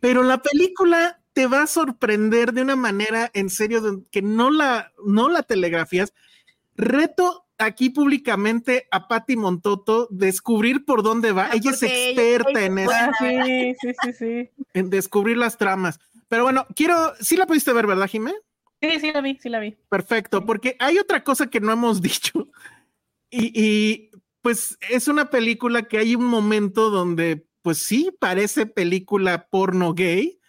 Pero 0.00 0.22
la 0.22 0.40
película 0.40 1.20
te 1.34 1.46
va 1.46 1.62
a 1.62 1.66
sorprender 1.66 2.52
de 2.52 2.62
una 2.62 2.76
manera 2.76 3.30
en 3.34 3.50
serio 3.50 4.04
que 4.10 4.22
no 4.22 4.50
la, 4.50 4.92
no 5.04 5.28
la 5.28 5.42
telegrafías. 5.42 6.14
Reto 6.76 7.46
aquí 7.64 7.90
públicamente 7.90 8.86
a 8.90 9.08
Patti 9.08 9.36
Montoto 9.36 10.08
descubrir 10.10 10.84
por 10.84 11.02
dónde 11.02 11.32
va. 11.32 11.46
Ah, 11.46 11.54
ella 11.54 11.70
es 11.70 11.82
experta 11.82 12.50
ella 12.50 12.66
en 12.66 12.78
es 12.78 12.90
eso, 12.90 13.10
sí, 13.20 13.74
sí, 13.80 13.92
sí, 14.02 14.12
sí. 14.12 14.50
en 14.74 14.90
descubrir 14.90 15.36
las 15.36 15.58
tramas. 15.58 16.00
Pero 16.28 16.44
bueno, 16.44 16.66
quiero, 16.74 17.12
sí 17.20 17.36
la 17.36 17.46
pudiste 17.46 17.72
ver, 17.72 17.86
¿verdad, 17.86 18.08
Jimé? 18.08 18.32
Sí, 18.80 19.00
sí 19.00 19.12
la 19.12 19.20
vi, 19.20 19.38
sí 19.40 19.48
la 19.48 19.60
vi. 19.60 19.76
Perfecto, 19.88 20.44
porque 20.44 20.76
hay 20.78 20.98
otra 20.98 21.22
cosa 21.22 21.48
que 21.48 21.60
no 21.60 21.72
hemos 21.72 22.02
dicho. 22.02 22.48
Y, 23.30 23.52
y, 23.54 24.10
pues 24.42 24.76
es 24.90 25.08
una 25.08 25.30
película 25.30 25.84
que 25.84 25.98
hay 25.98 26.16
un 26.16 26.24
momento 26.24 26.90
donde, 26.90 27.46
pues 27.62 27.78
sí, 27.78 28.10
parece 28.18 28.66
película 28.66 29.46
porno 29.48 29.94
gay. 29.94 30.40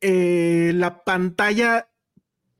Eh, 0.00 0.72
la 0.74 1.02
pantalla, 1.02 1.90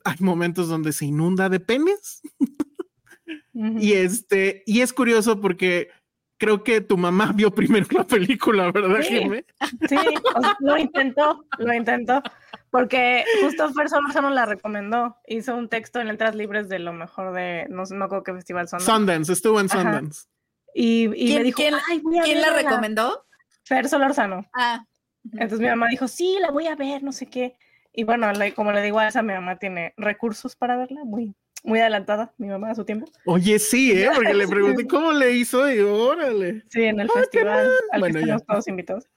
hay 0.05 0.17
momentos 0.21 0.69
donde 0.69 0.93
se 0.93 1.07
inunda 1.07 1.49
de 1.49 1.61
penes. 1.61 2.23
Y 3.81 3.95
este, 3.95 4.63
y 4.67 4.83
es 4.83 4.93
curioso 4.93 5.41
porque 5.41 5.89
creo 6.39 6.63
que 6.63 6.83
tu 6.83 6.99
mamá 6.99 7.33
vio 7.35 7.51
primero 7.51 7.87
la 7.91 8.05
película, 8.05 8.71
¿verdad, 8.71 9.01
Sí. 9.03 9.19
Jimé? 9.21 9.45
Sí, 9.89 9.97
o 10.35 10.41
sea, 10.43 10.57
lo 10.61 10.77
intentó, 10.77 11.47
lo 11.59 11.73
intentó, 11.73 12.23
porque 12.71 13.25
justo 13.43 13.73
Fer 13.73 13.89
Solorzano 13.89 14.29
la 14.31 14.45
recomendó. 14.45 15.17
Hizo 15.27 15.57
un 15.57 15.69
texto 15.71 15.99
en 16.01 16.09
Letras 16.09 16.35
Libres 16.35 16.69
de 16.69 16.79
lo 16.79 16.93
mejor 16.93 17.33
de, 17.33 17.67
no 17.71 17.87
sé, 17.87 17.95
no 17.95 18.09
creo 18.11 18.23
qué 18.23 18.35
festival 18.35 18.69
son. 18.69 18.81
Sundance, 18.81 19.33
estuvo 19.33 19.59
en 19.61 19.67
Ajá. 19.67 19.81
Sundance. 19.83 20.27
Y, 20.75 21.05
y 21.15 21.27
¿Quién- 21.29 21.39
me 21.39 21.45
dijo, 21.45 21.57
quién- 21.57 21.75
"Ay, 21.89 22.01
voy 22.01 22.19
a 22.19 22.23
¿Quién 22.25 22.43
la 22.43 22.51
verla". 22.53 22.69
recomendó? 22.71 23.25
Fer 23.65 23.89
Solorzano. 23.89 24.45
Ah, 24.53 24.85
Entonces 25.33 25.61
mi 25.61 25.67
mamá 25.69 25.89
dijo, 25.89 26.07
sí, 26.07 26.37
la 26.41 26.51
voy 26.51 26.67
a 26.67 26.77
ver, 26.77 27.03
no 27.03 27.11
sé 27.13 27.27
qué. 27.27 27.57
Y 27.93 28.05
bueno, 28.05 28.31
como 28.55 28.73
le 28.73 28.83
digo 28.83 28.99
a 28.99 29.09
esa, 29.09 29.23
mi 29.23 29.33
mamá 29.33 29.57
tiene 29.59 29.95
recursos 29.97 30.55
para 30.55 30.77
verla, 30.77 31.01
muy, 31.05 31.35
muy 31.67 31.81
adelantada, 31.81 32.33
mi 32.39 32.47
mamá 32.47 32.71
a 32.71 32.75
su 32.75 32.85
tiempo. 32.85 33.07
Oye, 33.27 33.59
sí, 33.59 33.93
¿eh? 33.93 34.09
Porque 34.15 34.33
le 34.33 34.49
pregunté 34.49 34.87
cómo 34.87 35.13
le 35.13 35.33
hizo 35.33 35.71
y 35.71 35.81
órale. 35.81 36.63
Sí, 36.69 36.85
en 36.85 37.01
el 37.01 37.11
festival 37.11 37.69
al 37.93 38.03
que 38.13 38.21
estamos 38.21 38.47
todos 38.47 38.69
invitados. 38.69 39.09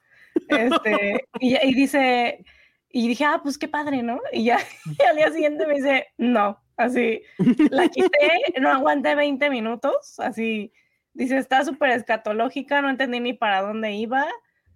Este, 0.47 1.26
y, 1.39 1.56
y, 1.56 1.74
dice, 1.74 2.43
y 2.89 3.08
dije, 3.08 3.24
ah, 3.26 3.39
pues 3.41 3.58
qué 3.58 3.68
padre, 3.68 4.02
¿no? 4.02 4.20
Y 4.34 4.45
ya 4.45 4.58
y 5.00 5.04
al 5.04 5.16
día 5.16 5.32
siguiente 5.32 5.68
me 5.68 5.76
dice, 5.76 6.08
no, 6.18 6.60
así, 6.76 7.22
la 7.70 7.88
quité, 7.88 8.60
no 8.60 8.70
aguanté 8.70 9.16
20 9.16 9.50
minutos, 9.50 10.20
así, 10.20 10.74
dice, 11.14 11.38
está 11.38 11.64
súper 11.64 11.91
escatológica, 11.91 12.82
no 12.82 12.89
entendí 12.89 13.20
ni 13.20 13.34
para 13.34 13.62
dónde 13.62 13.91
iba, 13.91 14.26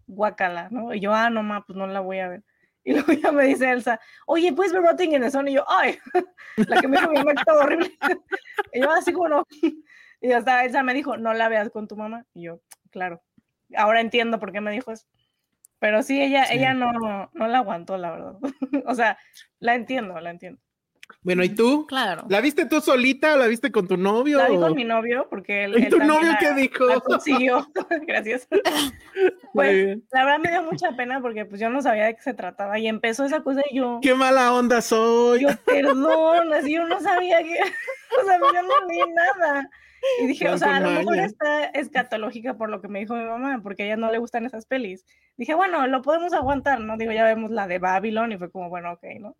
guacala, 0.05 0.69
¿no? 0.69 0.93
Y 0.93 0.99
yo, 0.99 1.13
ah, 1.13 1.29
no, 1.29 1.41
ma, 1.41 1.65
pues 1.65 1.75
no 1.75 1.87
la 1.87 2.01
voy 2.01 2.19
a 2.19 2.27
ver. 2.27 2.43
Y 2.85 2.93
luego 2.93 3.13
ya 3.13 3.31
me 3.31 3.45
dice 3.45 3.71
Elsa, 3.71 3.99
oye, 4.25 4.51
¿puedes 4.51 4.73
ver 4.73 4.81
Rotting 4.81 5.13
in 5.13 5.21
the 5.21 5.31
Sun? 5.31 5.47
Y 5.47 5.53
yo, 5.53 5.65
ay, 5.69 5.97
la 6.67 6.81
que 6.81 6.87
me 6.87 6.97
dijo 6.97 7.09
mi 7.09 7.17
mamá 7.17 7.31
está 7.31 7.53
horrible. 7.55 7.97
Y 8.73 8.81
yo, 8.81 8.91
así 8.91 9.13
como 9.13 9.29
no. 9.29 9.47
Y 10.19 10.31
hasta 10.31 10.65
Elsa 10.65 10.83
me 10.83 10.93
dijo, 10.93 11.15
no 11.15 11.33
la 11.33 11.47
veas 11.47 11.69
con 11.69 11.87
tu 11.87 11.95
mamá. 11.95 12.25
Y 12.33 12.43
yo, 12.43 12.59
claro. 12.91 13.21
Ahora 13.75 14.01
entiendo 14.01 14.39
por 14.39 14.51
qué 14.51 14.61
me 14.61 14.71
dijo 14.71 14.91
eso. 14.91 15.05
Pero 15.79 16.01
sí, 16.01 16.21
ella, 16.21 16.45
ella 16.49 16.73
no, 16.73 16.91
no 17.33 17.47
la 17.47 17.57
aguantó, 17.57 17.97
la 17.97 18.11
verdad. 18.11 18.35
o 18.85 18.95
sea, 18.95 19.17
la 19.59 19.75
entiendo, 19.75 20.19
la 20.19 20.31
entiendo. 20.31 20.61
Bueno, 21.21 21.43
¿y 21.43 21.49
tú? 21.49 21.85
Claro. 21.87 22.25
¿La 22.29 22.41
viste 22.41 22.65
tú 22.65 22.81
solita 22.81 23.33
o 23.33 23.37
la 23.37 23.47
viste 23.47 23.71
con 23.71 23.87
tu 23.87 23.95
novio? 23.95 24.37
La 24.37 24.49
vi 24.49 24.57
con 24.57 24.75
mi 24.75 24.83
novio, 24.83 25.27
porque 25.29 25.65
él. 25.65 25.77
¿Y 25.77 25.89
tu 25.89 25.99
novio 25.99 26.31
qué 26.39 26.53
dijo? 26.53 26.85
La 26.85 26.99
consiguió. 26.99 27.67
Gracias. 28.07 28.47
pues, 29.53 29.99
la 30.11 30.25
verdad 30.25 30.39
me 30.39 30.51
dio 30.51 30.63
mucha 30.63 30.91
pena 30.95 31.21
porque 31.21 31.45
pues 31.45 31.61
yo 31.61 31.69
no 31.69 31.81
sabía 31.81 32.05
de 32.05 32.15
qué 32.15 32.21
se 32.21 32.33
trataba 32.33 32.77
y 32.79 32.87
empezó 32.87 33.23
esa 33.23 33.41
cosa 33.41 33.61
y 33.69 33.77
yo. 33.77 33.99
¡Qué 34.01 34.15
mala 34.15 34.53
onda 34.53 34.81
soy! 34.81 35.41
Yo, 35.41 35.49
perdón, 35.65 36.53
así 36.53 36.73
yo 36.73 36.85
no 36.87 36.99
sabía 36.99 37.41
que. 37.41 37.59
o 38.21 38.25
sea, 38.25 38.37
yo 38.39 38.61
no 38.61 38.87
vi 38.87 38.99
nada. 39.13 39.69
Y 40.21 40.27
dije, 40.27 40.49
o 40.49 40.57
sea, 40.57 40.77
a 40.77 40.79
lo 40.79 40.91
mejor 40.91 41.17
está 41.17 41.65
escatológica 41.65 42.55
por 42.55 42.69
lo 42.69 42.81
que 42.81 42.87
me 42.87 42.99
dijo 42.99 43.15
mi 43.15 43.23
mamá, 43.23 43.61
porque 43.63 43.83
a 43.83 43.85
ella 43.85 43.97
no 43.97 44.11
le 44.11 44.17
gustan 44.17 44.45
esas 44.45 44.65
pelis. 44.65 45.05
Dije, 45.37 45.55
bueno, 45.55 45.87
lo 45.87 46.01
podemos 46.01 46.33
aguantar, 46.33 46.81
¿no? 46.81 46.97
Digo, 46.97 47.11
ya 47.11 47.23
vemos 47.23 47.51
la 47.51 47.67
de 47.67 47.79
Babylon 47.79 48.31
y 48.31 48.37
fue 48.37 48.51
como, 48.51 48.69
bueno, 48.69 48.93
ok, 48.93 49.03
¿no? 49.19 49.37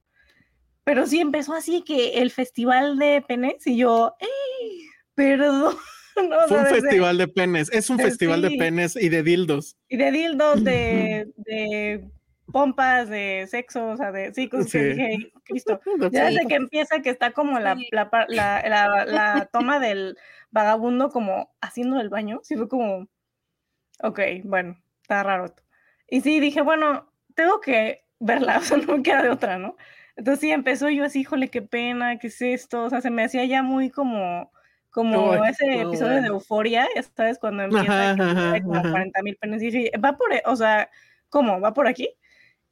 Pero 0.84 1.08
sí 1.08 1.20
empezó 1.20 1.54
así 1.54 1.82
que 1.82 2.22
el 2.22 2.32
festival 2.32 2.98
de 2.98 3.24
penes 3.26 3.66
y 3.66 3.78
yo, 3.78 4.16
¡Ey! 4.20 4.88
perdón. 5.16 5.76
No, 6.16 6.48
Fue 6.48 6.60
un 6.60 6.68
festival 6.68 7.18
de 7.18 7.28
penes, 7.28 7.72
es 7.74 7.90
un 7.90 7.98
festival 7.98 8.44
de 8.44 8.52
penes 8.52 8.96
y 8.96 9.10
de 9.10 9.24
dildos. 9.24 9.78
Y 9.90 9.98
de 9.98 10.12
dildos, 10.12 10.64
de, 10.64 11.34
de 11.38 12.08
pompas, 12.52 13.10
de 13.10 13.48
sexo, 13.50 13.88
o 13.88 13.98
sea, 13.98 14.12
de 14.12 14.32
sí, 14.32 14.48
cosas 14.48 14.72
que 14.72 14.84
dije, 14.90 15.32
Cristo. 15.44 15.80
Ya 16.12 16.26
desde 16.26 16.46
que 16.46 16.54
empieza 16.54 17.02
que 17.02 17.10
está 17.10 17.32
como 17.32 17.60
la, 17.60 17.76
la, 17.92 18.10
la, 18.28 19.06
la, 19.08 19.50
toma 19.52 19.80
del 19.80 20.16
vagabundo 20.52 21.10
como 21.10 21.52
haciendo 21.62 22.00
el 22.00 22.10
baño, 22.10 22.42
sí 22.44 22.56
fue 22.56 22.70
como, 22.70 23.08
ok, 24.04 24.20
bueno, 24.44 24.78
está 25.02 25.24
raro. 25.24 25.54
Y 26.08 26.22
sí, 26.22 26.40
dije, 26.40 26.62
bueno, 26.62 27.12
tengo 27.34 27.60
que 27.60 28.06
verla, 28.20 28.60
o 28.60 28.62
sea, 28.62 28.78
no 28.78 28.98
me 28.98 29.04
queda 29.04 29.24
de 29.24 29.30
otra, 29.30 29.58
¿no? 29.58 29.76
Entonces 30.16 30.42
sí, 30.42 30.52
empezó 30.52 30.90
yo 30.90 31.06
así, 31.06 31.22
híjole, 31.22 31.50
qué 31.50 31.62
pena, 31.62 32.20
qué 32.20 32.28
es 32.28 32.42
esto, 32.42 32.84
o 32.84 32.90
sea, 32.90 33.02
se 33.02 33.10
me 33.10 33.24
hacía 33.24 33.46
ya 33.46 33.64
muy 33.64 33.90
como, 33.90 34.52
como 34.92 35.34
ese 35.44 35.82
episodio 35.82 36.22
de 36.22 36.28
Euforia, 36.28 36.88
ya 36.96 37.04
sabes, 37.04 37.40
cuando 37.40 37.64
empieza 37.64 38.12
ajá, 38.12 38.62
como 38.62 38.82
40 38.82 39.24
mil 39.24 39.36
penes 39.38 39.64
y 39.64 39.72
dije, 39.72 39.92
va 39.98 40.16
por, 40.16 40.32
e, 40.32 40.44
o 40.46 40.56
sea, 40.56 40.90
¿cómo? 41.30 41.60
¿Va 41.60 41.74
por 41.74 41.88
aquí? 41.88 42.10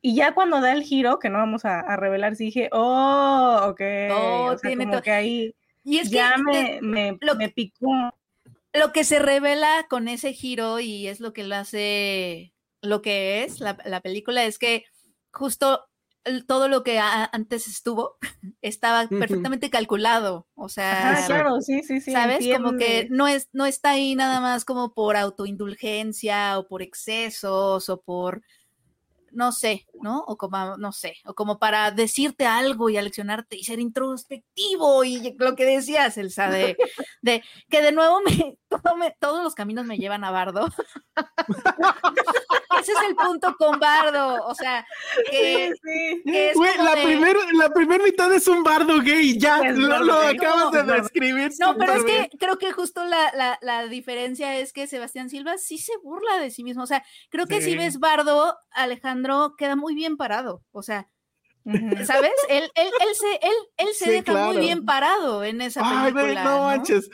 Y 0.01 0.15
ya 0.15 0.33
cuando 0.33 0.61
da 0.61 0.71
el 0.71 0.83
giro, 0.83 1.17
que 1.17 1.29
no 1.29 1.39
vamos 1.39 1.65
a, 1.65 1.95
revelar, 1.95 2.35
sí 2.35 2.45
dije, 2.45 2.69
oh, 2.71 3.59
ok, 3.69 3.81
oh, 4.11 4.43
o 4.51 4.57
sea, 4.57 4.69
tiene 4.69 4.85
como 4.85 5.01
que 5.01 5.11
ahí 5.11 5.55
y 5.83 5.97
es 5.97 6.11
ya 6.11 6.37
me, 6.37 6.79
me, 6.81 7.17
lo, 7.21 7.35
me 7.35 7.49
picó. 7.49 7.87
Lo 8.73 8.91
que 8.93 9.03
se 9.03 9.19
revela 9.19 9.87
con 9.89 10.07
ese 10.07 10.33
giro 10.33 10.79
y 10.79 11.07
es 11.07 11.19
lo 11.19 11.33
que 11.33 11.43
lo 11.43 11.55
hace 11.55 12.53
lo 12.81 13.01
que 13.01 13.43
es 13.43 13.59
la, 13.59 13.77
la 13.85 14.01
película 14.01 14.43
es 14.43 14.57
que 14.57 14.85
justo 15.31 15.87
todo 16.47 16.67
lo 16.67 16.83
que 16.83 16.99
antes 16.99 17.67
estuvo 17.67 18.17
estaba 18.61 19.07
perfectamente 19.07 19.69
calculado, 19.69 20.47
o 20.55 20.69
sea, 20.69 21.23
claro, 21.25 21.61
sí, 21.61 21.81
sí, 21.83 21.99
sí, 22.01 22.11
sabes, 22.11 22.45
como 22.55 22.77
que 22.77 23.07
no 23.09 23.27
es 23.27 23.49
no 23.53 23.65
está 23.65 23.91
ahí 23.91 24.15
nada 24.15 24.39
más 24.39 24.65
como 24.65 24.93
por 24.93 25.17
autoindulgencia 25.17 26.59
o 26.59 26.67
por 26.67 26.81
excesos 26.81 27.89
o 27.89 28.01
por 28.01 28.43
no 29.31 29.51
sé, 29.51 29.87
¿no? 30.01 30.19
O 30.27 30.37
como, 30.37 30.77
no 30.77 30.91
sé, 30.91 31.15
o 31.25 31.33
como 31.33 31.59
para 31.59 31.91
decirte 31.91 32.45
algo 32.45 32.89
y 32.89 32.97
aleccionarte 32.97 33.55
y 33.57 33.63
ser 33.63 33.79
introspectivo 33.79 35.03
y 35.03 35.35
lo 35.37 35.55
que 35.55 35.65
decías, 35.65 36.17
Elsa, 36.17 36.49
de, 36.49 36.77
de 37.21 37.43
que 37.69 37.81
de 37.81 37.91
nuevo 37.91 38.19
me, 38.97 39.15
todos 39.19 39.43
los 39.43 39.55
caminos 39.55 39.85
me 39.85 39.97
llevan 39.97 40.23
a 40.23 40.31
Bardo. 40.31 40.67
Ese 42.79 42.93
es 42.93 42.97
el 43.09 43.15
punto 43.15 43.55
con 43.57 43.79
Bardo, 43.79 44.43
o 44.47 44.55
sea, 44.55 44.83
que, 45.29 45.71
la 46.79 46.93
primera 46.93 47.39
la 47.53 47.69
primer 47.69 48.01
mitad 48.01 48.33
es 48.33 48.47
un 48.47 48.63
Bardo 48.63 48.99
gay, 49.01 49.37
ya 49.37 49.61
lo, 49.71 50.13
acabas 50.13 50.71
de 50.71 50.83
describir. 50.83 51.51
No, 51.59 51.77
pero 51.77 51.93
es 51.93 52.03
que 52.03 52.29
creo 52.39 52.57
que 52.57 52.71
justo 52.71 53.03
la, 53.05 53.59
la, 53.61 53.87
diferencia 53.87 54.57
es 54.57 54.73
que 54.73 54.87
Sebastián 54.87 55.29
Silva 55.29 55.59
sí 55.59 55.77
se 55.77 55.95
burla 56.01 56.39
de 56.39 56.49
sí 56.49 56.63
mismo, 56.63 56.81
o 56.81 56.87
sea, 56.87 57.03
creo 57.29 57.45
que 57.45 57.61
si 57.61 57.77
ves 57.77 57.99
Bardo, 57.99 58.57
Alejandro 58.71 59.20
queda 59.57 59.75
muy 59.75 59.95
bien 59.95 60.17
parado, 60.17 60.63
o 60.71 60.81
sea, 60.81 61.09
¿Sabes? 62.05 62.31
Él, 62.49 62.63
él, 62.73 62.87
él 63.01 63.15
se, 63.15 63.33
él, 63.33 63.53
él 63.77 63.87
se 63.93 64.11
deja 64.11 64.47
muy 64.47 64.57
bien 64.57 64.83
parado 64.83 65.43
en 65.43 65.61
esa 65.61 65.81
película. 65.83 66.41
Ay, 66.41 66.43
no, 66.43 66.63
manches 66.63 67.07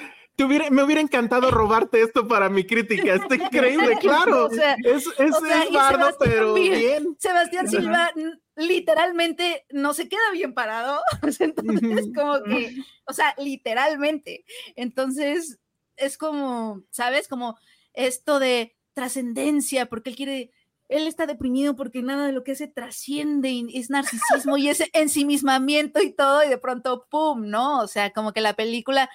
me 0.69 0.83
hubiera 0.83 1.01
encantado 1.01 1.49
robarte 1.49 2.01
esto 2.01 2.27
para 2.27 2.49
mi 2.49 2.65
crítica. 2.65 3.15
Está 3.15 3.35
increíble, 3.35 3.97
claro. 4.01 4.49
es, 4.51 5.07
es, 5.17 5.71
bardo, 5.71 6.15
pero 6.19 6.53
bien. 6.53 7.15
Sebastián 7.17 7.67
Silva 7.67 8.11
literalmente 8.55 9.65
no 9.71 9.93
se 9.93 10.07
queda 10.07 10.31
bien 10.31 10.53
parado. 10.53 11.01
Entonces, 11.39 12.07
como 12.15 12.43
que, 12.43 12.77
o 13.05 13.13
sea, 13.13 13.33
literalmente. 13.37 14.45
Entonces, 14.75 15.59
es 15.95 16.17
como, 16.17 16.83
¿sabes? 16.91 17.27
Como 17.27 17.57
esto 17.93 18.39
de 18.39 18.75
trascendencia, 18.93 19.87
porque 19.87 20.11
él 20.11 20.15
quiere 20.15 20.51
él 20.89 21.07
está 21.07 21.25
deprimido 21.25 21.75
porque 21.75 22.01
nada 22.01 22.25
de 22.25 22.31
lo 22.31 22.43
que 22.43 22.53
hace 22.53 22.67
trasciende 22.67 23.49
y 23.49 23.77
es 23.77 23.89
narcisismo 23.89 24.57
y 24.57 24.69
ese 24.69 24.89
ensimismamiento 24.93 26.01
y 26.01 26.13
todo, 26.13 26.43
y 26.43 26.49
de 26.49 26.57
pronto, 26.57 27.07
¡pum! 27.09 27.49
¿no? 27.49 27.79
O 27.79 27.87
sea, 27.87 28.11
como 28.11 28.31
que 28.31 28.41
la 28.41 28.53
película 28.53 29.09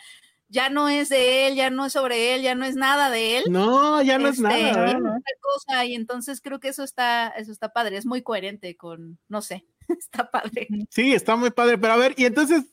ya 0.48 0.68
no 0.68 0.90
es 0.90 1.08
de 1.08 1.48
él, 1.48 1.54
ya 1.54 1.70
no 1.70 1.86
es 1.86 1.94
sobre 1.94 2.34
él, 2.34 2.42
ya 2.42 2.54
no 2.54 2.66
es 2.66 2.76
nada 2.76 3.08
de 3.08 3.38
él. 3.38 3.44
No, 3.48 4.02
ya 4.02 4.18
no 4.18 4.28
es 4.28 4.38
este, 4.38 4.72
nada. 4.72 5.20
cosa, 5.40 5.84
y 5.86 5.94
entonces 5.94 6.42
creo 6.42 6.60
que 6.60 6.68
eso 6.68 6.84
está, 6.84 7.28
eso 7.28 7.50
está 7.50 7.70
padre, 7.70 7.96
es 7.96 8.04
muy 8.04 8.20
coherente 8.20 8.76
con, 8.76 9.18
no 9.28 9.40
sé, 9.40 9.64
está 9.88 10.30
padre. 10.30 10.68
Sí, 10.90 11.14
está 11.14 11.36
muy 11.36 11.50
padre, 11.50 11.78
pero 11.78 11.94
a 11.94 11.96
ver, 11.96 12.14
y 12.18 12.26
entonces, 12.26 12.64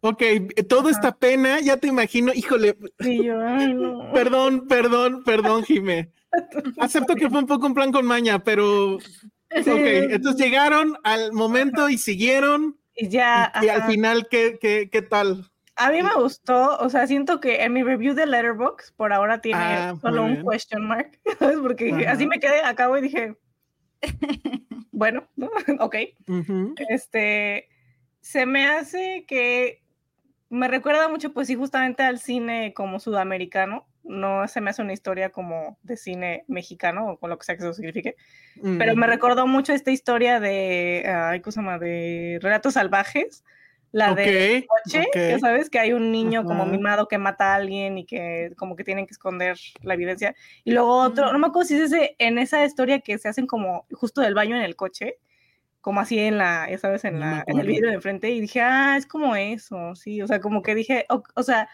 ok, 0.00 0.22
toda 0.68 0.90
esta 0.90 1.16
pena, 1.16 1.60
ya 1.60 1.78
te 1.78 1.88
imagino, 1.88 2.32
híjole. 2.34 2.76
Sí, 3.00 3.24
yo, 3.24 3.38
Perdón, 4.12 4.68
perdón, 4.68 5.24
perdón, 5.24 5.64
Jimé. 5.64 6.12
Acepto 6.78 7.14
que 7.14 7.28
fue 7.30 7.40
un 7.40 7.46
poco 7.46 7.66
un 7.66 7.74
plan 7.74 7.92
con 7.92 8.06
maña, 8.06 8.38
pero 8.38 8.96
ok, 8.96 9.00
entonces 9.50 10.44
llegaron 10.44 10.96
al 11.04 11.32
momento 11.32 11.88
y 11.88 11.98
siguieron. 11.98 12.78
Y 12.94 13.08
ya. 13.08 13.52
Y, 13.62 13.68
al 13.68 13.84
final, 13.84 14.28
¿qué, 14.28 14.58
qué, 14.60 14.88
qué 14.90 15.02
tal? 15.02 15.50
A 15.78 15.92
mí 15.92 16.02
me 16.02 16.14
gustó, 16.14 16.76
o 16.78 16.88
sea, 16.88 17.06
siento 17.06 17.40
que 17.40 17.62
en 17.62 17.72
mi 17.72 17.84
review 17.84 18.12
de 18.12 18.26
Letterboxd 18.26 18.94
por 18.96 19.12
ahora 19.12 19.40
tiene 19.40 19.62
ah, 19.62 19.96
solo 20.00 20.24
un 20.24 20.44
question 20.44 20.88
mark, 20.88 21.20
¿sabes? 21.38 21.58
Porque 21.62 22.06
así 22.08 22.26
me 22.26 22.40
quedé 22.40 22.62
a 22.62 22.74
cabo 22.74 22.98
y 22.98 23.02
dije, 23.02 23.36
bueno, 24.90 25.28
¿no? 25.36 25.48
ok. 25.78 25.96
Este, 26.88 27.68
se 28.20 28.44
me 28.44 28.66
hace 28.66 29.24
que 29.28 29.84
me 30.50 30.66
recuerda 30.66 31.08
mucho, 31.08 31.32
pues 31.32 31.46
sí, 31.46 31.54
justamente 31.54 32.02
al 32.02 32.18
cine 32.18 32.74
como 32.74 32.98
sudamericano. 32.98 33.86
No 34.08 34.48
se 34.48 34.60
me 34.60 34.70
hace 34.70 34.82
una 34.82 34.92
historia 34.92 35.30
como 35.30 35.78
de 35.82 35.96
cine 35.96 36.44
mexicano 36.48 37.12
o 37.12 37.18
con 37.18 37.30
lo 37.30 37.38
que 37.38 37.44
sea 37.44 37.56
que 37.56 37.62
eso 37.62 37.72
signifique. 37.72 38.16
Pero 38.62 38.96
me 38.96 39.06
recordó 39.06 39.46
mucho 39.46 39.72
esta 39.72 39.90
historia 39.90 40.40
de, 40.40 41.04
ay, 41.06 41.40
¿cómo 41.40 41.52
se 41.52 41.60
llama? 41.60 41.78
De 41.78 42.38
Relatos 42.42 42.74
Salvajes 42.74 43.44
la 43.92 44.14
de 44.14 44.66
coche, 44.68 45.06
que 45.12 45.38
sabes 45.38 45.70
que 45.70 45.78
hay 45.78 45.92
un 45.92 46.12
niño 46.12 46.44
como 46.44 46.66
mimado 46.66 47.08
que 47.08 47.16
mata 47.16 47.52
a 47.52 47.54
alguien 47.56 47.98
y 47.98 48.04
que 48.04 48.52
como 48.56 48.76
que 48.76 48.84
tienen 48.84 49.06
que 49.06 49.12
esconder 49.12 49.58
la 49.82 49.94
evidencia. 49.94 50.34
Y 50.64 50.72
luego 50.72 50.98
otro, 50.98 51.32
no 51.32 51.38
me 51.38 51.46
acuerdo 51.46 51.68
si 51.68 51.74
es 51.74 51.92
ese, 51.92 52.14
en 52.18 52.38
esa 52.38 52.64
historia 52.64 53.00
que 53.00 53.16
se 53.18 53.28
hacen 53.28 53.46
como 53.46 53.86
justo 53.92 54.20
del 54.20 54.34
baño 54.34 54.56
en 54.56 54.62
el 54.62 54.76
coche, 54.76 55.16
como 55.80 56.00
así 56.00 56.18
en 56.18 56.36
la, 56.36 56.68
ya 56.70 56.76
sabes, 56.76 57.04
en, 57.04 57.18
la, 57.18 57.44
en 57.46 57.58
el 57.58 57.66
vídeo 57.66 57.88
de 57.88 57.94
enfrente, 57.94 58.30
y 58.30 58.40
dije, 58.40 58.60
ah, 58.60 58.96
es 58.98 59.06
como 59.06 59.36
eso, 59.36 59.94
sí, 59.94 60.20
o 60.20 60.26
sea, 60.26 60.40
como 60.40 60.60
que 60.60 60.74
dije, 60.74 61.06
o, 61.08 61.42
sea, 61.42 61.70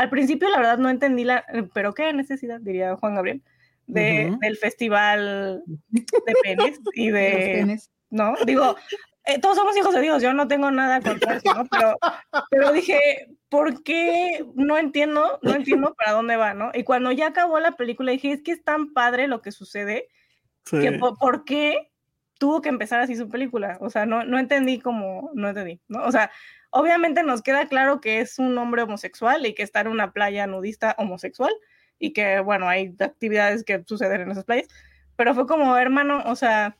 al 0.00 0.08
principio 0.08 0.48
la 0.48 0.56
verdad 0.56 0.78
no 0.78 0.88
entendí 0.88 1.24
la, 1.24 1.44
pero 1.74 1.92
qué 1.92 2.10
necesidad, 2.14 2.58
diría 2.58 2.96
Juan 2.96 3.16
Gabriel, 3.16 3.42
de, 3.86 4.34
del 4.40 4.56
festival 4.56 5.62
de 5.66 6.34
penes 6.42 6.80
y 6.94 7.10
de... 7.10 7.78
¿No? 8.08 8.34
Digo, 8.46 8.76
eh, 9.26 9.38
todos 9.38 9.58
somos 9.58 9.76
hijos 9.76 9.94
de 9.94 10.00
Dios, 10.00 10.22
yo 10.22 10.32
no 10.32 10.48
tengo 10.48 10.70
nada 10.70 11.02
contra 11.02 11.36
eso, 11.36 11.52
¿no? 11.52 11.66
Pero, 11.66 11.98
pero 12.50 12.72
dije, 12.72 13.28
¿por 13.50 13.82
qué? 13.82 14.42
No 14.54 14.78
entiendo, 14.78 15.38
no 15.42 15.54
entiendo 15.54 15.94
para 15.94 16.12
dónde 16.12 16.36
va, 16.36 16.54
¿no? 16.54 16.70
Y 16.72 16.82
cuando 16.82 17.12
ya 17.12 17.26
acabó 17.26 17.60
la 17.60 17.72
película 17.72 18.10
dije, 18.10 18.32
es 18.32 18.42
que 18.42 18.52
es 18.52 18.64
tan 18.64 18.94
padre 18.94 19.28
lo 19.28 19.42
que 19.42 19.52
sucede, 19.52 20.08
que 20.64 20.92
por, 20.92 21.44
qué 21.44 21.90
tuvo 22.38 22.62
que 22.62 22.70
empezar 22.70 23.00
así 23.00 23.16
su 23.16 23.28
película? 23.28 23.76
O 23.82 23.90
sea, 23.90 24.06
no, 24.06 24.24
no 24.24 24.38
entendí 24.38 24.80
cómo, 24.80 25.30
no 25.34 25.50
entendí, 25.50 25.78
¿no? 25.88 26.04
O 26.04 26.10
sea, 26.10 26.30
obviamente 26.70 27.22
nos 27.22 27.42
queda 27.42 27.66
claro 27.66 28.00
que 28.00 28.20
es 28.20 28.38
un 28.38 28.56
hombre 28.58 28.82
homosexual 28.82 29.44
y 29.46 29.54
que 29.54 29.62
está 29.62 29.80
en 29.80 29.88
una 29.88 30.12
playa 30.12 30.46
nudista 30.46 30.94
homosexual 30.98 31.52
y 31.98 32.12
que, 32.12 32.40
bueno, 32.40 32.68
hay 32.68 32.94
actividades 32.98 33.64
que 33.64 33.82
suceden 33.86 34.22
en 34.22 34.30
esas 34.30 34.44
playas, 34.44 34.68
pero 35.16 35.34
fue 35.34 35.46
como, 35.46 35.76
hermano, 35.76 36.22
o 36.24 36.34
sea, 36.34 36.76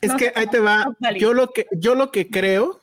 es 0.00 0.14
que 0.14 0.32
ahí 0.36 0.46
te 0.46 0.60
va. 0.60 0.96
Yo 1.18 1.34
lo 1.34 1.50
que, 1.50 1.66
yo 1.72 1.94
lo 1.94 2.10
que 2.10 2.30
creo, 2.30 2.80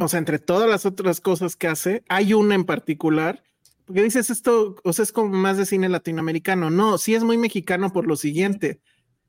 o 0.00 0.08
sea, 0.08 0.18
entre 0.18 0.38
todas 0.38 0.68
las 0.68 0.84
otras 0.84 1.20
cosas 1.20 1.56
que 1.56 1.68
hace, 1.68 2.02
hay 2.08 2.34
una 2.34 2.54
en 2.54 2.64
particular. 2.64 3.42
Porque 3.84 4.02
dices 4.02 4.30
esto, 4.30 4.74
o 4.82 4.92
sea, 4.92 5.04
es 5.04 5.12
como 5.12 5.28
más 5.28 5.58
de 5.58 5.66
cine 5.66 5.88
latinoamericano. 5.88 6.70
No, 6.70 6.98
sí 6.98 7.14
es 7.14 7.22
muy 7.22 7.38
mexicano 7.38 7.92
por 7.92 8.08
lo 8.08 8.16
siguiente. 8.16 8.80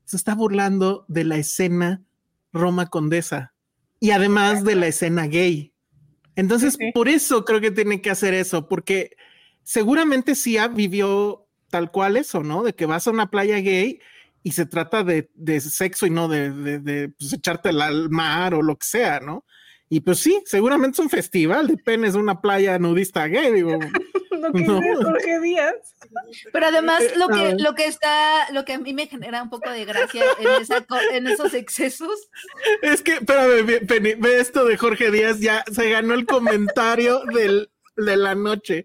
Se 0.04 0.16
está 0.16 0.34
burlando 0.34 1.04
de 1.06 1.24
la 1.24 1.36
escena 1.36 2.02
Roma 2.52 2.86
Condesa 2.86 3.54
y 4.00 4.10
además 4.10 4.64
de 4.64 4.74
la 4.74 4.86
escena 4.86 5.26
gay. 5.26 5.72
Entonces, 6.36 6.78
por 6.94 7.08
eso 7.08 7.44
creo 7.44 7.60
que 7.60 7.70
tiene 7.70 8.00
que 8.00 8.10
hacer 8.10 8.32
eso, 8.32 8.68
porque 8.68 9.16
seguramente 9.64 10.34
sí 10.34 10.56
vivió 10.72 11.46
tal 11.68 11.90
cual 11.90 12.16
eso, 12.16 12.42
¿no? 12.42 12.62
De 12.62 12.74
que 12.74 12.86
vas 12.86 13.06
a 13.06 13.10
una 13.10 13.30
playa 13.30 13.58
gay 13.58 14.00
y 14.42 14.52
se 14.52 14.66
trata 14.66 15.02
de, 15.04 15.28
sexo 15.60 16.06
y 16.06 16.10
no 16.10 16.28
de, 16.28 16.78
de, 16.78 17.08
pues, 17.10 17.32
echarte 17.32 17.70
al 17.70 18.08
mar 18.08 18.54
o 18.54 18.62
lo 18.62 18.76
que 18.76 18.86
sea, 18.86 19.20
¿no? 19.20 19.44
Y 19.90 20.00
pues 20.00 20.18
sí, 20.18 20.42
seguramente 20.44 20.96
es 20.96 20.98
un 20.98 21.10
festival 21.10 21.66
de 21.66 21.76
penes, 21.76 22.14
una 22.14 22.40
playa 22.40 22.78
nudista 22.78 23.26
gay, 23.26 23.52
digo. 23.52 23.78
lo 24.40 24.52
que 24.52 24.62
no. 24.62 24.80
Jorge 25.02 25.40
Díaz. 25.40 25.96
Pero 26.52 26.66
además 26.66 27.02
lo 27.16 27.28
que, 27.28 27.54
lo 27.58 27.74
que 27.74 27.86
está, 27.86 28.50
lo 28.52 28.64
que 28.64 28.74
a 28.74 28.78
mí 28.78 28.92
me 28.92 29.06
genera 29.06 29.42
un 29.42 29.50
poco 29.50 29.70
de 29.70 29.84
gracia 29.84 30.24
en, 31.12 31.26
esos 31.26 31.54
excesos. 31.54 32.28
Es 32.82 33.02
que, 33.02 33.14
espérame, 33.14 33.66
ve 34.18 34.40
esto 34.40 34.64
de 34.64 34.76
Jorge 34.76 35.10
Díaz, 35.10 35.40
ya 35.40 35.64
se 35.70 35.90
ganó 35.90 36.14
el 36.14 36.26
comentario 36.26 37.20
del 37.34 37.70
de 37.96 38.16
la 38.16 38.34
noche. 38.34 38.84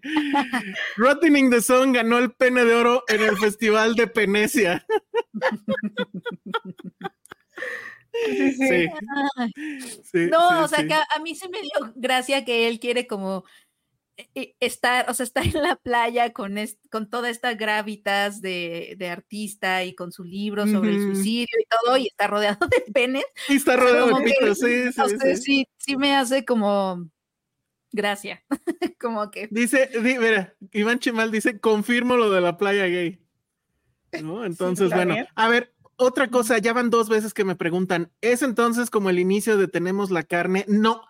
Rotting 0.96 1.50
the 1.50 1.60
Sun 1.60 1.92
ganó 1.92 2.18
el 2.18 2.32
pene 2.32 2.64
de 2.64 2.74
oro 2.74 3.04
en 3.08 3.22
el 3.22 3.36
Festival 3.38 3.94
de 3.94 4.08
Penecia. 4.08 4.84
Sí, 8.26 8.52
sí. 10.04 10.26
no, 10.30 10.62
o 10.62 10.68
sea, 10.68 10.86
que 10.86 10.94
a, 10.94 11.18
mí 11.22 11.34
se 11.34 11.48
me 11.48 11.60
dio 11.60 11.92
gracia 11.96 12.44
que 12.44 12.68
él 12.68 12.78
quiere 12.78 13.06
como 13.06 13.44
estar, 14.60 15.08
o 15.10 15.14
sea, 15.14 15.24
estar 15.24 15.44
en 15.56 15.62
la 15.62 15.76
playa 15.76 16.32
con, 16.32 16.56
con 16.90 17.10
toda 17.10 17.30
esta 17.30 17.54
gravitas 17.54 18.40
de, 18.40 18.96
artista 19.10 19.84
y 19.84 19.94
con 19.94 20.12
su 20.12 20.24
libro 20.24 20.66
sobre 20.66 20.90
el 20.90 21.00
suicidio 21.00 21.56
y 21.60 21.66
todo, 21.66 21.96
y 21.96 22.06
está 22.06 22.26
rodeado 22.26 22.66
de 22.68 22.92
penes. 22.92 23.24
Y 23.48 23.56
está 23.56 23.76
rodeado 23.76 24.18
de 24.18 24.24
pitos, 24.24 24.58
sí, 24.58 24.92
sí, 24.92 25.36
sí, 25.36 25.68
sí 25.76 25.96
me 25.96 26.14
hace 26.14 26.44
como 26.44 27.08
Gracias. 27.94 28.40
Como 29.00 29.30
que. 29.30 29.48
Dice, 29.52 29.88
mira, 30.00 30.56
Iván 30.72 30.98
Chimal 30.98 31.30
dice, 31.30 31.60
confirmo 31.60 32.16
lo 32.16 32.28
de 32.28 32.40
la 32.40 32.58
playa 32.58 32.86
gay. 32.86 33.20
¿No? 34.20 34.44
Entonces, 34.44 34.90
bueno, 34.90 35.14
a 35.36 35.48
ver, 35.48 35.72
otra 35.96 36.28
cosa, 36.28 36.58
ya 36.58 36.72
van 36.72 36.90
dos 36.90 37.08
veces 37.08 37.32
que 37.32 37.44
me 37.44 37.54
preguntan, 37.54 38.10
¿es 38.20 38.42
entonces 38.42 38.90
como 38.90 39.10
el 39.10 39.20
inicio 39.20 39.56
de 39.56 39.68
Tenemos 39.68 40.10
la 40.10 40.24
carne? 40.24 40.64
No, 40.66 41.02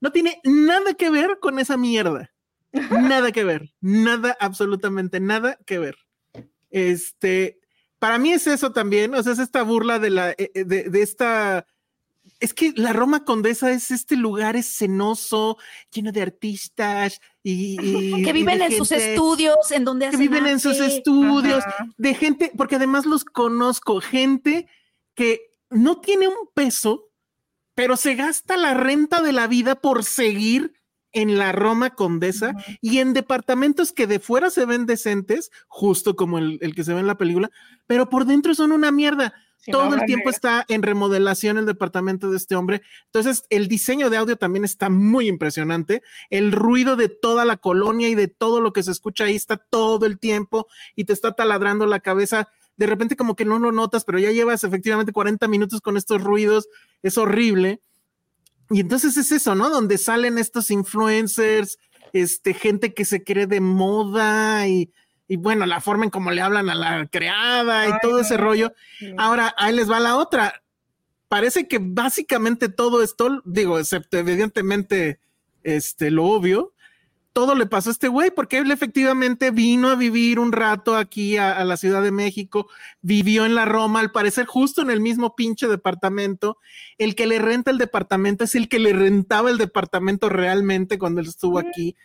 no 0.00 0.10
tiene 0.10 0.40
nada 0.42 0.94
que 0.94 1.10
ver 1.10 1.38
con 1.40 1.60
esa 1.60 1.76
mierda. 1.76 2.32
Nada 2.72 3.32
que 3.32 3.44
ver, 3.44 3.72
nada, 3.80 4.36
absolutamente 4.40 5.20
nada 5.20 5.58
que 5.66 5.78
ver. 5.78 5.96
Este, 6.70 7.60
para 7.98 8.18
mí 8.18 8.32
es 8.32 8.46
eso 8.46 8.72
también, 8.72 9.14
o 9.14 9.22
sea, 9.22 9.32
es 9.32 9.38
esta 9.38 9.62
burla 9.62 9.98
de 9.98 10.10
la, 10.10 10.30
eh, 10.30 10.50
eh, 10.54 10.64
de 10.64 11.02
esta 11.02 11.66
es 12.40 12.54
que 12.54 12.72
la 12.76 12.92
Roma 12.92 13.24
Condesa 13.24 13.70
es 13.70 13.90
este 13.90 14.16
lugar 14.16 14.56
escenoso, 14.56 15.58
lleno 15.92 16.10
de 16.10 16.22
artistas 16.22 17.20
y, 17.42 17.76
que 18.24 18.32
viven 18.32 18.62
en 18.62 18.76
sus 18.76 18.92
estudios, 18.92 19.70
en 19.70 19.84
donde 19.84 20.10
que 20.10 20.16
viven 20.16 20.46
en 20.46 20.60
sus 20.60 20.80
estudios, 20.80 21.62
de 21.96 22.14
gente, 22.14 22.52
porque 22.56 22.76
además 22.76 23.06
los 23.06 23.24
conozco, 23.24 24.00
gente 24.00 24.66
que 25.14 25.52
no 25.70 26.00
tiene 26.00 26.28
un 26.28 26.48
peso, 26.52 27.10
pero 27.74 27.96
se 27.96 28.14
gasta 28.14 28.56
la 28.56 28.74
renta 28.74 29.22
de 29.22 29.32
la 29.32 29.46
vida 29.46 29.76
por 29.76 30.04
seguir 30.04 30.74
en 31.12 31.38
la 31.38 31.52
Roma 31.52 31.90
Condesa 31.90 32.54
y 32.80 32.98
en 32.98 33.12
departamentos 33.12 33.92
que 33.92 34.06
de 34.06 34.18
fuera 34.18 34.50
se 34.50 34.64
ven 34.64 34.86
decentes, 34.86 35.50
justo 35.68 36.16
como 36.16 36.38
el, 36.38 36.58
el 36.62 36.74
que 36.74 36.84
se 36.84 36.94
ve 36.94 37.00
en 37.00 37.06
la 37.06 37.18
película, 37.18 37.50
pero 37.86 38.08
por 38.08 38.26
dentro 38.26 38.54
son 38.54 38.72
una 38.72 38.90
mierda 38.90 39.34
todo 39.70 39.94
el 39.94 40.04
tiempo 40.06 40.28
está 40.28 40.64
en 40.68 40.82
remodelación 40.82 41.56
el 41.56 41.66
departamento 41.66 42.30
de 42.30 42.36
este 42.36 42.56
hombre. 42.56 42.82
Entonces, 43.06 43.44
el 43.48 43.68
diseño 43.68 44.10
de 44.10 44.16
audio 44.16 44.36
también 44.36 44.64
está 44.64 44.90
muy 44.90 45.28
impresionante. 45.28 46.02
El 46.30 46.50
ruido 46.52 46.96
de 46.96 47.08
toda 47.08 47.44
la 47.44 47.56
colonia 47.58 48.08
y 48.08 48.14
de 48.14 48.28
todo 48.28 48.60
lo 48.60 48.72
que 48.72 48.82
se 48.82 48.90
escucha 48.90 49.24
ahí 49.24 49.36
está 49.36 49.56
todo 49.56 50.06
el 50.06 50.18
tiempo 50.18 50.66
y 50.96 51.04
te 51.04 51.12
está 51.12 51.32
taladrando 51.32 51.86
la 51.86 52.00
cabeza. 52.00 52.48
De 52.76 52.86
repente 52.86 53.14
como 53.14 53.36
que 53.36 53.44
no 53.44 53.58
lo 53.58 53.70
notas, 53.70 54.04
pero 54.04 54.18
ya 54.18 54.32
llevas 54.32 54.64
efectivamente 54.64 55.12
40 55.12 55.46
minutos 55.46 55.80
con 55.80 55.96
estos 55.96 56.22
ruidos. 56.22 56.68
Es 57.02 57.16
horrible. 57.16 57.80
Y 58.72 58.80
entonces 58.80 59.16
es 59.16 59.32
eso, 59.32 59.54
¿no? 59.54 59.70
Donde 59.70 59.98
salen 59.98 60.38
estos 60.38 60.70
influencers, 60.70 61.78
este, 62.12 62.54
gente 62.54 62.94
que 62.94 63.04
se 63.04 63.22
cree 63.22 63.46
de 63.46 63.60
moda 63.60 64.66
y 64.66 64.90
y 65.32 65.36
bueno, 65.36 65.64
la 65.64 65.80
forma 65.80 66.04
en 66.04 66.10
cómo 66.10 66.30
le 66.30 66.42
hablan 66.42 66.68
a 66.68 66.74
la 66.74 67.06
creada 67.06 67.88
y 67.88 67.92
todo 68.02 68.20
ese 68.20 68.36
rollo. 68.36 68.74
Ahora, 69.16 69.54
ahí 69.56 69.74
les 69.74 69.90
va 69.90 69.98
la 69.98 70.16
otra. 70.16 70.62
Parece 71.28 71.66
que 71.66 71.78
básicamente 71.80 72.68
todo 72.68 73.02
esto, 73.02 73.40
digo, 73.46 73.78
excepto 73.78 74.18
evidentemente 74.18 75.20
este, 75.62 76.10
lo 76.10 76.24
obvio, 76.26 76.74
todo 77.32 77.54
le 77.54 77.66
pasó 77.66 77.90
a 77.90 77.92
este 77.92 78.08
güey, 78.08 78.30
porque 78.30 78.58
él 78.58 78.70
efectivamente 78.70 79.50
vino 79.50 79.88
a 79.88 79.96
vivir 79.96 80.38
un 80.38 80.52
rato 80.52 80.96
aquí 80.96 81.36
a, 81.36 81.64
la 81.64 81.76
Ciudad 81.76 82.02
de 82.02 82.10
México, 82.10 82.68
vivió 83.00 83.46
en 83.46 83.54
la 83.54 83.64
Roma, 83.64 84.00
al 84.00 84.12
parecer 84.12 84.46
justo 84.46 84.82
en 84.82 84.90
el 84.90 85.00
mismo 85.00 85.34
pinche 85.34 85.66
departamento. 85.68 86.58
El 86.98 87.14
que 87.14 87.26
le 87.26 87.38
renta 87.38 87.70
el 87.70 87.78
departamento 87.78 88.44
es 88.44 88.54
el 88.54 88.68
que 88.68 88.78
le 88.78 88.92
rentaba 88.92 89.50
el 89.50 89.58
departamento 89.58 90.28
realmente 90.28 90.98
cuando 90.98 91.20
él 91.20 91.28
estuvo 91.28 91.58
aquí 91.58 91.96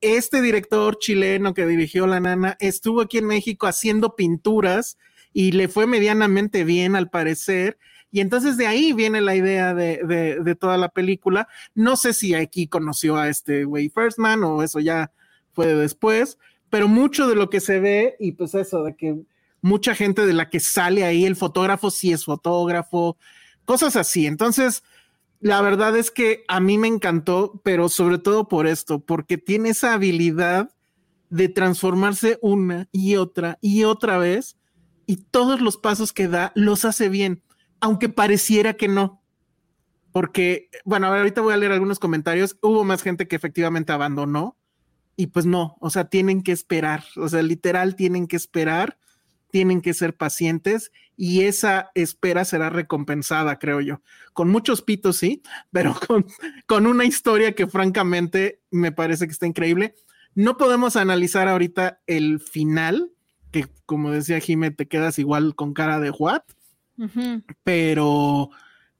este 0.00 0.42
director 0.42 0.98
chileno 0.98 1.54
que 1.54 1.66
dirigió 1.66 2.06
La 2.06 2.20
Nana 2.20 2.56
estuvo 2.60 3.00
aquí 3.00 3.18
en 3.18 3.26
México 3.26 3.66
haciendo 3.66 4.16
pinturas 4.16 4.98
y 5.32 5.52
le 5.52 5.66
fue 5.68 5.86
medianamente 5.86 6.64
bien 6.64 6.94
al 6.94 7.08
parecer. 7.08 7.78
Y 8.14 8.20
entonces 8.20 8.56
de 8.56 8.68
ahí 8.68 8.92
viene 8.92 9.20
la 9.20 9.34
idea 9.34 9.74
de, 9.74 10.56
toda 10.60 10.78
la 10.78 10.88
película. 10.88 11.48
No 11.74 11.96
sé 11.96 12.12
si 12.12 12.32
aquí 12.32 12.68
conoció 12.68 13.16
a 13.16 13.28
este 13.28 13.64
güey 13.64 13.88
Firstman 13.88 14.44
o 14.44 14.62
eso 14.62 14.78
ya 14.78 15.10
fue 15.52 15.74
después, 15.74 16.38
pero 16.70 16.86
mucho 16.86 17.26
de 17.26 17.34
lo 17.34 17.50
que 17.50 17.58
se 17.58 17.80
ve 17.80 18.14
y 18.20 18.30
pues 18.30 18.54
eso 18.54 18.84
de 18.84 18.94
que 18.94 19.16
mucha 19.62 19.96
gente 19.96 20.26
de 20.26 20.32
la 20.32 20.48
que 20.48 20.60
sale 20.60 21.02
ahí, 21.02 21.24
el 21.24 21.34
fotógrafo 21.34 21.90
sí 21.90 22.12
es 22.12 22.24
fotógrafo, 22.24 23.16
cosas 23.64 23.96
así. 23.96 24.26
Entonces, 24.26 24.84
la 25.40 25.60
verdad 25.60 25.96
es 25.96 26.12
que 26.12 26.44
a 26.46 26.60
mí 26.60 26.78
me 26.78 26.86
encantó, 26.86 27.60
pero 27.64 27.88
sobre 27.88 28.18
todo 28.18 28.46
por 28.46 28.68
esto, 28.68 29.00
porque 29.00 29.38
tiene 29.38 29.70
esa 29.70 29.92
habilidad 29.92 30.70
de 31.30 31.48
transformarse 31.48 32.38
una 32.42 32.86
y 32.92 33.16
otra 33.16 33.58
y 33.60 33.82
otra 33.82 34.18
vez 34.18 34.56
y 35.04 35.16
todos 35.16 35.60
los 35.60 35.78
pasos 35.78 36.12
que 36.12 36.28
da 36.28 36.52
los 36.54 36.84
hace 36.84 37.08
bien, 37.08 37.42
aunque 37.84 38.08
pareciera 38.08 38.74
que 38.74 38.88
no. 38.88 39.22
Porque, 40.10 40.70
bueno, 40.84 41.06
ahorita 41.08 41.40
voy 41.40 41.52
a 41.54 41.56
leer 41.56 41.72
algunos 41.72 41.98
comentarios. 41.98 42.56
Hubo 42.62 42.84
más 42.84 43.02
gente 43.02 43.28
que 43.28 43.36
efectivamente 43.36 43.92
abandonó 43.92 44.56
y 45.16 45.28
pues 45.28 45.46
no, 45.46 45.76
o 45.80 45.90
sea, 45.90 46.06
tienen 46.06 46.42
que 46.42 46.52
esperar, 46.52 47.04
o 47.16 47.28
sea, 47.28 47.42
literal 47.42 47.94
tienen 47.94 48.26
que 48.26 48.36
esperar 48.36 48.98
tienen 49.54 49.82
que 49.82 49.94
ser 49.94 50.16
pacientes 50.16 50.90
y 51.16 51.42
esa 51.42 51.92
espera 51.94 52.44
será 52.44 52.70
recompensada, 52.70 53.60
creo 53.60 53.80
yo. 53.80 54.00
Con 54.32 54.50
muchos 54.50 54.82
pitos, 54.82 55.18
sí, 55.18 55.42
pero 55.70 55.94
con, 56.08 56.26
con 56.66 56.88
una 56.88 57.04
historia 57.04 57.54
que 57.54 57.68
francamente 57.68 58.60
me 58.72 58.90
parece 58.90 59.26
que 59.26 59.32
está 59.32 59.46
increíble. 59.46 59.94
No 60.34 60.56
podemos 60.56 60.96
analizar 60.96 61.46
ahorita 61.46 62.00
el 62.08 62.40
final, 62.40 63.12
que 63.52 63.68
como 63.86 64.10
decía 64.10 64.40
Jimé, 64.40 64.72
te 64.72 64.88
quedas 64.88 65.20
igual 65.20 65.54
con 65.54 65.72
cara 65.72 66.00
de 66.00 66.10
what, 66.10 66.42
pero 67.62 68.50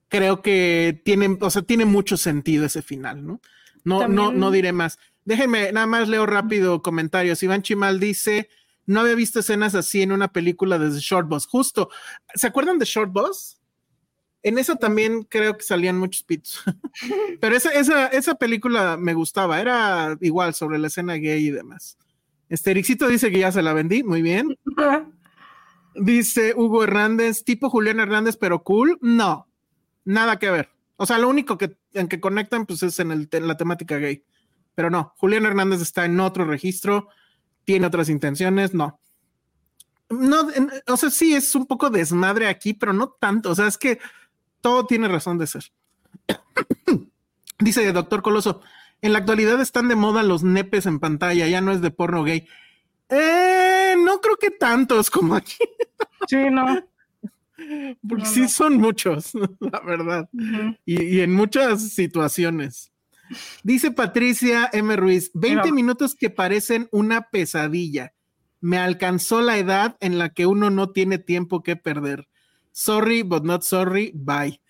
creo 0.09 0.43
que 0.43 1.01
tiene, 1.05 1.39
o 1.41 1.51
sea, 1.51 1.63
tiene 1.63 1.85
mucho 1.85 2.17
sentido 2.17 2.67
ese 2.67 2.83
final, 2.83 3.27
¿no? 3.27 3.41
No, 3.85 4.09
no, 4.09 4.33
no 4.33 4.51
diré 4.51 4.73
más. 4.73 4.99
Déjenme, 5.25 5.73
nada 5.73 5.87
más 5.87 6.09
leo 6.09 6.27
rápido 6.27 6.83
comentarios. 6.83 7.43
Iván 7.43 7.63
Chimal 7.63 8.01
dice, 8.01 8.49
no 8.87 9.01
había 9.01 9.15
visto 9.15 9.41
escenas 9.41 9.75
así 9.75 10.03
en 10.03 10.13
una 10.13 10.29
película 10.29 10.79
desde 10.79 11.01
Short 11.01 11.29
Bus. 11.29 11.47
Justo, 11.47 11.91
¿se 12.35 12.47
acuerdan 12.47 12.79
de 12.79 12.85
Short 12.85 13.13
Bus? 13.13 13.59
En 14.43 14.59
eso 14.59 14.77
también 14.77 15.23
creo 15.23 15.57
que 15.57 15.65
salían 15.65 15.99
muchos 15.99 16.23
pits. 16.23 16.63
Pero 17.41 17.57
esa, 17.57 17.71
esa, 17.71 18.07
esa 18.09 18.35
película 18.35 18.97
me 18.99 19.15
gustaba, 19.15 19.61
era 19.61 20.17
igual 20.21 20.55
sobre 20.55 20.79
la 20.79 20.89
escena 20.89 21.15
gay 21.15 21.47
y 21.47 21.51
demás. 21.51 21.97
Este 22.49 22.71
Ericito 22.71 23.09
dice 23.09 23.31
que 23.31 23.39
ya 23.39 23.53
se 23.53 23.63
la 23.63 23.73
vendí, 23.73 24.03
muy 24.03 24.23
bien. 24.23 24.59
Dice 25.95 26.55
Hugo 26.57 26.85
Hernández, 26.85 27.45
tipo 27.45 27.71
Julián 27.71 28.01
Hernández, 28.01 28.37
pero 28.37 28.63
cool. 28.63 28.99
No, 29.01 29.49
nada 30.05 30.39
que 30.39 30.51
ver. 30.51 30.71
O 30.97 31.07
sea, 31.07 31.19
lo 31.19 31.29
único 31.29 31.59
que 31.59 31.77
en 31.93 32.09
que 32.09 32.21
conectan 32.21 32.67
pues 32.67 32.83
es 32.83 32.99
en, 32.99 33.11
el, 33.11 33.29
la 33.31 33.57
temática 33.57 33.97
gay. 33.99 34.25
Pero 34.75 34.91
no, 34.91 35.15
Julián 35.17 35.47
Hernández 35.47 35.81
está 35.81 36.05
en 36.05 36.19
otro 36.21 36.45
registro, 36.45 37.09
tiene 37.65 37.87
otras 37.87 38.09
intenciones, 38.09 38.75
no. 38.75 39.01
No, 40.11 40.49
o 40.87 40.97
sea, 40.97 41.11
sí 41.11 41.35
es 41.35 41.55
un 41.55 41.67
poco 41.67 41.91
desmadre 41.91 42.49
aquí, 42.49 42.75
pero 42.75 42.93
no 42.93 43.09
tanto. 43.09 43.51
O 43.51 43.55
sea, 43.55 43.67
es 43.67 43.79
que 43.79 43.99
todo 44.61 44.87
tiene 44.87 45.09
razón 45.09 45.39
de 45.39 45.47
ser. 45.47 45.73
Dice 47.59 47.93
Doctor 47.93 48.23
Coloso, 48.23 48.61
en 49.01 49.13
la 49.13 49.21
actualidad 49.21 49.61
están 49.61 49.89
de 49.89 49.97
moda 49.97 50.23
los 50.23 50.43
nepes 50.43 50.87
en 50.87 51.01
pantalla, 51.01 51.47
ya 51.47 51.61
no 51.61 51.73
es 51.73 51.81
de 51.81 51.91
porno 51.91 52.25
gay. 52.25 52.47
Eh, 53.09 53.74
no 53.97 54.21
creo 54.21 54.37
que 54.37 54.51
tantos 54.51 55.11
como 55.11 55.35
aquí. 55.35 55.57
Sí, 56.29 56.37
no. 56.51 56.83
Porque 58.09 58.27
sí 58.27 58.49
son 58.49 58.77
muchos, 58.77 59.33
la 59.61 59.81
verdad. 59.81 60.29
y, 60.85 61.21
en 61.21 61.33
muchas 61.33 61.91
situaciones. 61.93 62.93
Dice 63.63 63.91
Patricia 63.91 64.69
M. 64.73 64.95
Ruiz, 64.97 65.31
20 65.35 65.73
minutos 65.73 66.15
que 66.15 66.31
parecen 66.31 66.89
una 66.93 67.31
pesadilla. 67.31 68.13
Me 68.61 68.79
alcanzó 68.79 69.41
la 69.41 69.59
edad 69.59 69.97
en 70.01 70.19
la 70.19 70.31
que 70.31 70.47
uno 70.47 70.71
no 70.71 70.91
tiene 70.91 71.19
tiempo 71.19 71.63
que 71.63 71.77
perder. 71.77 72.29
Sorry, 72.73 73.23
but 73.23 73.45
not 73.45 73.63
sorry. 73.63 74.13
Bye. 74.15 74.61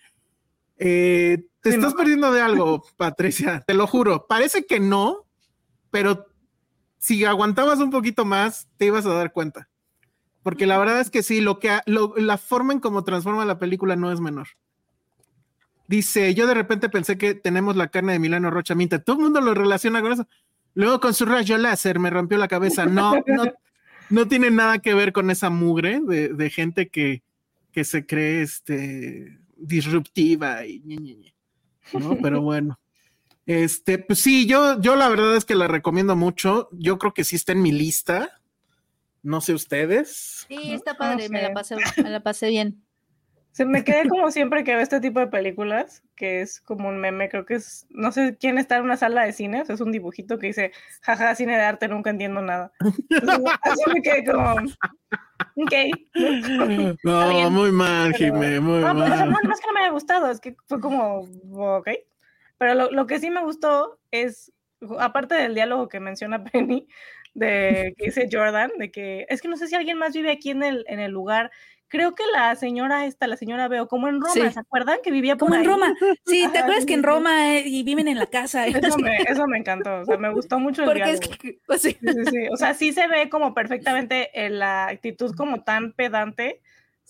Eh, 0.77 1.45
te 1.61 1.69
estás 1.69 1.93
perdiendo 1.93 2.31
de 2.31 2.41
algo, 2.41 2.83
Patricia, 2.97 3.63
te 3.65 3.73
lo 3.73 3.87
juro. 3.87 4.27
Parece 4.27 4.65
que 4.65 4.79
no, 4.79 5.25
pero 5.91 6.27
si 7.05 7.23
aguantabas 7.23 7.77
un 7.81 7.91
poquito 7.91 8.25
más, 8.25 8.67
te 8.77 8.87
ibas 8.87 9.05
a 9.05 9.13
dar 9.13 9.31
cuenta. 9.31 9.69
Porque 10.41 10.65
la 10.65 10.79
verdad 10.79 10.99
es 11.01 11.11
que 11.11 11.21
sí, 11.21 11.39
lo 11.39 11.59
que 11.59 11.79
la 11.85 12.37
forma 12.39 12.73
en 12.73 12.79
cómo 12.79 13.03
transforma 13.03 13.45
la 13.45 13.59
película 13.59 13.95
no 13.95 14.11
es 14.11 14.19
menor. 14.19 14.47
Dice, 15.87 16.33
yo 16.33 16.47
de 16.47 16.55
repente 16.55 16.89
pensé 16.89 17.15
que 17.15 17.35
tenemos 17.35 17.75
la 17.75 17.89
carne 17.89 18.13
de 18.13 18.19
Milano 18.19 18.49
Rocha 18.49 18.73
Minta. 18.73 19.03
Todo 19.03 19.17
el 19.17 19.21
mundo 19.21 19.39
lo 19.39 19.53
relaciona 19.53 20.01
con 20.01 20.13
eso. 20.13 20.27
Luego 20.73 20.99
con 20.99 21.13
su 21.13 21.27
rayo 21.27 21.59
láser 21.59 21.99
me 21.99 22.09
rompió 22.09 22.39
la 22.39 22.47
cabeza. 22.47 22.87
No, 22.87 23.13
no, 23.27 23.43
no 24.09 24.27
tiene 24.27 24.49
nada 24.49 24.79
que 24.79 24.95
ver 24.95 25.13
con 25.13 25.29
esa 25.29 25.51
mugre 25.51 25.99
de, 26.01 26.49
gente 26.49 26.89
que, 26.89 27.21
que, 27.71 27.83
se 27.83 28.07
cree 28.07 28.41
este, 28.41 29.37
disruptiva 29.57 30.65
y 30.65 31.31
¿no? 31.93 32.17
Pero 32.19 32.41
bueno. 32.41 32.79
Este, 33.45 33.99
pues 33.99 34.19
sí, 34.19 34.47
yo, 34.47 34.79
yo 34.81 34.95
la 34.95 35.07
verdad 35.09 35.35
es 35.35 35.45
que 35.45 35.55
la 35.55 35.67
recomiendo 35.67 36.15
mucho. 36.15 36.69
Yo 36.71 36.97
creo 36.97 37.13
que 37.13 37.23
sí 37.23 37.35
está 37.35 37.51
en 37.51 37.61
mi 37.61 37.71
lista. 37.71 38.41
No 39.21 39.41
sé 39.41 39.53
ustedes. 39.53 40.45
Sí, 40.47 40.73
está 40.73 40.95
padre, 40.95 41.29
me, 41.29 41.41
la 41.41 41.53
pasé, 41.53 41.75
me 42.03 42.09
la 42.09 42.21
pasé 42.21 42.49
bien. 42.49 42.83
Se 43.51 43.65
me 43.65 43.83
quedé 43.85 44.09
como 44.09 44.31
siempre 44.31 44.63
que 44.63 44.73
veo 44.73 44.81
este 44.81 44.99
tipo 44.99 45.19
de 45.21 45.27
películas, 45.27 46.03
que 46.15 46.41
es 46.41 46.59
como 46.59 46.89
un 46.89 46.99
meme, 46.99 47.29
creo 47.29 47.45
que 47.45 47.55
es, 47.55 47.87
no 47.89 48.11
sé 48.11 48.35
quién 48.37 48.57
está 48.57 48.75
en 48.75 48.83
una 48.83 48.97
sala 48.97 49.23
de 49.23 49.31
cine, 49.31 49.63
es 49.65 49.79
un 49.79 49.93
dibujito 49.93 50.37
que 50.37 50.47
dice, 50.47 50.73
jaja, 51.01 51.33
cine 51.35 51.55
de 51.55 51.63
arte, 51.63 51.87
nunca 51.87 52.09
entiendo 52.09 52.41
nada. 52.41 52.73
así 53.61 53.81
me 53.93 54.01
quedé 54.01 54.25
como, 54.25 54.55
ok. 55.55 55.73
No, 57.03 57.49
muy 57.49 57.71
mal, 57.71 58.13
Jimé, 58.13 58.59
muy 58.59 58.81
no, 58.81 58.93
mal. 58.93 59.29
no, 59.31 59.39
no 59.41 59.53
es 59.53 59.61
que 59.61 59.67
no 59.67 59.73
me 59.73 59.79
haya 59.79 59.91
gustado, 59.91 60.29
es 60.29 60.41
que 60.41 60.57
fue 60.67 60.81
como, 60.81 61.21
ok. 61.53 61.87
Pero 62.57 62.73
lo, 62.73 62.91
lo 62.91 63.07
que 63.07 63.19
sí 63.19 63.29
me 63.29 63.43
gustó 63.43 63.99
es, 64.11 64.51
aparte 64.99 65.35
del 65.35 65.55
diálogo 65.55 65.87
que 65.87 65.99
menciona 65.99 66.43
Penny, 66.51 66.87
de 67.33 67.93
que 67.97 68.05
dice 68.05 68.29
Jordan, 68.31 68.71
de 68.77 68.91
que 68.91 69.25
es 69.29 69.41
que 69.41 69.47
no 69.47 69.57
sé 69.57 69.67
si 69.67 69.75
alguien 69.75 69.97
más 69.97 70.13
vive 70.13 70.31
aquí 70.31 70.51
en 70.51 70.63
el, 70.63 70.85
en 70.87 70.99
el 70.99 71.11
lugar 71.11 71.51
creo 71.87 72.15
que 72.15 72.23
la 72.33 72.55
señora 72.55 73.05
esta, 73.05 73.27
la 73.27 73.37
señora 73.37 73.67
Veo, 73.67 73.87
como 73.87 74.07
en 74.07 74.19
Roma, 74.19 74.51
¿se 74.51 74.59
acuerdan? 74.59 74.99
Que 75.03 75.11
vivía 75.11 75.37
por 75.37 75.49
Como 75.49 75.59
en 75.59 75.65
Roma. 75.65 75.95
Sí, 76.25 76.47
¿te 76.51 76.59
acuerdas 76.59 76.85
que 76.85 76.93
en 76.93 77.03
Roma 77.03 77.55
eh, 77.55 77.63
y 77.65 77.83
viven 77.83 78.07
en 78.07 78.17
la 78.17 78.25
casa? 78.25 78.65
Eso 78.67 78.97
me, 78.97 79.17
eso 79.17 79.47
me 79.47 79.57
encantó, 79.57 80.01
o 80.01 80.05
sea, 80.05 80.17
me 80.17 80.31
gustó 80.31 80.59
mucho 80.59 80.83
el 80.83 80.87
Porque 80.87 81.11
Es 81.11 81.19
que, 81.19 81.59
pues 81.67 81.81
sí. 81.81 81.97
Sí, 82.01 82.25
sí, 82.29 82.47
O 82.51 82.57
sea, 82.57 82.73
sí 82.73 82.91
se 82.91 83.07
ve 83.07 83.29
como 83.29 83.53
perfectamente 83.53 84.29
en 84.45 84.59
la 84.59 84.87
actitud 84.87 85.33
como 85.35 85.63
tan 85.63 85.93
pedante 85.93 86.61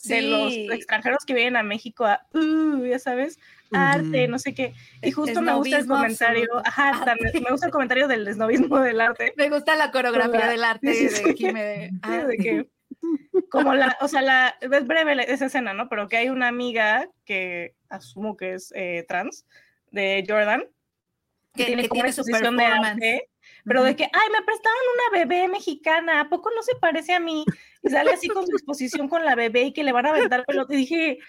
de 0.04 0.22
los 0.22 0.54
extranjeros 0.54 1.26
que 1.26 1.34
vienen 1.34 1.56
a 1.56 1.64
México 1.64 2.06
a, 2.06 2.28
uh, 2.34 2.86
ya 2.86 3.00
sabes, 3.00 3.40
arte, 3.72 4.28
no 4.28 4.40
sé 4.40 4.54
qué. 4.54 4.74
Y 5.02 5.12
justo 5.12 5.42
me 5.42 5.54
gusta 5.54 5.78
el 5.78 5.88
comentario, 5.88 6.48
ajá, 6.64 7.16
me 7.34 7.52
gusta 7.52 7.68
el 7.68 7.72
comentario 7.72 8.08
del 8.08 8.26
desnovismo 8.26 8.80
del 8.80 9.02
arte. 9.02 9.34
Me 9.38 9.50
gusta 9.50 9.76
la 9.76 9.92
coreografía 9.92 10.48
del 10.48 10.64
arte 10.64 10.88
de 10.88 11.34
Jimé. 11.36 11.92
Ah, 12.02 12.18
de 12.18 12.38
que 12.38 12.68
como 13.50 13.74
la, 13.74 13.98
o 14.02 14.08
sea, 14.08 14.22
la, 14.22 14.56
es 14.62 14.88
breve 14.88 15.32
esa 15.32 15.46
escena, 15.46 15.74
¿no? 15.74 15.90
Pero 15.90 16.08
que 16.08 16.18
hay 16.18 16.30
una 16.30 16.48
amiga 16.48 17.08
que 17.26 17.76
asumo 17.90 18.38
que 18.38 18.54
es 18.54 18.72
eh, 18.76 19.06
trans, 19.08 19.46
de 19.92 20.24
Jordan, 20.28 20.64
que, 21.54 21.66
tiene 21.66 21.88
como 21.88 22.04
exposición 22.06 22.58
de 22.58 22.66
arte, 22.66 23.30
pero 23.64 23.84
de 23.84 23.96
que, 23.96 24.04
ay, 24.04 24.30
me 24.32 24.44
prestaban 24.44 24.78
una 24.94 25.20
bebé 25.20 25.48
mexicana, 25.48 26.22
¿a 26.22 26.30
poco 26.30 26.52
no 26.54 26.62
se 26.62 26.76
parece 26.76 27.14
a 27.14 27.20
mí? 27.20 27.46
Y 27.82 27.90
sale 27.90 28.12
así 28.12 28.28
con 28.28 28.46
su 28.46 28.52
exposición 28.52 29.08
con 29.08 29.24
la 29.24 29.36
bebé 29.36 29.64
y 29.64 29.74
que 29.74 29.84
le 29.84 29.92
van 29.92 30.06
a 30.06 30.10
aventar 30.10 30.46
pelota. 30.46 30.74
Y 30.74 30.78
dije, 30.78 31.20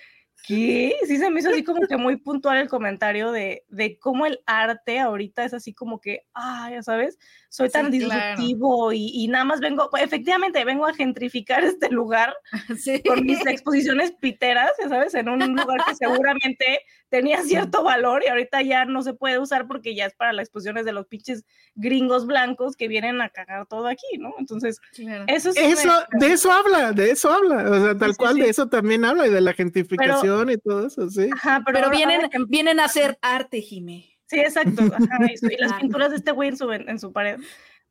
¿qué? 0.44 0.96
Sí 1.06 1.18
se 1.18 1.30
me 1.30 1.40
hizo 1.40 1.50
así 1.50 1.64
como 1.64 1.86
que 1.86 1.96
muy 1.96 2.16
puntual 2.16 2.58
el 2.58 2.68
comentario 2.68 3.32
de, 3.32 3.64
de 3.68 3.98
cómo 3.98 4.26
el 4.26 4.40
arte 4.46 4.98
ahorita 4.98 5.44
es 5.44 5.54
así 5.54 5.72
como 5.72 6.00
que, 6.00 6.22
ah, 6.34 6.68
ya 6.70 6.82
sabes, 6.82 7.18
soy 7.48 7.70
tan 7.70 7.90
disruptivo 7.90 8.92
y, 8.92 9.26
nada 9.28 9.44
más 9.44 9.60
vengo, 9.60 9.88
efectivamente, 9.98 10.64
vengo 10.64 10.86
a 10.86 10.94
gentrificar 10.94 11.64
este 11.64 11.90
lugar 11.90 12.34
con 13.06 13.24
mis 13.24 13.44
exposiciones 13.46 14.12
piteras, 14.12 14.70
ya 14.80 14.88
sabes, 14.88 15.14
en 15.14 15.28
un 15.28 15.40
lugar 15.40 15.84
que 15.86 15.94
seguramente 15.94 16.80
tenía 17.08 17.42
cierto 17.42 17.82
valor 17.82 18.22
y 18.24 18.28
ahorita 18.28 18.62
ya 18.62 18.84
no 18.84 19.02
se 19.02 19.14
puede 19.14 19.38
usar 19.38 19.66
porque 19.66 19.94
ya 19.94 20.06
es 20.06 20.14
para 20.14 20.32
las 20.32 20.44
exposiciones 20.44 20.84
de 20.84 20.92
los 20.92 21.06
pinches 21.06 21.44
gringos 21.74 22.26
blancos 22.26 22.76
que 22.76 22.88
vienen 22.88 23.20
a 23.20 23.28
cagar 23.28 23.66
todo 23.66 23.86
aquí, 23.86 24.18
¿no? 24.18 24.34
Entonces, 24.38 24.80
eso 25.26 25.52
sí 25.52 25.60
Eso, 25.60 25.90
de 26.18 26.32
eso 26.32 26.50
habla, 26.50 26.92
de 26.92 27.10
eso 27.10 27.30
habla, 27.30 27.70
o 27.70 27.84
sea, 27.84 27.98
tal 27.98 28.16
cual 28.16 28.36
de 28.36 28.48
eso 28.48 28.68
también 28.68 29.04
habla 29.04 29.26
y 29.26 29.30
de 29.30 29.40
la 29.40 29.52
gentrificación 29.52 30.50
y 30.50 30.56
todo 30.56 30.86
eso, 30.86 31.08
sí. 31.10 31.28
Ajá, 31.32 31.62
pero, 31.64 31.90
vienen, 31.90 32.28
vienen 32.48 32.80
a 32.80 32.84
hacer 32.86 33.18
arte, 33.22 33.60
Jimé. 33.60 34.16
Sí, 34.26 34.40
exacto. 34.40 34.82
y, 35.42 35.56
las 35.58 35.74
pinturas 35.74 36.10
de 36.10 36.16
este 36.16 36.32
güey 36.32 36.48
en 36.48 36.56
su, 36.56 36.72
en 36.72 36.98
su 36.98 37.12
pared. 37.12 37.38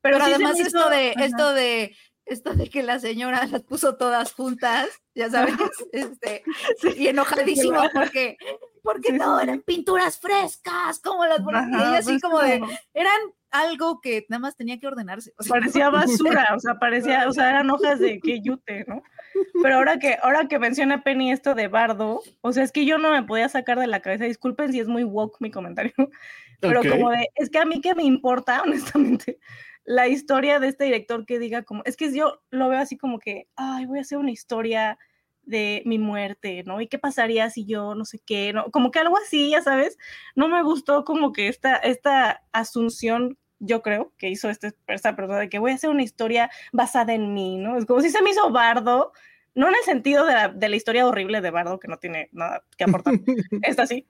Pero, 0.01 0.18
además 0.22 0.59
esto 0.59 0.89
de, 0.89 1.13
esto 1.18 1.53
de, 1.53 1.95
esto 2.26 2.53
de 2.53 2.70
que 2.70 2.84
la 2.84 2.99
señora 2.99 3.47
las 3.47 3.63
puso 3.63 3.95
todas 3.95 4.34
juntas, 4.34 4.88
ya 5.16 5.30
sabes, 5.30 5.55
este, 5.91 6.43
y 6.95 7.07
enojadísimo 7.07 7.82
porque, 7.93 8.38
porque 8.86 9.11
no, 9.11 9.39
eran 9.39 9.61
pinturas 9.61 10.19
frescas, 10.19 10.99
como 10.99 11.25
las 11.25 11.39
y 11.41 11.95
así 11.95 12.11
pues 12.11 12.21
como 12.21 12.39
de, 12.39 12.61
eran 12.93 13.19
algo 13.49 13.99
que 13.99 14.25
nada 14.29 14.39
más 14.39 14.55
tenía 14.55 14.79
que 14.79 14.88
ordenarse. 14.88 15.33
parecía 15.49 15.89
basura, 15.89 16.53
o 16.55 16.59
sea, 16.59 16.75
parecía, 16.75 17.27
o 17.27 17.33
sea, 17.33 17.49
eran 17.49 17.69
hojas 17.71 17.99
de 17.99 18.19
que 18.19 18.41
yute, 18.41 18.86
¿no? 18.88 19.01
Pero 19.61 19.75
ahora 19.75 19.97
que, 19.97 20.17
ahora 20.21 20.47
que 20.47 20.59
menciona 20.59 21.03
Penny 21.03 21.31
esto 21.31 21.55
de 21.55 21.67
Bardo, 21.67 22.21
o 22.41 22.53
sea, 22.53 22.63
es 22.63 22.71
que 22.71 22.86
yo 22.86 22.97
no 22.97 23.11
me 23.11 23.23
podía 23.23 23.49
sacar 23.49 23.79
de 23.79 23.88
la 23.88 24.01
cabeza, 24.01 24.25
disculpen 24.25 24.71
si 24.71 24.79
es 24.79 24.88
muy 24.88 25.03
woke 25.03 25.38
mi 25.39 25.51
comentario, 25.51 25.93
pero 26.61 26.81
como 26.83 27.09
de, 27.09 27.29
es 27.36 27.49
que 27.49 27.57
a 27.57 27.65
mí 27.65 27.81
que 27.81 27.95
me 27.95 28.03
importa, 28.03 28.61
honestamente, 28.65 29.39
la 29.83 30.07
historia 30.07 30.59
de 30.59 30.67
este 30.67 30.86
director 30.86 31.25
que 31.25 31.39
diga 31.39 31.63
como, 31.63 31.81
es 31.86 31.97
que 31.97 32.13
yo 32.13 32.41
lo 32.51 32.69
veo 32.69 32.79
así 32.79 32.97
como 32.97 33.19
que, 33.19 33.47
ay, 33.55 33.86
voy 33.86 33.99
a 33.99 34.01
hacer 34.01 34.17
una 34.17 34.31
historia 34.31 34.97
de 35.46 35.84
mi 35.86 36.00
muerte, 36.00 36.64
¿no? 36.66 36.82
¿Y 36.82 36.88
qué 36.88 37.00
pasaría 37.00 37.50
si 37.50 37.66
yo 37.66 37.96
no 37.96 38.06
sé 38.06 38.20
qué, 38.20 38.54
¿no? 38.54 38.72
Como 38.72 38.91
que 38.91 39.00
algo 39.00 39.18
así, 39.18 39.52
ya 39.52 39.62
sabes, 39.62 39.98
no 40.36 40.48
me 40.48 40.64
gustó 40.64 41.04
como 41.04 41.32
que 41.32 41.48
esta, 41.48 41.76
esta 41.76 42.43
asunción 42.52 43.38
yo 43.60 43.82
creo, 43.82 44.12
que 44.18 44.30
hizo 44.30 44.50
este, 44.50 44.74
esta 44.88 45.16
persona 45.16 45.39
de 45.39 45.50
que 45.50 45.60
voy 45.60 45.72
a 45.72 45.76
hacer 45.76 45.89
una 45.89 46.04
historia 46.04 46.50
basada 46.74 47.14
en 47.14 47.34
mí, 47.34 47.58
¿no? 47.58 47.78
Es 47.78 47.86
como 47.86 48.02
si 48.02 48.10
se 48.10 48.22
me 48.22 48.32
hizo 48.32 48.52
Bardo, 48.52 49.12
no 49.54 49.70
en 49.70 49.76
el 49.76 49.84
sentido 49.84 50.26
de 50.26 50.34
la, 50.34 50.50
de 50.50 50.70
la 50.70 50.76
historia 50.76 51.08
horrible 51.08 51.41
de 51.41 51.52
Bardo, 51.52 51.80
que 51.80 51.88
no 51.88 51.98
tiene 51.98 52.30
nada 52.32 52.64
que 52.78 52.84
aportar, 52.84 53.14
esta 53.64 53.88
sí, 53.88 54.08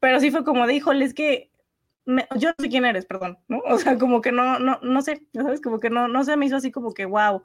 pero 0.00 0.20
sí 0.20 0.30
fue 0.30 0.44
como 0.44 0.66
de, 0.66 0.74
híjole, 0.74 1.04
es 1.04 1.14
que 1.14 1.50
yo 2.36 2.50
no 2.50 2.54
sé 2.58 2.68
quién 2.68 2.84
eres, 2.84 3.06
perdón, 3.06 3.38
¿no? 3.48 3.60
O 3.60 3.78
sea, 3.78 3.98
como 3.98 4.20
que 4.20 4.30
no, 4.30 4.58
no, 4.58 4.78
no 4.82 5.02
sé, 5.02 5.26
¿sabes? 5.32 5.60
Como 5.60 5.80
que 5.80 5.90
no, 5.90 6.06
no 6.06 6.22
se 6.24 6.36
me 6.36 6.46
hizo 6.46 6.56
así 6.56 6.70
como 6.70 6.92
que, 6.92 7.06
wow, 7.06 7.42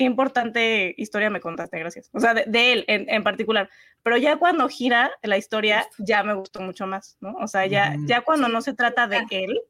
qué 0.00 0.04
importante 0.04 0.94
historia 0.96 1.28
me 1.28 1.42
contaste, 1.42 1.78
gracias. 1.78 2.08
O 2.14 2.20
sea, 2.20 2.32
de, 2.32 2.72
él 2.72 2.86
en, 2.88 3.04
en, 3.10 3.22
particular. 3.22 3.68
Pero 4.02 4.16
ya 4.16 4.38
cuando 4.38 4.66
gira 4.66 5.10
la 5.22 5.36
historia, 5.36 5.86
ya 5.98 6.22
me 6.22 6.32
gustó 6.32 6.62
mucho 6.62 6.86
más, 6.86 7.18
¿no? 7.20 7.34
O 7.34 7.46
sea, 7.46 7.66
ya, 7.66 7.96
ya 8.06 8.22
cuando 8.22 8.48
no 8.48 8.62
se 8.62 8.72
trata 8.72 9.06
de 9.06 9.20
él, 9.30 9.60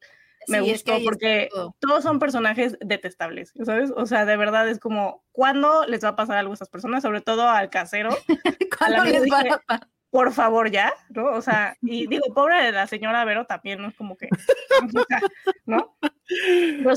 me 0.47 0.61
gustó 0.61 0.99
porque 1.03 1.49
todos 1.81 2.05
son 2.05 2.21
personajes 2.21 2.79
detestables, 2.81 3.53
¿sabes? 3.65 3.91
O 3.97 4.07
sea, 4.07 4.25
de 4.25 4.37
verdad 4.37 4.69
es 4.69 4.79
como, 4.79 5.25
¿cuándo 5.33 5.85
les 5.87 6.05
va 6.05 6.11
a 6.11 6.17
pasar 6.17 6.37
algo 6.37 6.53
a 6.53 6.55
estas 6.55 6.69
personas? 6.69 7.03
Sobre 7.03 7.23
todo 7.23 7.49
al 7.49 7.69
casero. 7.69 8.11
¿Cuándo 8.79 9.03
les 9.03 9.23
va 9.23 9.41
a 9.41 9.59
pasar? 9.67 9.89
Por 10.11 10.33
favor 10.33 10.71
ya, 10.71 10.93
¿no? 11.11 11.27
O 11.33 11.43
sea, 11.43 11.77
y 11.83 12.07
digo, 12.07 12.35
pobre 12.35 12.63
de 12.63 12.73
la 12.73 12.87
señora 12.87 13.25
Vero 13.25 13.47
también, 13.47 13.81
¿no? 13.81 13.89
Es 13.89 13.95
como 13.95 14.17
que, 14.17 14.29
¿no? 15.67 15.97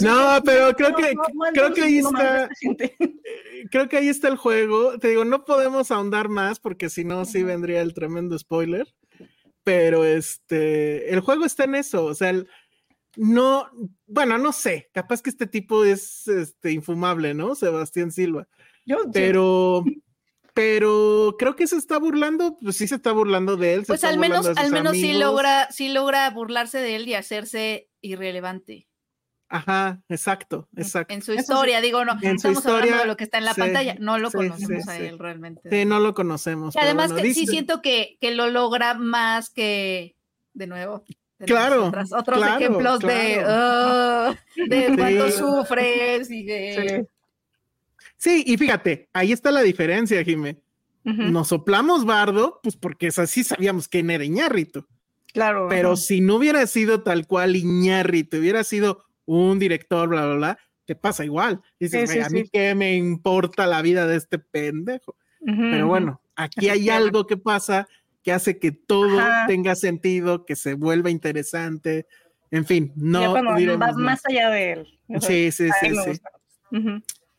no, 0.02 0.42
pero 0.44 0.74
creo 0.76 0.96
que, 0.96 1.14
creo 1.54 1.74
que 1.74 1.82
ahí 1.82 1.98
está, 1.98 2.50
creo 3.72 3.90
que 3.90 3.98
ahí 3.98 4.08
está 4.10 4.28
el 4.28 4.38
juego. 4.38 4.98
Te 5.00 5.10
digo, 5.10 5.26
no 5.26 5.46
podemos 5.46 5.92
ahondar 5.92 6.30
más 6.30 6.60
porque 6.60 6.90
si 6.90 7.04
no, 7.04 7.26
sí 7.26 7.44
vendría 7.44 7.82
el 7.82 7.94
tremendo 7.94 8.38
spoiler. 8.38 8.88
Pero 9.64 10.04
este, 10.04 11.14
el 11.14 11.22
juego 11.22 11.46
está 11.46 11.64
en 11.64 11.76
eso, 11.76 12.04
o 12.04 12.14
sea, 12.14 12.34
no, 13.16 13.70
bueno, 14.08 14.38
no 14.38 14.52
sé, 14.52 14.90
capaz 14.94 15.22
que 15.22 15.30
este 15.30 15.48
tipo 15.48 15.86
es 15.86 16.28
este, 16.28 16.72
infumable, 16.72 17.34
¿no? 17.34 17.56
Sebastián 17.56 18.12
Silva. 18.12 18.46
Yo, 18.86 18.98
pero 19.14 19.86
pero 20.54 21.36
creo 21.38 21.56
que 21.56 21.68
se 21.68 21.78
está 21.78 21.98
burlando, 21.98 22.58
pues 22.60 22.78
sí 22.78 22.88
se 22.88 22.96
está 22.96 23.12
burlando 23.12 23.58
de 23.58 23.74
él. 23.74 23.84
pues 23.88 24.04
al 24.04 24.20
menos, 24.20 24.46
al 24.56 24.72
menos 24.72 24.94
sí 24.94 25.14
logra, 25.14 25.70
sí 25.72 25.90
logra 25.90 26.30
burlarse 26.30 26.80
de 26.80 26.96
él 26.96 27.08
y 27.08 27.16
hacerse 27.16 27.90
irrelevante. 28.02 28.88
Ajá, 29.50 30.02
exacto, 30.10 30.68
exacto. 30.76 31.14
En 31.14 31.22
su 31.22 31.34
historia, 31.34 31.80
digo, 31.80 32.04
no, 32.06 32.14
en 32.22 32.38
estamos 32.38 32.66
hablando 32.66 32.98
de 32.98 33.06
lo 33.06 33.18
que 33.18 33.24
está 33.24 33.38
en 33.38 33.46
la 33.46 33.54
pantalla, 33.54 33.96
no 34.00 34.18
lo 34.18 34.32
conocemos 34.32 34.88
a 34.88 34.98
él 34.98 35.20
realmente. 35.20 35.70
Sí, 35.70 35.86
no 35.86 36.00
lo 36.00 36.14
conocemos. 36.14 36.76
Y 36.76 36.80
además 36.80 37.14
que 37.14 37.34
sí 37.34 37.46
siento 37.46 37.82
que, 37.82 38.18
que, 38.20 38.34
lo 38.34 38.50
logra 38.50 38.96
más 38.96 39.52
que, 39.52 40.16
de 40.54 40.68
nuevo. 40.68 41.04
Claro. 41.46 41.92
otros 42.18 42.48
ejemplos 42.48 43.00
de, 43.00 43.44
oh, 43.46 44.34
de 44.70 44.96
cuánto 44.98 45.30
sufres 45.30 46.32
y 46.32 46.44
de 46.46 47.08
Sí, 48.24 48.42
y 48.48 48.56
fíjate, 48.56 49.10
ahí 49.12 49.34
está 49.34 49.52
la 49.52 49.62
diferencia, 49.62 50.24
Jimé. 50.24 50.62
Nos 51.04 51.50
soplamos 51.50 52.06
bardo, 52.06 52.62
pues 52.64 52.78
porque 52.78 53.08
es 53.08 53.20
así 53.20 53.44
sabíamos 53.44 53.90
que 53.90 54.00
era 54.00 54.24
Iñárrito. 54.24 54.88
Claro. 55.34 55.68
Pero 55.70 55.98
si 55.98 56.22
no 56.22 56.36
hubiera 56.36 56.66
sido 56.68 57.04
tal 57.04 57.28
cual 57.28 57.58
Iñárrito, 57.58 58.38
hubiera 58.38 58.64
sido 58.64 59.04
un 59.26 59.60
director, 59.60 60.08
bla, 60.08 60.26
bla, 60.26 60.36
bla, 60.36 60.60
te 60.86 60.96
pasa 60.96 61.26
igual. 61.26 61.62
Dices, 61.82 62.26
a 62.26 62.30
mí 62.30 62.46
qué 62.50 62.74
me 62.76 62.96
importa 62.96 63.68
la 63.68 63.82
vida 63.82 64.08
de 64.08 64.16
este 64.16 64.40
pendejo. 64.40 65.18
Pero 65.46 65.88
bueno, 65.88 66.22
aquí 66.38 66.70
hay 66.70 66.90
algo 66.90 67.28
que 67.28 67.36
pasa 67.36 67.90
que 68.24 68.32
hace 68.32 68.58
que 68.58 68.72
todo 68.72 69.20
tenga 69.48 69.76
sentido, 69.76 70.46
que 70.46 70.56
se 70.56 70.76
vuelva 70.76 71.10
interesante. 71.10 72.08
En 72.52 72.66
fin, 72.66 72.94
no. 72.96 73.20
Ya 73.60 73.76
vas 73.76 73.98
más 73.98 74.22
allá 74.30 74.50
de 74.50 74.72
él. 74.72 75.00
sí, 75.20 75.52
sí, 75.52 75.68
sí, 75.82 75.94
sí. 76.06 76.22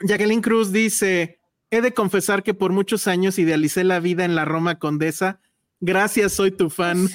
Jacqueline 0.04 0.42
Cruz 0.42 0.70
dice, 0.70 1.40
he 1.70 1.80
de 1.80 1.94
confesar 1.94 2.42
que 2.42 2.54
por 2.54 2.72
muchos 2.72 3.06
años 3.06 3.38
idealicé 3.38 3.84
la 3.84 4.00
vida 4.00 4.24
en 4.24 4.34
la 4.34 4.44
Roma 4.44 4.78
Condesa. 4.78 5.40
Gracias, 5.80 6.32
soy 6.34 6.50
tu 6.50 6.70
fan. 6.70 7.08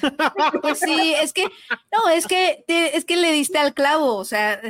Sí, 0.75 1.13
es 1.21 1.33
que, 1.33 1.43
no, 1.91 2.09
es 2.13 2.27
que, 2.27 2.63
es 2.67 3.05
que 3.05 3.17
le 3.17 3.31
diste 3.31 3.57
al 3.57 3.73
clavo, 3.73 4.15
o 4.15 4.25
sea, 4.25 4.61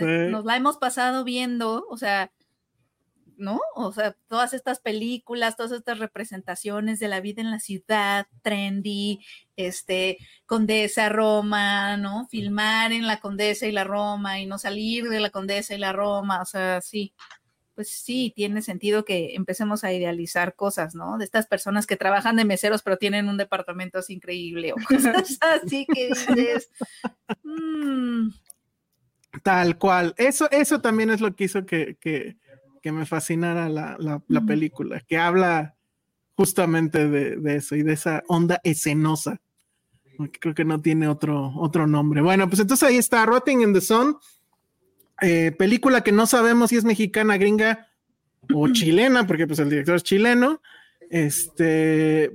nos 0.00 0.44
la 0.44 0.56
hemos 0.56 0.76
pasado 0.78 1.24
viendo, 1.24 1.86
o 1.88 1.96
sea, 1.96 2.32
¿no? 3.36 3.60
O 3.74 3.92
sea, 3.92 4.16
todas 4.28 4.54
estas 4.54 4.80
películas, 4.80 5.56
todas 5.56 5.72
estas 5.72 5.98
representaciones 5.98 6.98
de 6.98 7.08
la 7.08 7.20
vida 7.20 7.42
en 7.42 7.50
la 7.50 7.60
ciudad, 7.60 8.26
trendy, 8.42 9.20
este, 9.56 10.18
Condesa, 10.46 11.08
Roma, 11.08 11.96
¿no? 11.96 12.26
Filmar 12.28 12.92
en 12.92 13.06
la 13.06 13.20
Condesa 13.20 13.66
y 13.66 13.72
la 13.72 13.84
Roma 13.84 14.40
y 14.40 14.46
no 14.46 14.58
salir 14.58 15.08
de 15.08 15.20
la 15.20 15.30
Condesa 15.30 15.74
y 15.74 15.78
la 15.78 15.92
Roma, 15.92 16.42
o 16.42 16.46
sea, 16.46 16.80
sí 16.80 17.14
pues 17.76 17.90
sí, 17.90 18.32
tiene 18.34 18.62
sentido 18.62 19.04
que 19.04 19.34
empecemos 19.34 19.84
a 19.84 19.92
idealizar 19.92 20.56
cosas, 20.56 20.94
¿no? 20.94 21.18
De 21.18 21.24
estas 21.24 21.46
personas 21.46 21.86
que 21.86 21.96
trabajan 21.96 22.34
de 22.36 22.46
meseros 22.46 22.82
pero 22.82 22.96
tienen 22.96 23.28
un 23.28 23.36
departamento 23.36 23.98
así 23.98 24.14
increíble 24.14 24.72
o 24.72 24.76
cosas 24.88 25.38
así 25.42 25.86
que 25.92 26.08
dices. 26.08 26.70
Mm". 27.44 28.30
Tal 29.42 29.76
cual. 29.76 30.14
Eso, 30.16 30.50
eso 30.50 30.80
también 30.80 31.10
es 31.10 31.20
lo 31.20 31.36
que 31.36 31.44
hizo 31.44 31.66
que, 31.66 31.98
que, 32.00 32.38
que 32.80 32.92
me 32.92 33.04
fascinara 33.04 33.68
la, 33.68 33.96
la, 33.98 34.40
película, 34.40 35.00
que 35.00 35.18
habla 35.18 35.76
justamente 36.34 37.08
de, 37.10 37.36
de, 37.36 37.56
eso 37.56 37.76
y 37.76 37.82
de 37.82 37.92
esa 37.92 38.22
onda 38.26 38.58
escenosa. 38.64 39.42
Creo 40.40 40.54
que 40.54 40.64
no 40.64 40.80
tiene 40.80 41.08
otro, 41.08 41.52
otro 41.56 41.86
nombre. 41.86 42.22
Bueno, 42.22 42.48
pues 42.48 42.60
entonces 42.60 42.88
ahí 42.88 42.96
está, 42.96 43.26
Rotting 43.26 43.60
in 43.60 43.74
the 43.74 43.82
Sun 43.82 44.16
eh, 45.22 45.52
película 45.52 46.02
que 46.02 46.12
no 46.12 46.26
sabemos 46.26 46.70
si 46.70 46.76
es 46.76 46.84
mexicana, 46.84 47.36
gringa 47.36 47.88
o 48.54 48.68
chilena, 48.68 49.26
porque 49.26 49.46
pues 49.46 49.58
el 49.58 49.70
director 49.70 49.96
es 49.96 50.02
chileno. 50.02 50.60
Este, 51.10 52.32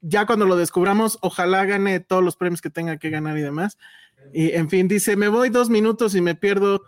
ya 0.00 0.26
cuando 0.26 0.46
lo 0.46 0.56
descubramos, 0.56 1.18
ojalá 1.20 1.64
gane 1.64 2.00
todos 2.00 2.24
los 2.24 2.36
premios 2.36 2.60
que 2.60 2.70
tenga 2.70 2.98
que 2.98 3.10
ganar 3.10 3.38
y 3.38 3.42
demás. 3.42 3.78
Y 4.32 4.52
en 4.52 4.68
fin, 4.68 4.88
dice, 4.88 5.16
me 5.16 5.28
voy 5.28 5.50
dos 5.50 5.70
minutos 5.70 6.14
y 6.14 6.20
me 6.20 6.34
pierdo 6.34 6.82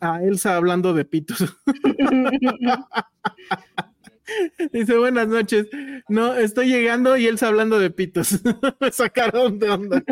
a 0.00 0.22
Elsa 0.22 0.56
hablando 0.56 0.94
de 0.94 1.04
pitos. 1.04 1.44
dice, 4.72 4.98
buenas 4.98 5.28
noches. 5.28 5.68
No, 6.08 6.34
estoy 6.34 6.68
llegando 6.68 7.16
y 7.16 7.26
Elsa 7.26 7.48
hablando 7.48 7.78
de 7.78 7.90
pitos. 7.90 8.40
me 8.80 8.90
sacaron 8.90 9.58
de 9.58 9.70
onda. 9.70 10.02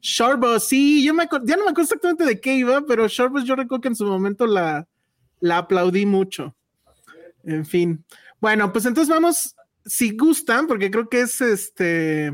Shortbus, 0.00 0.64
sí, 0.64 1.04
yo 1.04 1.14
me 1.14 1.24
ya 1.44 1.56
no 1.56 1.64
me 1.64 1.70
acuerdo 1.70 1.82
exactamente 1.82 2.24
de 2.24 2.40
qué 2.40 2.54
iba, 2.54 2.82
pero 2.86 3.08
Shortbus 3.08 3.44
yo 3.44 3.56
recuerdo 3.56 3.82
que 3.82 3.88
en 3.88 3.96
su 3.96 4.04
momento 4.06 4.46
la, 4.46 4.86
la 5.40 5.58
aplaudí 5.58 6.06
mucho. 6.06 6.54
En 7.44 7.64
fin. 7.64 8.04
Bueno, 8.40 8.72
pues 8.72 8.86
entonces 8.86 9.12
vamos, 9.12 9.54
si 9.84 10.16
gustan, 10.16 10.66
porque 10.66 10.90
creo 10.90 11.08
que 11.08 11.22
es 11.22 11.40
este. 11.40 12.32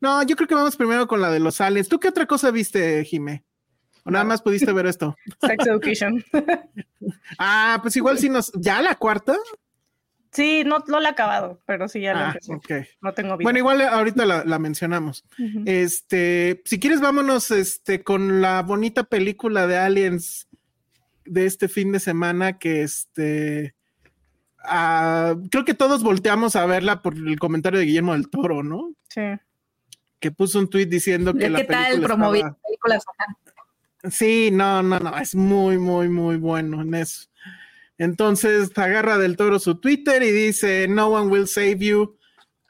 No, 0.00 0.22
yo 0.22 0.36
creo 0.36 0.46
que 0.46 0.54
vamos 0.54 0.76
primero 0.76 1.06
con 1.06 1.20
la 1.20 1.30
de 1.30 1.40
los 1.40 1.60
aliens. 1.60 1.88
¿Tú 1.88 1.98
qué 1.98 2.08
otra 2.08 2.26
cosa 2.26 2.50
viste, 2.50 3.02
Jime? 3.04 3.44
¿O 4.04 4.10
nada 4.10 4.24
más 4.24 4.42
pudiste 4.42 4.72
ver 4.72 4.86
esto? 4.86 5.16
Sex 5.40 5.66
Education. 5.66 6.24
ah, 7.38 7.78
pues 7.82 7.96
igual 7.96 8.18
si 8.18 8.28
nos. 8.28 8.52
¿Ya 8.54 8.80
la 8.82 8.94
cuarta? 8.94 9.36
Sí, 10.32 10.62
no, 10.64 10.84
lo 10.86 11.00
he 11.00 11.08
acabado, 11.08 11.60
pero 11.66 11.88
sí 11.88 12.00
ya 12.00 12.14
lo 12.14 12.20
ah, 12.20 12.36
No 13.00 13.12
tengo 13.12 13.36
Bueno, 13.38 13.58
igual 13.58 13.80
ahorita 13.80 14.24
la, 14.26 14.58
mencionamos. 14.58 15.24
Este, 15.66 16.62
si 16.64 16.78
quieres, 16.78 17.00
vámonos 17.00 17.50
este, 17.50 18.04
con 18.04 18.40
la 18.40 18.62
bonita 18.62 19.04
película 19.04 19.66
de 19.66 19.78
Aliens 19.78 20.48
de 21.24 21.46
este 21.46 21.68
fin 21.68 21.90
de 21.92 22.00
semana 22.00 22.58
que 22.58 22.82
este. 22.82 23.74
Ah, 24.62 25.34
creo 25.50 25.64
que 25.64 25.74
todos 25.74 26.02
volteamos 26.02 26.54
a 26.54 26.66
verla 26.66 27.02
por 27.02 27.14
el 27.14 27.38
comentario 27.38 27.80
de 27.80 27.86
Guillermo 27.86 28.12
del 28.12 28.28
Toro, 28.28 28.62
¿no? 28.62 28.92
Sí. 29.08 29.22
Que 30.20 30.30
puso 30.30 30.58
un 30.58 30.68
tweet 30.68 30.86
diciendo 30.86 31.34
que 31.34 31.48
la 31.48 31.60
¿Qué 31.60 31.64
tal 31.64 32.00
promovió 32.02 32.56
películas? 32.62 33.04
Sí, 34.10 34.50
no, 34.52 34.82
no, 34.82 34.98
no, 34.98 35.16
es 35.18 35.34
muy, 35.34 35.78
muy, 35.78 36.08
muy 36.08 36.36
bueno 36.36 36.82
en 36.82 36.94
eso. 36.94 37.28
Entonces 38.00 38.70
agarra 38.78 39.18
del 39.18 39.36
toro 39.36 39.58
su 39.58 39.78
Twitter 39.78 40.22
y 40.22 40.30
dice, 40.30 40.88
No 40.88 41.08
One 41.08 41.30
Will 41.30 41.46
Save 41.46 41.76
You. 41.80 42.16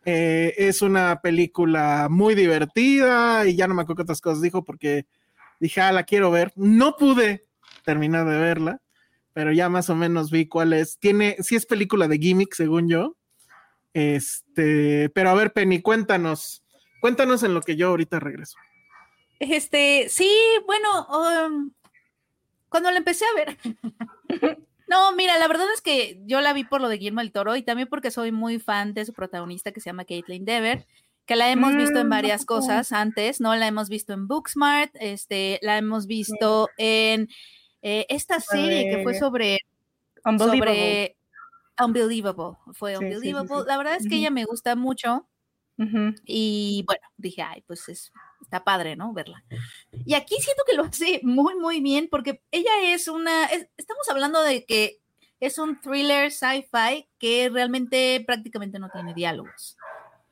Eh, 0.05 0.55
es 0.59 0.83
una 0.83 1.20
película 1.20 2.09
muy 2.11 2.35
divertida 2.35 3.47
y 3.47 3.55
ya 3.55 3.68
no 3.68 3.74
me 3.74 3.83
acuerdo 3.83 3.99
qué 3.99 4.03
otras 4.03 4.20
cosas 4.20 4.43
dijo 4.43 4.64
porque 4.64 5.07
dije, 5.61 5.81
ah, 5.83 5.93
la 5.93 6.03
quiero 6.03 6.33
ver. 6.33 6.53
No 6.57 6.97
pude 6.97 7.47
terminar 7.85 8.28
de 8.28 8.39
verla, 8.39 8.83
pero 9.33 9.53
ya 9.53 9.68
más 9.68 9.89
o 9.89 9.95
menos 9.95 10.33
vi 10.33 10.49
cuál 10.49 10.72
es. 10.72 10.99
Tiene, 10.99 11.37
sí 11.39 11.55
es 11.55 11.64
película 11.64 12.09
de 12.09 12.18
gimmick, 12.18 12.53
según 12.53 12.89
yo. 12.89 13.16
Este, 13.95 15.11
pero 15.11 15.31
a 15.31 15.35
ver, 15.35 15.53
Penny, 15.53 15.81
cuéntanos, 15.81 16.64
cuéntanos 17.01 17.45
en 17.45 17.55
lo 17.55 17.61
que 17.61 17.76
yo 17.76 17.91
ahorita 17.91 18.18
regreso. 18.18 18.59
Este, 19.39 20.09
sí, 20.09 20.28
bueno, 20.66 21.07
um, 21.07 21.70
cuando 22.68 22.91
la 22.91 22.99
empecé 22.99 23.24
a 23.26 23.35
ver, 23.37 23.59
No, 24.91 25.12
mira, 25.12 25.38
la 25.38 25.47
verdad 25.47 25.68
es 25.72 25.80
que 25.80 26.20
yo 26.26 26.41
la 26.41 26.53
vi 26.53 26.64
por 26.64 26.80
lo 26.80 26.88
de 26.88 26.99
Guillermo 26.99 27.20
del 27.20 27.30
Toro 27.30 27.55
y 27.55 27.62
también 27.62 27.86
porque 27.86 28.11
soy 28.11 28.32
muy 28.32 28.59
fan 28.59 28.93
de 28.93 29.05
su 29.05 29.12
protagonista 29.12 29.70
que 29.70 29.78
se 29.78 29.88
llama 29.88 30.05
Caitlin 30.05 30.45
Dever, 30.45 30.84
que 31.26 31.36
la 31.36 31.49
hemos 31.49 31.76
visto 31.76 32.01
en 32.01 32.09
mm, 32.09 32.11
varias 32.11 32.45
cosas 32.45 32.91
antes, 32.91 33.41
¿no? 33.41 33.55
La 33.55 33.68
hemos 33.68 33.88
visto 33.88 34.12
en 34.14 34.26
Booksmart, 34.26 34.91
este, 34.95 35.61
la 35.62 35.78
hemos 35.78 36.09
visto 36.09 36.70
en 36.76 37.28
eh, 37.82 38.05
esta 38.09 38.41
serie 38.41 38.91
que 38.91 39.05
fue 39.05 39.14
sobre 39.14 39.59
Unbelievable. 40.24 41.16
Unbelievable, 41.78 42.57
fue 42.72 42.99
Unbelievable. 42.99 43.64
la 43.68 43.78
verdad 43.78 43.95
es 43.95 44.09
que 44.09 44.16
ella 44.16 44.32
me 44.32 44.45
gusta 44.45 44.74
mucho. 44.74 45.28
Y 46.24 46.82
bueno, 46.84 47.07
dije, 47.16 47.43
ay, 47.43 47.62
pues 47.64 47.88
es, 47.88 48.12
está 48.51 48.64
padre, 48.64 48.96
¿no? 48.96 49.12
Verla. 49.12 49.44
Y 50.05 50.14
aquí 50.14 50.34
siento 50.40 50.64
que 50.66 50.74
lo 50.74 50.82
hace 50.82 51.20
muy, 51.22 51.55
muy 51.55 51.80
bien 51.80 52.09
porque 52.11 52.42
ella 52.51 52.72
es 52.82 53.07
una, 53.07 53.44
estamos 53.76 54.09
hablando 54.09 54.42
de 54.42 54.64
que 54.64 54.98
es 55.38 55.57
un 55.59 55.80
thriller 55.80 56.32
sci-fi 56.32 57.09
que 57.18 57.48
realmente 57.48 58.22
prácticamente 58.26 58.80
no 58.80 58.90
tiene 58.90 59.14
diálogos. 59.14 59.76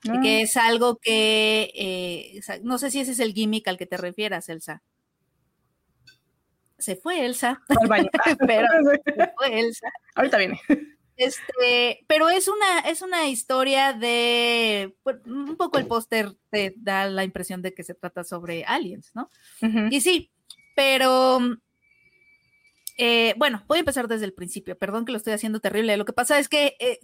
Y 0.02 0.20
que 0.20 0.38
ah. 0.38 0.40
es 0.42 0.56
algo 0.56 0.96
que, 0.96 1.70
eh, 1.74 2.40
no 2.62 2.78
sé 2.78 2.90
si 2.90 3.00
ese 3.00 3.12
es 3.12 3.20
el 3.20 3.34
gimmick 3.34 3.68
al 3.68 3.78
que 3.78 3.86
te 3.86 3.96
refieras, 3.96 4.48
Elsa. 4.48 4.82
se 6.76 6.96
fue 6.96 7.24
Elsa. 7.24 7.62
Al 7.68 7.88
baño. 7.88 8.08
pero 8.46 8.66
se 9.04 9.32
fue 9.36 9.60
Elsa. 9.60 9.88
Ahorita 10.16 10.38
viene. 10.38 10.60
Este, 11.18 12.04
pero 12.06 12.28
es 12.28 12.46
una, 12.46 12.78
es 12.88 13.02
una 13.02 13.26
historia 13.26 13.92
de 13.92 14.96
pues, 15.02 15.16
un 15.26 15.56
poco 15.56 15.76
el 15.76 15.86
póster 15.86 16.32
te 16.50 16.74
da 16.76 17.06
la 17.06 17.24
impresión 17.24 17.60
de 17.60 17.74
que 17.74 17.82
se 17.82 17.94
trata 17.94 18.22
sobre 18.22 18.64
aliens, 18.64 19.10
¿no? 19.14 19.28
Y 19.90 20.00
sí, 20.00 20.30
pero 20.76 21.40
eh, 22.98 23.34
bueno, 23.36 23.64
voy 23.66 23.78
a 23.78 23.80
empezar 23.80 24.06
desde 24.06 24.26
el 24.26 24.32
principio. 24.32 24.78
Perdón 24.78 25.04
que 25.04 25.10
lo 25.12 25.18
estoy 25.18 25.32
haciendo 25.32 25.58
terrible. 25.58 25.96
Lo 25.96 26.04
que 26.04 26.12
pasa 26.12 26.38
es 26.38 26.48
que 26.48 26.76
eh, 26.78 27.00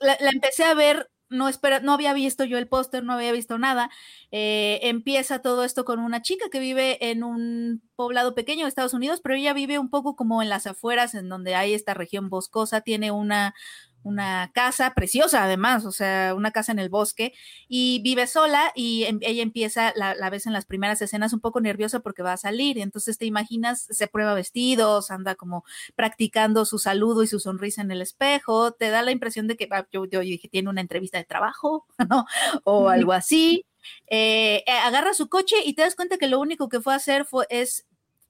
la, 0.00 0.16
empecé 0.32 0.64
a 0.64 0.74
ver 0.74 1.08
no, 1.30 1.48
espera, 1.48 1.80
no 1.80 1.92
había 1.92 2.12
visto 2.14 2.44
yo 2.44 2.58
el 2.58 2.68
póster, 2.68 3.04
no 3.04 3.12
había 3.12 3.32
visto 3.32 3.58
nada. 3.58 3.90
Eh, 4.30 4.80
empieza 4.82 5.40
todo 5.40 5.64
esto 5.64 5.84
con 5.84 6.00
una 6.00 6.22
chica 6.22 6.46
que 6.50 6.60
vive 6.60 7.10
en 7.10 7.22
un 7.24 7.82
poblado 7.96 8.34
pequeño 8.34 8.64
de 8.64 8.68
Estados 8.68 8.94
Unidos, 8.94 9.20
pero 9.22 9.34
ella 9.34 9.52
vive 9.52 9.78
un 9.78 9.90
poco 9.90 10.16
como 10.16 10.42
en 10.42 10.48
las 10.48 10.66
afueras, 10.66 11.14
en 11.14 11.28
donde 11.28 11.54
hay 11.54 11.74
esta 11.74 11.94
región 11.94 12.30
boscosa, 12.30 12.80
tiene 12.80 13.10
una, 13.10 13.54
una 14.02 14.50
casa 14.54 14.94
preciosa 14.94 15.44
además, 15.44 15.84
o 15.84 15.92
sea, 15.92 16.34
una 16.34 16.50
casa 16.50 16.72
en 16.72 16.78
el 16.78 16.88
bosque 16.88 17.32
y 17.68 18.00
vive 18.02 18.26
sola 18.26 18.72
y 18.74 19.04
em, 19.04 19.18
ella 19.22 19.42
empieza, 19.42 19.92
la, 19.96 20.14
la 20.14 20.30
ves 20.30 20.46
en 20.46 20.52
las 20.52 20.64
primeras 20.66 21.02
escenas 21.02 21.32
un 21.32 21.40
poco 21.40 21.60
nerviosa 21.60 22.00
porque 22.00 22.22
va 22.22 22.32
a 22.32 22.36
salir 22.36 22.78
y 22.78 22.82
entonces 22.82 23.18
te 23.18 23.26
imaginas, 23.26 23.86
se 23.90 24.06
prueba 24.06 24.34
vestidos, 24.34 25.10
anda 25.10 25.34
como 25.34 25.64
practicando 25.96 26.64
su 26.64 26.78
saludo 26.78 27.22
y 27.22 27.26
su 27.26 27.40
sonrisa 27.40 27.82
en 27.82 27.90
el 27.90 28.02
espejo, 28.02 28.72
te 28.72 28.90
da 28.90 29.02
la 29.02 29.10
impresión 29.10 29.46
de 29.48 29.56
que, 29.56 29.68
ah, 29.70 29.86
yo, 29.92 30.04
yo 30.06 30.20
dije, 30.20 30.48
tiene 30.48 30.70
una 30.70 30.80
entrevista 30.80 31.18
de 31.18 31.24
trabajo, 31.24 31.86
¿no? 32.08 32.26
O 32.64 32.88
algo 32.88 33.12
así. 33.12 33.64
Eh, 34.08 34.64
eh, 34.66 34.72
agarra 34.84 35.14
su 35.14 35.28
coche 35.28 35.56
y 35.64 35.74
te 35.74 35.82
das 35.82 35.94
cuenta 35.94 36.18
que 36.18 36.28
lo 36.28 36.40
único 36.40 36.68
que 36.68 36.80
fue 36.80 36.92
a 36.92 36.96
hacer 36.96 37.24
fue, 37.24 37.46
es 37.50 37.86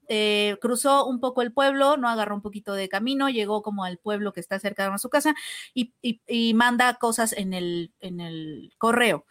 eh, 0.08 0.56
cruzó 0.60 1.06
un 1.06 1.20
poco 1.20 1.42
el 1.42 1.52
pueblo, 1.52 1.96
no 1.96 2.08
agarró 2.08 2.34
un 2.34 2.42
poquito 2.42 2.74
de 2.74 2.88
camino, 2.88 3.28
llegó 3.28 3.62
como 3.62 3.84
al 3.84 3.98
pueblo 3.98 4.32
que 4.32 4.40
está 4.40 4.58
cerca 4.58 4.90
de 4.90 4.98
su 4.98 5.10
casa 5.10 5.34
y, 5.74 5.94
y 6.26 6.54
manda 6.54 6.94
cosas 6.94 7.32
en 7.32 7.54
el, 7.54 7.92
en 8.00 8.20
el 8.20 8.72
correo 8.78 9.26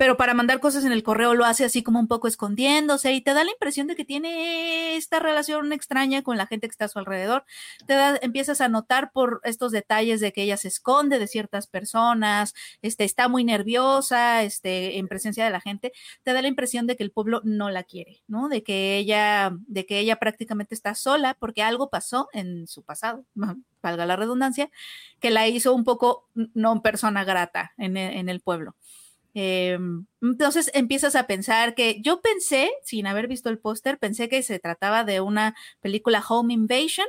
pero 0.00 0.16
para 0.16 0.32
mandar 0.32 0.60
cosas 0.60 0.86
en 0.86 0.92
el 0.92 1.02
correo 1.02 1.34
lo 1.34 1.44
hace 1.44 1.62
así 1.62 1.82
como 1.82 2.00
un 2.00 2.08
poco 2.08 2.26
escondiéndose 2.26 3.12
y 3.12 3.20
te 3.20 3.34
da 3.34 3.44
la 3.44 3.50
impresión 3.50 3.86
de 3.86 3.96
que 3.96 4.06
tiene 4.06 4.96
esta 4.96 5.18
relación 5.18 5.74
extraña 5.74 6.22
con 6.22 6.38
la 6.38 6.46
gente 6.46 6.66
que 6.68 6.70
está 6.70 6.86
a 6.86 6.88
su 6.88 6.98
alrededor. 6.98 7.44
Te 7.86 7.92
da, 7.92 8.18
empiezas 8.22 8.62
a 8.62 8.68
notar 8.70 9.12
por 9.12 9.42
estos 9.44 9.72
detalles 9.72 10.20
de 10.20 10.32
que 10.32 10.44
ella 10.44 10.56
se 10.56 10.68
esconde 10.68 11.18
de 11.18 11.26
ciertas 11.26 11.66
personas, 11.66 12.54
este, 12.80 13.04
está 13.04 13.28
muy 13.28 13.44
nerviosa, 13.44 14.42
este, 14.42 14.96
en 14.96 15.06
presencia 15.06 15.44
de 15.44 15.50
la 15.50 15.60
gente. 15.60 15.92
Te 16.22 16.32
da 16.32 16.40
la 16.40 16.48
impresión 16.48 16.86
de 16.86 16.96
que 16.96 17.02
el 17.02 17.10
pueblo 17.10 17.42
no 17.44 17.68
la 17.68 17.82
quiere, 17.82 18.22
¿no? 18.26 18.48
De 18.48 18.62
que 18.62 18.96
ella, 18.96 19.52
de 19.66 19.84
que 19.84 19.98
ella 19.98 20.16
prácticamente 20.16 20.74
está 20.74 20.94
sola 20.94 21.36
porque 21.38 21.60
algo 21.62 21.90
pasó 21.90 22.30
en 22.32 22.66
su 22.68 22.82
pasado, 22.84 23.26
valga 23.82 24.06
la 24.06 24.16
redundancia, 24.16 24.70
que 25.20 25.28
la 25.28 25.46
hizo 25.46 25.74
un 25.74 25.84
poco 25.84 26.26
no 26.54 26.80
persona 26.80 27.22
grata 27.24 27.74
en, 27.76 27.98
en 27.98 28.30
el 28.30 28.40
pueblo. 28.40 28.76
Em, 29.34 30.06
entonces 30.20 30.70
empiezas 30.74 31.14
a 31.14 31.26
pensar 31.26 31.74
que 31.74 32.00
yo 32.02 32.20
pensé, 32.20 32.70
sin 32.82 33.06
haber 33.06 33.28
visto 33.28 33.48
el 33.48 33.58
póster, 33.58 33.98
pensé 33.98 34.28
que 34.28 34.42
se 34.42 34.58
trataba 34.58 35.04
de 35.04 35.20
una 35.20 35.54
película 35.80 36.24
Home 36.28 36.52
Invasion, 36.52 37.06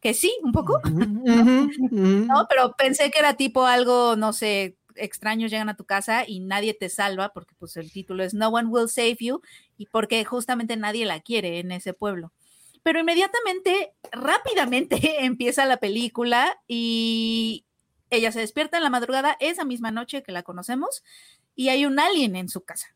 que 0.00 0.14
sí, 0.14 0.32
un 0.42 0.52
poco, 0.52 0.80
¿no? 1.90 2.46
Pero 2.48 2.74
pensé 2.76 3.10
que 3.10 3.18
era 3.18 3.34
tipo 3.34 3.66
algo, 3.66 4.16
no 4.16 4.32
sé, 4.32 4.76
extraños 4.94 5.50
llegan 5.50 5.68
a 5.68 5.76
tu 5.76 5.84
casa 5.84 6.24
y 6.26 6.40
nadie 6.40 6.74
te 6.74 6.88
salva, 6.88 7.32
porque 7.32 7.54
pues 7.58 7.76
el 7.76 7.90
título 7.90 8.22
es 8.22 8.34
No 8.34 8.48
One 8.48 8.68
Will 8.68 8.88
Save 8.88 9.16
You, 9.20 9.40
y 9.76 9.86
porque 9.86 10.24
justamente 10.24 10.76
nadie 10.76 11.06
la 11.06 11.20
quiere 11.20 11.58
en 11.58 11.72
ese 11.72 11.92
pueblo. 11.92 12.32
Pero 12.82 13.00
inmediatamente, 13.00 13.94
rápidamente 14.12 14.96
empieza 15.24 15.66
la 15.66 15.78
película 15.78 16.56
y 16.68 17.65
ella 18.10 18.32
se 18.32 18.40
despierta 18.40 18.76
en 18.76 18.84
la 18.84 18.90
madrugada 18.90 19.36
esa 19.40 19.64
misma 19.64 19.90
noche 19.90 20.22
que 20.22 20.32
la 20.32 20.42
conocemos 20.42 21.02
y 21.54 21.70
hay 21.70 21.86
un 21.86 21.98
alien 21.98 22.36
en 22.36 22.48
su 22.48 22.62
casa. 22.62 22.88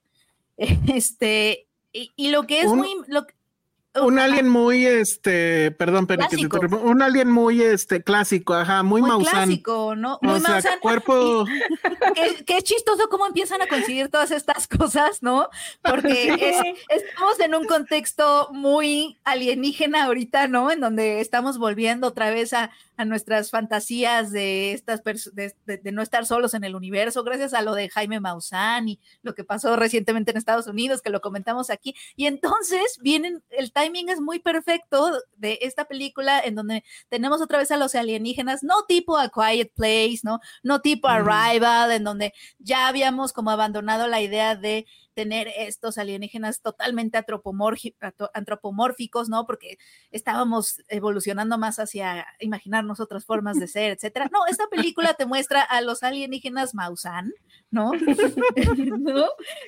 Este, 0.93 1.67
y, 1.93 2.31
lo 2.31 2.47
que 2.47 2.61
es 2.61 2.67
muy... 2.67 2.89
un 3.95 4.19
alien 4.19 4.49
muy, 4.49 4.87
este, 4.87 5.71
perdón, 5.73 6.07
pero 6.07 6.27
un 6.83 7.03
alien 7.03 7.31
muy, 7.31 7.63
este, 7.63 8.03
clásico, 8.03 8.55
ajá, 8.55 8.83
muy, 8.83 9.01
muy 9.03 9.25
clásico, 9.25 9.97
¿no? 9.97 10.19
Muy 10.23 10.39
o 10.39 10.81
cuerpo... 10.81 11.47
Qué, 12.47 12.59
es 12.59 12.65
chistoso 12.65 13.09
cómo 13.09 13.27
empiezan 13.27 13.63
a 13.63 13.67
coincidir 13.67 14.09
todas 14.09 14.31
estas 14.31 14.69
cosas, 14.69 15.23
¿no? 15.23 15.49
Porque 15.83 16.35
estamos 16.89 17.41
en 17.41 17.55
un 17.55 17.65
contexto 17.65 18.51
muy 18.53 19.19
alienígena 19.25 20.05
ahorita, 20.05 20.47
¿no? 20.47 20.71
En 20.71 20.81
donde 20.81 21.21
estamos 21.21 21.59
volviendo 21.59 22.07
otra 22.09 22.31
vez 22.31 22.53
a, 22.53 22.71
a 23.01 23.05
nuestras 23.07 23.51
fantasías 23.51 24.31
de, 24.31 24.73
estas 24.73 25.03
de, 25.03 25.55
de, 25.65 25.93
no 25.93 26.03
estar 26.03 26.27
solos 26.27 26.55
en 26.55 26.65
el 26.65 26.77
universo, 26.77 27.25
gracias 27.25 27.55
a 27.55 27.63
lo 27.63 27.75
de 27.75 27.89
Jaime 27.89 28.21
Maussan 28.21 28.89
y 28.89 29.01
lo 29.23 29.35
que 29.35 29.43
pasó 29.43 29.75
recientemente 29.77 30.31
en 30.31 30.37
Estados 30.37 30.67
Unidos, 30.67 31.01
que 31.01 31.11
lo 31.11 31.21
comentamos 31.21 31.71
aquí. 31.71 31.95
Y 32.15 32.27
entonces 32.27 32.99
vienen, 33.01 33.43
el 33.51 33.73
timing 33.73 34.11
es 34.11 34.21
muy 34.21 34.39
perfecto 34.39 35.19
de 35.37 35.59
esta 35.63 35.87
película 35.87 36.41
en 36.41 36.55
donde 36.55 36.85
tenemos 37.09 37.41
otra 37.41 37.59
vez 37.59 37.71
a 37.71 37.79
los 37.79 37.95
alienígenas, 37.95 38.63
no 38.63 38.85
tipo 38.87 39.17
A 39.17 39.31
Quiet 39.31 39.73
Place, 39.75 40.21
¿no? 40.23 40.41
No 40.63 40.81
tipo 40.81 41.09
Arrival, 41.09 41.93
en 41.93 42.05
donde 42.05 42.35
ya 42.59 42.87
habíamos 42.87 43.33
como 43.33 43.51
abandonado 43.51 44.09
la 44.09 44.21
idea 44.21 44.57
de 44.57 44.87
tener 45.15 45.49
estos 45.57 45.99
alienígenas 45.99 46.61
totalmente 46.61 47.19
antropomórficos, 48.33 49.29
¿no? 49.29 49.47
Porque 49.47 49.79
estábamos 50.11 50.83
evolucionando 50.89 51.59
más 51.59 51.79
hacia 51.79 52.27
imaginarnos 52.39 53.01
otras 53.01 53.25
formas 53.25 53.59
de 53.59 53.67
ser, 53.67 53.93
etcétera. 53.93 54.31
No, 54.33 54.47
esta 54.47 54.69
película 54.69 55.15
te 55.15 55.27
muestra 55.27 55.63
a 55.63 55.81
los 55.81 56.03
alienígenas 56.03 56.75
Mausan, 56.75 57.33
¿no? 57.71 57.93
¿no? 58.99 59.27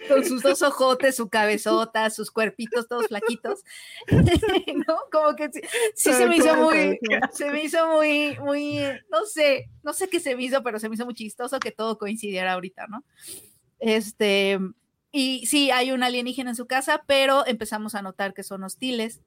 Con 0.08 0.24
sus 0.24 0.42
dos 0.42 0.62
ojotes, 0.62 1.16
su 1.16 1.28
cabezota, 1.28 2.10
sus 2.10 2.30
cuerpitos 2.30 2.88
todos 2.88 3.06
flaquitos, 3.08 3.62
¿no? 4.86 4.98
Como 5.10 5.34
que 5.36 5.50
sí, 5.94 6.12
se 6.12 6.26
me 6.26 6.36
hizo 6.36 6.56
muy, 6.56 6.98
se 7.32 7.50
me 7.50 7.64
hizo 7.64 7.86
muy, 7.88 8.38
muy, 8.40 8.78
no 9.10 9.24
sé, 9.26 9.68
no 9.82 9.92
sé 9.92 10.08
qué 10.08 10.20
se 10.20 10.36
me 10.36 10.44
hizo, 10.44 10.62
pero 10.62 10.78
se 10.78 10.88
me 10.88 10.94
hizo 10.94 11.04
muy 11.04 11.14
chistoso 11.14 11.58
que 11.60 11.72
todo 11.72 11.98
coincidiera 11.98 12.52
ahorita, 12.52 12.86
¿no? 12.86 13.04
Este, 13.78 14.58
y 15.12 15.46
sí, 15.46 15.70
hay 15.70 15.92
un 15.92 16.02
alienígena 16.02 16.50
en 16.50 16.56
su 16.56 16.66
casa, 16.66 17.04
pero 17.06 17.46
empezamos 17.46 17.94
a 17.94 18.02
notar 18.02 18.32
que 18.32 18.42
son 18.42 18.64
hostiles. 18.64 19.20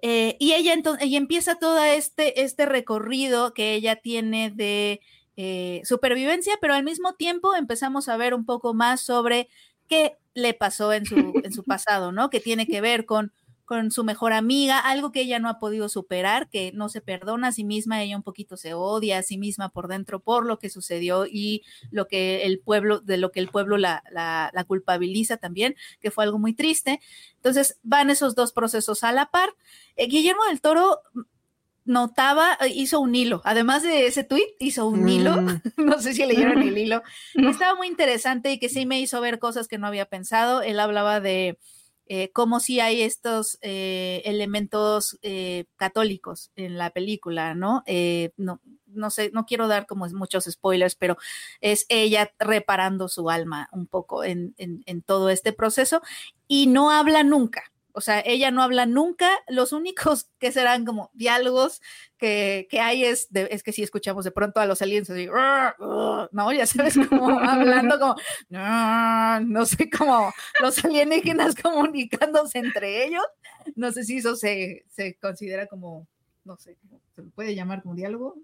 Eh, 0.00 0.36
y 0.38 0.52
ella 0.52 0.74
entonces, 0.74 1.04
ella 1.04 1.18
empieza 1.18 1.56
todo 1.56 1.82
este, 1.82 2.42
este 2.42 2.66
recorrido 2.66 3.52
que 3.52 3.74
ella 3.74 3.96
tiene 3.96 4.50
de 4.50 5.00
eh, 5.36 5.82
supervivencia, 5.84 6.54
pero 6.60 6.74
al 6.74 6.84
mismo 6.84 7.14
tiempo 7.14 7.54
empezamos 7.56 8.08
a 8.08 8.16
ver 8.16 8.32
un 8.32 8.46
poco 8.46 8.74
más 8.74 9.00
sobre 9.00 9.48
qué 9.88 10.16
le 10.34 10.54
pasó 10.54 10.92
en 10.92 11.04
su, 11.04 11.32
en 11.42 11.52
su 11.52 11.64
pasado, 11.64 12.12
¿no? 12.12 12.30
Que 12.30 12.38
tiene 12.40 12.66
que 12.66 12.80
ver 12.80 13.06
con 13.06 13.32
con 13.68 13.90
su 13.90 14.02
mejor 14.02 14.32
amiga, 14.32 14.78
algo 14.78 15.12
que 15.12 15.20
ella 15.20 15.38
no 15.38 15.50
ha 15.50 15.58
podido 15.58 15.90
superar, 15.90 16.48
que 16.48 16.72
no 16.72 16.88
se 16.88 17.02
perdona 17.02 17.48
a 17.48 17.52
sí 17.52 17.64
misma, 17.64 18.02
ella 18.02 18.16
un 18.16 18.22
poquito 18.22 18.56
se 18.56 18.72
odia 18.72 19.18
a 19.18 19.22
sí 19.22 19.36
misma 19.36 19.68
por 19.68 19.88
dentro 19.88 20.20
por 20.20 20.46
lo 20.46 20.58
que 20.58 20.70
sucedió 20.70 21.26
y 21.26 21.64
lo 21.90 22.08
que 22.08 22.46
el 22.46 22.60
pueblo, 22.60 23.00
de 23.00 23.18
lo 23.18 23.30
que 23.30 23.40
el 23.40 23.48
pueblo 23.48 23.76
la, 23.76 24.02
la, 24.10 24.64
culpabiliza 24.64 25.36
también, 25.36 25.76
que 26.00 26.10
fue 26.10 26.24
algo 26.24 26.38
muy 26.38 26.54
triste. 26.54 26.98
Entonces 27.36 27.78
van 27.82 28.08
esos 28.08 28.34
dos 28.34 28.54
procesos 28.54 29.04
a 29.04 29.12
la 29.12 29.26
par. 29.26 29.50
Eh, 29.96 30.06
Guillermo 30.06 30.44
del 30.48 30.62
Toro 30.62 31.02
notaba, 31.84 32.56
hizo 32.74 33.00
un 33.00 33.14
hilo, 33.14 33.42
además 33.44 33.82
de 33.82 34.06
ese 34.06 34.24
tweet, 34.24 34.56
hizo 34.60 34.86
un 34.86 35.06
hilo, 35.06 35.42
mm. 35.42 35.60
no 35.76 36.00
sé 36.00 36.14
si 36.14 36.24
leyeron 36.24 36.62
el 36.62 36.78
hilo, 36.78 37.02
estaba 37.34 37.74
muy 37.74 37.86
interesante 37.86 38.50
y 38.50 38.58
que 38.58 38.70
sí 38.70 38.86
me 38.86 38.98
hizo 38.98 39.20
ver 39.20 39.38
cosas 39.38 39.68
que 39.68 39.76
no 39.76 39.86
había 39.86 40.06
pensado. 40.06 40.62
Él 40.62 40.80
hablaba 40.80 41.20
de 41.20 41.58
eh, 42.08 42.30
como 42.32 42.60
si 42.60 42.80
hay 42.80 43.02
estos 43.02 43.58
eh, 43.60 44.22
elementos 44.24 45.18
eh, 45.22 45.66
católicos 45.76 46.50
en 46.56 46.78
la 46.78 46.90
película, 46.90 47.54
¿no? 47.54 47.84
no, 48.36 48.60
no 48.86 49.10
sé, 49.10 49.30
no 49.32 49.44
quiero 49.44 49.68
dar 49.68 49.86
como 49.86 50.06
muchos 50.08 50.44
spoilers, 50.44 50.94
pero 50.94 51.18
es 51.60 51.86
ella 51.88 52.32
reparando 52.38 53.08
su 53.08 53.30
alma 53.30 53.68
un 53.72 53.86
poco 53.86 54.24
en, 54.24 54.54
en 54.58 55.02
todo 55.02 55.30
este 55.30 55.52
proceso 55.52 56.02
y 56.46 56.66
no 56.66 56.90
habla 56.90 57.22
nunca. 57.22 57.64
O 57.98 58.00
sea, 58.00 58.22
ella 58.24 58.52
no 58.52 58.62
habla 58.62 58.86
nunca, 58.86 59.28
los 59.48 59.72
únicos 59.72 60.30
que 60.38 60.52
serán 60.52 60.84
como 60.84 61.10
diálogos 61.14 61.82
que, 62.16 62.68
hay 62.80 63.04
es, 63.04 63.28
es 63.34 63.64
que 63.64 63.72
si 63.72 63.82
escuchamos 63.82 64.24
de 64.24 64.30
pronto 64.30 64.60
a 64.60 64.66
los 64.66 64.80
aliens 64.82 65.10
así, 65.10 65.26
no, 66.30 66.52
ya 66.52 66.64
sabes, 66.64 66.94
como 67.08 67.28
hablando 67.40 67.98
como, 67.98 68.14
no, 69.40 69.66
sé, 69.66 69.90
como 69.90 70.32
los 70.60 70.84
alienígenas 70.84 71.56
comunicándose 71.56 72.58
entre 72.58 73.04
ellos. 73.04 73.24
No 73.74 73.90
sé 73.90 74.04
si 74.04 74.18
eso 74.18 74.36
se, 74.36 74.84
considera 75.20 75.66
como, 75.66 76.06
no 76.44 76.56
sé, 76.56 76.76
se 77.16 77.22
puede 77.24 77.56
llamar 77.56 77.82
como 77.82 77.96
diálogo. 77.96 78.36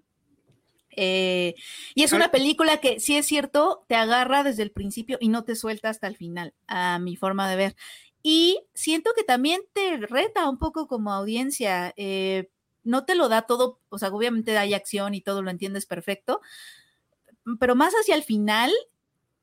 Eh, 0.97 1.55
y 1.93 2.03
es 2.03 2.11
una 2.11 2.29
película 2.29 2.81
que, 2.81 2.99
sí 2.99 3.15
es 3.15 3.25
cierto, 3.25 3.85
te 3.87 3.95
agarra 3.95 4.43
desde 4.43 4.63
el 4.63 4.71
principio 4.71 5.17
y 5.21 5.29
no 5.29 5.45
te 5.45 5.55
suelta 5.55 5.89
hasta 5.89 6.07
el 6.07 6.17
final, 6.17 6.53
a 6.67 6.99
mi 6.99 7.15
forma 7.15 7.49
de 7.49 7.55
ver. 7.55 7.75
Y 8.27 8.65
siento 8.73 9.11
que 9.15 9.23
también 9.23 9.61
te 9.73 9.97
reta 9.97 10.49
un 10.49 10.57
poco 10.57 10.87
como 10.87 11.13
audiencia. 11.13 11.93
Eh, 11.95 12.49
no 12.83 13.05
te 13.05 13.13
lo 13.13 13.29
da 13.29 13.43
todo, 13.43 13.79
o 13.89 13.99
sea, 13.99 14.09
obviamente 14.09 14.57
hay 14.57 14.73
acción 14.73 15.13
y 15.13 15.21
todo 15.21 15.43
lo 15.43 15.51
entiendes 15.51 15.85
perfecto, 15.85 16.41
pero 17.59 17.75
más 17.75 17.93
hacia 17.93 18.15
el 18.15 18.23
final 18.23 18.71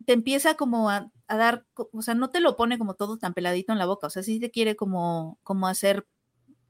te 0.04 0.14
empieza 0.14 0.56
como 0.56 0.90
a, 0.90 1.12
dar, 1.28 1.64
o 1.92 2.02
sea, 2.02 2.14
no 2.14 2.30
te 2.30 2.40
lo 2.40 2.56
pone 2.56 2.76
como 2.76 2.94
todo 2.94 3.18
tan 3.18 3.34
peladito 3.34 3.70
en 3.70 3.78
la 3.78 3.86
boca, 3.86 4.08
o 4.08 4.10
sea, 4.10 4.24
sí 4.24 4.40
te 4.40 4.50
quiere 4.50 4.74
como, 4.74 5.38
como 5.44 5.68
hacer 5.68 6.04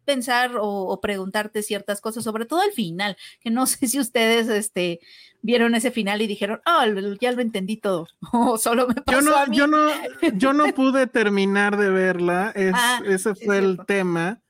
pensar 0.05 0.53
o, 0.61 1.01
preguntarte 1.01 1.63
ciertas 1.63 2.01
cosas, 2.01 2.25
sobre 2.25 2.45
todo 2.45 2.61
al 2.61 2.73
final, 2.73 3.17
que 3.41 3.51
no 3.51 3.67
sé 3.67 3.87
si 3.89 3.99
ustedes 3.99 4.49
este, 4.49 5.01
vieron 5.43 5.75
ese 5.75 5.91
final 5.91 6.23
y 6.23 6.27
dijeron, 6.27 6.61
oh, 6.67 6.85
ya 7.21 7.33
lo 7.33 7.41
entendí 7.41 7.77
todo, 7.77 8.09
o 8.33 8.59
solo 8.59 8.89
me 8.89 8.95
pasó 8.95 9.21
yo 9.21 9.23
no, 9.23 9.37
a 9.37 9.47
mí. 9.47 9.57
Yo 9.57 9.67
no, 9.67 9.89
yo 10.35 10.53
no 10.53 10.67
pude 10.75 11.07
terminar 11.07 11.77
de 11.77 11.91
verla, 11.91 12.53
ah, 12.75 13.01
ese 13.05 13.35
fue 13.35 13.59
el 13.59 13.79
tema, 13.87 14.41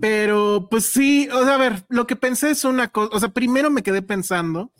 pero 0.00 0.68
pues 0.70 0.86
sí, 0.86 1.28
o 1.32 1.44
sea, 1.44 1.54
a 1.54 1.58
ver, 1.58 1.84
lo 1.88 2.06
que 2.06 2.16
pensé 2.16 2.50
es 2.50 2.64
una 2.64 2.88
cosa, 2.88 3.16
o 3.16 3.20
sea, 3.20 3.30
primero 3.30 3.70
me 3.70 3.82
quedé 3.82 4.02
pensando, 4.02 4.70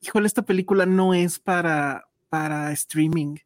híjole, 0.00 0.26
esta 0.26 0.42
película 0.42 0.86
no 0.86 1.14
es 1.14 1.38
para, 1.38 2.08
para 2.28 2.72
streaming, 2.72 3.36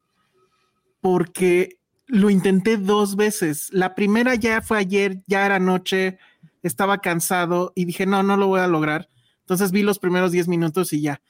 porque 1.01 1.77
lo 2.07 2.29
intenté 2.29 2.77
dos 2.77 3.15
veces. 3.15 3.69
La 3.71 3.93
primera 3.93 4.35
ya 4.35 4.61
fue 4.61 4.79
ayer, 4.79 5.21
ya 5.27 5.45
era 5.45 5.59
noche, 5.59 6.17
estaba 6.63 6.99
cansado 6.99 7.73
y 7.75 7.85
dije, 7.85 8.05
no, 8.05 8.23
no 8.23 8.37
lo 8.37 8.47
voy 8.47 8.61
a 8.61 8.67
lograr. 8.67 9.09
Entonces 9.41 9.71
vi 9.71 9.83
los 9.83 9.99
primeros 9.99 10.31
10 10.31 10.47
minutos 10.47 10.93
y 10.93 11.01
ya. 11.01 11.21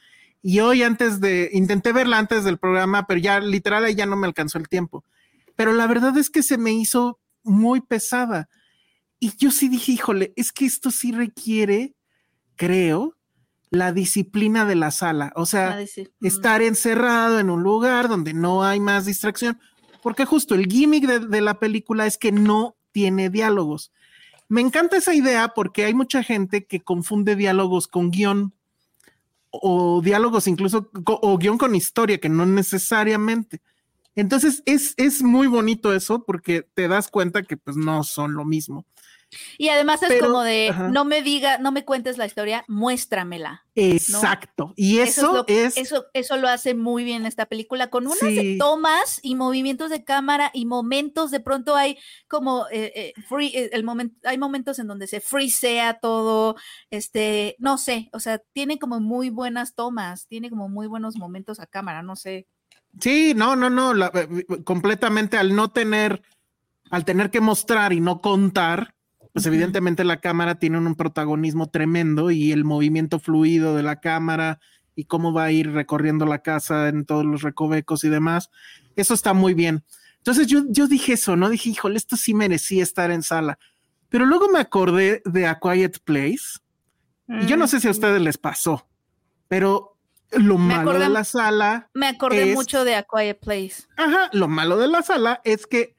Y 0.41 0.59
hoy 0.59 0.83
antes 0.83 1.19
de, 1.19 1.49
intenté 1.51 1.91
verla 1.91 2.19
antes 2.19 2.43
del 2.43 2.57
programa, 2.57 3.07
pero 3.07 3.19
ya 3.19 3.39
literal 3.39 3.85
ahí 3.85 3.95
ya 3.95 4.05
no 4.05 4.15
me 4.15 4.27
alcanzó 4.27 4.59
el 4.59 4.69
tiempo. 4.69 5.03
Pero 5.55 5.73
la 5.73 5.87
verdad 5.87 6.15
es 6.17 6.29
que 6.29 6.43
se 6.43 6.57
me 6.57 6.71
hizo 6.71 7.19
muy 7.43 7.81
pesada. 7.81 8.47
Y 9.19 9.35
yo 9.37 9.51
sí 9.51 9.67
dije, 9.67 9.91
híjole, 9.93 10.33
es 10.35 10.51
que 10.51 10.65
esto 10.65 10.91
sí 10.91 11.11
requiere, 11.11 11.95
creo, 12.55 13.15
la 13.71 13.91
disciplina 13.91 14.65
de 14.65 14.75
la 14.75 14.91
sala. 14.91 15.33
O 15.35 15.47
sea, 15.47 15.79
estar 16.21 16.61
encerrado 16.61 17.39
en 17.39 17.49
un 17.49 17.63
lugar 17.63 18.07
donde 18.07 18.33
no 18.33 18.63
hay 18.63 18.79
más 18.79 19.05
distracción 19.05 19.59
porque 20.01 20.25
justo 20.25 20.55
el 20.55 20.67
gimmick 20.67 21.05
de, 21.05 21.41
la 21.41 21.59
película 21.59 22.05
es 22.05 22.17
que 22.17 22.31
no 22.31 22.75
tiene 22.91 23.29
diálogos. 23.29 23.91
Me 24.49 24.61
encanta 24.61 24.97
esa 24.97 25.13
idea 25.13 25.49
porque 25.49 25.85
hay 25.85 25.93
mucha 25.93 26.23
gente 26.23 26.65
que 26.65 26.81
confunde 26.81 27.35
diálogos 27.35 27.87
con 27.87 28.11
guion 28.11 28.53
o 29.49 30.01
diálogos 30.01 30.47
incluso 30.47 30.89
o 31.05 31.37
guion 31.37 31.57
con 31.57 31.75
historia, 31.75 32.19
que 32.19 32.29
no 32.29 32.45
necesariamente. 32.45 33.61
Entonces 34.15 34.63
es, 34.65 34.93
es 34.97 35.21
muy 35.21 35.47
bonito 35.47 35.93
eso 35.93 36.23
porque 36.23 36.67
te 36.73 36.87
das 36.87 37.09
cuenta 37.09 37.43
que 37.43 37.57
pues 37.57 37.77
no 37.77 38.03
son 38.03 38.33
lo 38.33 38.45
mismo. 38.45 38.85
Y 39.57 39.69
además 39.69 40.01
es 40.03 40.21
como 40.21 40.41
de, 40.41 40.73
no 40.91 41.03
me 41.03 41.21
diga, 41.21 41.57
no 41.57 41.71
me 41.71 41.83
cuentes 41.83 42.17
la 42.17 42.25
historia, 42.25 42.63
muéstramela. 42.67 43.65
Exacto. 43.75 44.73
Y 44.75 44.99
eso, 44.99 45.45
es, 45.47 45.77
eso, 45.77 46.05
eso, 46.13 46.37
lo 46.37 46.47
hace 46.47 46.73
muy 46.73 47.03
bien 47.03 47.25
esta 47.25 47.45
película, 47.45 47.89
con 47.89 48.07
unas 48.07 48.57
tomas 48.57 49.19
y 49.21 49.35
movimientos 49.35 49.89
de 49.89 50.03
cámara 50.03 50.49
y 50.53 50.65
momentos, 50.65 51.29
de 51.29 51.39
pronto 51.41 51.75
hay 51.75 51.97
como 52.27 52.67
eh, 52.71 52.91
eh, 52.95 53.13
free, 53.27 53.51
eh, 53.53 53.69
el 53.73 53.83
momento, 53.83 54.15
hay 54.23 54.37
momentos 54.37 54.79
en 54.79 54.87
donde 54.87 55.07
se 55.07 55.19
freesea 55.19 55.99
todo, 55.99 56.55
este, 56.89 57.55
no 57.59 57.77
sé, 57.77 58.09
o 58.13 58.19
sea, 58.19 58.39
tiene 58.53 58.79
como 58.79 58.99
muy 58.99 59.29
buenas 59.29 59.75
tomas, 59.75 60.27
tiene 60.27 60.49
como 60.49 60.69
muy 60.69 60.87
buenos 60.87 61.17
momentos 61.17 61.59
a 61.59 61.67
cámara, 61.67 62.01
no 62.01 62.15
sé. 62.15 62.47
Sí, 62.99 63.33
no, 63.35 63.55
no, 63.55 63.69
no, 63.69 63.93
completamente 64.63 65.37
al 65.37 65.55
no 65.55 65.69
tener, 65.69 66.23
al 66.89 67.05
tener 67.05 67.29
que 67.29 67.41
mostrar 67.41 67.93
y 67.93 67.99
no 67.99 68.21
contar, 68.21 68.95
pues 69.37 69.45
evidentemente 69.45 70.03
la 70.03 70.19
cámara 70.19 70.55
tiene 70.55 70.79
un 70.79 70.95
protagonismo 70.95 71.69
tremendo 71.69 72.31
y 72.31 72.51
el 72.51 72.63
movimiento 72.63 73.19
fluido 73.19 73.75
de 73.75 73.83
la 73.83 73.99
cámara 73.99 74.59
y 74.95 75.03
cómo 75.03 75.31
va 75.31 75.43
a 75.43 75.51
ir 75.51 75.73
recorriendo 75.73 76.25
la 76.25 76.41
casa 76.41 76.87
en 76.87 77.05
todos 77.05 77.23
los 77.23 77.43
recovecos 77.43 78.03
y 78.03 78.09
demás, 78.09 78.49
eso 78.95 79.13
está 79.13 79.35
muy 79.35 79.53
bien. 79.53 79.83
Entonces 80.17 80.47
yo, 80.47 80.63
yo 80.69 80.87
dije 80.87 81.13
eso, 81.13 81.35
¿no? 81.35 81.51
Dije, 81.51 81.69
híjole, 81.69 81.97
esto 81.97 82.17
sí 82.17 82.33
merecía 82.33 82.81
estar 82.81 83.11
en 83.11 83.21
sala. 83.21 83.59
Pero 84.09 84.25
luego 84.25 84.49
me 84.49 84.57
acordé 84.57 85.21
de 85.23 85.45
A 85.45 85.59
Quiet 85.59 85.99
Place 86.03 86.57
y 87.27 87.45
yo 87.45 87.57
no 87.57 87.67
sé 87.67 87.79
si 87.79 87.87
a 87.87 87.91
ustedes 87.91 88.19
les 88.19 88.39
pasó, 88.39 88.87
pero 89.47 89.99
lo 90.31 90.57
malo 90.57 90.97
de 90.97 91.09
la 91.09 91.23
sala. 91.23 91.91
Me 91.93 92.07
acordé 92.07 92.55
mucho 92.55 92.83
de 92.83 92.95
A 92.95 93.03
Quiet 93.03 93.39
Place. 93.39 93.83
Ajá, 93.97 94.31
lo 94.33 94.47
malo 94.47 94.77
de 94.77 94.87
la 94.87 95.03
sala 95.03 95.41
es 95.43 95.67
que 95.67 95.95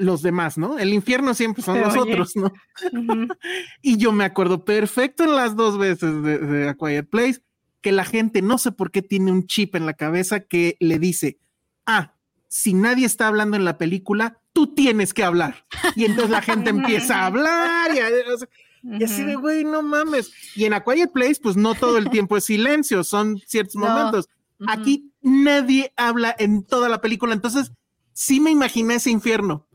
los 0.00 0.22
demás, 0.22 0.58
¿no? 0.58 0.78
El 0.78 0.92
infierno 0.92 1.34
siempre 1.34 1.62
son 1.62 1.80
nosotros, 1.80 2.34
¿no? 2.34 2.52
y 3.82 3.96
yo 3.96 4.12
me 4.12 4.24
acuerdo 4.24 4.64
perfecto 4.64 5.24
en 5.24 5.36
las 5.36 5.56
dos 5.56 5.78
veces 5.78 6.22
de, 6.22 6.68
A 6.68 6.74
Quiet 6.74 7.08
Place 7.08 7.42
que 7.80 7.92
la 7.92 8.04
gente 8.04 8.42
no 8.42 8.58
sé 8.58 8.72
por 8.72 8.90
qué 8.90 9.02
tiene 9.02 9.32
un 9.32 9.46
chip 9.46 9.74
en 9.74 9.86
la 9.86 9.94
cabeza 9.94 10.40
que 10.40 10.76
le 10.80 10.98
dice, 10.98 11.38
ah, 11.86 12.14
si 12.48 12.74
nadie 12.74 13.06
está 13.06 13.28
hablando 13.28 13.56
en 13.56 13.64
la 13.64 13.78
película, 13.78 14.40
tú 14.52 14.74
tienes 14.74 15.14
que 15.14 15.24
hablar. 15.24 15.66
Y 15.96 16.04
entonces 16.04 16.30
la 16.30 16.42
gente 16.42 16.70
empieza 16.70 17.20
a 17.20 17.26
hablar 17.26 17.90
y, 17.94 19.02
así 19.04 19.24
de, 19.24 19.36
güey, 19.36 19.64
no 19.64 19.82
mames. 19.82 20.32
Y 20.56 20.64
en 20.64 20.74
A 20.74 20.84
Quiet 20.84 21.12
Place, 21.12 21.40
pues 21.42 21.56
no 21.56 21.74
todo 21.74 21.96
el 21.96 22.10
tiempo 22.10 22.36
es 22.36 22.44
silencio, 22.44 23.04
son 23.04 23.38
ciertos 23.46 23.76
momentos. 23.76 24.28
Aquí 24.66 25.10
nadie 25.22 25.92
habla 25.96 26.34
en 26.38 26.64
toda 26.64 26.88
la 26.88 27.00
película, 27.00 27.32
entonces 27.32 27.72
sí 28.12 28.40
me 28.40 28.50
imaginé 28.50 28.96
ese 28.96 29.10
infierno. 29.10 29.66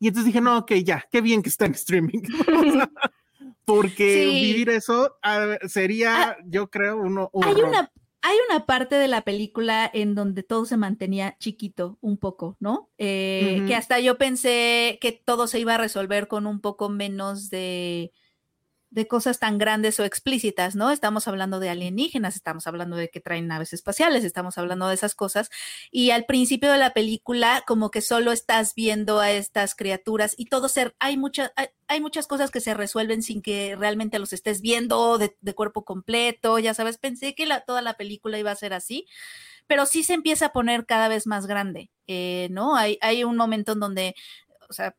Y 0.00 0.08
entonces 0.08 0.26
dije, 0.26 0.40
no, 0.40 0.58
ok, 0.58 0.72
ya, 0.84 1.04
qué 1.10 1.20
bien 1.20 1.42
que 1.42 1.48
está 1.48 1.66
en 1.66 1.72
streaming. 1.72 2.22
Porque 3.64 4.26
vivir 4.26 4.70
eso 4.70 5.16
sería, 5.66 6.30
ah, 6.30 6.36
yo 6.46 6.70
creo, 6.70 6.96
uno. 6.96 7.30
Hay 7.42 7.60
una, 7.60 7.92
hay 8.22 8.36
una 8.48 8.64
parte 8.66 8.96
de 8.96 9.08
la 9.08 9.22
película 9.22 9.90
en 9.92 10.14
donde 10.14 10.42
todo 10.42 10.64
se 10.64 10.76
mantenía 10.76 11.36
chiquito, 11.38 11.98
un 12.00 12.16
poco, 12.16 12.56
¿no? 12.60 12.90
Eh, 12.96 13.64
que 13.66 13.74
hasta 13.74 14.00
yo 14.00 14.16
pensé 14.16 14.98
que 15.00 15.12
todo 15.12 15.46
se 15.46 15.60
iba 15.60 15.74
a 15.74 15.78
resolver 15.78 16.28
con 16.28 16.46
un 16.46 16.60
poco 16.60 16.88
menos 16.88 17.50
de 17.50 18.12
de 18.90 19.06
cosas 19.06 19.38
tan 19.38 19.58
grandes 19.58 20.00
o 20.00 20.04
explícitas, 20.04 20.74
¿no? 20.74 20.90
Estamos 20.90 21.28
hablando 21.28 21.60
de 21.60 21.68
alienígenas, 21.68 22.36
estamos 22.36 22.66
hablando 22.66 22.96
de 22.96 23.10
que 23.10 23.20
traen 23.20 23.46
naves 23.46 23.72
espaciales, 23.74 24.24
estamos 24.24 24.56
hablando 24.56 24.88
de 24.88 24.94
esas 24.94 25.14
cosas. 25.14 25.50
Y 25.90 26.10
al 26.10 26.24
principio 26.24 26.72
de 26.72 26.78
la 26.78 26.94
película, 26.94 27.62
como 27.66 27.90
que 27.90 28.00
solo 28.00 28.32
estás 28.32 28.74
viendo 28.74 29.20
a 29.20 29.30
estas 29.30 29.74
criaturas 29.74 30.34
y 30.38 30.46
todo 30.46 30.68
ser, 30.68 30.94
hay, 31.00 31.18
muchas 31.18 31.52
hay, 31.86 32.00
muchas 32.00 32.26
cosas 32.26 32.50
que 32.50 32.60
se 32.60 32.74
resuelven 32.74 33.22
sin 33.22 33.42
que 33.42 33.76
realmente 33.76 34.18
los 34.18 34.32
estés 34.32 34.62
viendo 34.62 35.18
de, 35.18 35.36
cuerpo 35.54 35.84
completo, 35.84 36.58
ya 36.58 36.72
sabes, 36.72 36.98
pensé 36.98 37.34
que 37.34 37.48
toda 37.66 37.82
la 37.82 37.94
película 37.94 38.38
iba 38.38 38.50
a 38.50 38.56
ser 38.56 38.72
así, 38.72 39.06
pero 39.66 39.86
sí 39.86 40.02
se 40.02 40.14
empieza 40.14 40.46
a 40.46 40.52
poner 40.52 40.86
cada 40.86 41.08
vez 41.08 41.26
más 41.26 41.46
grande, 41.46 41.90
eh, 42.06 42.48
¿no? 42.50 42.76
Hay, 42.76 42.98
hay 43.00 43.24
un 43.24 43.36
momento 43.36 43.72
en 43.72 43.80
donde, 43.80 44.14
o 44.68 44.72
sea, 44.72 44.94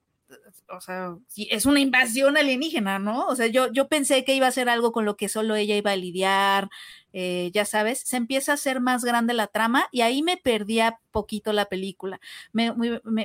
o 0.70 0.82
sea, 0.82 1.16
es 1.36 1.66
una 1.66 1.80
invasión 1.80 2.38
alienígena, 2.38 3.00
¿no? 3.00 3.26
O 3.28 3.36
sea, 3.36 3.48
yo, 3.48 3.72
yo 3.72 3.88
pensé 3.88 4.24
que 4.24 4.36
iba 4.36 4.48
a 4.48 4.52
ser 4.52 4.70
algo 4.70 4.92
con 4.92 5.06
lo 5.06 5.16
que 5.18 5.30
solo 5.30 5.56
ella 5.56 5.76
iba 5.76 5.92
a 5.92 5.96
lidiar, 5.96 6.70
eh, 7.12 7.50
ya 7.54 7.66
sabes, 7.66 8.02
se 8.02 8.18
empieza 8.18 8.52
a 8.52 8.56
hacer 8.56 8.82
más 8.82 9.04
grande 9.04 9.34
la 9.34 9.48
trama 9.48 9.88
y 9.92 10.02
ahí 10.02 10.22
me 10.22 10.38
perdía 10.38 11.00
poquito 11.12 11.54
la 11.54 11.66
película. 11.66 12.20
Me, 12.52 12.74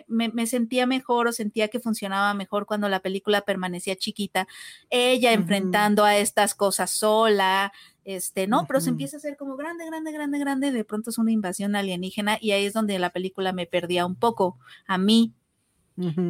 me, 0.09 0.47
sentía 0.47 0.87
mejor 0.87 1.29
o 1.29 1.33
sentía 1.33 1.69
que 1.69 1.81
funcionaba 1.81 2.33
mejor 2.33 2.65
cuando 2.65 2.89
la 2.89 3.01
película 3.01 3.43
permanecía 3.43 3.97
chiquita, 3.97 4.49
ella 4.89 5.33
enfrentando 5.33 6.05
a 6.05 6.17
estas 6.17 6.55
cosas 6.55 6.91
sola, 6.91 7.73
este, 8.05 8.47
¿no? 8.47 8.67
Pero 8.67 8.81
se 8.81 8.91
empieza 8.91 9.17
a 9.17 9.19
hacer 9.19 9.37
como 9.37 9.57
grande, 9.57 9.85
grande, 9.87 10.13
grande, 10.13 10.39
grande, 10.39 10.73
de 10.73 10.85
pronto 10.85 11.11
es 11.11 11.19
una 11.19 11.33
invasión 11.33 11.77
alienígena 11.77 12.39
y 12.41 12.53
ahí 12.53 12.65
es 12.65 12.73
donde 12.73 12.99
la 12.99 13.11
película 13.11 13.53
me 13.53 13.67
perdía 13.67 14.07
un 14.07 14.17
poco, 14.17 14.59
a 14.87 14.97
mí, 14.99 15.35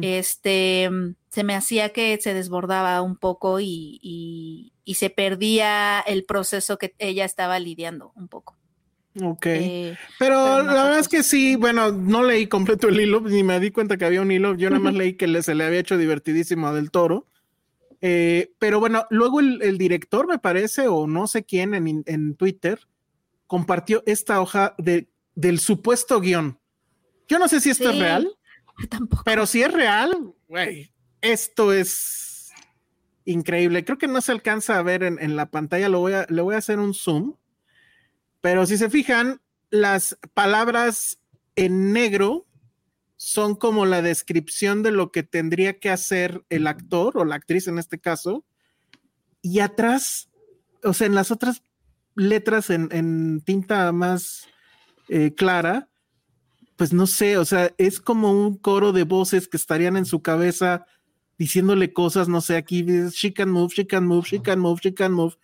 este, 0.01 0.89
se 1.29 1.43
me 1.43 1.55
hacía 1.55 1.89
que 1.89 2.17
se 2.21 2.33
desbordaba 2.33 3.01
un 3.01 3.15
poco 3.17 3.59
y, 3.59 4.71
se 4.85 5.09
perdía 5.09 5.99
el 6.01 6.23
proceso 6.25 6.77
que 6.77 6.95
ella 6.99 7.25
estaba 7.25 7.59
lidiando 7.59 8.11
un 8.15 8.27
poco. 8.27 8.55
Ok. 9.21 9.45
Eh, 9.45 9.97
pero, 10.19 10.61
la 10.61 10.83
verdad 10.83 10.99
es 10.99 11.07
que 11.07 11.23
sí, 11.23 11.55
bueno, 11.55 11.91
no 11.91 12.23
leí 12.23 12.47
completo 12.47 12.89
el 12.89 12.99
hilo, 12.99 13.21
ni 13.21 13.43
me 13.43 13.59
di 13.59 13.71
cuenta 13.71 13.97
que 13.97 14.05
había 14.05 14.21
un 14.21 14.31
hilo, 14.31 14.55
yo 14.55 14.69
nada 14.69 14.81
más 14.81 14.93
leí 14.93 15.13
que 15.13 15.41
se 15.41 15.55
le 15.55 15.63
había 15.63 15.79
hecho 15.79 15.97
divertidísimo 15.97 16.67
a 16.67 16.73
Del 16.73 16.91
Toro. 16.91 17.27
Eh, 18.01 18.53
pero 18.59 18.79
bueno, 18.79 19.07
luego 19.09 19.39
el, 19.39 19.77
director, 19.77 20.27
me 20.27 20.37
parece, 20.37 20.87
o 20.87 21.07
no 21.07 21.27
sé 21.27 21.43
quién 21.43 21.73
en, 21.73 22.35
Twitter, 22.35 22.79
compartió 23.47 24.03
esta 24.05 24.41
hoja 24.41 24.75
de, 24.77 25.09
del 25.33 25.59
supuesto 25.59 26.19
guion. 26.19 26.59
Yo 27.27 27.39
no 27.39 27.47
sé 27.47 27.59
si 27.59 27.71
esto 27.71 27.89
es 27.89 27.97
real. 27.97 28.37
Pero 29.25 29.45
si 29.45 29.61
es 29.61 29.71
real, 29.71 30.33
güey, 30.47 30.91
esto 31.21 31.73
es 31.73 32.51
increíble. 33.25 33.83
Creo 33.83 33.97
que 33.97 34.07
no 34.07 34.21
se 34.21 34.31
alcanza 34.31 34.77
a 34.77 34.83
ver 34.83 35.03
en, 35.03 35.35
la 35.35 35.49
pantalla, 35.49 35.89
lo 35.89 35.99
voy 35.99 36.13
a, 36.13 36.25
le 36.29 36.41
voy 36.41 36.55
a 36.55 36.59
hacer 36.59 36.79
un 36.79 36.93
zoom. 36.93 37.35
Pero 38.41 38.65
si 38.65 38.77
se 38.77 38.89
fijan, 38.89 39.41
las 39.69 40.17
palabras 40.33 41.19
en 41.55 41.93
negro 41.93 42.45
son 43.17 43.55
como 43.55 43.85
la 43.85 44.01
descripción 44.01 44.83
de 44.83 44.91
lo 44.91 45.11
que 45.11 45.23
tendría 45.23 45.79
que 45.79 45.89
hacer 45.89 46.43
el 46.49 46.67
actor 46.67 47.17
o 47.17 47.25
la 47.25 47.35
actriz 47.35 47.67
en 47.67 47.79
este 47.79 47.99
caso. 47.99 48.45
Y 49.41 49.59
atrás, 49.59 50.29
o 50.83 50.93
sea, 50.93 51.07
en 51.07 51.15
las 51.15 51.31
otras 51.31 51.63
letras 52.15 52.69
en, 52.69 53.41
tinta 53.41 53.91
más 53.91 54.47
eh, 55.09 55.33
clara, 55.35 55.89
pues 56.75 56.93
no 56.93 57.07
sé, 57.07 57.37
o 57.37 57.45
sea, 57.45 57.71
es 57.77 57.99
como 57.99 58.31
un 58.31 58.57
coro 58.57 58.91
de 58.91 59.03
voces 59.03 59.47
que 59.47 59.57
estarían 59.57 59.97
en 59.97 60.05
su 60.05 60.21
cabeza 60.21 60.85
diciéndole 61.37 61.93
cosas, 61.93 62.27
no 62.27 62.41
sé, 62.41 62.55
aquí 62.55 62.85
she 63.11 63.33
can 63.33 63.49
move, 63.49 63.73
she 63.73 63.85
can 63.85 64.05
move, 64.05 64.25
she 64.27 64.41
can 64.41 64.59
move, 64.59 64.79
she 64.81 64.93
can 64.93 65.11
move. 65.11 65.35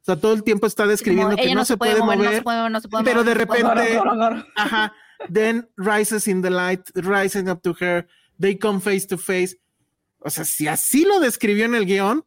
O 0.00 0.04
sea, 0.04 0.16
todo 0.16 0.32
el 0.32 0.42
tiempo 0.42 0.66
está 0.66 0.86
describiendo 0.86 1.36
que 1.36 1.54
no, 1.54 1.64
se 1.64 1.76
puede, 1.76 2.00
mover, 2.00 2.42
pero 3.04 3.24
de 3.24 3.34
repente, 3.34 4.00
ajá, 4.56 4.92
then 5.32 5.68
rises 5.76 6.28
in 6.28 6.42
the 6.42 6.50
light, 6.50 6.80
rising 6.94 7.48
up 7.48 7.60
to 7.62 7.74
her, 7.80 8.06
they 8.40 8.56
come 8.56 8.80
face 8.80 9.06
to 9.06 9.18
face. 9.18 9.58
O 10.20 10.30
sea, 10.30 10.44
si 10.44 10.66
así 10.66 11.04
lo 11.04 11.20
describió 11.20 11.64
en 11.64 11.74
el 11.74 11.84
guion, 11.84 12.24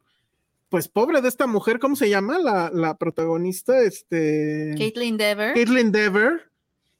pues 0.69 0.87
pobre 0.87 1.21
de 1.21 1.27
esta 1.27 1.47
mujer, 1.47 1.79
¿cómo 1.79 1.95
se 1.95 2.09
llama? 2.09 2.39
La, 2.39 2.71
la 2.73 2.97
protagonista, 2.97 3.81
este... 3.81 4.73
Caitlin 4.77 5.17
Dever. 5.17 5.53
Caitlin 5.53 5.91
Dever, 5.91 6.50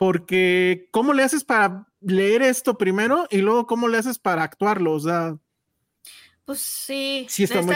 porque 0.02 0.88
¿cómo 0.90 1.14
le 1.14 1.22
haces 1.22 1.44
para 1.44 1.88
leer 2.00 2.42
esto 2.42 2.76
primero 2.76 3.28
y 3.30 3.38
luego 3.38 3.68
cómo 3.68 3.88
le 3.88 4.00
haces 4.00 4.18
para 4.18 4.42
actuarlo? 4.42 4.94
O 4.94 5.00
sea... 5.00 5.38
Pues 6.44 6.60
sí, 6.60 7.28
sí 7.30 7.44
está, 7.44 7.62
muy 7.62 7.76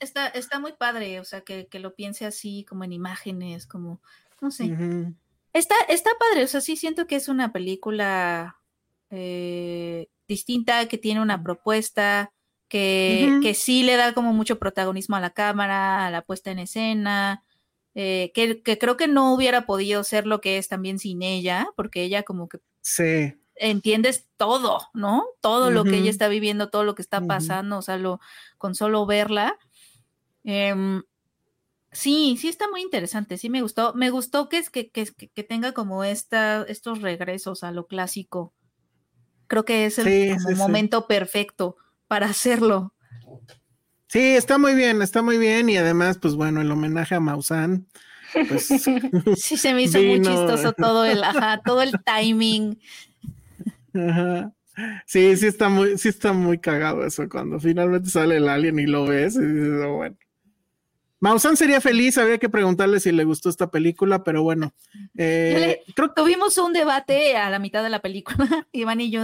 está, 0.00 0.58
muy 0.60 0.72
padre, 0.72 1.20
o 1.20 1.24
sea, 1.24 1.42
que, 1.42 1.68
lo 1.74 1.94
piense 1.94 2.24
así, 2.24 2.64
como 2.66 2.84
en 2.84 2.94
imágenes, 2.94 3.66
como, 3.66 4.00
no 4.40 4.50
sé. 4.50 4.74
está, 5.52 5.74
está 5.90 6.10
padre, 6.18 6.44
o 6.44 6.46
sea, 6.46 6.62
sí 6.62 6.74
siento 6.74 7.06
que 7.06 7.16
es 7.16 7.28
una 7.28 7.52
película 7.52 8.56
eh, 9.10 10.08
distinta, 10.26 10.88
que 10.88 10.96
tiene 10.96 11.20
una 11.20 11.42
propuesta, 11.42 12.32
que, 12.68 13.40
que, 13.42 13.52
sí 13.52 13.82
le 13.82 13.96
da 13.96 14.14
como 14.14 14.32
mucho 14.32 14.58
protagonismo 14.58 15.16
a 15.16 15.20
la 15.20 15.34
cámara, 15.34 16.06
a 16.06 16.10
la 16.10 16.22
puesta 16.22 16.50
en 16.50 16.60
escena, 16.60 17.44
eh, 18.00 18.30
que, 18.32 18.62
que, 18.62 18.78
creo 18.78 18.96
que 18.96 19.08
no 19.08 19.34
hubiera 19.34 19.66
podido 19.66 20.04
ser 20.04 20.24
lo 20.24 20.40
que 20.40 20.56
es 20.56 20.68
también 20.68 21.00
sin 21.00 21.22
ella, 21.22 21.66
porque 21.74 22.02
ella 22.02 22.22
como 22.22 22.48
que... 22.48 22.58
Sí 22.80 23.34
entiendes 23.60 24.28
todo, 24.36 24.80
¿no? 24.94 25.24
Todo 25.40 25.72
lo 25.72 25.82
que 25.82 25.96
ella 25.96 26.10
está 26.10 26.28
viviendo, 26.28 26.70
todo 26.70 26.84
lo 26.84 26.94
que 26.94 27.02
está 27.02 27.20
pasando, 27.20 27.78
o 27.78 27.82
sea, 27.82 27.96
lo, 27.96 28.20
con 28.56 28.76
solo 28.76 29.04
verla. 29.04 29.58
Em, 30.44 31.02
sí, 31.90 32.36
sí 32.40 32.48
está 32.48 32.70
muy 32.70 32.82
interesante, 32.82 33.36
sí 33.36 33.50
me 33.50 33.62
gustó. 33.62 33.94
Me 33.94 34.10
gustó 34.10 34.48
que, 34.48 34.58
es, 34.58 34.70
que, 34.70 34.90
que, 34.90 35.06
que 35.06 35.42
tenga 35.42 35.72
como 35.72 36.04
esta, 36.04 36.62
estos 36.68 37.02
regresos 37.02 37.64
a 37.64 37.72
lo 37.72 37.86
clásico. 37.86 38.54
Creo 39.48 39.64
que 39.64 39.86
es 39.86 39.98
el 39.98 40.56
momento 40.56 41.06
perfecto 41.06 41.76
para 42.06 42.26
hacerlo. 42.26 42.94
Sí, 44.08 44.20
está 44.20 44.58
muy 44.58 44.74
bien, 44.74 45.02
está 45.02 45.22
muy 45.22 45.38
bien. 45.38 45.68
Y 45.68 45.76
además, 45.76 46.18
pues 46.18 46.34
bueno, 46.34 46.60
el 46.60 46.70
homenaje 46.70 47.14
a 47.14 47.20
Maussan. 47.20 47.86
Pues, 48.48 48.66
sí, 49.36 49.56
se 49.56 49.74
me 49.74 49.82
hizo 49.82 50.00
muy 50.02 50.20
chistoso 50.20 50.72
todo 50.72 51.04
el, 51.04 51.22
ajá, 51.22 51.60
todo 51.64 51.82
el 51.82 51.92
timing. 52.04 52.78
Sí, 55.06 55.36
sí 55.36 55.46
está 55.46 55.68
muy, 55.68 55.98
sí 55.98 56.08
está 56.08 56.32
muy 56.32 56.58
cagado 56.58 57.04
eso 57.04 57.28
cuando 57.28 57.58
finalmente 57.58 58.10
sale 58.10 58.36
el 58.36 58.48
alien 58.48 58.78
y 58.78 58.86
lo 58.86 59.06
ves 59.06 59.36
y 59.36 59.44
dices, 59.44 59.84
oh, 59.84 59.96
bueno. 59.96 60.16
Mausan 61.20 61.56
sería 61.56 61.80
feliz, 61.80 62.16
había 62.16 62.38
que 62.38 62.48
preguntarle 62.48 63.00
si 63.00 63.10
le 63.10 63.24
gustó 63.24 63.48
esta 63.48 63.72
película, 63.72 64.22
pero 64.22 64.44
bueno. 64.44 64.72
Eh, 65.16 65.82
creo... 65.96 66.12
Tuvimos 66.12 66.56
un 66.58 66.72
debate 66.72 67.36
a 67.36 67.50
la 67.50 67.58
mitad 67.58 67.82
de 67.82 67.90
la 67.90 68.00
película, 68.00 68.68
Iván 68.72 69.00
y 69.00 69.10
yo, 69.10 69.22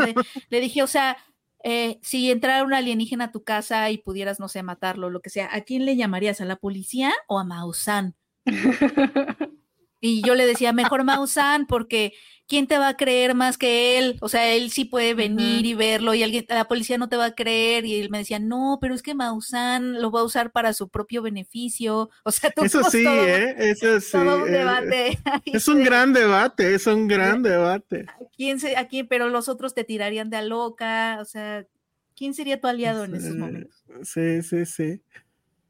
le 0.49 0.61
dije, 0.61 0.83
o 0.83 0.89
sea, 0.89 1.17
eh, 1.65 1.99
si 2.03 2.31
entrara 2.31 2.63
un 2.63 2.75
alienígena 2.75 3.25
a 3.27 3.33
tu 3.33 3.43
casa 3.43 3.91
y 3.91 3.99
pudieras, 3.99 4.39
no 4.39 4.49
sé, 4.49 4.63
matarlo, 4.63 5.11
lo 5.11 5.23
que 5.23 5.31
sea, 5.31 5.49
¿a 5.53 5.63
quién 5.63 5.87
le 5.87 5.97
llamarías? 5.97 6.41
¿A 6.41 6.45
la 6.45 6.57
policía 6.57 7.13
o 7.27 7.39
a 7.39 7.45
Mausan? 7.45 8.15
y 10.05 10.21
yo 10.21 10.35
le 10.35 10.45
decía, 10.45 10.75
mejor 10.75 11.03
Mausan 11.03 11.67
porque 11.67 12.13
¿quién 12.47 12.67
te 12.67 12.77
va 12.77 12.89
a 12.89 12.97
creer 12.97 13.35
más 13.35 13.57
que 13.57 13.99
él? 13.99 14.19
O 14.21 14.29
sea, 14.29 14.53
él 14.53 14.71
sí 14.71 14.85
puede 14.85 15.15
venir 15.15 15.65
y 15.65 15.73
verlo 15.73 16.13
y 16.13 16.23
alguien, 16.23 16.45
la 16.49 16.67
policía 16.67 16.99
no 16.99 17.09
te 17.09 17.17
va 17.17 17.27
a 17.27 17.35
creer 17.35 17.87
y 17.87 17.99
él 18.01 18.11
me 18.11 18.19
decía, 18.19 18.39
no, 18.39 18.77
pero 18.83 18.95
es 18.95 19.03
que 19.03 19.15
Maussan 19.15 20.03
lo 20.03 20.11
va 20.11 20.21
a 20.21 20.25
usar 20.25 20.53
para 20.53 20.75
su 20.75 20.91
propio 20.91 21.23
beneficio. 21.23 22.11
O 22.23 22.31
sea, 22.31 22.51
tú 22.51 22.65
Eso 22.65 22.83
sí, 22.91 23.05
¿eh? 23.07 23.55
Eso 23.59 23.99
sí. 23.99 24.13
Todo 24.13 24.43
un 24.43 24.49
eh, 24.49 24.59
debate. 24.59 25.19
Es 25.47 25.69
un 25.69 25.83
gran 25.83 26.13
debate, 26.13 26.75
es 26.75 26.87
un 26.87 27.09
gran 27.09 27.43
debate. 27.43 28.05
¿A 28.09 28.19
quién, 28.37 28.61
se, 28.61 28.77
a 28.77 28.87
quién, 28.89 29.09
pero 29.09 29.31
los 29.31 29.49
otros 29.49 29.73
te 29.73 29.85
tirarían 29.85 30.29
de 30.29 30.37
a 30.37 30.43
loca? 30.43 31.17
O 31.21 31.25
sea, 31.25 31.67
¿quién 32.15 32.35
sería 32.35 32.61
tu 32.61 32.69
aliado 32.69 33.05
en 33.05 33.15
esos 33.15 33.35
momentos? 33.37 33.85
Sí, 34.03 34.43
sí, 34.43 34.67
sí. 34.67 35.01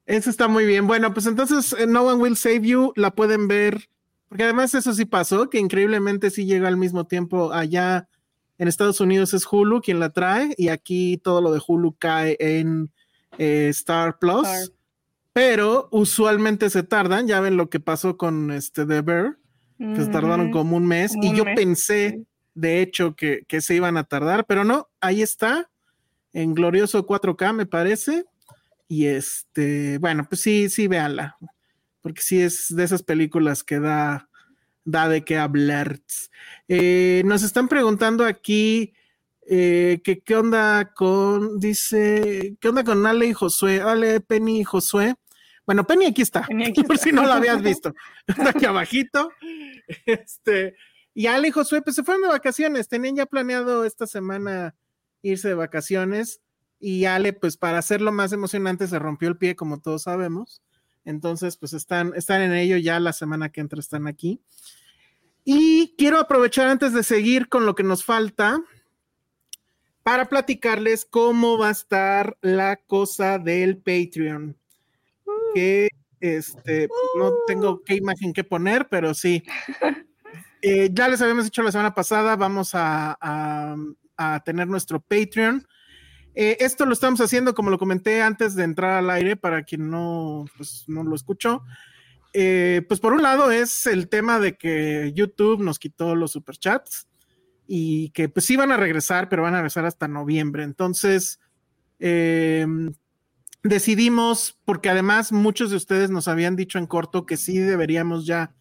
Eso 0.07 0.29
está 0.29 0.49
muy 0.49 0.67
bien. 0.67 0.89
Bueno, 0.89 1.15
pues 1.15 1.27
entonces 1.27 1.73
eh, 1.79 1.87
No 1.87 2.03
One 2.03 2.21
Will 2.21 2.37
Save 2.37 2.63
You 2.63 2.93
la 2.97 3.13
pueden 3.13 3.49
ver 3.49 3.89
porque 4.35 4.43
además 4.43 4.75
eso 4.75 4.93
sí 4.93 5.05
pasó, 5.05 5.49
que 5.49 5.61
increíblemente 5.61 6.29
sí 6.29 6.45
llega 6.45 6.67
al 6.67 6.77
mismo 6.77 7.07
tiempo 7.07 7.53
allá 7.53 8.09
en 8.59 8.67
Estados 8.67 9.01
Unidos 9.01 9.33
es 9.33 9.47
Hulu 9.49 9.81
quien 9.81 10.01
la 10.01 10.11
trae 10.11 10.53
y 10.59 10.71
aquí 10.71 11.21
todo 11.23 11.41
lo 11.41 11.53
de 11.53 11.63
Hulu 11.65 11.95
cae 12.01 12.37
en 12.41 12.91
eh, 13.39 13.69
Star 13.69 14.19
Plus. 14.19 14.73
Pero 15.33 15.89
usualmente 15.93 16.69
se 16.69 16.83
tardan, 16.83 17.29
ya 17.29 17.39
ven 17.39 17.57
lo 17.57 17.71
que 17.71 17.79
pasó 17.79 18.17
con 18.17 18.51
este 18.51 18.85
The 18.85 19.03
Bear, 19.03 19.39
que 19.79 20.01
se 20.03 20.11
tardaron 20.11 20.51
como 20.51 20.79
un 20.79 20.85
mes 20.89 21.15
y 21.23 21.33
yo 21.33 21.45
pensé 21.55 22.25
de 22.55 22.83
hecho 22.83 23.15
que, 23.15 23.45
que 23.47 23.61
se 23.61 23.77
iban 23.77 23.97
a 23.97 24.03
tardar, 24.03 24.47
pero 24.47 24.65
no, 24.65 24.89
ahí 25.01 25.23
está, 25.23 25.71
en 26.33 26.55
glorioso 26.55 27.07
4K 27.07 27.55
me 27.55 27.67
parece. 27.67 28.25
Y 28.89 29.07
este, 29.07 29.99
bueno, 29.99 30.27
pues 30.29 30.41
sí, 30.41 30.69
sí, 30.71 30.89
véanla 30.89 31.39
porque 32.05 32.21
sí 32.21 32.39
es 32.39 32.67
de 32.69 32.85
esas 32.85 33.03
películas 33.03 33.65
que 33.65 33.81
da, 33.81 34.29
da 34.85 35.09
de 35.09 35.25
qué 35.25 35.39
hablar. 35.39 35.99
Eh, 36.69 37.23
nos 37.25 37.43
están 37.43 37.67
preguntando 37.67 38.27
aquí 38.27 38.93
eh, 39.49 40.03
que 40.05 40.21
qué 40.21 40.37
onda 40.37 40.93
con, 40.93 41.59
dice, 41.59 42.59
qué 42.61 42.69
onda 42.69 42.85
con 42.85 43.07
Ale 43.07 43.29
y 43.29 43.33
Josué, 43.33 43.81
Ale, 43.81 44.21
Penny 44.21 44.61
y 44.61 44.65
Josué. 44.65 45.15
Bueno, 45.65 45.87
Penny 45.87 46.05
aquí 46.05 46.21
está, 46.21 46.47
por 46.87 46.99
si 46.99 47.11
no 47.11 47.23
lo 47.23 47.33
habías 47.33 47.63
visto. 47.63 47.95
Está 48.27 48.51
aquí 48.51 48.67
abajito. 48.67 49.31
Este, 50.05 50.77
y 51.15 51.25
Ale 51.25 51.49
y 51.49 51.53
Josué, 51.53 51.81
pues 51.81 51.97
se 51.97 52.05
fueron 52.05 52.21
de 52.21 52.29
vacaciones, 52.29 52.87
tenían 52.87 53.17
ya 53.17 53.25
planeado 53.25 53.87
esta 53.87 54.07
semana 54.07 54.75
irse 55.23 55.49
de 55.49 55.55
vacaciones. 55.55 56.43
Y 56.79 57.07
Ale, 57.07 57.33
pues 57.33 57.57
para 57.57 57.79
hacerlo 57.79 58.13
más 58.13 58.35
emocionante, 58.35 58.89
se 58.89 58.99
rompió 58.99 59.31
el 59.31 59.39
pie, 59.39 59.57
como 59.57 59.81
todos 59.81 60.03
sabemos. 60.03 60.61
Entonces, 61.05 61.57
pues 61.57 61.73
están, 61.73 62.13
están 62.17 62.41
en 62.43 62.53
ello 62.53 62.77
ya 62.77 62.99
la 63.01 63.13
semana 63.13 63.51
que 63.51 63.61
entra, 63.61 63.81
están 63.81 64.07
aquí. 64.07 64.41
Y 65.45 65.95
quiero 65.99 66.19
aprovechar 66.19 66.69
antes 66.69 66.93
de 66.95 67.03
seguir 67.03 67.49
con 67.49 67.67
lo 67.67 67.75
que 67.75 67.83
nos 67.83 68.05
falta 68.05 68.63
para 70.03 70.27
platicarles 70.27 71.05
cómo 71.05 71.59
va 71.59 71.69
a 71.69 71.73
estar 71.73 72.39
la 72.41 72.77
cosa 72.77 73.39
del 73.39 73.77
Patreon. 73.79 74.57
Que 75.55 75.89
este, 76.21 76.89
no 77.19 77.33
tengo 77.47 77.83
qué 77.85 77.97
imagen 77.97 78.33
que 78.33 78.45
poner, 78.45 78.89
pero 78.89 79.15
sí. 79.15 79.43
Eh, 80.67 80.89
ya 80.95 81.09
les 81.09 81.21
habíamos 81.21 81.45
dicho 81.45 81.63
la 81.63 81.71
semana 81.71 81.95
pasada, 81.95 82.37
vamos 82.37 82.71
a 82.73 83.87
tener 84.47 84.67
nuestro 84.67 84.99
Patreon. 84.99 85.63
Eh, 86.35 86.57
esto 86.61 86.85
lo 86.87 86.93
estamos 86.93 87.21
haciendo, 87.21 87.55
como 87.55 87.71
lo 87.71 87.79
comenté 87.79 88.23
antes 88.23 88.55
de 88.55 88.65
entrar 88.65 88.99
al 88.99 89.11
aire, 89.11 89.37
para 89.37 89.63
quien 89.63 89.91
no, 89.91 90.45
pues, 90.57 90.85
no 90.89 91.05
lo 91.05 91.15
escuchó. 91.15 91.63
Eh, 92.33 92.83
pues 92.89 92.99
por 92.99 93.13
un 93.13 93.23
lado 93.23 93.53
es 93.53 93.87
el 93.87 94.09
tema 94.09 94.41
de 94.41 94.57
que 94.57 95.13
YouTube 95.15 95.63
nos 95.63 95.79
quitó 95.79 96.17
los 96.17 96.33
superchats 96.33 97.07
y 97.69 98.11
que 98.11 98.29
pues 98.29 98.45
sí 98.45 98.57
van 98.57 98.73
a 98.73 98.77
regresar, 98.77 99.29
pero 99.29 99.43
van 99.43 99.55
a 99.55 99.59
regresar 99.59 99.87
hasta 99.87 100.09
noviembre. 100.09 100.65
Entonces, 100.65 101.39
em, 102.01 102.93
decidimos, 103.63 104.59
porque 104.65 104.91
además 104.91 105.31
muchos 105.31 105.71
de 105.71 105.77
ustedes 105.77 106.11
nos 106.11 106.27
habían 106.27 106.57
dicho 106.57 106.79
en 106.79 106.87
corto 106.87 107.25
que 107.25 107.37
sí 107.37 107.57
deberíamos 107.59 108.27
ya 108.27 108.53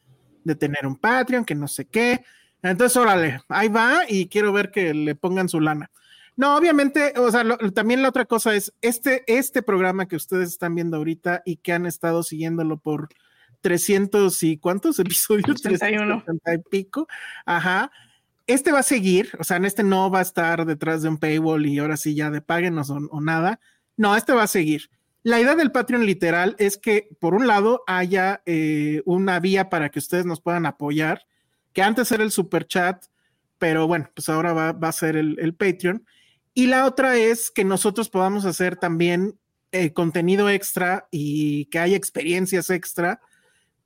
de 0.43 0.55
tener 0.55 0.85
un 0.85 0.95
Patreon, 0.95 1.43
que 1.43 1.55
no 1.55 1.67
sé 1.67 1.85
qué. 1.85 2.23
Entonces, 2.61 2.95
órale, 2.95 3.41
ahí 3.49 3.69
va 3.69 4.03
y 4.07 4.27
quiero 4.27 4.53
ver 4.53 4.69
que 4.71 4.93
le 4.93 5.15
pongan 5.15 5.49
su 5.49 5.59
lana. 5.59 5.89
No, 6.35 6.55
obviamente, 6.57 7.13
o 7.17 7.31
sea, 7.31 7.43
también 7.73 8.01
la 8.01 8.09
otra 8.09 8.25
cosa 8.25 8.55
es 8.55 8.73
este, 8.81 9.23
este 9.27 9.61
programa 9.61 10.07
que 10.07 10.15
ustedes 10.15 10.49
están 10.49 10.73
viendo 10.73 10.97
ahorita 10.97 11.43
y 11.45 11.57
que 11.57 11.73
han 11.73 11.85
estado 11.85 12.23
siguiéndolo 12.23 12.77
por 12.77 13.09
300 13.61 14.43
y 14.43 14.57
cuántos 14.57 14.99
episodios, 14.99 15.61
31 15.61 16.23
y 16.27 16.57
pico, 16.69 17.07
ajá. 17.45 17.91
Este 18.45 18.73
va 18.73 18.79
a 18.79 18.83
seguir, 18.83 19.29
o 19.39 19.43
sea, 19.45 19.55
en 19.55 19.63
este 19.63 19.83
no 19.83 20.11
va 20.11 20.19
a 20.19 20.23
estar 20.23 20.65
detrás 20.65 21.01
de 21.01 21.07
un 21.07 21.17
paywall 21.17 21.65
y 21.65 21.79
ahora 21.79 21.95
sí 21.95 22.13
ya 22.13 22.29
de 22.29 22.41
páguenos 22.41 22.89
o, 22.89 23.21
nada. 23.21 23.61
No, 23.95 24.17
este 24.17 24.33
va 24.33 24.43
a 24.43 24.47
seguir. 24.47 24.89
La 25.21 25.39
idea 25.39 25.55
del 25.55 25.71
Patreon 25.71 26.05
literal 26.05 26.57
es 26.59 26.77
que, 26.77 27.07
por 27.21 27.35
un 27.35 27.47
lado, 27.47 27.83
haya 27.87 28.41
eh, 28.45 29.01
una 29.05 29.39
vía 29.39 29.69
para 29.69 29.89
que 29.89 29.99
ustedes 29.99 30.25
nos 30.25 30.41
puedan 30.41 30.65
apoyar, 30.65 31.25
que 31.71 31.83
antes 31.83 32.11
era 32.11 32.25
el 32.25 32.31
super 32.31 32.67
chat, 32.67 33.05
pero 33.59 33.87
bueno, 33.87 34.09
pues 34.13 34.27
ahora 34.27 34.51
va, 34.51 34.73
va 34.73 34.89
a 34.89 34.91
ser 34.91 35.15
el, 35.15 35.37
el 35.39 35.53
Patreon 35.53 36.05
Y 36.53 36.67
la 36.67 36.85
otra 36.85 37.17
es 37.17 37.49
que 37.49 37.63
nosotros 37.63 38.09
podamos 38.09 38.45
hacer 38.45 38.75
también 38.77 39.39
eh, 39.71 39.91
contenido 39.91 40.49
extra 40.49 41.07
y 41.09 41.65
que 41.65 41.79
haya 41.79 41.97
experiencias 41.97 42.69
extra 42.69 43.19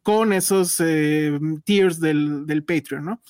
con 0.03 0.33
esos 0.33 0.81
eh, 0.81 1.39
tiers 1.63 2.01
del, 2.01 2.45
del, 2.45 2.65
Patreon, 2.65 3.05
¿no? 3.05 3.21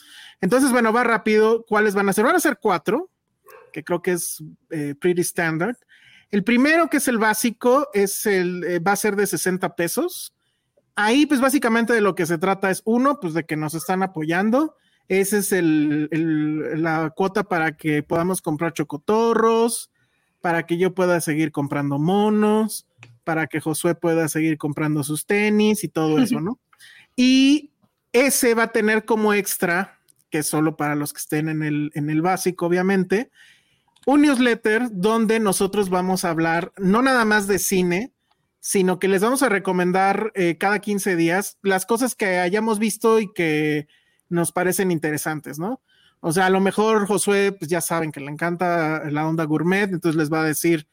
Entonces, 0.42 0.72
bueno, 0.72 0.92
va 0.92 1.04
rápido. 1.04 1.66
¿Cuáles 1.68 1.94
van 1.94 2.10
a 2.10 2.14
ser? 2.14 2.26
Van 2.26 2.36
a 2.36 2.40
ser 2.40 2.58
cuatro, 2.60 3.12
que 3.72 3.84
creo 3.84 4.02
que 4.02 4.14
es 4.14 4.44
eh, 4.72 4.96
pretty 5.00 5.22
standard. 5.22 5.76
El 6.32 6.44
primero, 6.44 6.90
que 6.90 6.98
es 6.98 7.08
el 7.08 7.20
básico, 7.20 7.90
es 7.94 8.26
el, 8.26 8.82
va 8.86 8.94
a 8.94 8.96
ser 8.96 9.16
de 9.16 9.28
60 9.28 9.76
pesos. 9.76 10.34
Ahí, 10.96 11.28
pues 11.28 11.40
básicamente 11.40 11.94
de 11.94 12.02
lo 12.02 12.16
que 12.16 12.26
se 12.26 12.40
trata 12.40 12.72
es 12.72 12.82
uno, 12.86 13.20
pues 13.20 13.36
de 13.36 13.46
que 13.46 13.56
nos 13.56 13.76
están 13.76 14.02
apoyando. 14.02 14.76
Ese 15.08 15.38
es 15.38 15.52
el, 15.52 16.10
la 16.82 17.12
cuota 17.16 17.44
para 17.44 17.78
que 17.78 18.04
podamos 18.04 18.42
comprar 18.42 18.74
chocotorros, 18.74 19.92
para 20.42 20.66
que 20.66 20.78
yo 20.78 20.94
pueda 20.94 21.22
seguir 21.22 21.52
comprando 21.52 21.98
monos, 21.98 22.88
para 23.24 23.48
que 23.48 23.62
Josué 23.62 23.96
pueda 23.96 24.28
seguir 24.28 24.58
comprando 24.58 25.04
sus 25.04 25.26
tenis 25.26 25.84
y 25.84 25.88
todo 25.88 26.20
eso, 26.20 26.40
¿no? 26.42 26.60
Y 27.16 27.72
ese 28.14 28.54
va 28.54 28.64
a 28.64 28.72
tener 28.72 29.06
como 29.06 29.34
extra, 29.34 30.00
que 30.30 30.40
es 30.40 30.48
solo 30.48 30.76
para 30.76 30.96
los 30.96 31.14
que 31.14 31.20
estén 31.20 31.50
en 31.50 31.64
el, 31.64 31.92
en 31.94 32.10
el 32.10 32.22
básico, 32.22 32.66
obviamente, 32.66 33.32
un 34.06 34.22
newsletter 34.22 34.90
donde 34.92 35.40
nosotros 35.40 35.90
vamos 35.90 36.24
a 36.24 36.30
hablar 36.30 36.72
no 36.78 37.02
nada 37.02 37.26
más 37.26 37.48
de 37.48 37.60
cine, 37.60 38.14
sino 38.60 39.00
que 39.00 39.08
les 39.08 39.22
vamos 39.22 39.44
a 39.44 39.50
recomendar 39.50 40.32
eh, 40.36 40.58
cada 40.58 40.80
15 40.80 41.16
días 41.16 41.58
las 41.62 41.86
cosas 41.86 42.16
que 42.16 42.38
hayamos 42.38 42.80
visto 42.80 43.20
y 43.20 43.32
que 43.34 43.88
nos 44.30 44.52
parecen 44.52 44.92
interesantes, 44.92 45.60
¿no? 45.60 45.82
O 46.20 46.32
sea, 46.32 46.48
a 46.48 46.50
lo 46.50 46.60
mejor 46.60 47.06
Josué, 47.08 47.52
pues 47.52 47.70
ya 47.70 47.82
saben 47.82 48.12
que 48.12 48.20
le 48.20 48.32
encanta 48.32 49.10
la 49.10 49.28
onda 49.28 49.44
gourmet, 49.44 49.92
entonces 49.92 50.16
les 50.16 50.32
va 50.32 50.42
a 50.42 50.46
decir, 50.46 50.88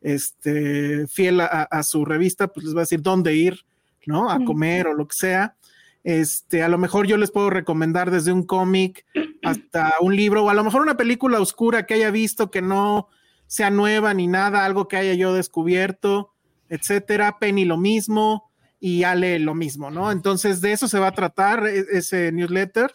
este, 0.00 1.06
fiel 1.06 1.40
a, 1.40 1.82
su 1.82 2.04
revista, 2.04 2.48
pues 2.48 2.64
les 2.64 2.74
va 2.74 2.80
a 2.80 2.82
decir 2.82 3.02
dónde 3.02 3.34
ir, 3.34 3.64
¿no? 4.06 4.30
A 4.30 4.42
comer 4.44 4.86
o 4.86 4.94
lo 4.94 5.06
que 5.06 5.16
sea. 5.16 5.56
Este, 6.02 6.62
a 6.62 6.68
lo 6.68 6.78
mejor 6.78 7.06
yo 7.06 7.18
les 7.18 7.30
puedo 7.30 7.50
recomendar 7.50 8.10
desde 8.10 8.32
un 8.32 8.44
cómic 8.44 9.04
hasta 9.42 9.92
un 10.00 10.16
libro, 10.16 10.44
o 10.44 10.50
a 10.50 10.54
lo 10.54 10.64
mejor 10.64 10.80
una 10.80 10.96
película 10.96 11.40
oscura 11.40 11.84
que 11.84 11.94
haya 11.94 12.10
visto 12.10 12.50
que 12.50 12.62
no 12.62 13.08
sea 13.46 13.70
nueva 13.70 14.14
ni 14.14 14.26
nada, 14.26 14.64
algo 14.64 14.88
que 14.88 14.96
haya 14.96 15.12
yo 15.14 15.34
descubierto, 15.34 16.32
etcétera. 16.70 17.38
Penny 17.38 17.66
lo 17.66 17.76
mismo 17.76 18.49
y 18.80 19.04
Ale 19.04 19.38
lo 19.38 19.54
mismo, 19.54 19.90
¿no? 19.90 20.10
Entonces 20.10 20.60
de 20.62 20.72
eso 20.72 20.88
se 20.88 20.98
va 20.98 21.08
a 21.08 21.14
tratar 21.14 21.66
e, 21.66 21.84
ese 21.92 22.32
newsletter. 22.32 22.92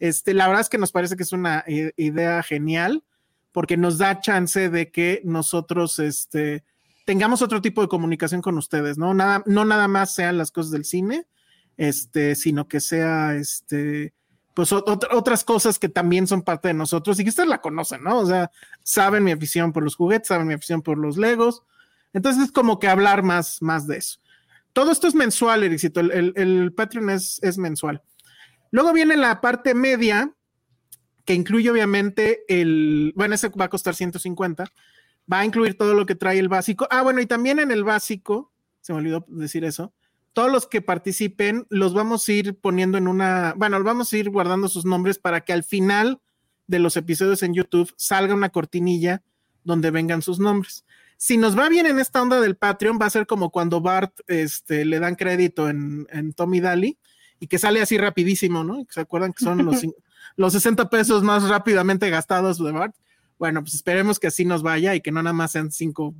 Este, 0.00 0.34
la 0.34 0.46
verdad 0.46 0.62
es 0.62 0.68
que 0.68 0.78
nos 0.78 0.92
parece 0.92 1.16
que 1.16 1.22
es 1.22 1.32
una 1.32 1.64
idea 1.66 2.42
genial 2.42 3.04
porque 3.52 3.76
nos 3.76 3.98
da 3.98 4.20
chance 4.20 4.68
de 4.68 4.90
que 4.90 5.22
nosotros 5.24 5.98
este, 5.98 6.64
tengamos 7.04 7.40
otro 7.40 7.62
tipo 7.62 7.80
de 7.80 7.88
comunicación 7.88 8.42
con 8.42 8.58
ustedes, 8.58 8.98
¿no? 8.98 9.14
Nada, 9.14 9.42
no 9.46 9.64
nada 9.64 9.88
más 9.88 10.14
sean 10.14 10.36
las 10.36 10.50
cosas 10.50 10.72
del 10.72 10.84
cine, 10.84 11.26
este, 11.76 12.34
sino 12.34 12.68
que 12.68 12.80
sea 12.80 13.34
este, 13.34 14.12
pues 14.54 14.72
otras 14.72 15.44
cosas 15.44 15.78
que 15.78 15.88
también 15.88 16.26
son 16.26 16.42
parte 16.42 16.68
de 16.68 16.74
nosotros 16.74 17.18
y 17.18 17.22
que 17.22 17.30
ustedes 17.30 17.48
la 17.48 17.60
conocen, 17.60 18.02
¿no? 18.02 18.18
O 18.18 18.26
sea, 18.26 18.50
saben 18.82 19.24
mi 19.24 19.30
afición 19.30 19.72
por 19.72 19.84
los 19.84 19.94
juguetes, 19.94 20.28
saben 20.28 20.48
mi 20.48 20.54
afición 20.54 20.82
por 20.82 20.98
los 20.98 21.16
Legos. 21.16 21.62
Entonces 22.12 22.44
es 22.44 22.52
como 22.52 22.78
que 22.80 22.88
hablar 22.88 23.22
más, 23.22 23.62
más 23.62 23.86
de 23.86 23.98
eso. 23.98 24.18
Todo 24.72 24.92
esto 24.92 25.06
es 25.06 25.14
mensual, 25.14 25.64
Ericito. 25.64 26.00
El, 26.00 26.32
el, 26.36 26.72
Patreon 26.72 27.10
es, 27.10 27.40
es 27.42 27.58
mensual. 27.58 28.02
Luego 28.70 28.92
viene 28.92 29.16
la 29.16 29.40
parte 29.40 29.74
media, 29.74 30.32
que 31.24 31.34
incluye 31.34 31.70
obviamente 31.70 32.44
el, 32.48 33.12
bueno, 33.16 33.34
ese 33.34 33.48
va 33.48 33.66
a 33.66 33.70
costar 33.70 33.94
150, 33.94 34.64
va 35.30 35.40
a 35.40 35.44
incluir 35.44 35.76
todo 35.76 35.94
lo 35.94 36.06
que 36.06 36.14
trae 36.14 36.38
el 36.38 36.48
básico. 36.48 36.86
Ah, 36.90 37.02
bueno, 37.02 37.20
y 37.20 37.26
también 37.26 37.58
en 37.58 37.70
el 37.70 37.84
básico, 37.84 38.52
se 38.80 38.92
me 38.92 38.98
olvidó 38.98 39.24
decir 39.28 39.64
eso, 39.64 39.92
todos 40.32 40.52
los 40.52 40.66
que 40.66 40.82
participen 40.82 41.66
los 41.68 41.94
vamos 41.94 42.28
a 42.28 42.32
ir 42.32 42.58
poniendo 42.58 42.96
en 42.96 43.08
una, 43.08 43.54
bueno, 43.56 43.82
vamos 43.82 44.12
a 44.12 44.16
ir 44.16 44.30
guardando 44.30 44.68
sus 44.68 44.84
nombres 44.84 45.18
para 45.18 45.40
que 45.40 45.52
al 45.52 45.64
final 45.64 46.20
de 46.66 46.78
los 46.78 46.96
episodios 46.96 47.42
en 47.42 47.54
YouTube 47.54 47.92
salga 47.96 48.34
una 48.34 48.50
cortinilla 48.50 49.22
donde 49.64 49.90
vengan 49.90 50.22
sus 50.22 50.38
nombres. 50.38 50.84
Si 51.18 51.36
nos 51.36 51.58
va 51.58 51.68
bien 51.68 51.84
en 51.86 51.98
esta 51.98 52.22
onda 52.22 52.40
del 52.40 52.56
Patreon, 52.56 52.98
va 53.00 53.06
a 53.06 53.10
ser 53.10 53.26
como 53.26 53.50
cuando 53.50 53.80
Bart 53.80 54.20
este, 54.28 54.84
le 54.84 55.00
dan 55.00 55.16
crédito 55.16 55.68
en, 55.68 56.06
en 56.10 56.32
Tommy 56.32 56.60
Daly 56.60 56.96
y 57.40 57.48
que 57.48 57.58
sale 57.58 57.82
así 57.82 57.98
rapidísimo, 57.98 58.62
¿no? 58.62 58.86
¿Se 58.88 59.00
acuerdan 59.00 59.32
que 59.32 59.44
son 59.44 59.64
los, 59.64 59.82
los 60.36 60.52
60 60.52 60.88
pesos 60.88 61.24
más 61.24 61.48
rápidamente 61.48 62.08
gastados 62.08 62.62
de 62.62 62.70
Bart? 62.70 62.94
Bueno, 63.36 63.62
pues 63.62 63.74
esperemos 63.74 64.20
que 64.20 64.28
así 64.28 64.44
nos 64.44 64.62
vaya 64.62 64.94
y 64.94 65.00
que 65.00 65.10
no 65.10 65.20
nada 65.20 65.32
más 65.34 65.50
sean 65.52 65.72
cinco 65.72 66.14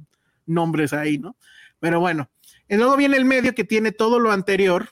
nombres 0.47 0.93
ahí, 0.93 1.17
¿no? 1.19 1.37
Pero 1.79 2.01
bueno, 2.01 2.29
y 2.69 2.77
luego 2.77 2.97
viene 2.97 3.17
el 3.17 3.25
medio 3.25 3.55
que 3.55 3.65
tiene 3.65 3.93
todo 3.93 4.19
lo 4.19 4.33
anterior. 4.33 4.91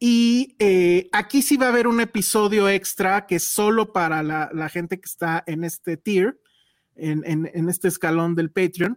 Y 0.00 0.56
eh, 0.58 1.08
aquí 1.12 1.42
sí 1.42 1.56
va 1.56 1.66
a 1.66 1.68
haber 1.70 1.86
un 1.86 2.00
episodio 2.00 2.68
extra 2.68 3.26
que 3.26 3.36
es 3.36 3.44
solo 3.44 3.92
para 3.92 4.22
la, 4.22 4.68
gente 4.68 4.98
que 4.98 5.06
está 5.06 5.44
en 5.46 5.62
este 5.62 5.96
tier, 5.96 6.40
en, 6.94 7.22
en, 7.26 7.68
este 7.68 7.88
escalón 7.88 8.34
del 8.34 8.50
Patreon, 8.50 8.96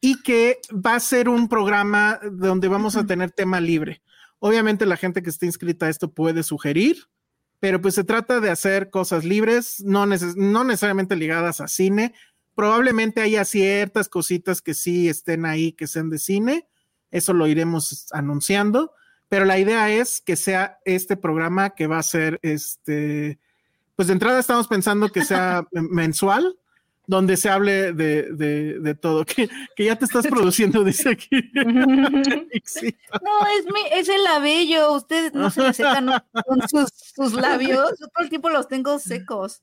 y 0.00 0.22
que 0.22 0.58
va 0.72 0.94
a 0.94 1.00
ser 1.00 1.28
un 1.28 1.48
programa 1.48 2.20
donde 2.30 2.68
vamos 2.68 2.96
a 2.96 3.06
tener 3.06 3.30
tema 3.32 3.60
libre. 3.60 4.02
Obviamente 4.38 4.86
la 4.86 4.96
gente 4.96 5.22
que 5.22 5.30
esté 5.30 5.46
inscrita 5.46 5.86
a 5.86 5.90
esto 5.90 6.12
puede 6.12 6.42
sugerir, 6.42 7.08
pero 7.60 7.80
pues 7.80 7.94
se 7.94 8.04
trata 8.04 8.40
de 8.40 8.50
hacer 8.50 8.90
cosas 8.90 9.24
libres, 9.24 9.82
no, 9.84 10.06
no 10.06 10.64
necesariamente 10.64 11.16
ligadas 11.16 11.60
a 11.60 11.66
cine. 11.66 12.14
Probablemente 12.54 13.20
haya 13.20 13.44
ciertas 13.44 14.08
cositas 14.08 14.62
que 14.62 14.74
sí 14.74 15.08
estén 15.08 15.44
ahí, 15.44 15.72
que 15.72 15.88
sean 15.88 16.10
de 16.10 16.18
cine. 16.18 16.68
Eso 17.10 17.32
lo 17.32 17.46
iremos 17.48 18.06
anunciando, 18.12 18.92
pero 19.28 19.44
la 19.44 19.58
idea 19.58 19.90
es 19.90 20.20
que 20.20 20.36
sea 20.36 20.78
este 20.84 21.16
programa 21.16 21.70
que 21.70 21.86
va 21.86 21.98
a 21.98 22.02
ser 22.02 22.38
este, 22.42 23.38
pues 23.96 24.08
de 24.08 24.14
entrada 24.14 24.38
estamos 24.38 24.68
pensando 24.68 25.08
que 25.08 25.24
sea 25.24 25.66
mensual, 25.72 26.56
donde 27.08 27.38
se 27.38 27.48
hable 27.48 27.94
de, 27.94 28.34
de, 28.34 28.78
de 28.80 28.94
todo, 28.94 29.24
que, 29.24 29.48
que, 29.74 29.84
ya 29.86 29.96
te 29.96 30.04
estás 30.04 30.26
produciendo, 30.28 30.84
dice 30.84 31.08
aquí. 31.08 31.28
no, 31.54 31.64
es, 32.44 33.64
mi, 33.64 33.80
es 33.92 34.10
el 34.10 34.22
labello, 34.22 34.92
ustedes 34.92 35.32
no 35.32 35.50
se 35.50 35.72
secan 35.72 36.10
con 36.46 36.68
sus, 36.68 36.90
sus, 37.16 37.32
labios, 37.32 37.98
yo 37.98 38.08
todo 38.08 38.24
el 38.24 38.28
tiempo 38.28 38.50
los 38.50 38.68
tengo 38.68 38.98
secos. 38.98 39.62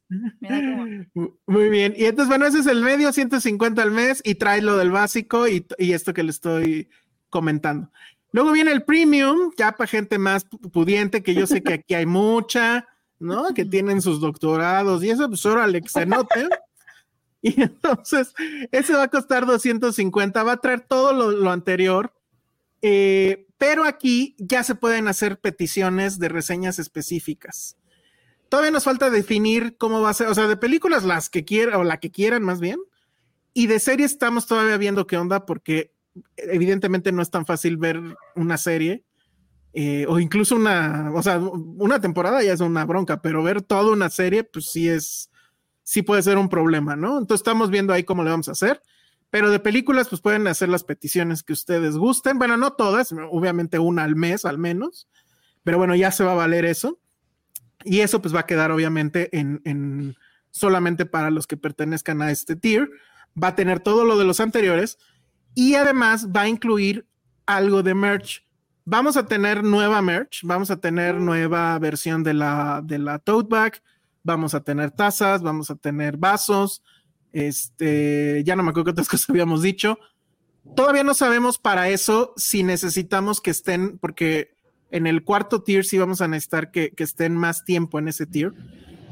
Muy 1.46 1.70
bien, 1.70 1.94
y 1.96 2.06
entonces, 2.06 2.30
bueno, 2.30 2.48
ese 2.48 2.60
es 2.60 2.68
el 2.68 2.82
medio, 2.82 3.14
150 3.14 3.80
al 3.80 3.92
mes, 3.92 4.22
y 4.26 4.36
trae 4.36 4.64
lo 4.64 4.76
del 4.76 4.90
básico 4.90 5.48
y, 5.48 5.68
y 5.78 5.94
esto 5.94 6.16
que 6.16 6.24
le 6.24 6.32
estoy 6.32 6.90
comentando. 7.30 7.92
Luego 8.32 8.54
viene 8.54 8.72
el 8.72 8.84
premium, 8.84 9.52
ya 9.56 9.72
para 9.74 9.88
gente 9.88 10.18
más 10.18 10.46
pudiente, 10.74 11.22
que 11.22 11.36
yo 11.36 11.46
sé 11.46 11.62
que 11.62 11.74
aquí 11.76 11.94
hay 11.94 12.08
mucha, 12.08 12.88
¿no? 13.20 13.54
Que 13.54 13.66
tienen 13.66 14.02
sus 14.02 14.20
doctorados 14.20 15.04
y 15.04 15.12
eso, 15.12 15.28
pues 15.28 15.46
órale, 15.46 15.82
que 15.82 15.90
se 15.90 16.08
note. 16.08 16.50
Y 17.46 17.62
entonces, 17.62 18.34
ese 18.72 18.94
va 18.94 19.04
a 19.04 19.08
costar 19.08 19.46
250, 19.46 20.42
va 20.42 20.54
a 20.54 20.58
traer 20.58 20.82
todo 20.82 21.14
lo, 21.14 21.52
anterior, 21.52 22.12
eh, 22.82 23.46
pero 23.60 23.84
aquí 23.84 24.36
ya 24.40 24.64
se 24.64 24.74
pueden 24.74 25.08
hacer 25.08 25.40
peticiones 25.40 26.18
de 26.18 26.28
reseñas 26.30 26.80
específicas. 26.80 27.78
Todavía 28.50 28.72
nos 28.72 28.86
falta 28.86 29.12
definir 29.12 29.78
cómo 29.78 30.02
va 30.02 30.10
a 30.10 30.16
ser, 30.16 30.28
o 30.28 30.34
sea, 30.34 30.48
de 30.48 30.58
películas 30.58 31.04
las 31.04 31.30
que 31.30 31.46
quieran, 31.46 31.80
o 31.80 31.84
la 31.84 32.00
que 32.00 32.10
quieran 32.10 32.42
más 32.42 32.60
bien, 32.60 32.80
y 33.54 33.68
de 33.68 33.80
series 33.80 34.14
estamos 34.14 34.48
todavía 34.48 34.78
viendo 34.78 35.06
qué 35.06 35.18
onda, 35.18 35.46
porque 35.46 35.94
evidentemente 36.38 37.12
no 37.12 37.22
es 37.22 37.30
tan 37.30 37.46
fácil 37.46 37.78
ver 37.78 38.02
una 38.36 38.58
serie. 38.58 39.04
Eh, 39.78 40.06
o 40.08 40.20
incluso 40.20 40.56
una, 40.56 41.12
o 41.14 41.22
sea, 41.22 41.38
una 41.38 42.00
temporada 42.00 42.42
ya 42.42 42.54
es 42.54 42.62
una 42.62 42.86
bronca, 42.86 43.22
pero 43.22 43.44
ver 43.44 43.62
toda 43.62 43.92
una 43.92 44.10
serie, 44.10 44.44
pues 44.46 44.72
sí 44.72 44.88
es, 44.90 45.30
sí 45.86 46.02
puede 46.02 46.24
ser 46.24 46.38
un 46.38 46.50
problema, 46.50 46.96
¿no? 46.96 47.18
Entonces 47.18 47.42
estamos 47.42 47.70
viendo 47.70 47.94
ahí 47.94 48.04
cómo 48.04 48.24
le 48.24 48.32
vamos 48.32 48.50
a 48.50 48.54
hacer. 48.54 48.82
Pero 49.30 49.50
de 49.50 49.60
películas, 49.60 50.10
pues 50.10 50.22
pueden 50.22 50.48
hacer 50.48 50.68
las 50.68 50.84
peticiones 50.84 51.44
que 51.44 51.54
ustedes 51.54 51.96
gusten. 51.96 52.38
Bueno, 52.38 52.58
no 52.58 52.74
todas, 52.74 53.14
obviamente 53.32 53.80
una 53.80 54.04
al 54.04 54.16
mes 54.16 54.46
al 54.46 54.58
menos. 54.58 55.08
Pero 55.64 55.78
bueno, 55.78 55.96
ya 55.96 56.12
se 56.12 56.24
va 56.24 56.32
a 56.32 56.36
valer 56.36 56.66
eso. 56.66 57.00
Y 57.84 58.00
eso 58.02 58.22
pues 58.22 58.34
va 58.36 58.42
a 58.42 58.46
quedar 58.46 58.72
obviamente 58.72 59.30
en, 59.38 59.62
en 59.64 60.16
solamente 60.52 61.06
para 61.06 61.30
los 61.30 61.48
que 61.48 61.58
pertenezcan 61.58 62.22
a 62.22 62.32
este 62.32 62.56
tier. 62.56 62.90
Va 63.42 63.50
a 63.50 63.56
tener 63.56 63.80
todo 63.80 64.06
lo 64.06 64.18
de 64.18 64.26
los 64.26 64.40
anteriores. 64.40 64.98
Y 65.54 65.76
además 65.76 66.30
va 66.36 66.42
a 66.42 66.48
incluir 66.50 67.08
algo 67.46 67.84
de 67.84 67.94
merch. 67.94 68.44
Vamos 68.86 69.18
a 69.18 69.28
tener 69.28 69.64
nueva 69.64 70.02
merch, 70.02 70.42
vamos 70.44 70.72
a 70.72 70.80
tener 70.80 71.16
nueva 71.16 71.78
versión 71.80 72.24
de 72.24 72.34
la, 72.36 72.82
de 72.84 73.00
la 73.00 73.18
tote 73.20 73.50
bag, 73.50 73.82
vamos 74.26 74.56
a 74.56 74.64
tener 74.64 74.92
tazas, 74.92 75.42
vamos 75.42 75.70
a 75.70 75.76
tener 75.76 76.18
vasos, 76.18 76.84
este, 77.32 78.44
ya 78.44 78.56
no 78.56 78.64
me 78.64 78.72
acuerdo 78.72 78.86
qué 78.86 78.92
otras 78.92 79.08
cosas 79.10 79.30
habíamos 79.30 79.62
dicho. 79.62 79.98
Todavía 80.76 81.04
no 81.04 81.14
sabemos 81.14 81.60
para 81.60 81.90
eso 81.90 82.34
si 82.36 82.64
necesitamos 82.64 83.40
que 83.40 83.52
estén, 83.52 84.00
porque 84.00 84.56
en 84.90 85.06
el 85.06 85.24
cuarto 85.24 85.62
tier 85.62 85.86
sí 85.86 86.00
vamos 86.00 86.22
a 86.22 86.28
necesitar 86.28 86.72
que, 86.72 86.92
estén 86.98 87.38
más 87.38 87.64
tiempo 87.64 88.00
en 88.00 88.08
ese 88.08 88.26
tier. 88.26 88.52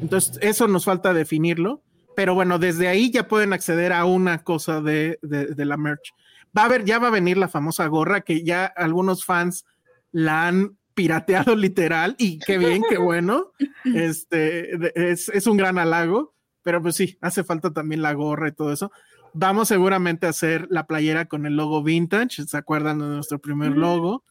Entonces, 0.01 0.39
eso 0.41 0.67
nos 0.67 0.85
falta 0.85 1.13
definirlo, 1.13 1.83
pero 2.15 2.33
bueno, 2.33 2.57
desde 2.57 2.87
ahí 2.87 3.11
ya 3.11 3.27
pueden 3.27 3.53
acceder 3.53 3.93
a 3.93 4.05
una 4.05 4.43
cosa 4.43 4.81
de, 4.81 5.19
de, 5.21 5.65
la 5.65 5.77
merch. 5.77 6.13
Va 6.57 6.63
a 6.63 6.65
haber, 6.65 6.85
ya 6.85 6.97
va 6.97 7.07
a 7.07 7.11
venir 7.11 7.37
la 7.37 7.47
famosa 7.47 7.85
gorra 7.85 8.21
que 8.21 8.43
ya 8.43 8.65
algunos 8.65 9.25
fans 9.25 9.65
la 10.11 10.47
han 10.47 10.77
pirateado 10.93 11.55
literal 11.55 12.15
y 12.17 12.39
qué 12.39 12.57
bien, 12.57 12.83
qué 12.89 12.97
bueno. 12.97 13.51
Este 13.83 15.11
es, 15.11 15.27
es, 15.29 15.47
un 15.47 15.57
gran 15.57 15.77
halago, 15.77 16.33
pero 16.61 16.81
pues 16.81 16.95
sí, 16.95 17.17
hace 17.19 17.43
falta 17.43 17.71
también 17.71 18.01
la 18.01 18.13
gorra 18.13 18.47
y 18.47 18.53
todo 18.53 18.71
eso. 18.71 18.91
Vamos 19.33 19.67
seguramente 19.67 20.25
a 20.25 20.29
hacer 20.29 20.67
la 20.69 20.87
playera 20.87 21.25
con 21.25 21.45
el 21.45 21.57
logo 21.57 21.83
vintage, 21.83 22.45
¿se 22.45 22.57
acuerdan 22.57 22.99
de 22.99 23.07
nuestro 23.07 23.39
primer 23.39 23.71
logo? 23.71 24.23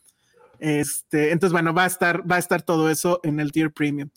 Este, 0.59 1.33
entonces, 1.33 1.53
bueno, 1.53 1.75
va 1.75 1.83
a 1.83 1.89
estar, 1.89 2.31
va 2.31 2.37
a 2.37 2.39
estar 2.39 2.63
todo 2.63 2.89
eso 2.89 3.19
en 3.25 3.41
el 3.41 3.51
tier 3.51 3.73
premium. 3.73 4.11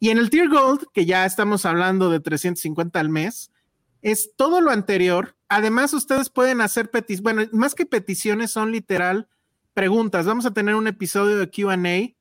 Y 0.00 0.08
en 0.08 0.16
el 0.16 0.30
tier 0.30 0.48
gold, 0.48 0.86
que 0.94 1.04
ya 1.04 1.26
estamos 1.26 1.66
hablando 1.66 2.08
de 2.08 2.18
350 2.18 2.98
al 2.98 3.10
mes, 3.10 3.52
es 4.00 4.34
todo 4.34 4.62
lo 4.62 4.70
anterior. 4.70 5.36
Además, 5.48 5.92
ustedes 5.92 6.30
pueden 6.30 6.62
hacer 6.62 6.90
peticiones, 6.90 7.22
bueno, 7.22 7.42
más 7.52 7.74
que 7.74 7.84
peticiones, 7.84 8.50
son 8.50 8.72
literal 8.72 9.28
preguntas. 9.74 10.26
Vamos 10.26 10.46
a 10.46 10.52
tener 10.52 10.74
un 10.74 10.86
episodio 10.86 11.38
de 11.38 11.50
QA 11.50 12.14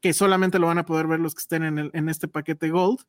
que 0.00 0.12
solamente 0.12 0.58
lo 0.58 0.66
van 0.66 0.78
a 0.78 0.86
poder 0.86 1.06
ver 1.06 1.20
los 1.20 1.34
que 1.34 1.40
estén 1.40 1.62
en, 1.92 2.08
este 2.08 2.28
paquete 2.28 2.70
gold. 2.70 3.00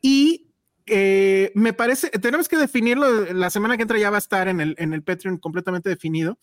Y 0.00 0.48
eh, 0.86 1.52
me 1.54 1.72
parece, 1.72 2.08
tenemos 2.10 2.48
que 2.48 2.56
definirlo, 2.56 3.32
la 3.32 3.50
semana 3.50 3.76
que 3.76 3.82
entra 3.82 3.98
ya 3.98 4.10
va 4.10 4.16
a 4.16 4.18
estar 4.18 4.48
en 4.48 4.60
el, 4.60 4.76
en 4.78 5.02
Patreon 5.02 5.38
completamente 5.38 5.88
definido, 5.88 6.38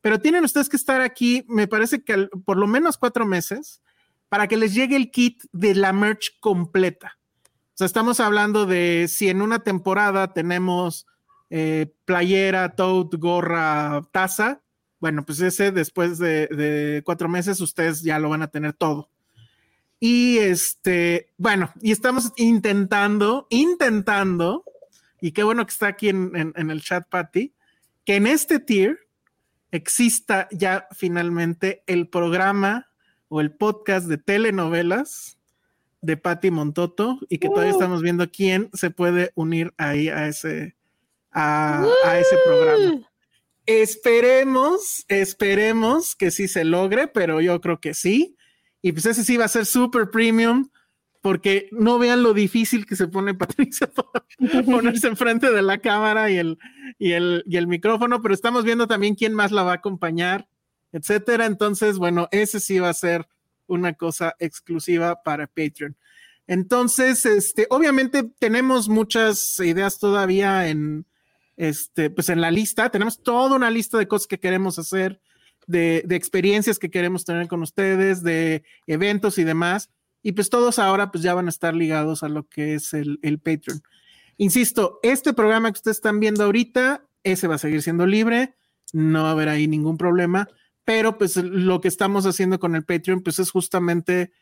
pero 0.00 0.20
tienen 0.20 0.44
ustedes 0.44 0.68
que 0.68 0.76
estar 0.76 1.00
aquí, 1.00 1.44
me 1.48 1.66
parece 1.66 2.02
que 2.04 2.28
por 2.44 2.56
lo 2.56 2.66
menos 2.66 2.98
cuatro 2.98 3.26
meses, 3.26 3.82
para 4.28 4.46
que 4.46 4.56
les 4.56 4.74
llegue 4.74 4.96
el 4.96 5.10
kit 5.10 5.42
de 5.52 5.74
la 5.74 5.92
merch 5.92 6.38
completa. 6.38 7.18
O 7.44 7.80
sea, 7.80 7.86
estamos 7.86 8.20
hablando 8.20 8.66
de 8.66 9.06
si 9.08 9.28
en 9.28 9.42
una 9.42 9.60
temporada 9.60 10.32
tenemos 10.32 11.06
eh, 11.48 11.92
playera, 12.04 12.76
tote, 12.76 13.16
gorra, 13.16 14.02
taza, 14.12 14.62
bueno, 15.00 15.24
pues 15.24 15.40
ese 15.40 15.72
después 15.72 16.18
de, 16.18 16.46
de 16.48 17.02
cuatro 17.04 17.28
meses 17.28 17.60
ustedes 17.60 18.02
ya 18.02 18.18
lo 18.18 18.28
van 18.28 18.42
a 18.42 18.48
tener 18.48 18.74
todo. 18.74 19.10
Y 20.00 20.38
este, 20.38 21.28
bueno, 21.36 21.70
y 21.82 21.92
estamos 21.92 22.32
intentando, 22.36 23.46
intentando, 23.50 24.64
y 25.20 25.32
qué 25.32 25.42
bueno 25.42 25.66
que 25.66 25.72
está 25.72 25.88
aquí 25.88 26.08
en, 26.08 26.54
el 26.56 26.82
chat, 26.82 27.06
Patty, 27.06 27.52
que 28.06 28.16
en 28.16 28.26
este 28.26 28.58
tier 28.58 28.98
exista 29.70 30.48
ya 30.50 30.88
finalmente 30.92 31.84
el 31.86 32.08
programa 32.08 32.88
o 33.28 33.42
el 33.42 33.52
podcast 33.52 34.06
de 34.06 34.16
telenovelas 34.16 35.38
de 36.00 36.16
Patty 36.16 36.50
Montoto 36.50 37.18
y 37.28 37.36
que 37.36 37.48
todavía 37.48 37.72
estamos 37.72 38.00
viendo 38.00 38.30
quién 38.30 38.70
se 38.72 38.90
puede 38.90 39.32
unir 39.34 39.74
ahí 39.76 40.08
a 40.08 40.26
ese, 40.28 40.76
a, 41.30 41.84
a 42.06 42.18
ese 42.18 42.36
programa. 42.46 43.09
Esperemos, 43.72 45.04
esperemos 45.06 46.16
que 46.16 46.32
sí 46.32 46.48
se 46.48 46.64
logre, 46.64 47.06
pero 47.06 47.40
yo 47.40 47.60
creo 47.60 47.78
que 47.78 47.94
sí. 47.94 48.36
Y 48.82 48.90
pues 48.90 49.06
ese 49.06 49.22
sí 49.22 49.36
va 49.36 49.44
a 49.44 49.48
ser 49.48 49.64
súper 49.64 50.10
premium, 50.10 50.70
porque 51.20 51.68
no 51.70 51.96
vean 52.00 52.24
lo 52.24 52.34
difícil 52.34 52.84
que 52.84 52.96
se 52.96 53.06
pone 53.06 53.32
Patricia 53.36 53.86
para 53.86 54.64
ponerse 54.64 55.06
enfrente 55.06 55.52
de 55.52 55.62
la 55.62 55.78
cámara 55.78 56.32
y 56.32 56.38
el, 56.38 56.58
y, 56.98 57.12
el, 57.12 57.44
y 57.46 57.58
el 57.58 57.68
micrófono, 57.68 58.20
pero 58.20 58.34
estamos 58.34 58.64
viendo 58.64 58.88
también 58.88 59.14
quién 59.14 59.34
más 59.34 59.52
la 59.52 59.62
va 59.62 59.70
a 59.70 59.76
acompañar, 59.76 60.48
etcétera. 60.90 61.46
Entonces, 61.46 61.96
bueno, 61.96 62.26
ese 62.32 62.58
sí 62.58 62.80
va 62.80 62.88
a 62.88 62.94
ser 62.94 63.28
una 63.68 63.92
cosa 63.94 64.34
exclusiva 64.40 65.22
para 65.22 65.46
Patreon. 65.46 65.96
Entonces, 66.48 67.24
este, 67.24 67.68
obviamente 67.70 68.24
tenemos 68.40 68.88
muchas 68.88 69.60
ideas 69.60 70.00
todavía 70.00 70.66
en, 70.66 71.06
este, 71.60 72.08
pues 72.08 72.30
en 72.30 72.40
la 72.40 72.50
lista. 72.50 72.88
Tenemos 72.88 73.22
toda 73.22 73.54
una 73.54 73.70
lista 73.70 73.98
de 73.98 74.08
cosas 74.08 74.26
que 74.26 74.40
queremos 74.40 74.78
hacer 74.78 75.20
de, 75.66 75.98
experiencias 76.08 76.78
que 76.78 76.90
queremos 76.90 77.26
tener 77.26 77.48
con 77.48 77.60
ustedes, 77.62 78.22
de 78.22 78.64
eventos 78.86 79.36
y 79.36 79.44
demás. 79.44 79.90
Y 80.22 80.32
pues 80.32 80.48
todos 80.48 80.78
ahora 80.78 81.10
pues 81.10 81.22
ya 81.22 81.34
van 81.34 81.46
a 81.46 81.50
estar 81.50 81.74
ligados 81.74 82.22
a 82.22 82.30
lo 82.30 82.48
que 82.48 82.74
es 82.74 82.94
el, 82.94 83.18
el 83.22 83.38
Patreon. 83.38 83.82
Insisto, 84.38 85.00
este 85.02 85.34
programa 85.34 85.70
que 85.70 85.76
ustedes 85.76 85.98
están 85.98 86.18
viendo 86.18 86.44
ahorita, 86.44 87.06
ese 87.24 87.46
va 87.46 87.56
a 87.56 87.58
seguir 87.58 87.82
siendo 87.82 88.06
libre, 88.06 88.54
no 88.94 89.22
va 89.22 89.28
a 89.28 89.32
haber 89.32 89.50
ahí 89.50 89.68
ningún 89.68 89.98
problema, 89.98 90.48
pero 90.84 91.18
pues 91.18 91.36
lo 91.36 91.82
que 91.82 91.88
estamos 91.88 92.24
haciendo 92.24 92.58
con 92.58 92.74
el 92.74 92.84
Patreon 92.84 93.20
pues 93.22 93.38
es 93.38 93.50
justamente, 93.50 94.32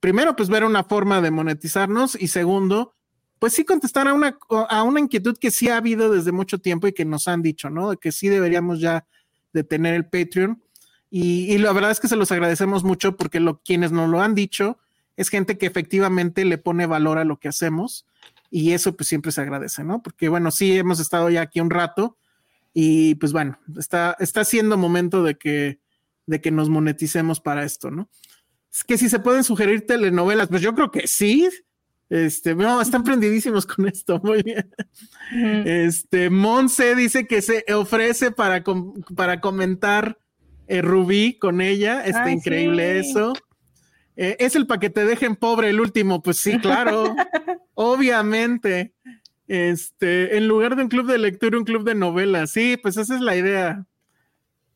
primero 0.00 0.36
pues 0.36 0.48
ver 0.48 0.64
una 0.64 0.84
forma 0.84 1.20
de 1.20 1.30
monetizarnos 1.30 2.16
y 2.18 2.28
segundo, 2.28 2.94
pues 3.42 3.54
sí 3.54 3.64
contestar 3.64 4.06
a 4.06 4.14
una, 4.14 4.38
a 4.68 4.84
una 4.84 5.00
inquietud 5.00 5.36
que 5.36 5.50
sí 5.50 5.68
ha 5.68 5.78
habido 5.78 6.12
desde 6.12 6.30
mucho 6.30 6.58
tiempo 6.58 6.86
y 6.86 6.92
que 6.92 7.04
nos 7.04 7.26
han 7.26 7.42
dicho, 7.42 7.70
¿no? 7.70 7.90
De 7.90 7.96
que 7.96 8.12
sí 8.12 8.28
deberíamos 8.28 8.78
ya 8.78 9.04
de 9.52 9.64
tener 9.64 9.96
el 9.96 10.04
Patreon. 10.04 10.62
Y, 11.10 11.58
la 11.58 11.72
verdad 11.72 11.90
es 11.90 11.98
que 11.98 12.06
se 12.06 12.14
los 12.14 12.30
agradecemos 12.30 12.84
mucho 12.84 13.16
porque 13.16 13.44
quienes 13.64 13.90
nos 13.90 14.08
lo 14.08 14.20
han 14.20 14.36
dicho 14.36 14.78
es 15.16 15.28
gente 15.28 15.58
que 15.58 15.66
efectivamente 15.66 16.44
le 16.44 16.56
pone 16.56 16.86
valor 16.86 17.18
a 17.18 17.24
lo 17.24 17.40
que 17.40 17.48
hacemos 17.48 18.06
y 18.48 18.74
eso 18.74 18.94
pues 18.94 19.08
siempre 19.08 19.32
se 19.32 19.40
agradece, 19.40 19.82
¿no? 19.82 20.04
Porque 20.04 20.28
bueno, 20.28 20.52
sí 20.52 20.78
hemos 20.78 21.00
estado 21.00 21.28
ya 21.28 21.40
aquí 21.40 21.58
un 21.60 21.70
rato 21.70 22.16
y 22.72 23.16
pues 23.16 23.32
bueno, 23.32 23.58
está, 23.76 24.16
está 24.20 24.44
siendo 24.44 24.76
momento 24.76 25.24
de 25.24 25.34
que, 25.34 25.80
de 26.26 26.40
que 26.40 26.52
nos 26.52 26.68
moneticemos 26.68 27.40
para 27.40 27.64
esto, 27.64 27.90
¿no? 27.90 28.08
Es 28.72 28.84
que 28.84 28.96
si 28.96 29.08
se 29.08 29.18
pueden 29.18 29.42
sugerir 29.42 29.84
telenovelas, 29.84 30.46
pues 30.46 30.62
yo 30.62 30.76
creo 30.76 30.92
que 30.92 31.08
sí. 31.08 31.48
Este, 32.12 32.54
no, 32.54 32.78
están 32.82 33.04
prendidísimos 33.04 33.64
con 33.64 33.88
esto, 33.88 34.20
muy 34.22 34.42
bien. 34.42 34.70
Este, 35.64 36.28
Monse 36.28 36.94
dice 36.94 37.26
que 37.26 37.40
se 37.40 37.64
ofrece 37.72 38.30
para, 38.30 38.62
para 39.16 39.40
comentar 39.40 40.18
eh, 40.66 40.82
Rubí 40.82 41.38
con 41.38 41.62
ella, 41.62 42.04
está 42.04 42.30
increíble 42.30 42.98
eso. 42.98 43.32
Eh, 44.16 44.36
es 44.40 44.56
el 44.56 44.66
para 44.66 44.78
que 44.78 44.90
te 44.90 45.06
dejen 45.06 45.36
pobre 45.36 45.70
el 45.70 45.80
último, 45.80 46.20
pues 46.20 46.36
sí, 46.36 46.58
claro, 46.58 47.16
obviamente. 47.72 48.92
Este, 49.48 50.36
en 50.36 50.48
lugar 50.48 50.76
de 50.76 50.82
un 50.82 50.88
club 50.90 51.06
de 51.06 51.16
lectura, 51.16 51.56
un 51.56 51.64
club 51.64 51.82
de 51.82 51.94
novelas, 51.94 52.50
sí, 52.50 52.76
pues 52.76 52.98
esa 52.98 53.14
es 53.14 53.22
la 53.22 53.36
idea. 53.36 53.86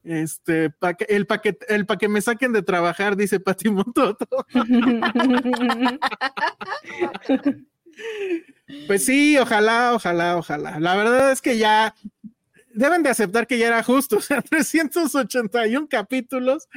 Este, 0.07 0.67
el 1.09 1.27
para 1.27 1.41
que, 1.41 1.59
el 1.69 1.85
pa 1.85 1.99
que 1.99 2.09
me 2.09 2.21
saquen 2.21 2.53
de 2.53 2.63
trabajar, 2.63 3.17
dice 3.17 3.41
Pati 3.41 3.71
Montoto. 3.71 4.47
pues 8.87 9.05
sí, 9.05 9.37
ojalá, 9.37 9.95
ojalá, 9.95 10.37
ojalá. 10.37 10.79
La 10.79 10.95
verdad 10.95 11.33
es 11.33 11.43
que 11.43 11.59
ya 11.59 11.93
deben 12.73 13.03
de 13.03 13.11
aceptar 13.11 13.49
que 13.49 13.59
ya 13.59 13.67
era 13.67 13.83
justo, 13.83 14.19
o 14.19 14.21
sea, 14.21 14.41
381 14.49 15.89
capítulos. 15.89 16.69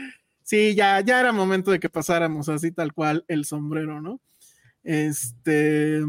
Sí, 0.42 0.74
ya, 0.74 1.00
ya 1.02 1.20
era 1.20 1.32
momento 1.32 1.70
de 1.70 1.80
que 1.80 1.90
pasáramos 1.90 2.50
así 2.50 2.72
tal 2.72 2.94
cual 2.94 3.26
el 3.28 3.46
sombrero, 3.46 4.02
¿no? 4.02 4.20
Este. 4.84 6.02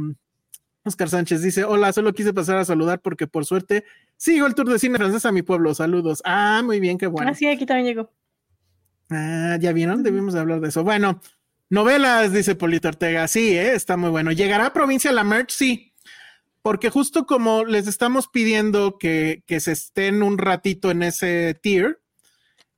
Oscar 0.90 1.08
Sánchez 1.08 1.42
dice: 1.42 1.64
Hola, 1.64 1.92
solo 1.92 2.12
quise 2.12 2.34
pasar 2.34 2.58
a 2.58 2.64
saludar 2.64 3.00
porque 3.00 3.26
por 3.26 3.46
suerte 3.46 3.84
sigo 4.16 4.46
el 4.46 4.54
tour 4.54 4.68
de 4.68 4.78
cine 4.78 4.98
francés 4.98 5.24
a 5.24 5.32
mi 5.32 5.42
pueblo. 5.42 5.74
Saludos. 5.74 6.22
Ah, 6.24 6.62
muy 6.64 6.78
bien, 6.78 6.98
qué 6.98 7.06
bueno. 7.06 7.30
Ah, 7.30 7.34
sí, 7.34 7.46
aquí 7.46 7.64
también 7.66 7.86
llegó. 7.86 8.10
Ah, 9.10 9.56
ya 9.60 9.72
vieron, 9.72 10.02
debimos 10.02 10.34
de 10.34 10.40
hablar 10.40 10.60
de 10.60 10.68
eso. 10.68 10.84
Bueno, 10.84 11.20
novelas, 11.68 12.32
dice 12.32 12.54
Polito 12.54 12.88
Ortega. 12.88 13.26
Sí, 13.28 13.56
¿eh? 13.56 13.74
está 13.74 13.96
muy 13.96 14.10
bueno. 14.10 14.30
¿Llegará 14.30 14.66
a 14.66 14.72
provincia 14.72 15.10
la 15.10 15.24
merch? 15.24 15.50
Sí, 15.50 15.92
porque 16.62 16.90
justo 16.90 17.26
como 17.26 17.64
les 17.64 17.86
estamos 17.86 18.28
pidiendo 18.28 18.98
que, 18.98 19.42
se 19.58 19.72
estén 19.72 20.22
un 20.22 20.38
ratito 20.38 20.90
en 20.90 21.02
ese 21.02 21.58
tier, 21.60 22.00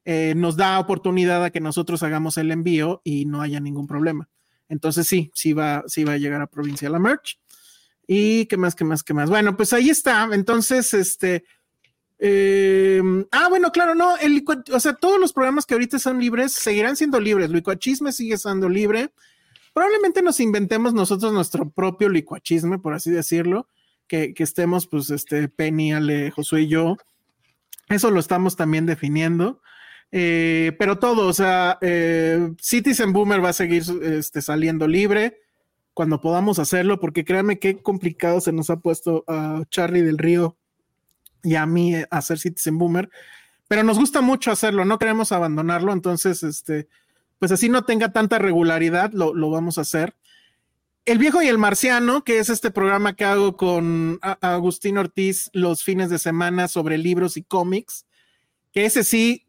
eh, 0.05 0.34
nos 0.36 0.56
da 0.56 0.78
oportunidad 0.78 1.44
a 1.44 1.51
que 1.51 1.60
nosotros 1.60 2.02
hagamos 2.02 2.39
el 2.39 2.51
envío 2.51 3.02
y 3.05 3.26
no 3.26 3.43
haya 3.43 3.60
ningún 3.60 3.86
problema. 3.86 4.28
Entonces 4.68 5.06
sí, 5.06 5.30
sí 5.34 5.52
va, 5.52 5.84
sí 5.86 6.05
va 6.05 6.14
a 6.14 6.18
llegar 6.18 6.40
a 6.40 6.47
provincia 6.47 6.89
la 6.89 6.98
merch. 6.98 7.39
Y 8.07 8.47
qué 8.47 8.57
más, 8.57 8.74
qué 8.74 8.85
más, 8.85 9.03
qué 9.03 9.15
más. 9.15 9.31
Bueno, 9.31 9.57
pues 9.57 9.73
ahí 9.73 9.91
está. 9.91 10.29
Entonces, 10.33 10.93
este. 10.95 11.45
Em, 12.19 13.27
ah, 13.31 13.49
bueno, 13.49 13.73
claro, 13.73 13.95
no. 13.95 14.16
El, 14.19 14.45
o 14.73 14.81
sea, 14.81 14.95
todos 14.95 15.19
los 15.20 15.33
programas 15.33 15.66
que 15.66 15.74
ahorita 15.74 15.99
son 15.99 16.20
libres 16.20 16.53
seguirán 16.53 16.97
siendo 16.97 17.20
libres. 17.20 17.51
Licuachisme 17.51 18.12
sigue 18.12 18.37
siendo 18.39 18.69
libre. 18.69 19.12
Probablemente 19.73 20.23
nos 20.23 20.41
inventemos 20.41 20.93
nosotros 20.93 21.33
nuestro 21.33 21.70
propio 21.70 22.09
licuachisme, 22.09 22.79
por 22.79 22.93
así 22.93 23.11
decirlo, 23.11 23.69
que, 24.07 24.35
estemos, 24.37 24.87
pues, 24.87 25.09
este, 25.09 25.49
Penny, 25.49 25.95
Ale, 25.95 26.31
Josué 26.31 26.62
y 26.62 26.69
yo. 26.69 26.97
Eso 27.89 28.11
lo 28.11 28.20
estamos 28.20 28.57
también 28.57 28.85
definiendo. 28.85 29.62
Eh, 30.11 30.77
pero 30.79 30.99
todo, 30.99 31.27
o 31.27 31.33
sea, 31.33 31.79
eh, 31.81 32.53
Citizen 32.61 33.15
Boomer 33.15 33.43
va 33.43 33.49
a 33.49 33.55
seguir 33.55 33.83
este, 34.03 34.43
saliendo 34.43 34.87
libre 34.87 35.39
cuando 35.94 36.20
podamos 36.20 36.59
hacerlo, 36.59 37.01
porque 37.01 37.24
créanme 37.24 37.59
qué 37.59 37.82
complicado 37.82 38.40
se 38.40 38.52
nos 38.52 38.70
ha 38.70 38.81
puesto 38.81 39.24
a 39.27 39.62
Charlie 39.70 40.02
del 40.02 40.19
Río 40.19 40.56
y 41.43 41.56
a 41.56 41.66
mí 41.66 41.94
hacer 42.10 42.39
Citizen 42.39 42.78
Boomer, 42.78 43.10
pero 43.69 43.82
nos 43.82 43.98
gusta 43.98 44.20
mucho 44.20 44.51
hacerlo, 44.51 44.85
no 44.85 44.98
queremos 44.98 45.32
abandonarlo, 45.32 45.93
entonces, 45.93 46.43
este, 46.43 46.89
pues 47.39 47.52
así 47.52 47.69
no 47.69 47.85
tenga 47.85 48.12
tanta 48.12 48.39
regularidad, 48.39 49.12
lo, 49.12 49.51
vamos 49.51 49.78
a 49.78 49.82
hacer. 49.82 50.14
El 51.05 51.19
viejo 51.19 51.43
y 51.43 51.48
el 51.48 51.59
marciano, 51.59 52.23
que 52.23 52.39
es 52.39 52.48
este 52.48 52.70
programa 52.70 53.16
que 53.16 53.24
hago 53.24 53.56
con 53.56 54.20
Agustín 54.23 54.98
Ortiz 54.98 55.51
los 55.52 55.82
fines 55.82 56.10
de 56.10 56.20
semana 56.20 56.69
sobre 56.69 56.98
libros 56.98 57.36
y 57.36 57.43
cómics, 57.43 58.06
que 58.73 58.85
ese 58.85 59.02
sí 59.02 59.47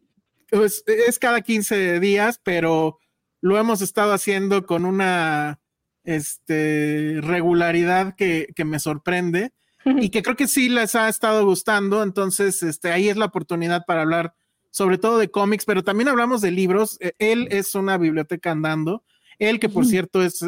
pues, 0.49 0.83
es 0.87 1.19
cada 1.19 1.41
15 1.41 1.99
días, 1.99 2.41
pero 2.43 2.97
lo 3.41 3.59
hemos 3.59 3.81
estado 3.81 4.13
haciendo 4.13 4.65
con 4.65 4.85
una 4.85 5.59
este, 6.03 7.19
regularidad 7.21 8.15
que, 8.15 8.47
que 8.55 8.65
me 8.65 8.79
sorprende 8.79 9.51
y 9.85 10.09
que 10.09 10.23
creo 10.23 10.35
que 10.35 10.47
sí 10.47 10.69
les 10.69 10.95
ha 10.95 11.09
estado 11.09 11.45
gustando. 11.45 12.03
Entonces, 12.03 12.63
este, 12.63 12.91
ahí 12.91 13.09
es 13.09 13.17
la 13.17 13.25
oportunidad 13.25 13.85
para 13.85 14.01
hablar 14.01 14.33
sobre 14.71 14.97
todo 14.97 15.19
de 15.19 15.29
cómics, 15.29 15.65
pero 15.65 15.83
también 15.83 16.07
hablamos 16.07 16.41
de 16.41 16.51
libros. 16.51 16.97
E, 16.99 17.13
él 17.19 17.47
es 17.51 17.75
una 17.75 17.97
biblioteca 17.97 18.51
andando. 18.51 19.03
Él, 19.39 19.59
que 19.59 19.67
por 19.67 19.85
cierto 19.85 20.23
es, 20.23 20.45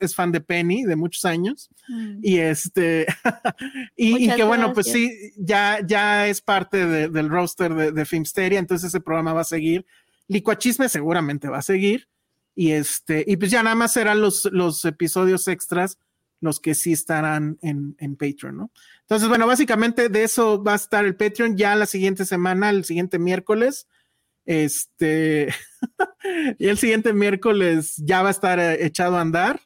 es, 0.00 0.14
fan 0.14 0.32
de 0.32 0.40
Penny 0.40 0.82
de 0.84 0.96
muchos 0.96 1.24
años. 1.24 1.70
Mm. 1.88 2.18
Y 2.22 2.38
este, 2.38 3.06
y, 3.96 4.28
que 4.34 4.44
bueno, 4.44 4.72
pues 4.72 4.90
sí, 4.90 5.32
ya, 5.36 5.78
ya 5.86 6.26
es 6.26 6.40
parte 6.40 6.86
del 6.86 7.28
roster 7.28 7.74
de, 7.74 7.92
de 7.92 8.04
Filmsteria, 8.04 8.58
entonces 8.58 8.88
ese 8.88 9.00
programa 9.00 9.34
va 9.34 9.42
a 9.42 9.44
seguir. 9.44 9.86
Licuachisme 10.26 10.88
seguramente 10.88 11.48
va 11.48 11.58
a 11.58 11.62
seguir. 11.62 12.08
Y 12.54 12.72
este, 12.72 13.24
y 13.26 13.36
pues 13.36 13.50
ya 13.50 13.62
nada 13.62 13.76
más 13.76 13.92
serán 13.92 14.20
los, 14.20 14.44
los 14.52 14.84
episodios 14.84 15.48
extras 15.48 15.98
los 16.42 16.60
que 16.60 16.74
sí 16.74 16.92
estarán 16.92 17.56
en, 17.62 17.94
en 17.98 18.16
Patreon, 18.16 18.56
¿no? 18.56 18.70
Entonces, 19.02 19.28
bueno, 19.28 19.46
básicamente 19.46 20.08
de 20.08 20.24
eso 20.24 20.62
va 20.62 20.72
a 20.72 20.76
estar 20.76 21.04
el 21.04 21.14
Patreon 21.14 21.56
ya 21.56 21.76
la 21.76 21.86
siguiente 21.86 22.24
semana, 22.24 22.70
el 22.70 22.84
siguiente 22.84 23.18
miércoles. 23.18 23.86
Este, 24.44 25.54
y 26.58 26.66
el 26.66 26.78
siguiente 26.78 27.12
miércoles 27.12 27.94
ya 27.96 28.22
va 28.22 28.28
a 28.28 28.32
estar 28.32 28.58
eh, 28.58 28.84
echado 28.84 29.16
a 29.16 29.20
andar. 29.20 29.60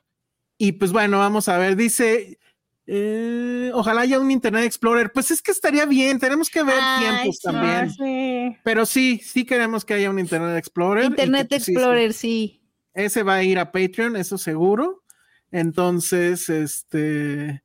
Y 0.58 0.72
pues 0.72 0.92
bueno, 0.92 1.18
vamos 1.18 1.48
a 1.48 1.56
ver, 1.58 1.76
dice, 1.76 2.38
eh, 2.86 3.70
ojalá 3.74 4.02
haya 4.02 4.20
un 4.20 4.30
Internet 4.30 4.64
Explorer. 4.64 5.12
Pues 5.12 5.30
es 5.30 5.40
que 5.40 5.52
estaría 5.52 5.86
bien, 5.86 6.18
tenemos 6.18 6.50
que 6.50 6.62
ver 6.62 6.78
tiempos 6.98 7.40
también. 7.40 8.58
Pero 8.64 8.84
sí, 8.84 9.20
sí 9.24 9.44
queremos 9.44 9.84
que 9.84 9.94
haya 9.94 10.10
un 10.10 10.18
Internet 10.18 10.56
Explorer. 10.58 11.04
Internet 11.04 11.46
pues, 11.48 11.68
Explorer, 11.68 12.12
sí. 12.12 12.60
Ese 12.97 13.23
va 13.23 13.36
a 13.36 13.43
ir 13.44 13.59
a 13.59 13.70
Patreon, 13.70 14.16
eso 14.16 14.39
seguro. 14.39 15.05
Entonces, 15.52 16.48
este, 16.48 17.62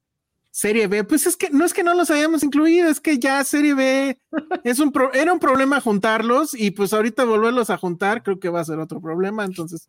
Serie 0.52 0.88
B, 0.88 1.06
pues 1.06 1.26
es 1.26 1.38
que 1.38 1.49
no 1.49 1.64
es 1.64 1.74
que 1.74 1.84
no 1.84 1.94
los 1.94 2.12
hayamos 2.12 2.44
incluido, 2.44 2.90
es 2.90 2.99
que 2.99 3.18
ya 3.18 3.41
Serie 3.45 3.74
B 3.74 4.20
es 4.66 4.80
un 4.80 4.94
era 5.14 5.32
un 5.32 5.40
problema 5.40 5.80
juntarlos 5.80 6.53
y 6.53 6.72
pues 6.72 6.91
ahorita 6.91 7.24
volverlos 7.24 7.70
a 7.70 7.78
juntar 7.78 8.22
creo 8.22 8.40
que 8.40 8.49
va 8.49 8.60
a 8.60 8.66
ser 8.66 8.80
otro 8.80 8.99
problema, 8.99 9.45
entonces, 9.45 9.88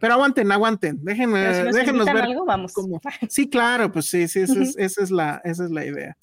pero 0.00 0.14
aguanten, 0.14 0.50
aguanten, 0.50 0.98
déjenme, 1.04 1.38
déjenos 1.72 2.06
ver 2.06 2.22
algo, 2.22 2.44
vamos. 2.44 2.72
Sí, 3.28 3.48
claro, 3.48 3.92
pues 3.92 4.06
sí, 4.06 4.26
sí, 4.26 4.40
esa, 4.40 4.60
es, 4.60 4.76
esa, 4.76 5.02
es, 5.04 5.10
la, 5.12 5.40
esa 5.44 5.64
es 5.64 5.70
la 5.70 5.86
idea. 5.86 6.16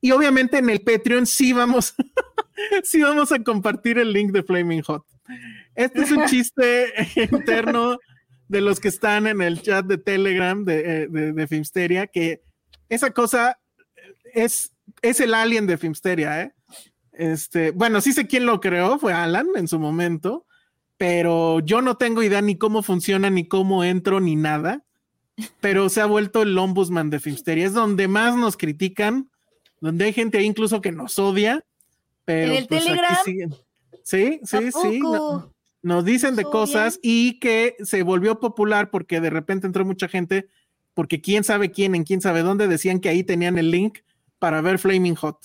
Y 0.00 0.10
obviamente 0.10 0.58
en 0.58 0.68
el 0.68 0.80
Patreon 0.80 1.26
sí 1.26 1.52
vamos, 1.52 1.94
sí 2.82 3.00
vamos 3.00 3.30
a 3.30 3.38
compartir 3.44 3.98
el 3.98 4.12
link 4.12 4.32
de 4.32 4.42
Flaming 4.42 4.82
Hot. 4.82 5.04
Este 5.74 6.02
es 6.02 6.10
un 6.10 6.26
chiste 6.26 6.92
interno 7.32 7.98
de 8.48 8.60
los 8.60 8.80
que 8.80 8.88
están 8.88 9.26
en 9.26 9.40
el 9.42 9.62
chat 9.62 9.86
de 9.86 9.98
Telegram 9.98 10.64
de, 10.64 11.02
eh, 11.02 11.08
de, 11.08 11.46
Filmsteria, 11.46 12.08
que 12.08 12.42
esa 12.88 13.10
cosa 13.10 13.60
es, 14.34 14.72
es 15.02 15.20
el 15.20 15.34
alien 15.34 15.66
de 15.66 15.78
Filmsteria, 15.78 16.42
¿eh? 16.42 16.52
Este, 17.12 17.70
bueno, 17.70 18.00
sí 18.00 18.12
sé 18.12 18.26
quién 18.26 18.46
lo 18.46 18.60
creó, 18.60 18.98
fue 18.98 19.12
Alan 19.12 19.46
en 19.54 19.68
su 19.68 19.78
momento, 19.78 20.46
pero 20.96 21.60
yo 21.60 21.80
no 21.82 21.96
tengo 21.96 22.22
idea 22.22 22.42
ni 22.42 22.56
cómo 22.56 22.82
funciona, 22.82 23.30
ni 23.30 23.46
cómo 23.46 23.84
entro, 23.84 24.20
ni 24.20 24.36
nada. 24.36 24.84
Pero 25.60 25.88
se 25.88 26.00
ha 26.00 26.06
vuelto 26.06 26.42
el 26.42 26.56
ombudsman 26.58 27.08
de 27.08 27.20
Filmsteria. 27.20 27.66
Es 27.66 27.72
donde 27.72 28.08
más 28.08 28.36
nos 28.36 28.56
critican, 28.56 29.30
donde 29.80 30.06
hay 30.06 30.12
gente 30.12 30.38
ahí 30.38 30.44
incluso 30.44 30.80
que 30.80 30.92
nos 30.92 31.18
odia. 31.18 31.64
Pero 32.24 32.52
¿En 32.52 32.58
el 32.58 32.66
pues, 32.66 32.84
Telegram? 32.84 33.16
Sí, 34.10 34.40
sí, 34.42 34.72
sí 34.72 35.00
nos 35.82 36.04
dicen 36.04 36.34
de 36.34 36.42
cosas 36.42 36.98
y 37.00 37.38
que 37.38 37.76
se 37.84 38.02
volvió 38.02 38.40
popular 38.40 38.90
porque 38.90 39.20
de 39.20 39.30
repente 39.30 39.68
entró 39.68 39.84
mucha 39.84 40.08
gente, 40.08 40.48
porque 40.94 41.20
quién 41.20 41.44
sabe 41.44 41.70
quién, 41.70 41.94
en 41.94 42.02
quién 42.02 42.20
sabe 42.20 42.42
dónde, 42.42 42.66
decían 42.66 42.98
que 42.98 43.08
ahí 43.08 43.22
tenían 43.22 43.56
el 43.56 43.70
link 43.70 43.98
para 44.40 44.60
ver 44.62 44.80
Flaming 44.80 45.14
Hot. 45.14 45.38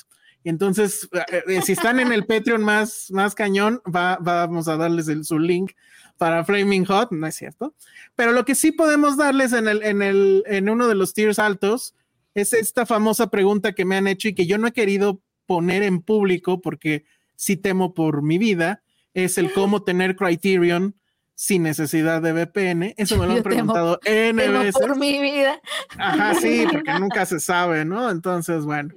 Entonces, 0.43 1.07
eh, 1.13 1.43
eh, 1.47 1.61
si 1.61 1.73
están 1.73 1.99
en 1.99 2.11
el 2.11 2.25
Patreon 2.27 2.63
más, 2.63 3.11
más 3.11 3.35
cañón, 3.35 3.83
va, 3.83 4.17
vamos 4.19 4.67
a 4.67 4.77
darles 4.77 5.09
el, 5.09 5.25
su 5.25 5.37
link 5.37 5.73
para 6.17 6.43
Flaming 6.43 6.85
Hot, 6.85 7.11
no 7.11 7.27
es 7.27 7.35
cierto. 7.35 7.75
Pero 8.15 8.31
lo 8.31 8.45
que 8.45 8.55
sí 8.55 8.71
podemos 8.71 9.17
darles 9.17 9.53
en, 9.53 9.67
el, 9.67 9.83
en, 9.83 10.01
el, 10.01 10.43
en 10.47 10.69
uno 10.69 10.87
de 10.87 10.95
los 10.95 11.13
tiers 11.13 11.37
altos 11.37 11.93
es 12.33 12.51
esta 12.51 12.87
famosa 12.87 13.29
pregunta 13.29 13.73
que 13.73 13.85
me 13.85 13.95
han 13.95 14.07
hecho 14.07 14.27
y 14.27 14.33
que 14.33 14.47
yo 14.47 14.57
no 14.57 14.67
he 14.67 14.73
querido 14.73 15.21
poner 15.45 15.83
en 15.83 16.01
público 16.01 16.61
porque 16.61 17.05
sí 17.35 17.57
temo 17.57 17.93
por 17.93 18.21
mi 18.21 18.37
vida, 18.37 18.83
es 19.13 19.37
el 19.37 19.51
cómo 19.53 19.83
tener 19.83 20.15
Criterion 20.15 20.95
sin 21.35 21.63
necesidad 21.63 22.21
de 22.21 22.33
VPN. 22.33 22.93
Eso 22.97 23.17
me 23.17 23.27
lo 23.27 23.33
han 23.33 23.43
preguntado 23.43 23.99
N 24.05 24.47
veces. 24.47 24.73
Por 24.73 24.97
mi 24.97 25.21
vida. 25.21 25.59
Ajá, 25.97 26.33
sí, 26.35 26.65
porque 26.71 26.93
nunca 26.99 27.25
se 27.25 27.39
sabe, 27.39 27.85
¿no? 27.85 28.09
Entonces, 28.09 28.65
bueno. 28.65 28.93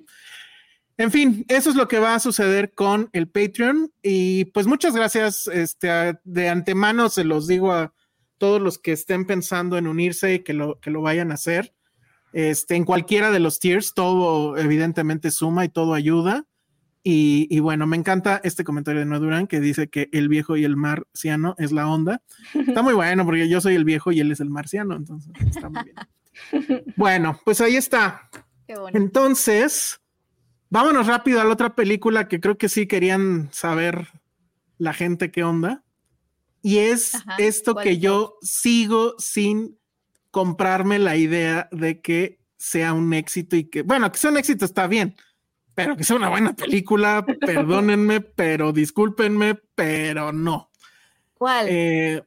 En 0.96 1.12
fin, 1.12 1.44
eso 1.48 1.70
es 1.70 1.76
lo 1.76 1.86
que 1.86 2.00
va 2.00 2.14
a 2.14 2.20
suceder 2.20 2.72
con 2.74 3.10
el 3.12 3.28
Patreon. 3.28 3.92
Y 4.02 4.46
pues 4.46 4.66
muchas 4.66 4.94
gracias. 4.94 5.48
Este, 5.48 6.18
de 6.24 6.48
antemano 6.48 7.08
se 7.08 7.24
los 7.24 7.46
digo 7.46 7.72
a 7.72 7.92
todos 8.38 8.60
los 8.60 8.78
que 8.78 8.92
estén 8.92 9.26
pensando 9.26 9.78
en 9.78 9.86
unirse 9.86 10.34
y 10.34 10.38
que 10.40 10.54
lo, 10.54 10.80
que 10.80 10.90
lo 10.90 11.02
vayan 11.02 11.30
a 11.30 11.34
hacer. 11.34 11.74
Este, 12.32 12.76
en 12.76 12.84
cualquiera 12.84 13.30
de 13.30 13.40
los 13.40 13.58
tiers, 13.58 13.94
todo 13.94 14.56
evidentemente 14.56 15.30
suma 15.30 15.64
y 15.64 15.68
todo 15.68 15.94
ayuda. 15.94 16.46
Y, 17.02 17.58
bueno, 17.60 17.86
me 17.86 17.96
encanta 17.96 18.40
este 18.44 18.64
comentario 18.64 19.00
de 19.00 19.06
Noah 19.06 19.18
Durán 19.18 19.46
que 19.46 19.60
dice 19.60 19.88
que 19.88 20.10
el 20.12 20.28
viejo 20.28 20.56
y 20.56 20.64
el 20.64 20.76
marciano 20.76 21.54
es 21.56 21.72
la 21.72 21.88
onda. 21.88 22.22
Está 22.52 22.82
muy 22.82 22.92
bueno 22.92 23.24
porque 23.24 23.48
yo 23.48 23.60
soy 23.60 23.76
el 23.76 23.84
viejo 23.84 24.12
y 24.12 24.20
él 24.20 24.30
es 24.30 24.40
el 24.40 24.50
marciano, 24.50 24.96
entonces 24.96 25.32
está 25.40 25.68
muy 25.68 25.84
bien. 25.84 25.96
Bueno, 26.96 27.40
pues 27.44 27.60
ahí 27.60 27.74
está. 27.74 28.30
Entonces, 28.92 30.00
vámonos 30.70 31.06
rápido 31.06 31.40
a 31.40 31.44
la 31.44 31.52
otra 31.52 31.74
película 31.74 32.28
que 32.28 32.40
creo 32.40 32.56
que 32.56 32.68
sí 32.68 32.86
querían 32.86 33.48
saber 33.50 34.08
la 34.76 34.92
gente 34.92 35.30
qué 35.30 35.42
onda. 35.42 35.82
Y 36.62 36.78
es 36.78 37.12
esto 37.38 37.74
que 37.74 37.98
yo 37.98 38.36
sigo 38.40 39.14
sin 39.18 39.78
comprarme 40.30 40.98
la 40.98 41.16
idea 41.16 41.68
de 41.72 42.00
que 42.00 42.38
sea 42.56 42.92
un 42.92 43.12
éxito 43.14 43.56
y 43.56 43.64
que, 43.64 43.82
bueno, 43.82 44.10
que 44.12 44.18
sea 44.18 44.30
un 44.30 44.36
éxito 44.36 44.64
está 44.64 44.86
bien, 44.86 45.16
pero 45.78 45.96
que 45.96 46.02
sea 46.02 46.16
una 46.16 46.28
buena 46.28 46.54
película, 46.54 47.24
perdónenme, 47.40 48.20
pero 48.20 48.72
discúlpenme, 48.72 49.54
pero 49.76 50.32
no. 50.32 50.72
¿Cuál? 51.34 51.66
Eh, 51.68 52.24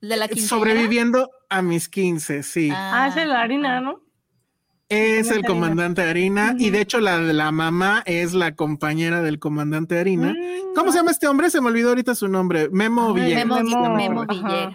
¿De 0.00 0.16
la 0.16 0.26
Sobreviviendo 0.26 1.30
a 1.48 1.62
mis 1.62 1.88
15, 1.88 2.42
sí. 2.42 2.70
Ah, 2.74 3.06
es 3.08 3.16
el 3.16 3.30
harina, 3.30 3.80
¿no? 3.80 4.02
Es 4.88 5.30
el 5.30 5.44
comandante 5.44 6.02
Harina 6.02 6.56
y 6.58 6.70
de 6.70 6.80
hecho 6.80 6.98
la 6.98 7.18
de 7.18 7.34
la 7.34 7.52
mamá 7.52 8.02
es 8.06 8.32
la 8.32 8.56
compañera 8.56 9.22
del 9.22 9.38
comandante 9.38 9.98
Harina. 9.98 10.32
Mm. 10.32 10.74
¿Cómo 10.74 10.90
se 10.90 10.98
llama 10.98 11.12
este 11.12 11.28
hombre? 11.28 11.50
Se 11.50 11.60
me 11.60 11.68
olvidó 11.68 11.90
ahorita 11.90 12.16
su 12.16 12.26
nombre. 12.26 12.68
Memo 12.70 13.12
Villegas. 13.12 13.62
Memo, 13.62 14.24
Villegas. 14.26 14.74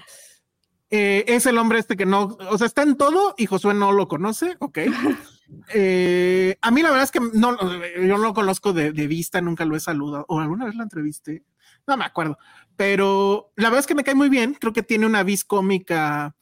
Eh, 0.92 1.26
es 1.28 1.46
el 1.48 1.58
hombre 1.58 1.80
este 1.80 1.98
que 1.98 2.06
no, 2.06 2.38
o 2.50 2.58
sea, 2.58 2.68
está 2.68 2.84
en 2.84 2.96
todo 2.96 3.34
y 3.38 3.48
Josué 3.48 3.74
no 3.74 3.92
lo 3.92 4.08
conoce, 4.08 4.56
ok. 4.60 4.80
Eh, 5.74 6.58
a 6.62 6.72
mí 6.72 6.82
la 6.82 6.90
verdad 6.90 7.04
es 7.04 7.12
que 7.12 7.20
no, 7.20 7.58
yo 7.62 8.18
no 8.18 8.18
lo 8.18 8.34
conozco 8.34 8.74
de, 8.74 8.92
vista, 8.92 9.42
nunca 9.42 9.66
lo 9.66 9.76
he 9.76 9.80
saludado, 9.80 10.26
o 10.28 10.40
alguna 10.40 10.66
vez 10.66 10.76
la 10.76 10.84
entrevisté, 10.84 11.44
no 11.88 11.98
me 11.98 12.06
acuerdo, 12.06 12.38
pero 12.76 13.52
la 13.56 13.70
verdad 13.70 13.82
es 13.82 13.88
que 13.88 13.96
me 13.96 14.04
cae 14.04 14.16
muy 14.16 14.30
bien, 14.30 14.56
creo 14.60 14.74
que 14.74 14.84
tiene 14.84 15.06
una 15.06 15.24
vis 15.24 15.44
cómica 15.44 16.36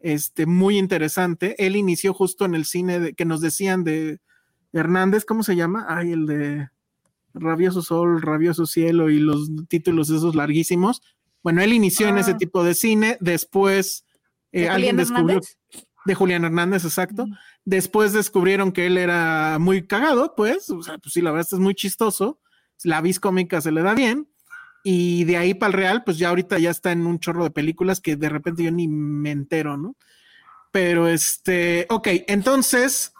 este, 0.00 0.46
muy 0.46 0.78
interesante. 0.78 1.56
Él 1.64 1.76
inició 1.76 2.14
justo 2.14 2.44
en 2.44 2.54
el 2.54 2.64
cine 2.64 3.14
que 3.14 3.24
nos 3.24 3.40
decían 3.40 3.84
de 3.84 4.20
Hernández, 4.72 5.24
¿cómo 5.24 5.42
se 5.42 5.56
llama? 5.56 5.86
Ay, 5.88 6.12
el 6.12 6.26
de 6.26 6.68
Rabioso 7.32 7.82
Sol, 7.82 8.22
Rabioso 8.22 8.66
Cielo 8.66 9.10
y 9.10 9.18
los 9.18 9.50
títulos 9.68 10.10
esos 10.10 10.34
larguísimos. 10.34 11.02
Bueno, 11.42 11.62
él 11.62 11.72
inició 11.72 12.08
en 12.08 12.18
ese 12.18 12.32
ah. 12.32 12.36
tipo 12.36 12.64
de 12.64 12.74
cine, 12.74 13.18
después 13.20 14.04
eh, 14.52 14.68
alguien 14.68 14.96
descubrió 14.96 15.40
de 16.04 16.14
Julián 16.14 16.44
Hernández, 16.44 16.84
exacto. 16.84 17.26
Después 17.64 18.12
descubrieron 18.12 18.72
que 18.72 18.86
él 18.86 18.98
era 18.98 19.58
muy 19.58 19.86
cagado, 19.86 20.34
pues, 20.34 20.68
o 20.70 20.82
sea, 20.82 20.98
pues 20.98 21.14
sí, 21.14 21.22
la 21.22 21.30
verdad 21.30 21.48
es 21.50 21.58
muy 21.58 21.74
chistoso. 21.74 22.40
La 22.82 23.00
vis 23.00 23.20
cómica 23.20 23.60
se 23.60 23.72
le 23.72 23.82
da 23.82 23.94
bien. 23.94 24.28
Y 24.82 25.24
de 25.24 25.38
ahí 25.38 25.54
para 25.54 25.68
el 25.68 25.72
real, 25.72 26.04
pues 26.04 26.18
ya 26.18 26.28
ahorita 26.28 26.58
ya 26.58 26.70
está 26.70 26.92
en 26.92 27.06
un 27.06 27.18
chorro 27.18 27.44
de 27.44 27.50
películas 27.50 28.00
que 28.00 28.16
de 28.16 28.28
repente 28.28 28.62
yo 28.62 28.70
ni 28.70 28.86
me 28.86 29.30
entero, 29.30 29.78
¿no? 29.78 29.96
Pero 30.70 31.08
este, 31.08 31.86
ok, 31.88 32.08
entonces, 32.26 33.14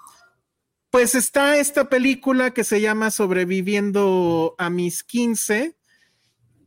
pues 0.91 1.15
está 1.15 1.57
esta 1.57 1.89
película 1.89 2.53
que 2.53 2.65
se 2.65 2.83
llama 2.83 3.11
Sobreviviendo 3.11 4.55
a 4.59 4.69
mis 4.69 5.05
15, 5.05 5.75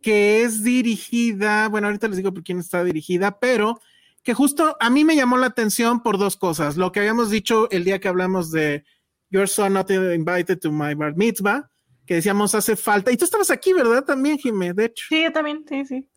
que 0.02 0.44
es 0.44 0.64
dirigida, 0.64 1.68
bueno, 1.68 1.88
ahorita 1.88 2.08
les 2.08 2.18
digo 2.18 2.34
por 2.34 2.44
quién 2.44 2.60
está 2.60 2.84
dirigida, 2.84 3.40
pero 3.40 3.80
que 4.28 4.34
justo 4.34 4.76
a 4.82 4.90
mí 4.90 5.06
me 5.06 5.16
llamó 5.16 5.38
la 5.38 5.48
atención 5.48 6.04
por 6.04 6.18
dos 6.18 6.36
cosas. 6.36 6.76
Lo 6.76 6.92
que 6.92 7.00
habíamos 7.00 7.30
dicho 7.30 7.72
el 7.72 7.86
día 7.86 8.02
que 8.02 8.10
hablamos 8.10 8.52
de 8.52 8.84
Your 9.30 9.48
Son 9.48 9.72
Not 9.72 9.90
Invited 9.90 10.60
to 10.60 10.70
My 10.70 10.96
Bar 10.96 11.16
Mitzvah, 11.16 11.72
que 12.06 12.16
decíamos 12.16 12.54
hace 12.54 12.76
falta. 12.76 13.10
Y 13.10 13.16
tú 13.16 13.24
estabas 13.24 13.52
aquí, 13.52 13.72
¿verdad? 13.72 14.04
También, 14.04 14.38
Jimé, 14.38 14.74
de 14.74 14.84
hecho. 14.84 15.06
Sí, 15.08 15.24
yo 15.24 15.32
también, 15.32 15.64
sí, 15.70 15.86
sí. 15.86 16.10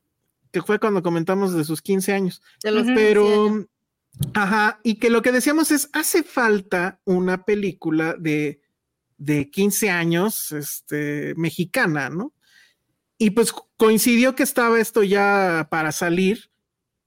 Que 0.50 0.60
fue 0.60 0.80
cuando 0.80 1.04
comentamos 1.04 1.54
de 1.54 1.62
sus 1.62 1.80
15 1.82 2.12
años. 2.12 2.42
Pero, 2.96 3.64
ajá, 4.34 4.80
y 4.82 4.96
que 4.96 5.08
lo 5.08 5.22
que 5.22 5.30
decíamos 5.30 5.70
es, 5.70 5.88
hace 5.92 6.24
falta 6.24 7.00
una 7.04 7.44
película 7.44 8.16
de, 8.18 8.60
de 9.18 9.52
15 9.52 9.88
años, 9.88 10.50
este, 10.50 11.32
mexicana, 11.36 12.10
¿no? 12.10 12.32
Y 13.18 13.30
pues 13.30 13.54
coincidió 13.76 14.34
que 14.34 14.42
estaba 14.42 14.80
esto 14.80 15.04
ya 15.04 15.68
para 15.70 15.92
salir. 15.92 16.49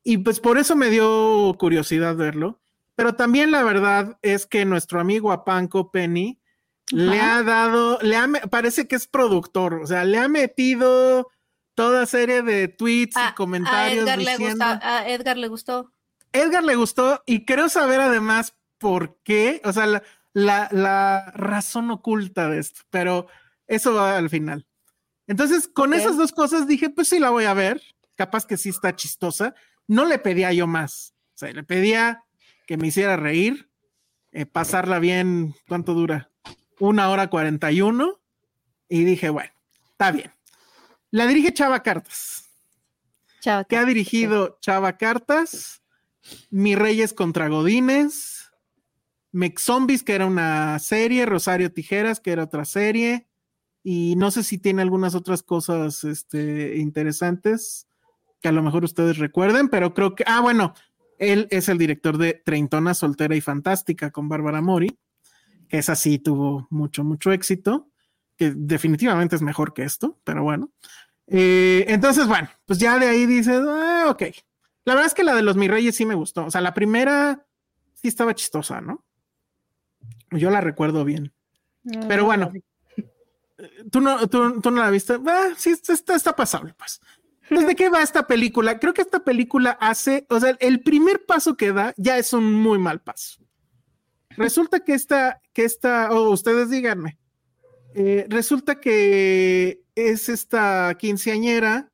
Y 0.04 0.18
pues 0.18 0.40
por 0.40 0.58
eso 0.58 0.76
me 0.76 0.90
dio 0.90 1.56
curiosidad 1.58 2.16
verlo. 2.16 2.62
Pero 2.96 3.16
también 3.16 3.52
la 3.52 3.64
verdad 3.64 4.18
es 4.22 4.46
que 4.46 4.66
nuestro 4.66 5.00
amigo 5.00 5.32
Apanco 5.32 5.92
Penny 5.92 6.40
le 6.92 7.20
ha 7.20 7.42
dado, 7.44 7.98
le 8.02 8.16
ha, 8.18 8.30
parece 8.50 8.88
que 8.88 8.96
es 8.96 9.08
productor, 9.08 9.76
o 9.76 9.88
sea, 9.88 10.04
le 10.04 10.20
ha 10.20 10.28
metido 10.28 11.30
toda 11.76 12.06
serie 12.06 12.44
de 12.44 12.68
tweets 12.68 13.16
y 13.16 13.20
ah, 13.20 13.34
comentarios. 13.36 14.08
A 14.08 14.14
Edgar, 14.14 14.20
le 14.20 14.38
gustó, 14.38 14.66
a 14.66 15.10
Edgar 15.10 15.38
le 15.38 15.48
gustó. 15.48 15.92
Edgar 16.34 16.64
le 16.64 16.76
gustó 16.76 17.24
y 17.26 17.46
creo 17.46 17.70
saber 17.70 18.00
además 18.00 18.56
por 18.78 19.18
qué, 19.24 19.62
o 19.64 19.74
sea, 19.74 19.88
la, 19.88 20.04
la, 20.34 20.68
la 20.72 21.32
razón 21.34 21.90
oculta 21.90 22.50
de 22.50 22.60
esto, 22.60 22.82
pero 22.90 23.28
eso 23.68 23.94
va 23.94 24.18
al 24.18 24.30
final. 24.30 24.68
Entonces, 25.26 25.68
con 25.68 25.94
esas 25.94 26.18
dos 26.18 26.32
cosas 26.32 26.68
dije, 26.68 26.90
pues 26.90 27.08
sí 27.08 27.18
la 27.18 27.30
voy 27.30 27.46
a 27.46 27.54
ver, 27.54 27.82
capaz 28.16 28.46
que 28.46 28.58
sí 28.58 28.70
está 28.70 28.96
chistosa. 28.96 29.56
No 29.88 30.06
le 30.06 30.20
pedía 30.20 30.54
yo 30.54 30.68
más, 30.68 31.14
o 31.36 31.38
sea, 31.38 31.52
le 31.52 31.64
pedía 31.64 32.24
que 32.66 32.78
me 32.78 32.88
hiciera 32.88 33.18
reír, 33.18 33.70
eh, 34.32 34.46
pasarla 34.46 35.00
bien, 35.00 35.56
¿cuánto 35.68 35.94
dura? 35.94 36.32
Una 36.80 37.10
hora 37.10 37.30
cuarenta 37.30 37.72
y 37.72 37.82
uno, 37.82 38.22
y 38.88 39.04
dije, 39.04 39.30
bueno, 39.30 39.52
está 39.92 40.12
bien. 40.12 40.32
La 41.12 41.28
dirige 41.28 41.54
Chava 41.54 41.84
Cartas. 41.84 42.50
Chava 43.42 43.66
que 43.66 43.78
ha 43.78 43.86
dirigido 43.86 44.58
Chava 44.62 44.98
Cartas, 44.98 45.82
Mi 46.50 46.76
Reyes 46.76 47.14
contra 47.14 47.50
Godines, 47.50 48.52
Mex 49.32 49.64
Zombies, 49.64 50.04
que 50.04 50.14
era 50.14 50.26
una 50.26 50.80
serie, 50.80 51.26
Rosario 51.26 51.74
Tijeras, 51.74 52.20
que 52.20 52.32
era 52.32 52.44
otra 52.44 52.66
serie, 52.66 53.28
y 53.84 54.16
no 54.16 54.32
sé 54.32 54.44
si 54.44 54.58
tiene 54.58 54.82
algunas 54.82 55.14
otras 55.14 55.44
cosas 55.44 56.04
este, 56.04 56.78
interesantes 56.78 57.88
que 58.44 58.50
a 58.50 58.52
lo 58.52 58.62
mejor 58.62 58.84
ustedes 58.84 59.18
recuerden, 59.18 59.70
pero 59.70 59.94
creo 59.94 60.16
que, 60.16 60.26
ah, 60.28 60.42
bueno, 60.42 60.74
él 61.18 61.48
es 61.50 61.70
el 61.70 61.78
director 61.78 62.18
de 62.18 62.34
Treintona, 62.34 62.94
Soltera 62.94 63.36
y 63.38 63.42
Fantástica 63.42 64.12
con 64.12 64.28
Bárbara 64.28 64.62
Mori, 64.62 65.00
que 65.70 65.78
es 65.78 65.88
así, 65.90 66.20
tuvo 66.20 66.68
mucho, 66.70 67.06
mucho 67.06 67.32
éxito, 67.32 67.90
que 68.36 68.52
definitivamente 68.54 69.38
es 69.38 69.42
mejor 69.42 69.74
que 69.74 69.84
esto, 69.84 70.20
pero 70.26 70.44
bueno. 70.44 70.74
Eh, 71.28 71.86
entonces, 71.88 72.28
bueno, 72.28 72.50
pues 72.66 72.80
ya 72.80 73.00
de 73.00 73.08
ahí 73.08 73.26
dices, 73.26 73.62
ah, 73.66 74.08
ok. 74.10 74.24
La 74.84 74.94
verdad 74.94 75.08
es 75.08 75.14
que 75.14 75.24
la 75.24 75.36
de 75.36 75.42
los 75.42 75.56
Mi 75.56 75.70
Reyes 75.70 75.96
sí 75.96 76.06
me 76.06 76.16
gustó. 76.16 76.46
O 76.46 76.52
sea, 76.52 76.60
la 76.60 76.74
primera 76.74 77.46
sí 77.94 78.10
estaba 78.10 78.36
chistosa, 78.36 78.82
¿no? 78.82 79.06
Yo 80.32 80.50
la 80.50 80.60
recuerdo 80.60 81.06
bien. 81.06 81.32
Pero 82.10 82.26
bueno, 82.26 82.52
tú 83.90 84.02
no, 84.02 84.28
tú, 84.28 84.60
no 84.62 84.72
la 84.72 84.90
viste. 84.90 85.18
Ah, 85.26 85.52
sí, 85.56 85.70
está, 85.70 86.14
está 86.14 86.36
pasable, 86.36 86.74
pues. 86.78 87.00
¿De 87.50 87.76
qué 87.76 87.90
va 87.90 88.02
esta 88.02 88.26
película? 88.26 88.80
Creo 88.80 88.94
que 88.94 89.02
esta 89.02 89.24
película 89.24 89.72
hace, 89.82 90.26
o 90.30 90.40
sea, 90.40 90.56
el 90.60 90.82
primer 90.82 91.26
paso 91.26 91.58
que 91.58 91.74
da 91.74 91.94
ya 91.98 92.18
es 92.18 92.34
un 92.34 92.52
muy 92.54 92.80
mal 92.80 93.02
paso. 93.02 93.42
Resulta 94.32 94.80
que 94.80 94.94
esta, 94.94 95.42
que 95.54 95.64
esta, 95.64 96.12
o 96.12 96.30
ustedes 96.30 96.70
díganme, 96.70 97.20
eh, 97.94 98.26
resulta 98.30 98.80
que 98.80 99.84
es 99.96 100.30
esta 100.30 100.96
quinceañera, 100.98 101.92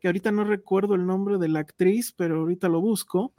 que 0.00 0.08
ahorita 0.08 0.30
no 0.30 0.44
recuerdo 0.44 0.94
el 0.94 1.06
nombre 1.06 1.36
de 1.38 1.48
la 1.48 1.60
actriz, 1.60 2.12
pero 2.12 2.40
ahorita 2.40 2.68
lo 2.68 2.80
busco. 2.80 3.34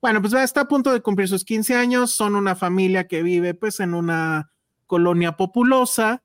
Bueno, 0.00 0.20
pues 0.20 0.32
está 0.34 0.62
a 0.62 0.68
punto 0.68 0.92
de 0.92 1.00
cumplir 1.00 1.28
sus 1.28 1.44
15 1.44 1.74
años, 1.74 2.12
son 2.12 2.36
una 2.36 2.54
familia 2.54 3.08
que 3.08 3.22
vive 3.22 3.54
pues 3.54 3.80
en 3.80 3.94
una 3.94 4.52
colonia 4.86 5.36
populosa 5.36 6.22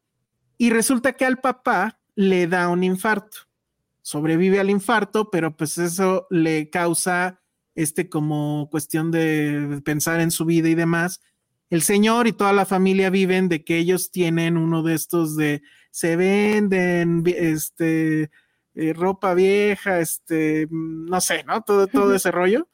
y 0.57 0.69
resulta 0.69 1.13
que 1.13 1.25
al 1.25 1.39
papá 1.39 1.99
le 2.15 2.47
da 2.47 2.69
un 2.69 2.83
infarto 2.83 3.37
sobrevive 4.05 4.59
al 4.59 4.69
infarto, 4.69 5.31
pero 5.31 5.57
pues 5.57 5.79
eso 5.79 6.27
le 6.29 6.69
causa 6.69 7.41
este 7.73 8.07
como 8.07 8.69
cuestión 8.69 9.09
de 9.09 9.81
pensar 9.83 10.19
en 10.19 10.29
su 10.29 10.45
vida 10.45 10.69
y 10.69 10.75
demás. 10.75 11.21
El 11.71 11.81
señor 11.81 12.27
y 12.27 12.31
toda 12.31 12.53
la 12.53 12.67
familia 12.67 13.09
viven 13.09 13.49
de 13.49 13.63
que 13.63 13.79
ellos 13.79 14.11
tienen 14.11 14.57
uno 14.57 14.83
de 14.83 14.93
estos 14.93 15.35
de 15.35 15.63
se 15.89 16.17
venden 16.17 17.23
este 17.25 18.29
eh, 18.75 18.93
ropa 18.93 19.33
vieja, 19.33 19.99
este 19.99 20.67
no 20.69 21.19
sé, 21.19 21.43
¿no? 21.43 21.63
Todo 21.63 21.87
todo 21.87 22.13
ese 22.13 22.29
rollo. 22.29 22.69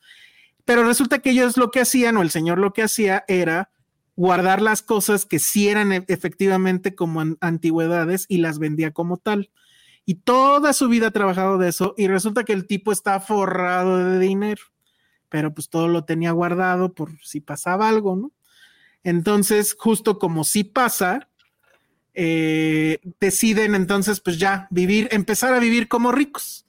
Pero 0.66 0.84
resulta 0.84 1.20
que 1.20 1.30
ellos 1.30 1.56
lo 1.56 1.72
que 1.72 1.80
hacían 1.80 2.18
o 2.18 2.24
el 2.24 2.30
señor 2.30 2.58
lo 2.58 2.74
que 2.74 2.84
hacía 2.84 3.24
era 3.30 3.72
guardar 4.18 4.62
las 4.62 4.82
cosas 4.82 5.26
que 5.26 5.40
sí 5.40 5.70
eran 5.70 5.94
e, 5.94 6.04
efectivamente 6.10 6.94
como 6.94 7.24
antigüedades 7.40 8.26
y 8.28 8.40
las 8.40 8.60
vendía 8.60 8.92
como 8.92 9.16
tal 9.16 9.50
y 10.12 10.16
toda 10.16 10.74
su 10.74 10.90
vida 10.90 11.08
ha 11.08 11.12
trabajado 11.12 11.58
de 11.58 11.70
eso 11.70 11.94
y 11.96 12.10
resulta 12.10 12.44
que 12.44 12.52
el 12.52 12.68
tipo 12.68 12.92
está 12.92 13.22
forrado 13.22 13.98
de 13.98 14.20
dinero, 14.20 14.62
pero 15.30 15.54
pues 15.54 15.70
todo 15.70 15.88
lo 15.88 16.04
tenía 16.04 16.34
guardado 16.34 16.92
por 16.94 17.18
si 17.24 17.40
pasaba 17.40 17.88
algo, 17.88 18.18
¿no? 18.18 18.34
Entonces, 19.06 19.74
justo 19.80 20.20
como 20.20 20.44
si 20.44 20.66
pasa, 20.66 21.30
eh, 22.14 23.00
deciden 23.22 23.74
entonces 23.74 24.20
pues 24.20 24.38
ya 24.38 24.68
vivir, 24.70 25.08
empezar 25.12 25.54
a 25.54 25.60
vivir 25.60 25.88
como 25.88 26.12
ricos 26.12 26.66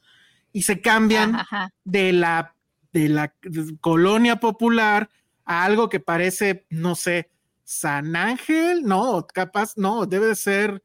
y 0.52 0.62
se 0.62 0.80
cambian 0.80 1.36
de 1.82 2.12
la 2.12 2.54
de 2.92 3.08
la 3.08 3.34
colonia 3.80 4.36
popular 4.36 5.10
a 5.44 5.64
algo 5.64 5.88
que 5.88 5.98
parece, 5.98 6.64
no 6.70 6.94
sé, 6.94 7.28
San 7.64 8.14
Ángel, 8.14 8.84
no, 8.84 9.26
capaz, 9.26 9.76
no, 9.76 10.06
debe 10.06 10.36
ser 10.36 10.80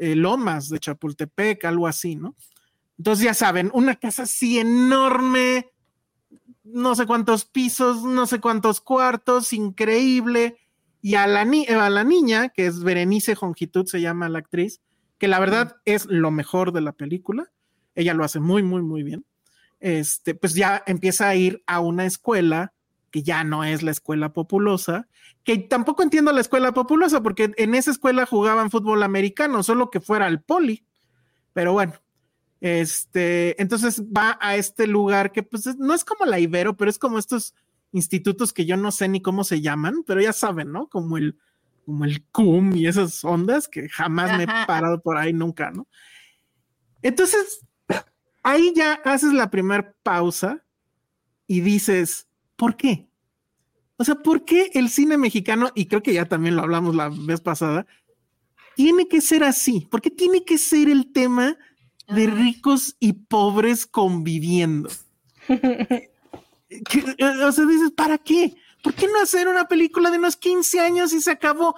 eh, 0.00 0.16
Lomas 0.16 0.70
de 0.70 0.78
Chapultepec, 0.78 1.62
algo 1.66 1.86
así, 1.86 2.16
¿no? 2.16 2.34
Entonces 2.96 3.24
ya 3.24 3.34
saben, 3.34 3.70
una 3.74 3.96
casa 3.96 4.22
así 4.22 4.58
enorme, 4.58 5.70
no 6.64 6.94
sé 6.94 7.06
cuántos 7.06 7.44
pisos, 7.44 8.02
no 8.02 8.26
sé 8.26 8.40
cuántos 8.40 8.80
cuartos, 8.80 9.52
increíble. 9.52 10.56
Y 11.02 11.16
a 11.16 11.26
la, 11.26 11.42
a 11.42 11.90
la 11.90 12.04
niña, 12.04 12.48
que 12.48 12.66
es 12.66 12.82
Berenice 12.82 13.34
Jongitud, 13.34 13.86
se 13.86 14.00
llama 14.00 14.30
la 14.30 14.38
actriz, 14.38 14.80
que 15.18 15.28
la 15.28 15.38
verdad 15.38 15.76
es 15.84 16.06
lo 16.06 16.30
mejor 16.30 16.72
de 16.72 16.80
la 16.80 16.92
película. 16.92 17.50
Ella 17.94 18.14
lo 18.14 18.24
hace 18.24 18.40
muy, 18.40 18.62
muy, 18.62 18.82
muy 18.82 19.02
bien. 19.02 19.26
Este, 19.80 20.34
pues 20.34 20.54
ya 20.54 20.82
empieza 20.86 21.28
a 21.28 21.34
ir 21.34 21.62
a 21.66 21.80
una 21.80 22.06
escuela 22.06 22.72
que 23.10 23.22
ya 23.22 23.44
no 23.44 23.64
es 23.64 23.82
la 23.82 23.90
escuela 23.90 24.32
populosa, 24.32 25.08
que 25.44 25.58
tampoco 25.58 26.02
entiendo 26.02 26.32
la 26.32 26.40
escuela 26.40 26.72
populosa, 26.72 27.22
porque 27.22 27.52
en 27.56 27.74
esa 27.74 27.90
escuela 27.90 28.26
jugaban 28.26 28.70
fútbol 28.70 29.02
americano, 29.02 29.62
solo 29.62 29.90
que 29.90 30.00
fuera 30.00 30.26
el 30.28 30.40
poli. 30.40 30.84
Pero 31.52 31.72
bueno, 31.72 31.94
este, 32.60 33.60
entonces 33.60 34.02
va 34.04 34.38
a 34.40 34.56
este 34.56 34.86
lugar 34.86 35.32
que 35.32 35.42
pues 35.42 35.76
no 35.78 35.94
es 35.94 36.04
como 36.04 36.26
la 36.26 36.38
Ibero, 36.38 36.76
pero 36.76 36.90
es 36.90 36.98
como 36.98 37.18
estos 37.18 37.54
institutos 37.92 38.52
que 38.52 38.66
yo 38.66 38.76
no 38.76 38.92
sé 38.92 39.08
ni 39.08 39.20
cómo 39.20 39.44
se 39.44 39.60
llaman, 39.60 40.04
pero 40.06 40.20
ya 40.20 40.32
saben, 40.32 40.70
¿no? 40.70 40.88
Como 40.88 41.16
el, 41.16 41.38
como 41.84 42.04
el 42.04 42.22
CUM 42.26 42.76
y 42.76 42.86
esas 42.86 43.24
ondas 43.24 43.66
que 43.66 43.88
jamás 43.88 44.36
me 44.36 44.44
he 44.44 44.66
parado 44.66 45.00
por 45.00 45.16
ahí 45.16 45.32
nunca, 45.32 45.70
¿no? 45.70 45.88
Entonces, 47.02 47.66
ahí 48.42 48.72
ya 48.76 48.94
haces 49.04 49.32
la 49.32 49.50
primera 49.50 49.94
pausa 50.02 50.64
y 51.46 51.60
dices, 51.62 52.28
¿Por 52.60 52.76
qué? 52.76 53.08
O 53.96 54.04
sea, 54.04 54.16
¿por 54.16 54.44
qué 54.44 54.70
el 54.74 54.90
cine 54.90 55.16
mexicano, 55.16 55.70
y 55.74 55.86
creo 55.86 56.02
que 56.02 56.12
ya 56.12 56.26
también 56.26 56.56
lo 56.56 56.62
hablamos 56.62 56.94
la 56.94 57.08
vez 57.08 57.40
pasada, 57.40 57.86
tiene 58.76 59.08
que 59.08 59.22
ser 59.22 59.44
así? 59.44 59.88
¿Por 59.90 60.02
qué 60.02 60.10
tiene 60.10 60.44
que 60.44 60.58
ser 60.58 60.90
el 60.90 61.10
tema 61.10 61.56
de 62.06 62.26
ricos 62.26 62.96
y 63.00 63.14
pobres 63.14 63.86
conviviendo? 63.86 64.90
o 65.48 67.52
sea, 67.52 67.64
dices, 67.64 67.92
¿para 67.96 68.18
qué? 68.18 68.54
¿Por 68.82 68.92
qué 68.92 69.06
no 69.06 69.22
hacer 69.22 69.48
una 69.48 69.66
película 69.66 70.10
de 70.10 70.18
unos 70.18 70.36
15 70.36 70.80
años 70.80 71.14
y 71.14 71.22
se 71.22 71.30
acabó? 71.30 71.76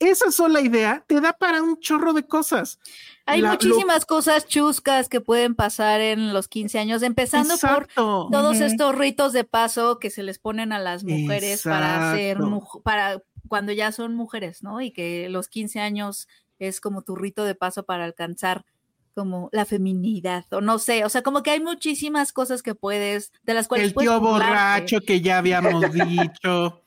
Esa 0.00 0.32
sola 0.32 0.60
idea 0.60 1.04
te 1.06 1.20
da 1.20 1.34
para 1.34 1.62
un 1.62 1.78
chorro 1.78 2.12
de 2.12 2.26
cosas. 2.26 2.80
Hay 3.26 3.42
muchísimas 3.42 4.06
cosas 4.06 4.46
chuscas 4.46 5.08
que 5.08 5.20
pueden 5.20 5.54
pasar 5.54 6.00
en 6.00 6.32
los 6.32 6.48
15 6.48 6.78
años, 6.78 7.02
empezando 7.02 7.54
por 7.58 7.86
todos 7.94 8.60
estos 8.60 8.94
ritos 8.96 9.32
de 9.32 9.44
paso 9.44 9.98
que 9.98 10.10
se 10.10 10.22
les 10.22 10.38
ponen 10.38 10.72
a 10.72 10.78
las 10.78 11.04
mujeres 11.04 11.62
para 11.62 12.14
ser 12.14 12.38
para 12.82 13.22
cuando 13.46 13.72
ya 13.72 13.92
son 13.92 14.14
mujeres, 14.14 14.62
¿no? 14.62 14.80
Y 14.80 14.90
que 14.90 15.28
los 15.28 15.48
15 15.48 15.80
años 15.80 16.28
es 16.58 16.80
como 16.80 17.02
tu 17.02 17.14
rito 17.14 17.44
de 17.44 17.54
paso 17.54 17.84
para 17.84 18.04
alcanzar 18.04 18.64
como 19.14 19.48
la 19.52 19.64
feminidad, 19.64 20.44
o 20.52 20.60
no 20.60 20.78
sé, 20.78 21.04
o 21.04 21.08
sea, 21.08 21.22
como 21.22 21.42
que 21.42 21.50
hay 21.50 21.60
muchísimas 21.60 22.32
cosas 22.32 22.62
que 22.62 22.74
puedes, 22.74 23.32
de 23.42 23.54
las 23.54 23.66
cuales... 23.68 23.88
El 23.88 23.94
tío 23.94 24.20
borracho 24.20 25.00
que 25.00 25.20
ya 25.20 25.38
habíamos 25.38 25.82
dicho. 25.92 26.80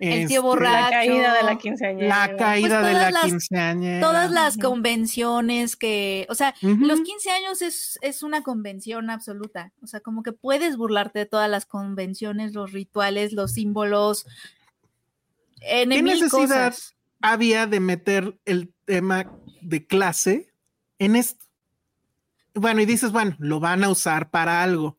El 0.00 0.28
tío 0.28 0.42
borracho. 0.42 0.84
La 0.84 0.90
caída 0.90 1.34
de 1.34 1.42
la 1.42 1.58
quinceañera. 1.58 2.08
La 2.28 2.36
caída 2.36 2.80
Pues 2.80 2.86
de 2.88 2.92
la 2.94 2.98
todas 3.08 3.12
las- 3.12 3.24
quinceañera. 3.24 4.00
Todas 4.00 4.30
las 4.30 4.58
convenciones 4.58 5.76
que, 5.76 6.26
o 6.28 6.34
sea, 6.34 6.54
los 6.60 7.00
15 7.00 7.30
años 7.30 7.62
es, 7.62 7.98
es 8.02 8.22
una 8.22 8.42
convención 8.42 9.10
absoluta, 9.10 9.72
o 9.82 9.86
sea, 9.86 10.00
como 10.00 10.22
que 10.22 10.32
puedes 10.32 10.76
burlarte 10.76 11.20
de 11.20 11.26
todas 11.26 11.50
las 11.50 11.66
convenciones, 11.66 12.54
los 12.54 12.72
rituales, 12.72 13.32
los 13.32 13.52
símbolos, 13.52 14.26
en 15.60 15.90
¿Qué 15.90 16.02
necesidad 16.02 16.70
cosas. 16.72 16.94
había 17.22 17.66
de 17.66 17.80
meter 17.80 18.36
el 18.44 18.72
tema 18.84 19.30
de 19.62 19.86
clase 19.86 20.52
en 20.98 21.16
esto? 21.16 21.44
Bueno, 22.54 22.80
y 22.80 22.86
dices, 22.86 23.10
bueno, 23.12 23.34
lo 23.38 23.60
van 23.60 23.82
a 23.82 23.88
usar 23.90 24.30
para 24.30 24.62
algo. 24.62 24.96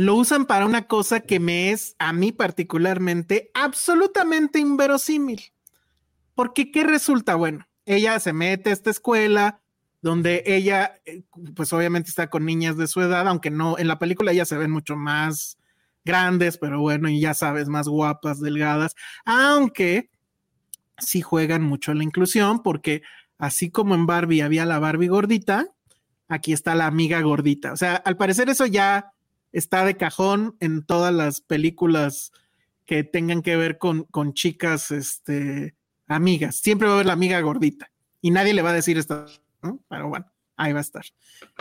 Lo 0.00 0.14
usan 0.14 0.46
para 0.46 0.64
una 0.64 0.86
cosa 0.86 1.18
que 1.18 1.40
me 1.40 1.72
es, 1.72 1.96
a 1.98 2.12
mí 2.12 2.30
particularmente, 2.30 3.50
absolutamente 3.52 4.60
inverosímil. 4.60 5.52
Porque, 6.36 6.70
¿qué 6.70 6.84
resulta? 6.84 7.34
Bueno, 7.34 7.66
ella 7.84 8.20
se 8.20 8.32
mete 8.32 8.70
a 8.70 8.74
esta 8.74 8.90
escuela 8.90 9.60
donde 10.00 10.44
ella, 10.46 11.00
eh, 11.04 11.24
pues 11.56 11.72
obviamente 11.72 12.10
está 12.10 12.30
con 12.30 12.44
niñas 12.44 12.76
de 12.76 12.86
su 12.86 13.00
edad, 13.00 13.26
aunque 13.26 13.50
no, 13.50 13.76
en 13.76 13.88
la 13.88 13.98
película 13.98 14.30
ellas 14.30 14.46
se 14.46 14.56
ven 14.56 14.70
mucho 14.70 14.94
más 14.94 15.58
grandes, 16.04 16.58
pero 16.58 16.78
bueno, 16.80 17.08
y 17.08 17.18
ya 17.18 17.34
sabes, 17.34 17.66
más 17.66 17.88
guapas, 17.88 18.38
delgadas, 18.38 18.94
aunque 19.24 20.10
sí 20.98 21.22
juegan 21.22 21.64
mucho 21.64 21.92
la 21.92 22.04
inclusión, 22.04 22.62
porque 22.62 23.02
así 23.36 23.68
como 23.72 23.96
en 23.96 24.06
Barbie 24.06 24.42
había 24.42 24.64
la 24.64 24.78
Barbie 24.78 25.08
gordita, 25.08 25.66
aquí 26.28 26.52
está 26.52 26.76
la 26.76 26.86
amiga 26.86 27.20
gordita. 27.20 27.72
O 27.72 27.76
sea, 27.76 27.96
al 27.96 28.16
parecer 28.16 28.48
eso 28.48 28.64
ya 28.64 29.12
está 29.52 29.84
de 29.84 29.96
cajón 29.96 30.56
en 30.60 30.84
todas 30.84 31.12
las 31.12 31.40
películas 31.40 32.32
que 32.84 33.04
tengan 33.04 33.42
que 33.42 33.56
ver 33.56 33.78
con, 33.78 34.04
con 34.04 34.32
chicas, 34.32 34.90
este, 34.90 35.74
amigas. 36.06 36.56
Siempre 36.56 36.86
va 36.86 36.94
a 36.94 36.96
haber 36.96 37.06
la 37.06 37.12
amiga 37.12 37.40
gordita 37.40 37.90
y 38.20 38.30
nadie 38.30 38.54
le 38.54 38.62
va 38.62 38.70
a 38.70 38.74
decir 38.74 38.98
esto. 38.98 39.26
Pero 39.88 40.08
bueno, 40.08 40.26
ahí 40.56 40.72
va 40.72 40.78
a 40.78 40.82
estar. 40.82 41.04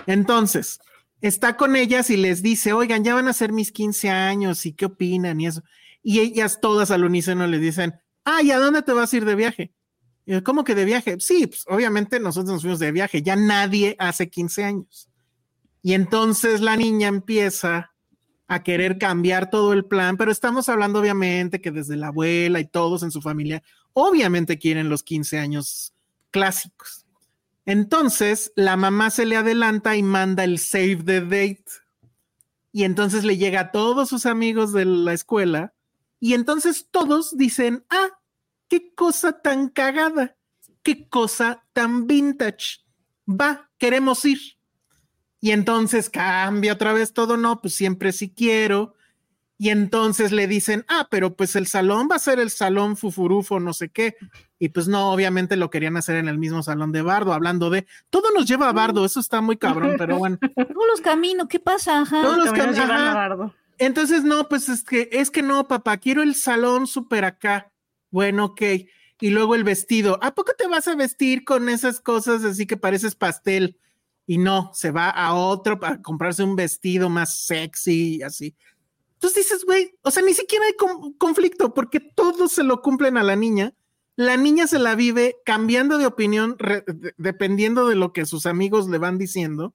Entonces, 0.05 0.80
está 1.22 1.57
con 1.57 1.76
ellas 1.76 2.09
y 2.09 2.18
les 2.18 2.41
dice, 2.41 2.73
oigan, 2.73 3.03
ya 3.03 3.15
van 3.15 3.27
a 3.27 3.34
ser 3.34 3.51
mis 3.51 3.72
15 3.72 4.09
años 4.09 4.65
y 4.65 4.73
qué 4.73 4.85
opinan 4.85 5.39
y 5.41 5.47
eso. 5.47 5.64
Y 6.03 6.19
ellas 6.19 6.59
todas 6.61 6.91
al 6.91 7.03
unísono 7.03 7.47
le 7.47 7.59
dicen, 7.59 7.95
ah, 8.23 8.41
¿y 8.41 8.51
a 8.51 8.59
dónde 8.59 8.81
te 8.81 8.93
vas 8.93 9.14
a 9.14 9.18
ir 9.18 9.26
de 9.26 9.35
viaje? 9.35 9.73
¿Cómo 10.43 10.64
que 10.64 10.76
de 10.76 10.85
viaje? 10.85 11.18
Sí, 11.19 11.47
pues 11.47 11.64
obviamente 11.68 12.19
nosotros 12.19 12.53
nos 12.53 12.61
fuimos 12.61 12.80
de 12.80 12.91
viaje, 12.91 13.22
ya 13.22 13.35
nadie 13.35 13.95
hace 13.97 14.30
15 14.30 14.64
años. 14.64 15.09
Y 15.88 15.93
entonces 15.93 16.59
la 16.59 16.76
niña 16.76 17.07
empieza 17.07 17.93
a 18.49 18.61
querer 18.61 18.97
cambiar 18.97 19.49
todo 19.49 19.72
el 19.72 19.85
plan, 19.85 20.18
pero 20.18 20.34
estamos 20.34 20.68
hablando 20.68 20.99
obviamente 20.99 21.61
que 21.61 21.72
desde 21.72 21.95
la 21.95 22.07
abuela 22.07 22.59
y 22.59 22.65
todos 22.65 23.03
en 23.03 23.11
su 23.11 23.22
familia, 23.22 23.64
obviamente 23.93 24.59
quieren 24.59 24.89
los 24.89 25.01
15 25.01 25.39
años 25.39 25.93
clásicos. 26.30 27.05
Entonces 27.65 28.51
la 28.57 28.76
mamá 28.76 29.11
se 29.11 29.26
le 29.26 29.38
adelanta 29.38 29.95
y 29.95 30.03
manda 30.03 30.43
el 30.43 30.59
save 30.59 31.03
the 31.05 31.22
date. 31.22 31.64
Y 32.73 32.84
entonces 32.84 33.23
le 33.23 33.38
llega 33.38 33.61
a 33.61 33.72
todos 33.72 34.09
sus 34.09 34.26
amigos 34.26 34.73
de 34.73 34.84
la 34.84 35.14
escuela 35.14 35.73
y 36.19 36.34
entonces 36.34 36.89
todos 36.91 37.38
dicen, 37.38 37.85
ah, 37.89 38.09
qué 38.68 38.93
cosa 38.93 39.41
tan 39.41 39.69
cagada, 39.69 40.35
qué 40.84 41.07
cosa 41.07 41.65
tan 41.72 42.07
vintage. 42.07 42.81
Va, 43.26 43.72
queremos 43.77 44.26
ir. 44.26 44.56
Y 45.39 45.51
entonces 45.51 46.09
cambia 46.09 46.73
otra 46.73 46.93
vez 46.93 47.14
todo, 47.14 47.38
no, 47.38 47.61
pues 47.61 47.76
siempre 47.76 48.11
sí 48.11 48.30
quiero. 48.30 48.95
Y 49.59 49.69
entonces 49.69 50.31
le 50.31 50.47
dicen, 50.47 50.85
ah, 50.88 51.07
pero 51.09 51.35
pues 51.35 51.55
el 51.55 51.65
salón 51.65 52.07
va 52.11 52.18
a 52.18 52.19
ser 52.19 52.39
el 52.39 52.51
salón 52.51 52.95
fufurufo, 52.95 53.59
no 53.59 53.73
sé 53.73 53.89
qué. 53.89 54.15
Y 54.59 54.69
pues 54.69 54.88
no, 54.88 55.11
obviamente 55.11 55.55
lo 55.55 55.72
querían 55.72 55.97
hacer 55.97 56.15
en 56.18 56.27
el 56.27 56.38
mismo 56.38 56.61
salón 56.61 56.91
de 56.91 57.01
Bardo, 57.01 57.34
hablando 57.34 57.72
de, 57.72 57.88
todo 58.09 58.31
nos 58.35 58.45
lleva 58.45 58.69
a 58.69 58.73
Bardo, 58.73 59.03
eso 59.03 59.19
está 59.19 59.41
muy 59.41 59.57
cabrón, 59.57 59.95
pero 59.97 60.18
bueno. 60.18 60.38
Todos 60.55 60.88
los 60.91 61.01
caminos, 61.01 61.47
¿qué 61.47 61.59
pasa? 61.59 62.01
Ajá. 62.01 62.22
Todos 62.22 62.38
los 62.38 62.53
Caminos 62.53 62.80
ajá. 62.80 63.11
a 63.11 63.15
Bardo. 63.15 63.55
Entonces, 63.80 64.23
no, 64.23 64.47
pues 64.47 64.69
es 64.69 64.84
que, 64.84 65.09
es 65.11 65.31
que 65.31 65.41
no, 65.41 65.68
papá, 65.68 65.97
quiero 65.97 66.23
el 66.23 66.35
salón 66.35 66.88
súper 66.88 67.26
acá. 67.26 67.72
Bueno, 68.11 68.45
ok. 68.45 68.61
Y 69.19 69.30
luego 69.30 69.55
el 69.55 69.64
vestido. 69.64 70.19
¿A 70.22 70.34
poco 70.35 70.53
te 70.57 70.68
vas 70.68 70.88
a 70.88 70.95
vestir 70.95 71.43
con 71.43 71.69
esas 71.69 71.99
cosas 71.99 72.43
así 72.43 72.65
que 72.65 72.77
pareces 72.77 73.15
pastel? 73.15 73.77
Y 74.28 74.38
no, 74.38 74.72
se 74.74 74.91
va 74.91 75.10
a 75.10 75.34
otro 75.34 75.80
para 75.80 76.02
comprarse 76.02 76.44
un 76.44 76.56
vestido 76.58 77.10
más 77.10 77.40
sexy 77.45 78.18
y 78.18 78.22
así. 78.24 78.54
Entonces 79.14 79.45
dices, 79.45 79.66
güey, 79.66 79.95
o 80.04 80.12
sea, 80.12 80.22
ni 80.22 80.34
siquiera 80.34 80.66
hay 80.66 80.74
con- 80.76 81.14
conflicto 81.14 81.74
porque 81.74 81.99
todos 82.02 82.52
se 82.52 82.64
lo 82.64 82.82
cumplen 82.82 83.18
a 83.18 83.24
la 83.24 83.36
niña. 83.38 83.74
La 84.18 84.36
niña 84.36 84.68
se 84.68 84.80
la 84.80 84.95
vive 84.95 85.38
cambiando 85.45 85.98
de 85.98 86.06
opinión 86.06 86.58
de- 86.60 87.14
dependiendo 87.18 87.88
de 87.88 87.95
lo 87.95 88.12
que 88.14 88.26
sus 88.26 88.45
amigos 88.45 88.90
le 88.90 88.98
van 88.98 89.18
diciendo. 89.18 89.74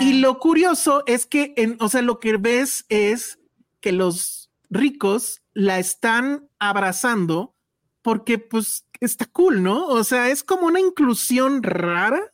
Y 0.00 0.20
lo 0.20 0.38
curioso 0.38 1.02
es 1.06 1.26
que, 1.26 1.52
en, 1.56 1.76
o 1.80 1.88
sea, 1.88 2.02
lo 2.02 2.18
que 2.20 2.36
ves 2.36 2.84
es 2.88 3.38
que 3.80 3.92
los 3.92 4.50
ricos 4.70 5.42
la 5.54 5.78
están 5.78 6.48
abrazando 6.58 7.54
porque 8.02 8.38
pues 8.38 8.86
está 9.00 9.26
cool, 9.26 9.62
¿no? 9.62 9.86
O 9.88 10.04
sea, 10.04 10.28
es 10.30 10.42
como 10.44 10.66
una 10.66 10.80
inclusión 10.80 11.62
rara 11.62 12.32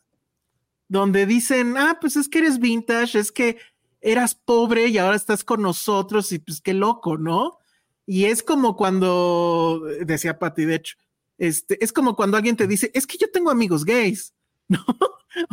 donde 0.89 1.27
dicen, 1.27 1.77
ah, 1.77 1.99
pues 2.01 2.17
es 2.17 2.29
que 2.29 2.39
eres 2.39 2.59
vintage, 2.59 3.19
es 3.19 3.33
que 3.33 3.59
eras 4.01 4.35
pobre 4.35 4.89
y 4.89 4.99
ahora 4.99 5.17
estás 5.17 5.43
con 5.43 5.63
nosotros 5.63 6.31
y 6.33 6.39
pues 6.39 6.61
qué 6.61 6.75
loco, 6.75 7.19
¿no? 7.19 7.59
Y 8.07 8.27
es 8.27 8.43
como 8.43 8.77
cuando, 8.77 9.83
decía 10.05 10.39
Patti, 10.39 10.65
de 10.65 10.77
hecho, 10.77 10.97
este, 11.39 11.83
es 11.85 11.93
como 11.93 12.15
cuando 12.15 12.37
alguien 12.37 12.57
te 12.57 12.67
dice, 12.67 12.91
es 12.95 13.07
que 13.07 13.19
yo 13.19 13.31
tengo 13.31 13.51
amigos 13.51 13.85
gays, 13.85 14.33
¿no? 14.69 14.85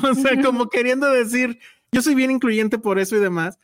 O 0.02 0.14
sea, 0.14 0.42
como 0.42 0.70
queriendo 0.70 1.10
decir, 1.12 1.60
yo 1.92 2.02
soy 2.02 2.16
bien 2.16 2.32
incluyente 2.32 2.78
por 2.78 3.00
eso 3.00 3.16
y 3.16 3.20
demás. 3.20 3.58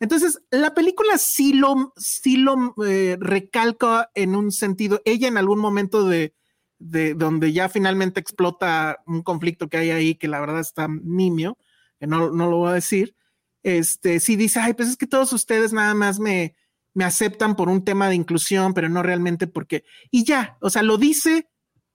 Entonces, 0.00 0.42
la 0.50 0.74
película 0.74 1.16
sí 1.16 1.52
lo, 1.52 1.94
sí 1.96 2.36
lo 2.36 2.74
eh, 2.84 3.16
recalca 3.20 4.10
en 4.14 4.34
un 4.34 4.50
sentido. 4.50 5.00
Ella 5.04 5.28
en 5.28 5.38
algún 5.38 5.60
momento 5.60 6.06
de, 6.08 6.34
de 6.82 7.14
donde 7.14 7.52
ya 7.52 7.68
finalmente 7.68 8.20
explota 8.20 8.98
un 9.06 9.22
conflicto 9.22 9.68
que 9.68 9.76
hay 9.76 9.90
ahí, 9.90 10.14
que 10.16 10.28
la 10.28 10.40
verdad 10.40 10.60
está 10.60 10.88
nimio, 10.88 11.56
que 12.00 12.06
no, 12.06 12.30
no 12.30 12.50
lo 12.50 12.58
voy 12.58 12.70
a 12.70 12.74
decir, 12.74 13.14
este, 13.62 14.18
sí 14.18 14.36
dice, 14.36 14.60
ay, 14.60 14.74
pues 14.74 14.88
es 14.88 14.96
que 14.96 15.06
todos 15.06 15.32
ustedes 15.32 15.72
nada 15.72 15.94
más 15.94 16.18
me, 16.18 16.56
me 16.94 17.04
aceptan 17.04 17.54
por 17.54 17.68
un 17.68 17.84
tema 17.84 18.08
de 18.08 18.16
inclusión, 18.16 18.74
pero 18.74 18.88
no 18.88 19.02
realmente 19.02 19.46
porque, 19.46 19.84
y 20.10 20.24
ya, 20.24 20.56
o 20.60 20.70
sea, 20.70 20.82
lo 20.82 20.98
dice 20.98 21.48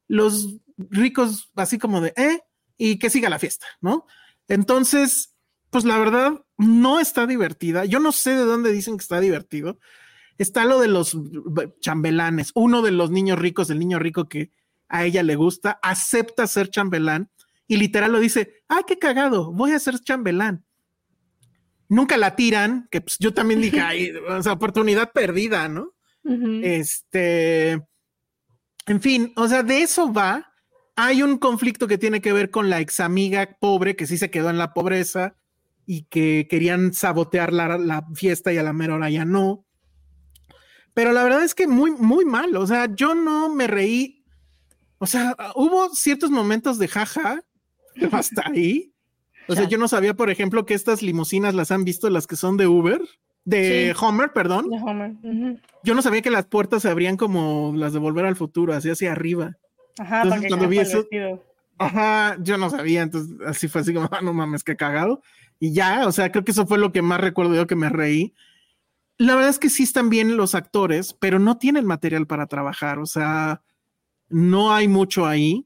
los 0.07 0.57
ricos 0.77 1.51
así 1.55 1.77
como 1.77 1.99
de, 1.99 2.13
eh, 2.15 2.39
y 2.77 2.97
que 2.97 3.09
siga 3.09 3.29
la 3.29 3.39
fiesta, 3.39 3.67
¿no? 3.81 4.05
Entonces, 4.47 5.35
pues 5.69 5.83
la 5.83 5.97
verdad, 5.97 6.45
no 6.57 6.99
está 6.99 7.27
divertida. 7.27 7.83
Yo 7.83 7.99
no 7.99 8.13
sé 8.13 8.31
de 8.31 8.45
dónde 8.45 8.71
dicen 8.71 8.97
que 8.97 9.01
está 9.01 9.19
divertido. 9.19 9.79
Está 10.37 10.63
lo 10.63 10.79
de 10.79 10.87
los 10.87 11.17
chambelanes. 11.81 12.51
Uno 12.55 12.81
de 12.81 12.91
los 12.91 13.11
niños 13.11 13.37
ricos, 13.39 13.69
el 13.69 13.79
niño 13.79 13.99
rico 13.99 14.29
que 14.29 14.51
a 14.89 15.05
ella 15.05 15.23
le 15.23 15.35
gusta, 15.35 15.79
acepta 15.81 16.47
ser 16.47 16.69
chambelán 16.69 17.29
y 17.67 17.77
literal 17.77 18.11
lo 18.11 18.19
dice, 18.19 18.63
ay, 18.67 18.83
qué 18.87 18.97
cagado, 18.97 19.51
voy 19.51 19.71
a 19.71 19.79
ser 19.79 19.99
chambelán. 19.99 20.65
Nunca 21.89 22.17
la 22.17 22.35
tiran, 22.35 22.87
que 22.91 23.01
pues 23.01 23.17
yo 23.19 23.33
también 23.33 23.61
dije, 23.61 23.81
ay, 23.81 24.11
o 24.29 24.41
sea, 24.41 24.53
oportunidad 24.53 25.11
perdida, 25.11 25.67
¿no? 25.67 25.93
Este, 26.61 27.71
en 28.85 29.01
fin, 29.01 29.31
o 29.37 29.47
sea, 29.47 29.63
de 29.63 29.81
eso 29.81 30.11
va. 30.11 30.53
Hay 30.97 31.21
un 31.21 31.37
conflicto 31.37 31.87
que 31.87 31.97
tiene 31.97 32.19
que 32.19 32.33
ver 32.33 32.49
con 32.49 32.69
la 32.69 32.81
ex 32.81 32.99
amiga 32.99 33.57
pobre 33.61 33.95
que 33.95 34.07
sí 34.07 34.17
se 34.17 34.29
quedó 34.29 34.49
en 34.49 34.57
la 34.57 34.73
pobreza 34.73 35.37
y 35.85 36.03
que 36.03 36.47
querían 36.49 36.91
sabotear 36.93 37.53
la, 37.53 37.77
la 37.77 38.05
fiesta 38.13 38.51
y 38.51 38.57
a 38.57 38.63
la 38.63 38.73
mera 38.73 38.95
hora 38.95 39.09
ya 39.09 39.23
no. 39.23 39.65
Pero 40.93 41.13
la 41.13 41.23
verdad 41.23 41.43
es 41.43 41.53
que 41.53 41.67
muy, 41.67 41.91
muy 41.91 42.25
mal. 42.25 42.55
O 42.55 42.65
sea, 42.65 42.93
yo 42.93 43.13
no 43.13 43.53
me 43.53 43.67
reí. 43.67 44.16
O 44.99 45.05
sea, 45.05 45.35
hubo 45.55 45.89
ciertos 45.89 46.31
momentos 46.31 46.79
de 46.79 46.87
jaja, 46.87 47.43
hasta 48.11 48.43
ahí. 48.47 48.91
O 49.47 49.55
sea, 49.55 49.67
yo 49.67 49.77
no 49.77 49.87
sabía, 49.87 50.13
por 50.13 50.29
ejemplo, 50.29 50.65
que 50.65 50.73
estas 50.73 51.01
limusinas 51.01 51.55
las 51.55 51.71
han 51.71 51.83
visto 51.83 52.09
las 52.09 52.27
que 52.27 52.35
son 52.35 52.57
de 52.57 52.67
Uber, 52.67 53.01
de 53.47 53.95
Homer, 53.97 54.33
perdón. 54.33 54.69
De 54.69 54.75
Homer. 54.75 55.11
Ujú. 55.23 55.59
Yo 55.81 55.95
no 55.95 56.01
sabía 56.01 56.21
que 56.21 56.29
las 56.29 56.47
puertas 56.47 56.81
se 56.81 56.89
abrían 56.89 57.15
como 57.15 57.71
las 57.77 57.93
de 57.93 57.99
volver 57.99 58.25
al 58.25 58.35
futuro, 58.35 58.73
así 58.73 58.89
hacia 58.89 59.13
arriba. 59.13 59.55
Ajá, 59.97 60.23
Entonces, 60.23 60.29
para 60.29 60.41
que 60.41 60.47
cuando 60.49 60.67
vi 60.67 60.79
eso-. 60.79 61.07
Ajá, 61.77 62.35
yo 62.41 62.57
no 62.57 62.69
sabía, 62.69 63.03
entonces 63.03 63.37
así 63.45 63.69
fue 63.69 63.81
así 63.81 63.93
como, 63.93 64.09
ah, 64.11 64.21
no 64.21 64.33
mames, 64.33 64.65
qué 64.65 64.75
cagado. 64.75 65.21
Y 65.59 65.71
ya, 65.71 66.07
o 66.07 66.11
sea, 66.11 66.29
creo 66.29 66.43
que 66.43 66.51
eso 66.51 66.67
fue 66.67 66.77
lo 66.77 66.91
que 66.91 67.01
más 67.01 67.21
recuerdo 67.21 67.55
yo 67.55 67.67
que 67.67 67.75
me 67.77 67.87
reí. 67.87 68.33
La 69.17 69.35
verdad 69.35 69.49
es 69.49 69.59
que 69.59 69.69
sí 69.69 69.83
están 69.83 70.09
bien 70.09 70.35
los 70.35 70.53
actores, 70.53 71.13
pero 71.13 71.39
no 71.39 71.57
tienen 71.57 71.85
material 71.85 72.27
para 72.27 72.47
trabajar, 72.47 72.99
o 72.99 73.05
sea, 73.05 73.61
no 74.29 74.73
hay 74.73 74.87
mucho 74.87 75.25
ahí. 75.25 75.65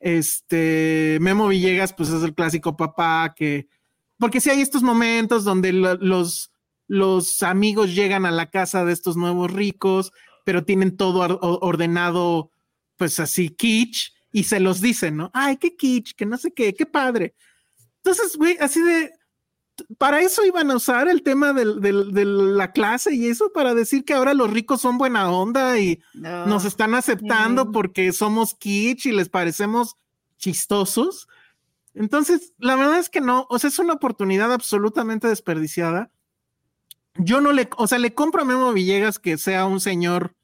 Este, 0.00 1.18
Memo 1.20 1.48
Villegas, 1.48 1.92
pues 1.92 2.08
es 2.10 2.22
el 2.22 2.34
clásico 2.34 2.76
papá 2.76 3.34
que, 3.36 3.68
porque 4.18 4.40
si 4.40 4.50
hay 4.50 4.60
estos 4.60 4.82
momentos 4.82 5.44
donde 5.44 5.72
los, 5.72 6.50
los 6.88 7.42
amigos 7.42 7.94
llegan 7.94 8.26
a 8.26 8.30
la 8.30 8.50
casa 8.50 8.84
de 8.84 8.92
estos 8.92 9.16
nuevos 9.16 9.52
ricos, 9.52 10.12
pero 10.44 10.64
tienen 10.64 10.96
todo 10.96 11.38
ordenado, 11.40 12.50
pues 12.96 13.20
así, 13.20 13.50
kitsch, 13.50 14.12
y 14.32 14.44
se 14.44 14.60
los 14.60 14.80
dicen, 14.80 15.16
¿no? 15.16 15.30
Ay, 15.34 15.56
qué 15.56 15.76
kitsch, 15.76 16.14
que 16.14 16.26
no 16.26 16.36
sé 16.36 16.52
qué, 16.52 16.74
qué 16.74 16.86
padre. 16.86 17.34
Entonces, 17.98 18.36
güey, 18.36 18.56
así 18.58 18.80
de, 18.82 19.12
para 19.98 20.20
eso 20.20 20.44
iban 20.44 20.70
a 20.70 20.76
usar 20.76 21.08
el 21.08 21.22
tema 21.22 21.52
de 21.52 22.24
la 22.24 22.72
clase 22.72 23.14
y 23.14 23.28
eso 23.28 23.52
para 23.52 23.74
decir 23.74 24.04
que 24.04 24.14
ahora 24.14 24.34
los 24.34 24.50
ricos 24.50 24.80
son 24.80 24.98
buena 24.98 25.30
onda 25.30 25.78
y 25.78 26.00
nos 26.14 26.64
están 26.64 26.94
aceptando 26.94 27.72
porque 27.72 28.12
somos 28.12 28.54
kitsch 28.54 29.06
y 29.06 29.12
les 29.12 29.28
parecemos 29.28 29.96
chistosos. 30.36 31.28
Entonces, 31.94 32.54
la 32.58 32.76
verdad 32.76 32.98
es 32.98 33.10
que 33.10 33.20
no, 33.20 33.46
o 33.50 33.58
sea, 33.58 33.68
es 33.68 33.78
una 33.78 33.94
oportunidad 33.94 34.52
absolutamente 34.52 35.28
desperdiciada. 35.28 36.10
Yo 37.16 37.40
no 37.40 37.52
le, 37.52 37.68
o 37.76 37.86
sea, 37.86 37.98
le 37.98 38.14
compro 38.14 38.42
a 38.42 38.46
Memo 38.46 38.72
Villegas 38.72 39.18
que 39.18 39.36
sea 39.36 39.66
un 39.66 39.80
señor 39.80 40.34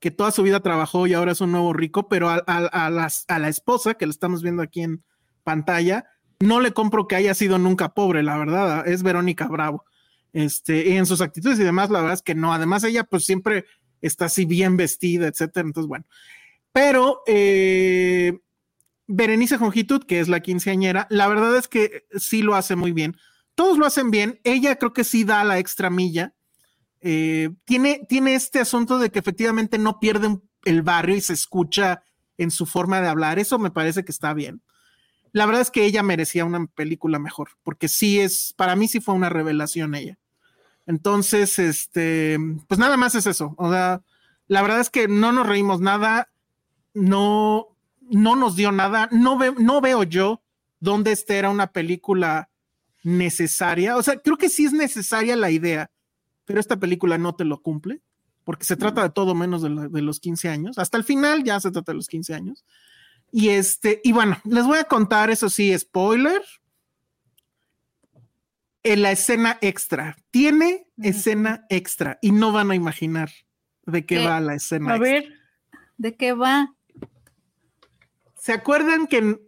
que 0.00 0.10
toda 0.10 0.30
su 0.32 0.42
vida 0.42 0.60
trabajó 0.60 1.06
y 1.06 1.14
ahora 1.14 1.32
es 1.32 1.40
un 1.40 1.52
nuevo 1.52 1.72
rico, 1.72 2.08
pero 2.08 2.28
a, 2.28 2.36
a 2.38 2.90
la 3.38 3.48
esposa 3.48 3.94
que 3.94 4.06
le 4.06 4.10
estamos 4.10 4.42
viendo 4.42 4.62
aquí 4.62 4.82
en 4.82 5.02
pantalla, 5.44 6.06
no 6.40 6.60
le 6.60 6.72
compro 6.72 7.08
que 7.08 7.16
haya 7.16 7.34
sido 7.34 7.58
nunca 7.58 7.94
pobre, 7.94 8.22
la 8.22 8.36
verdad, 8.36 8.86
es 8.86 9.02
Verónica 9.02 9.46
Bravo. 9.46 9.84
Este, 10.32 10.88
y 10.88 10.96
en 10.96 11.06
sus 11.06 11.22
actitudes 11.22 11.58
y 11.58 11.64
demás, 11.64 11.90
la 11.90 12.00
verdad 12.00 12.14
es 12.14 12.22
que 12.22 12.34
no. 12.34 12.52
Además, 12.52 12.84
ella 12.84 13.04
pues 13.04 13.24
siempre 13.24 13.64
está 14.02 14.26
así 14.26 14.44
bien 14.44 14.76
vestida, 14.76 15.28
etcétera. 15.28 15.66
Entonces, 15.66 15.88
bueno. 15.88 16.04
Pero 16.72 17.22
eh, 17.26 18.38
Berenice 19.06 19.56
Jongitud, 19.56 20.04
que 20.04 20.20
es 20.20 20.28
la 20.28 20.40
quinceañera, 20.40 21.06
la 21.08 21.26
verdad 21.28 21.56
es 21.56 21.68
que 21.68 22.06
sí 22.16 22.42
lo 22.42 22.54
hace 22.54 22.76
muy 22.76 22.92
bien. 22.92 23.16
Todos 23.54 23.78
lo 23.78 23.86
hacen 23.86 24.10
bien. 24.10 24.40
Ella 24.44 24.76
creo 24.76 24.92
que 24.92 25.04
sí 25.04 25.24
da 25.24 25.42
la 25.42 25.58
extra 25.58 25.88
milla. 25.88 26.34
Eh, 27.00 27.50
tiene, 27.64 28.02
tiene 28.06 28.34
este 28.34 28.58
asunto 28.58 28.98
de 28.98 29.10
que 29.10 29.18
efectivamente 29.18 29.78
no 29.78 29.98
pierde 30.00 30.38
el 30.64 30.82
barrio 30.82 31.16
y 31.16 31.22
se 31.22 31.32
escucha 31.32 32.02
en 32.36 32.50
su 32.50 32.66
forma 32.66 33.00
de 33.00 33.08
hablar. 33.08 33.38
Eso 33.38 33.58
me 33.58 33.70
parece 33.70 34.04
que 34.04 34.12
está 34.12 34.34
bien 34.34 34.60
la 35.32 35.46
verdad 35.46 35.62
es 35.62 35.70
que 35.70 35.84
ella 35.84 36.02
merecía 36.02 36.44
una 36.44 36.66
película 36.66 37.18
mejor, 37.18 37.50
porque 37.62 37.88
sí 37.88 38.20
es, 38.20 38.54
para 38.56 38.76
mí 38.76 38.88
sí 38.88 39.00
fue 39.00 39.14
una 39.14 39.28
revelación 39.28 39.94
ella. 39.94 40.18
Entonces, 40.86 41.58
este, 41.58 42.38
pues 42.68 42.78
nada 42.78 42.96
más 42.96 43.14
es 43.14 43.26
eso. 43.26 43.54
O 43.58 43.70
sea, 43.70 44.02
la 44.46 44.62
verdad 44.62 44.80
es 44.80 44.90
que 44.90 45.08
no 45.08 45.32
nos 45.32 45.46
reímos 45.46 45.80
nada, 45.80 46.28
no, 46.94 47.76
no 48.00 48.36
nos 48.36 48.56
dio 48.56 48.72
nada, 48.72 49.08
no, 49.10 49.38
no 49.58 49.80
veo 49.80 50.04
yo 50.04 50.42
dónde 50.78 51.12
este 51.12 51.36
era 51.36 51.50
una 51.50 51.66
película 51.68 52.48
necesaria. 53.02 53.96
O 53.96 54.02
sea, 54.02 54.18
creo 54.20 54.36
que 54.36 54.48
sí 54.48 54.64
es 54.64 54.72
necesaria 54.72 55.36
la 55.36 55.50
idea, 55.50 55.90
pero 56.44 56.60
esta 56.60 56.76
película 56.76 57.18
no 57.18 57.34
te 57.34 57.44
lo 57.44 57.60
cumple, 57.60 58.00
porque 58.44 58.64
se 58.64 58.76
trata 58.76 59.02
de 59.02 59.10
todo 59.10 59.34
menos 59.34 59.62
de, 59.62 59.88
de 59.88 60.02
los 60.02 60.20
15 60.20 60.48
años. 60.48 60.78
Hasta 60.78 60.96
el 60.96 61.04
final 61.04 61.42
ya 61.42 61.58
se 61.58 61.72
trata 61.72 61.92
de 61.92 61.96
los 61.96 62.06
15 62.06 62.32
años. 62.34 62.64
Y 63.32 63.50
este, 63.50 64.00
y 64.04 64.12
bueno, 64.12 64.40
les 64.44 64.64
voy 64.64 64.78
a 64.78 64.84
contar, 64.84 65.30
eso 65.30 65.48
sí, 65.48 65.76
spoiler. 65.78 66.42
En 68.82 69.02
la 69.02 69.10
escena 69.10 69.58
extra. 69.60 70.16
Tiene 70.30 70.86
escena 71.02 71.66
extra 71.68 72.18
y 72.22 72.30
no 72.32 72.52
van 72.52 72.70
a 72.70 72.74
imaginar 72.74 73.30
de 73.84 74.06
qué, 74.06 74.24
va 74.24 74.40
la 74.40 74.54
escena. 74.54 74.94
A 74.94 74.98
ver, 74.98 75.32
¿de 75.96 76.16
qué 76.16 76.32
va? 76.32 76.74
¿Se 78.38 78.52
acuerdan 78.52 79.06
que 79.06 79.18
en 79.18 79.40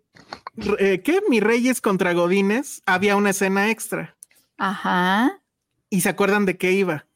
eh, 0.78 1.02
¿qué? 1.02 1.22
Mi 1.28 1.40
Reyes 1.40 1.80
contra 1.80 2.12
Godines 2.12 2.82
había 2.84 3.16
una 3.16 3.30
escena 3.30 3.70
extra? 3.70 4.16
Ajá. 4.56 5.40
¿Y 5.88 6.00
se 6.00 6.08
acuerdan 6.08 6.46
de 6.46 6.56
qué 6.56 6.72
iba? 6.72 7.06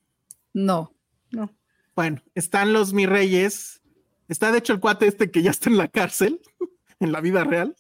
No, 0.55 0.95
no. 1.31 1.53
Bueno, 1.95 2.23
están 2.35 2.73
los 2.73 2.93
Mi 2.93 3.07
Reyes 3.07 3.82
Está 4.33 4.51
de 4.51 4.59
hecho 4.59 4.73
el 4.73 4.81
cuate 4.81 5.07
este 5.07 5.31
que 5.31 5.43
ya 5.43 5.51
está 5.51 5.69
en 5.69 5.77
la 5.77 5.89
cárcel, 5.89 6.41
en 7.01 7.13
la 7.13 7.21
vida 7.21 7.45
real. 7.45 7.77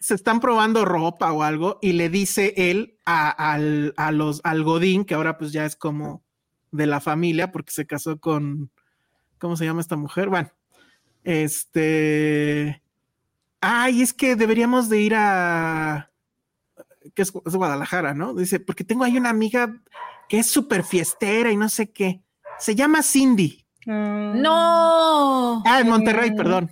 Se 0.00 0.14
están 0.14 0.40
probando 0.40 0.84
ropa 0.84 1.32
o 1.32 1.44
algo 1.44 1.78
y 1.80 1.92
le 1.92 2.10
dice 2.10 2.52
él 2.56 2.98
a, 3.04 3.30
al, 3.30 3.94
los, 4.10 4.40
al 4.42 4.64
Godín, 4.64 5.04
que 5.04 5.14
ahora 5.14 5.38
pues 5.38 5.52
ya 5.52 5.64
es 5.64 5.76
como 5.76 6.24
de 6.72 6.88
la 6.88 7.00
familia 7.00 7.52
porque 7.52 7.70
se 7.70 7.86
casó 7.86 8.18
con, 8.18 8.72
¿cómo 9.38 9.56
se 9.56 9.64
llama 9.64 9.80
esta 9.80 9.94
mujer? 9.94 10.30
Bueno, 10.30 10.50
este... 11.22 12.82
Ay, 13.60 14.02
es 14.02 14.12
que 14.12 14.34
deberíamos 14.34 14.88
de 14.88 15.00
ir 15.00 15.14
a... 15.14 16.10
que 17.14 17.22
es, 17.22 17.32
es 17.46 17.54
Guadalajara, 17.54 18.14
¿no? 18.14 18.34
Dice, 18.34 18.58
porque 18.58 18.82
tengo 18.82 19.04
ahí 19.04 19.16
una 19.16 19.30
amiga 19.30 19.80
que 20.28 20.40
es 20.40 20.48
súper 20.48 20.82
fiestera 20.82 21.52
y 21.52 21.56
no 21.56 21.68
sé 21.68 21.92
qué. 21.92 22.24
Se 22.58 22.74
llama 22.74 23.04
Cindy. 23.04 23.65
Mm. 23.86 24.42
No. 24.42 25.62
Ah, 25.64 25.80
en 25.80 25.88
Monterrey, 25.88 26.32
perdón. 26.32 26.70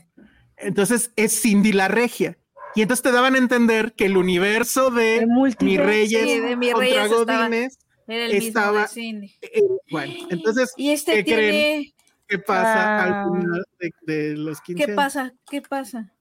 Entonces 0.57 1.13
es 1.17 1.41
Cindy 1.41 1.73
la 1.73 1.89
Regia. 1.89 2.37
Y 2.75 2.83
entonces 2.83 3.03
te 3.03 3.13
daban 3.13 3.37
a 3.37 3.39
entender 3.39 3.95
que 3.95 4.07
el 4.07 4.17
universo 4.17 4.91
de 4.91 5.27
Mi 5.61 5.79
Reyes, 5.79 6.43
de 6.43 6.57
Mi 6.57 6.73
Reyes 6.73 7.11
estaba, 7.11 7.47
era 7.47 8.27
el 8.27 8.33
estaba, 8.33 8.73
mismo 8.73 8.83
de 8.83 8.89
Cindy. 8.89 9.35
Eh, 9.41 9.63
bueno, 9.91 10.13
entonces, 10.31 10.73
¿y 10.77 10.91
este 10.91 11.25
¿qué 11.25 11.35
creen 11.35 11.95
¿Qué 12.27 12.39
pasa 12.39 13.05
al 13.05 13.13
ah. 13.13 13.27
final 13.31 13.65
de, 14.03 14.37
los 14.37 14.61
15 14.61 14.85
¿Qué 14.85 14.93
pasa? 14.93 15.35
¿Qué 15.49 15.63
pasa? 15.63 16.13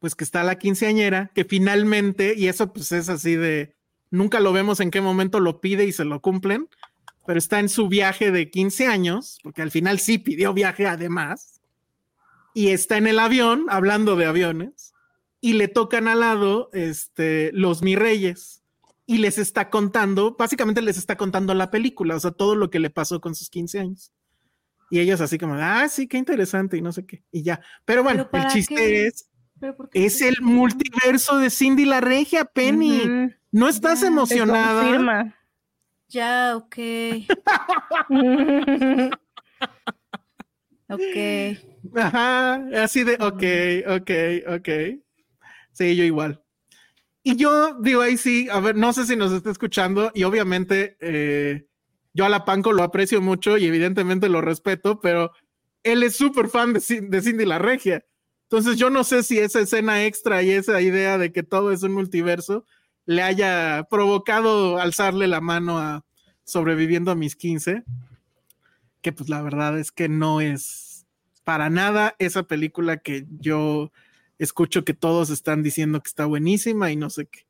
Pues 0.00 0.14
que 0.14 0.24
está 0.24 0.42
la 0.42 0.58
quinceañera, 0.58 1.30
que 1.34 1.44
finalmente, 1.44 2.34
y 2.36 2.48
eso 2.48 2.72
pues 2.72 2.92
es 2.92 3.08
así 3.08 3.36
de, 3.36 3.76
nunca 4.10 4.40
lo 4.40 4.52
vemos 4.52 4.80
en 4.80 4.90
qué 4.90 5.00
momento 5.00 5.40
lo 5.40 5.60
pide 5.60 5.84
y 5.84 5.92
se 5.92 6.04
lo 6.04 6.20
cumplen, 6.20 6.68
pero 7.26 7.38
está 7.38 7.60
en 7.60 7.68
su 7.68 7.88
viaje 7.88 8.30
de 8.30 8.50
15 8.50 8.86
años, 8.86 9.38
porque 9.42 9.62
al 9.62 9.70
final 9.70 9.98
sí 9.98 10.18
pidió 10.18 10.52
viaje 10.52 10.86
además, 10.86 11.60
y 12.54 12.68
está 12.68 12.96
en 12.96 13.06
el 13.06 13.18
avión, 13.18 13.66
hablando 13.68 14.16
de 14.16 14.26
aviones, 14.26 14.94
y 15.40 15.54
le 15.54 15.68
tocan 15.68 16.08
al 16.08 16.20
lado 16.20 16.70
este, 16.72 17.50
los 17.52 17.82
mi 17.82 17.96
reyes, 17.96 18.62
y 19.06 19.18
les 19.18 19.38
está 19.38 19.70
contando, 19.70 20.36
básicamente 20.38 20.80
les 20.80 20.96
está 20.96 21.16
contando 21.16 21.54
la 21.54 21.70
película, 21.70 22.16
o 22.16 22.20
sea, 22.20 22.30
todo 22.30 22.54
lo 22.54 22.70
que 22.70 22.78
le 22.78 22.90
pasó 22.90 23.20
con 23.20 23.34
sus 23.34 23.50
15 23.50 23.80
años. 23.80 24.12
Y 24.90 25.00
ellos 25.00 25.20
así 25.20 25.38
como, 25.38 25.54
ah, 25.54 25.88
sí, 25.88 26.06
qué 26.06 26.18
interesante, 26.18 26.76
y 26.76 26.82
no 26.82 26.92
sé 26.92 27.04
qué, 27.04 27.24
y 27.32 27.42
ya. 27.42 27.60
Pero 27.84 28.02
bueno, 28.02 28.28
el 28.32 28.46
chiste 28.48 29.06
es, 29.06 29.28
es 29.92 30.20
el 30.20 30.40
multiverso 30.40 31.38
de 31.38 31.50
Cindy 31.50 31.84
la 31.84 32.00
Regia, 32.00 32.44
Penny. 32.44 33.30
No 33.50 33.68
estás 33.68 34.02
emocionada. 34.02 35.34
Ya, 36.14 36.56
ok. 36.56 36.76
ok. 40.88 41.16
Ajá, 41.96 42.54
así 42.84 43.02
de, 43.02 43.14
ok, 43.14 43.42
ok, 44.00 44.10
ok. 44.54 44.68
Sí, 45.72 45.96
yo 45.96 46.04
igual. 46.04 46.40
Y 47.24 47.34
yo 47.34 47.80
digo 47.80 48.00
ahí 48.00 48.16
sí, 48.16 48.48
a 48.48 48.60
ver, 48.60 48.76
no 48.76 48.92
sé 48.92 49.06
si 49.06 49.16
nos 49.16 49.32
está 49.32 49.50
escuchando 49.50 50.12
y 50.14 50.22
obviamente 50.22 50.96
eh, 51.00 51.66
yo 52.12 52.24
a 52.24 52.28
la 52.28 52.44
Panco 52.44 52.72
lo 52.72 52.84
aprecio 52.84 53.20
mucho 53.20 53.58
y 53.58 53.66
evidentemente 53.66 54.28
lo 54.28 54.40
respeto, 54.40 55.00
pero 55.00 55.32
él 55.82 56.04
es 56.04 56.14
súper 56.14 56.48
fan 56.48 56.74
de, 56.74 56.80
de 57.08 57.22
Cindy 57.22 57.44
la 57.44 57.58
Regia. 57.58 58.06
Entonces 58.44 58.76
yo 58.76 58.88
no 58.88 59.02
sé 59.02 59.24
si 59.24 59.40
esa 59.40 59.58
escena 59.58 60.04
extra 60.04 60.44
y 60.44 60.52
esa 60.52 60.80
idea 60.80 61.18
de 61.18 61.32
que 61.32 61.42
todo 61.42 61.72
es 61.72 61.82
un 61.82 61.92
multiverso 61.92 62.66
le 63.06 63.22
haya 63.22 63.86
provocado 63.90 64.78
alzarle 64.78 65.26
la 65.26 65.40
mano 65.40 65.78
a 65.78 66.04
sobreviviendo 66.44 67.10
a 67.10 67.14
mis 67.14 67.36
15, 67.36 67.84
que 69.00 69.12
pues 69.12 69.28
la 69.28 69.42
verdad 69.42 69.78
es 69.78 69.92
que 69.92 70.08
no 70.08 70.40
es 70.40 71.06
para 71.44 71.70
nada 71.70 72.16
esa 72.18 72.44
película 72.44 72.98
que 72.98 73.26
yo 73.38 73.92
escucho 74.38 74.84
que 74.84 74.94
todos 74.94 75.30
están 75.30 75.62
diciendo 75.62 76.00
que 76.02 76.08
está 76.08 76.26
buenísima 76.26 76.90
y 76.90 76.96
no 76.96 77.10
sé 77.10 77.26
qué. 77.26 77.46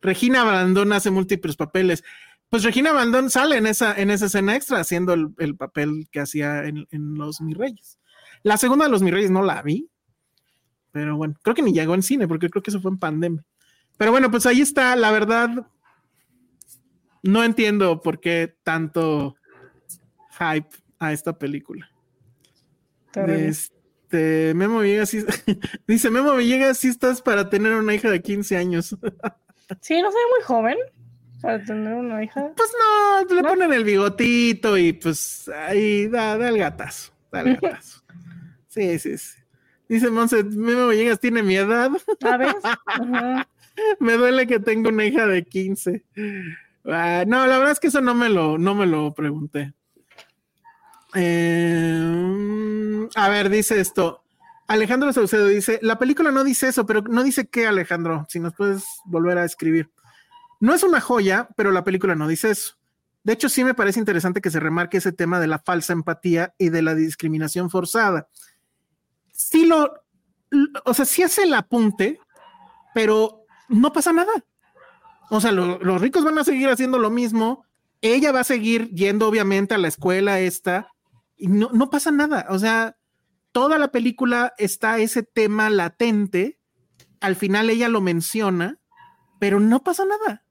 Regina 0.00 0.44
Brandón 0.44 0.92
hace 0.92 1.10
múltiples 1.10 1.56
papeles. 1.56 2.04
Pues 2.50 2.62
Regina 2.62 2.92
Brandón 2.92 3.30
sale 3.30 3.56
en 3.56 3.66
esa, 3.66 3.98
en 4.00 4.10
esa 4.10 4.26
escena 4.26 4.54
extra 4.54 4.80
haciendo 4.80 5.12
el, 5.12 5.56
papel 5.56 6.08
que 6.10 6.20
hacía 6.20 6.64
en, 6.64 6.86
en, 6.90 7.14
Los 7.14 7.40
Mi 7.40 7.54
Reyes. 7.54 7.98
La 8.42 8.56
segunda 8.56 8.84
de 8.84 8.90
Los 8.90 9.02
Mi 9.02 9.10
Reyes 9.10 9.30
no 9.30 9.42
la 9.42 9.60
vi, 9.62 9.90
pero 10.92 11.16
bueno, 11.16 11.34
creo 11.42 11.54
que 11.54 11.62
ni 11.62 11.72
llegó 11.72 11.94
en 11.94 12.02
cine 12.02 12.28
porque 12.28 12.48
creo 12.48 12.62
que 12.62 12.70
eso 12.70 12.80
fue 12.80 12.90
en 12.90 12.98
pandemia. 12.98 13.44
Pero 13.98 14.12
bueno, 14.12 14.30
pues 14.30 14.46
ahí 14.46 14.60
está, 14.60 14.94
la 14.96 15.10
verdad, 15.10 15.66
no 17.22 17.44
entiendo 17.44 18.00
por 18.00 18.20
qué 18.20 18.56
tanto 18.62 19.36
hype 20.38 20.68
a 20.98 21.12
esta 21.12 21.36
película. 21.38 21.90
Este, 23.14 24.54
Memo 24.54 24.80
Villegas, 24.80 25.14
dice 25.86 26.10
Memo 26.10 26.36
Villegas, 26.36 26.78
si 26.78 26.88
estás 26.88 27.20
para 27.20 27.50
tener 27.50 27.72
una 27.72 27.92
hija 27.94 28.08
de 28.08 28.22
15 28.22 28.56
años. 28.56 28.90
sí, 29.80 30.00
no 30.00 30.12
soy 30.12 30.22
muy 30.30 30.44
joven 30.44 30.78
para 31.42 31.64
tener 31.64 31.94
una 31.94 32.22
hija. 32.22 32.52
Pues 32.56 32.70
no, 32.78 33.34
le 33.34 33.42
ponen 33.42 33.72
el 33.72 33.82
bigotito 33.82 34.78
y 34.78 34.92
pues 34.92 35.48
ahí 35.48 36.06
da, 36.06 36.38
da 36.38 36.48
el 36.50 36.58
gatazo, 36.58 37.12
da 37.32 37.40
el 37.40 37.56
gatazo. 37.60 38.02
sí, 38.68 38.98
sí, 39.00 39.18
sí. 39.18 39.38
Dice 39.88 40.10
Monse, 40.10 40.44
Memo 40.44 40.88
Villegas 40.88 41.18
tiene 41.18 41.42
mi 41.42 41.56
edad. 41.56 41.90
¿Sabes? 42.20 42.54
me 44.00 44.14
duele 44.14 44.46
que 44.46 44.60
tengo 44.60 44.88
una 44.88 45.04
hija 45.04 45.26
de 45.26 45.44
15. 45.44 46.04
Ah, 46.86 47.24
no, 47.26 47.46
la 47.46 47.58
verdad 47.58 47.72
es 47.72 47.80
que 47.80 47.88
eso 47.88 48.00
no 48.00 48.14
me 48.14 48.28
lo, 48.28 48.58
no 48.58 48.74
me 48.74 48.86
lo 48.86 49.12
pregunté. 49.12 49.72
Eh, 51.14 53.08
a 53.14 53.28
ver, 53.28 53.50
dice 53.50 53.80
esto. 53.80 54.22
Alejandro 54.66 55.12
Saucedo 55.12 55.46
dice, 55.46 55.78
la 55.82 55.98
película 55.98 56.30
no 56.30 56.44
dice 56.44 56.68
eso, 56.68 56.84
pero 56.84 57.00
no 57.02 57.22
dice 57.22 57.48
qué, 57.48 57.66
Alejandro, 57.66 58.26
si 58.28 58.38
nos 58.38 58.54
puedes 58.54 58.84
volver 59.06 59.38
a 59.38 59.44
escribir. 59.44 59.90
No 60.60 60.74
es 60.74 60.82
una 60.82 61.00
joya, 61.00 61.48
pero 61.56 61.70
la 61.70 61.84
película 61.84 62.14
no 62.14 62.28
dice 62.28 62.50
eso. 62.50 62.74
De 63.22 63.32
hecho, 63.32 63.48
sí 63.48 63.64
me 63.64 63.74
parece 63.74 63.98
interesante 63.98 64.40
que 64.40 64.50
se 64.50 64.60
remarque 64.60 64.98
ese 64.98 65.12
tema 65.12 65.40
de 65.40 65.46
la 65.46 65.58
falsa 65.58 65.92
empatía 65.92 66.54
y 66.58 66.68
de 66.68 66.82
la 66.82 66.94
discriminación 66.94 67.70
forzada. 67.70 68.28
Sí 69.32 69.66
lo, 69.66 69.92
o 70.84 70.94
sea, 70.94 71.04
sí 71.04 71.22
hace 71.22 71.44
el 71.44 71.54
apunte, 71.54 72.20
pero 72.94 73.37
no 73.68 73.92
pasa 73.92 74.12
nada. 74.12 74.44
O 75.30 75.40
sea, 75.40 75.52
los 75.52 76.00
ricos 76.00 76.24
van 76.24 76.38
a 76.38 76.44
seguir 76.44 76.68
haciendo 76.68 76.98
lo 76.98 77.10
mismo. 77.10 77.64
Ella 78.00 78.32
va 78.32 78.40
a 78.40 78.44
seguir 78.44 78.90
yendo, 78.90 79.28
obviamente, 79.28 79.74
a 79.74 79.78
la 79.78 79.88
escuela 79.88 80.40
esta 80.40 80.92
y 81.38 81.48
no, 81.48 81.70
no 81.72 81.88
pasa 81.88 82.10
nada. 82.10 82.46
O 82.50 82.58
sea, 82.58 82.98
toda 83.52 83.78
la 83.78 83.88
película 83.88 84.52
está 84.58 84.98
ese 84.98 85.22
tema 85.22 85.70
latente. 85.70 86.58
Al 87.20 87.36
final 87.36 87.70
ella 87.70 87.88
lo 87.88 88.00
menciona, 88.00 88.78
pero 89.38 89.60
no 89.60 89.82
pasa 89.82 90.04
nada. 90.04 90.44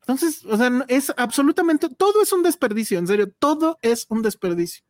Entonces, 0.00 0.44
o 0.44 0.56
sea, 0.56 0.70
es 0.88 1.14
absolutamente, 1.16 1.88
todo 1.88 2.20
es 2.20 2.32
un 2.32 2.42
desperdicio, 2.42 2.98
en 2.98 3.06
serio, 3.06 3.32
todo 3.38 3.78
es 3.80 4.06
un 4.10 4.20
desperdicio. 4.20 4.84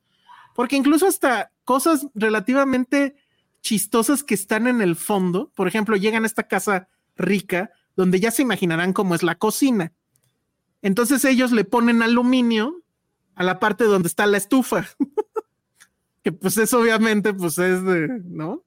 Porque 0.56 0.76
incluso 0.76 1.06
hasta 1.06 1.52
cosas 1.64 2.08
relativamente 2.14 3.16
chistosas 3.60 4.24
que 4.24 4.34
están 4.34 4.66
en 4.66 4.82
el 4.82 4.96
fondo, 4.96 5.52
por 5.54 5.68
ejemplo, 5.68 5.96
llegan 5.96 6.24
a 6.24 6.26
esta 6.26 6.48
casa 6.48 6.88
rica, 7.16 7.70
donde 7.96 8.20
ya 8.20 8.30
se 8.30 8.42
imaginarán 8.42 8.92
cómo 8.92 9.14
es 9.14 9.22
la 9.22 9.36
cocina. 9.36 9.92
Entonces 10.82 11.24
ellos 11.24 11.52
le 11.52 11.64
ponen 11.64 12.02
aluminio 12.02 12.82
a 13.34 13.42
la 13.42 13.58
parte 13.58 13.84
donde 13.84 14.08
está 14.08 14.26
la 14.26 14.36
estufa, 14.36 14.86
que 16.22 16.32
pues 16.32 16.56
eso 16.58 16.80
obviamente 16.80 17.32
pues 17.34 17.58
es 17.58 17.82
de, 17.84 18.22
¿no? 18.24 18.64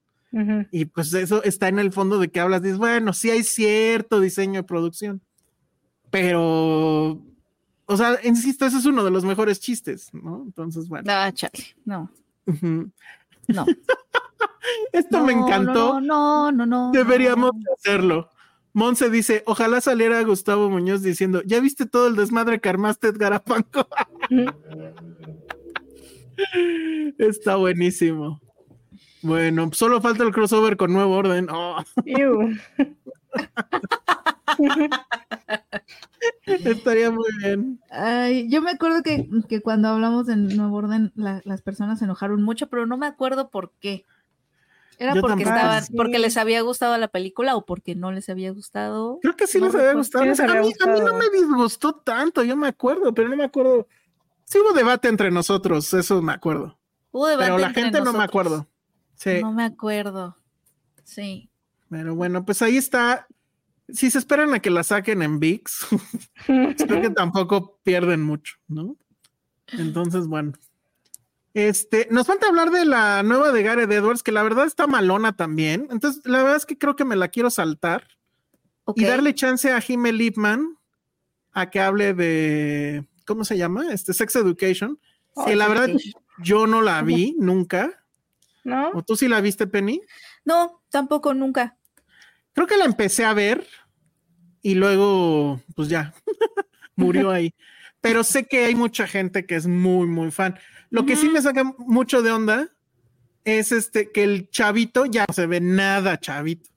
Y 0.72 0.86
pues 0.86 1.14
eso 1.14 1.42
está 1.44 1.68
en 1.68 1.80
el 1.80 1.92
fondo 1.92 2.20
de 2.20 2.30
que 2.30 2.40
hablas, 2.40 2.62
dices, 2.62 2.78
bueno, 2.78 3.14
sí 3.14 3.32
hay 3.32 3.44
cierto 3.44 4.20
diseño 4.20 4.62
de 4.62 4.64
producción, 4.64 5.22
pero, 6.12 7.24
o 7.86 7.98
sea, 7.98 8.20
insisto, 8.24 8.66
ese 8.66 8.78
es 8.78 8.86
uno 8.86 9.04
de 9.04 9.10
los 9.10 9.26
mejores 9.26 9.60
chistes, 9.60 10.14
¿no? 10.14 10.44
Entonces, 10.46 10.88
bueno. 10.90 11.12
Ah, 11.12 11.32
chale, 11.34 11.76
no. 11.86 12.12
No. 13.48 13.66
Esto 14.92 15.24
me 15.24 15.34
encantó. 15.34 16.00
No, 16.00 16.52
no, 16.52 16.52
no, 16.52 16.66
no. 16.66 16.92
Deberíamos 16.92 17.52
hacerlo. 17.78 18.30
Monse 18.78 19.10
dice, 19.10 19.42
ojalá 19.48 19.82
saliera 19.82 20.22
Gustavo 20.22 20.70
Muñoz 20.70 21.02
diciendo, 21.02 21.42
¿ya 21.44 21.60
viste 21.60 21.88
todo 21.88 22.10
el 22.10 22.16
desmadre 22.16 22.60
que 22.60 22.70
armaste 22.70 23.08
Edgar 23.08 23.34
Apanco? 23.34 23.88
Está 27.18 27.56
buenísimo. 27.56 28.40
Bueno, 29.24 29.72
solo 29.74 30.00
falta 30.00 30.24
el 30.24 30.32
crossover 30.32 30.78
con 30.78 30.94
Nuevo 30.94 31.16
Orden. 31.16 31.48
Oh. 31.50 31.84
Estaría 36.46 37.10
muy 37.10 37.30
bien. 37.42 37.80
Ay, 37.90 38.48
yo 38.48 38.62
me 38.62 38.70
acuerdo 38.70 39.02
que, 39.02 39.28
cuando 39.64 39.88
hablamos 39.88 40.28
de 40.28 40.36
Nuevo 40.36 40.78
Orden, 40.78 41.12
las 41.16 41.64
personas 41.64 41.98
se 41.98 42.06
enojaron 42.06 42.44
mucho, 42.44 42.68
pero 42.68 42.86
no 42.86 42.96
me 42.96 43.08
acuerdo 43.08 43.50
por 43.50 43.72
qué. 43.80 44.06
¿Era 45.00 45.14
porque 45.16 45.44
estaban, 45.44 45.84
porque 45.96 46.18
les 46.18 46.38
había 46.38 46.62
gustado 46.62 46.98
la 46.98 47.08
película 47.08 47.56
o 47.56 47.66
porque 47.66 47.94
no 47.96 48.12
les 48.12 48.30
había 48.30 48.52
gustado? 48.52 49.20
Creo 49.22 49.36
que 49.36 49.46
sí 49.46 49.60
les 49.60 49.74
había 49.76 49.94
gustado. 49.94 50.24
a, 50.24 50.28
mí, 50.62 50.74
no 50.80 51.14
me 51.14 51.30
disgustó 51.30 51.94
tanto, 51.94 52.44
yo 52.44 52.58
me 52.58 52.68
acuerdo, 52.68 53.14
pero 53.14 53.30
no 53.30 53.36
me 53.36 53.44
acuerdo. 53.44 53.88
Sí 54.46 54.58
hubo 54.60 54.74
debate 54.74 55.08
entre 55.08 55.30
nosotros, 55.30 55.94
eso 55.94 56.22
me 56.22 56.34
acuerdo. 56.34 56.80
Hubo 57.12 57.28
debate 57.28 57.46
pero 57.46 57.60
la 57.60 57.70
gente 57.72 58.02
no 58.02 58.14
me 58.14 58.24
acuerdo. 58.24 58.68
Sí. 59.14 59.42
No 59.42 59.52
me 59.52 59.66
acuerdo. 59.66 60.36
Sí. 61.04 61.50
Pero 61.90 62.16
bueno, 62.16 62.44
pues 62.46 62.62
ahí 62.62 62.78
está. 62.78 63.28
Si 63.90 64.10
se 64.12 64.18
esperan 64.18 64.54
a 64.54 64.60
que 64.60 64.70
la 64.70 64.84
saquen 64.84 65.22
en 65.22 65.40
VIX, 65.40 65.88
creo 66.46 67.02
que 67.02 67.10
tampoco 67.16 67.80
pierden 67.84 68.24
mucho, 68.24 68.56
¿no? 68.68 68.98
Entonces, 69.68 70.28
bueno, 70.28 70.54
este, 71.58 72.08
nos 72.12 72.28
falta 72.28 72.48
hablar 72.48 72.70
de 72.70 72.86
la 72.86 73.24
nueva 73.24 73.52
de 73.52 73.64
Gareth 73.64 73.92
Edwards, 73.92 74.22
que 74.22 74.32
la 74.32 74.44
verdad 74.44 74.68
está 74.68 74.86
malona 74.86 75.36
también. 75.36 75.88
Entonces, 75.90 76.22
la 76.24 76.44
verdad 76.44 76.58
es 76.58 76.68
que 76.68 76.78
creo 76.78 76.96
que 76.96 77.04
me 77.04 77.16
la 77.16 77.30
quiero 77.30 77.50
saltar 77.50 78.08
y 78.96 79.06
darle 79.06 79.34
chance 79.34 79.72
a 79.72 79.82
Jimmy 79.82 80.12
Lipman 80.12 80.78
a 81.54 81.72
que 81.72 81.80
hable 81.80 82.14
de, 82.14 83.08
¿cómo 83.26 83.44
se 83.44 83.58
llama? 83.58 83.92
Este 83.92 84.14
Sex 84.14 84.36
Education. 84.36 85.00
que 85.48 85.56
la 85.56 85.68
verdad 85.68 85.90
yo 86.44 86.68
no 86.68 86.84
la 86.84 87.02
vi 87.02 87.36
nunca. 87.40 88.06
¿No? 88.64 88.92
¿O 88.94 89.02
tú 89.02 89.16
sí 89.16 89.28
la 89.28 89.42
viste, 89.42 89.66
Penny? 89.66 90.00
No, 90.46 90.84
tampoco 90.92 91.34
nunca. 91.34 91.76
Creo 92.54 92.68
que 92.68 92.78
la 92.78 92.86
empecé 92.86 93.26
a 93.26 93.34
ver 93.34 93.66
y 94.62 94.76
luego, 94.76 95.60
pues 95.76 95.90
ya, 95.90 96.14
murió 96.96 97.32
ahí. 97.32 97.56
Pero 98.00 98.24
sé 98.24 98.46
que 98.46 98.66
hay 98.66 98.76
mucha 98.76 99.08
gente 99.08 99.48
que 99.48 99.56
es 99.56 99.66
muy, 99.66 100.06
muy 100.06 100.30
fan. 100.30 100.60
Lo 100.90 101.06
que 101.06 101.16
sí 101.16 101.30
me 101.30 101.42
saca 101.42 101.64
mucho 101.78 102.22
de 102.22 102.32
onda 102.32 102.70
es 103.44 103.72
este 103.72 104.12
que 104.12 104.24
el 104.24 104.50
chavito 104.50 105.06
ya 105.06 105.26
no 105.28 105.34
se 105.34 105.48
ve 105.48 105.60
nada 105.62 106.20
chavito. 106.20 106.70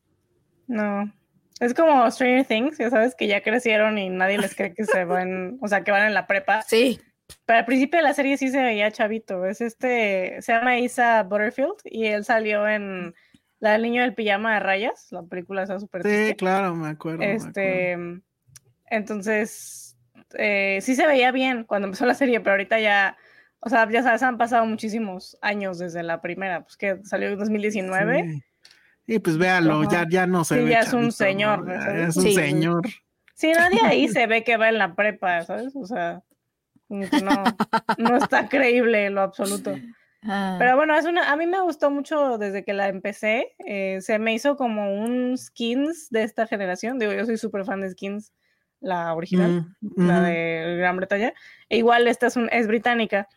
No. 0.67 1.13
Es 1.61 1.75
como 1.75 2.11
Stranger 2.11 2.47
Things, 2.47 2.79
ya 2.79 2.89
sabes 2.89 3.15
que 3.15 3.27
ya 3.27 3.43
crecieron 3.43 3.99
y 3.99 4.09
nadie 4.09 4.39
les 4.39 4.55
cree 4.55 4.73
que 4.73 4.85
se 4.85 5.05
van, 5.05 5.59
o 5.61 5.69
sea, 5.69 5.85
que 5.85 5.91
van 5.91 6.07
en 6.07 6.15
la 6.15 6.27
prepa. 6.27 6.63
Sí. 6.69 7.01
Pero 7.47 7.61
al 7.61 7.65
principio 7.65 7.99
de 7.99 8.03
la 8.03 8.15
serie 8.15 8.37
sí 8.37 8.49
se 8.49 8.61
veía 8.61 8.91
chavito. 8.91 9.45
Es 9.45 9.61
este, 9.61 10.43
se 10.43 10.53
llama 10.53 10.79
Isa 10.79 11.23
Butterfield 11.23 11.77
y 11.85 12.07
él 12.07 12.25
salió 12.25 12.67
en 12.67 13.15
La 13.61 13.73
del 13.73 13.83
niño 13.83 14.03
del 14.03 14.15
pijama 14.15 14.55
de 14.55 14.61
rayas, 14.61 15.09
la 15.11 15.23
película 15.23 15.63
esa 15.63 15.79
súper 15.79 16.03
Sí, 16.03 16.35
claro, 16.35 16.75
me 16.75 16.89
acuerdo. 16.89 17.23
Este, 17.23 17.97
entonces, 18.87 19.97
eh, 20.35 20.79
sí 20.81 20.97
se 20.97 21.07
veía 21.07 21.31
bien 21.31 21.65
cuando 21.65 21.87
empezó 21.87 22.07
la 22.07 22.15
serie, 22.15 22.41
pero 22.41 22.53
ahorita 22.53 22.81
ya 22.81 23.17
o 23.61 23.69
sea, 23.69 23.89
ya 23.91 24.03
sabes, 24.03 24.23
han 24.23 24.39
pasado 24.39 24.65
muchísimos 24.67 25.37
años 25.43 25.79
desde 25.79 26.03
la 26.03 26.21
primera, 26.21 26.63
pues 26.63 26.77
que 26.77 26.99
salió 27.05 27.29
en 27.29 27.39
2019. 27.39 28.25
Sí. 28.25 28.43
Y 29.07 29.19
pues 29.19 29.37
véalo, 29.39 29.89
ya, 29.91 30.07
ya 30.09 30.27
no 30.27 30.45
se 30.45 30.57
sí, 30.57 30.65
ve. 30.65 30.71
ya 30.71 30.81
es 30.81 30.93
un 30.93 31.11
señor. 31.13 31.71
Es 31.71 32.17
un 32.17 32.33
señor. 32.33 32.83
Sí, 33.35 33.53
nadie 33.53 33.81
ahí 33.83 34.09
se 34.09 34.27
ve 34.27 34.45
que 34.45 34.57
va 34.57 34.69
en 34.69 34.79
la 34.79 34.95
prepa, 34.95 35.43
¿sabes? 35.43 35.75
O 35.75 35.87
sea, 35.87 36.23
no, 36.89 37.45
no 37.99 38.17
está 38.17 38.49
creíble 38.49 39.07
en 39.07 39.15
lo 39.15 39.23
absoluto. 39.23 39.75
Ah. 40.23 40.57
Pero 40.59 40.77
bueno, 40.77 40.95
es 40.97 41.07
una, 41.07 41.31
a 41.31 41.37
mí 41.37 41.47
me 41.47 41.61
gustó 41.61 41.91
mucho 41.91 42.39
desde 42.39 42.65
que 42.65 42.73
la 42.73 42.89
empecé. 42.89 43.55
Eh, 43.67 43.99
se 44.01 44.19
me 44.19 44.35
hizo 44.35 44.57
como 44.57 44.95
un 45.03 45.37
skins 45.39 46.11
de 46.11 46.23
esta 46.23 46.47
generación. 46.47 46.99
Digo, 46.99 47.13
yo 47.13 47.25
soy 47.25 47.39
súper 47.39 47.65
fan 47.65 47.81
de 47.81 47.91
skins, 47.91 48.33
la 48.81 49.15
original, 49.15 49.67
mm, 49.81 50.07
la 50.07 50.21
de 50.21 50.77
Gran 50.79 50.97
Bretaña. 50.97 51.33
E 51.69 51.79
igual 51.79 52.07
esta 52.09 52.27
es, 52.27 52.37
un, 52.37 52.49
es 52.53 52.67
británica. 52.67 53.29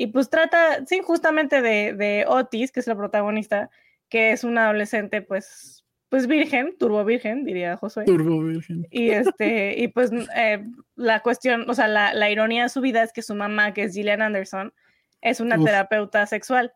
Y 0.00 0.06
pues 0.06 0.30
trata, 0.30 0.86
sí, 0.86 1.02
justamente 1.04 1.60
de, 1.60 1.92
de, 1.92 2.24
Otis, 2.26 2.72
que 2.72 2.80
es 2.80 2.86
la 2.86 2.96
protagonista, 2.96 3.68
que 4.08 4.32
es 4.32 4.44
una 4.44 4.64
adolescente, 4.64 5.20
pues, 5.20 5.84
pues 6.08 6.26
virgen, 6.26 6.74
turbo 6.78 7.04
virgen, 7.04 7.44
diría 7.44 7.76
Josué. 7.76 8.06
Turbo 8.06 8.42
virgen. 8.42 8.86
Y 8.90 9.10
este, 9.10 9.78
y 9.78 9.88
pues 9.88 10.10
eh, 10.34 10.64
la 10.96 11.20
cuestión, 11.20 11.68
o 11.68 11.74
sea, 11.74 11.86
la, 11.86 12.14
la, 12.14 12.30
ironía 12.30 12.62
de 12.62 12.68
su 12.70 12.80
vida 12.80 13.02
es 13.02 13.12
que 13.12 13.20
su 13.20 13.34
mamá, 13.34 13.74
que 13.74 13.82
es 13.82 13.92
Gillian 13.92 14.22
Anderson, 14.22 14.72
es 15.20 15.38
una 15.38 15.62
terapeuta 15.62 16.24
sexual. 16.24 16.72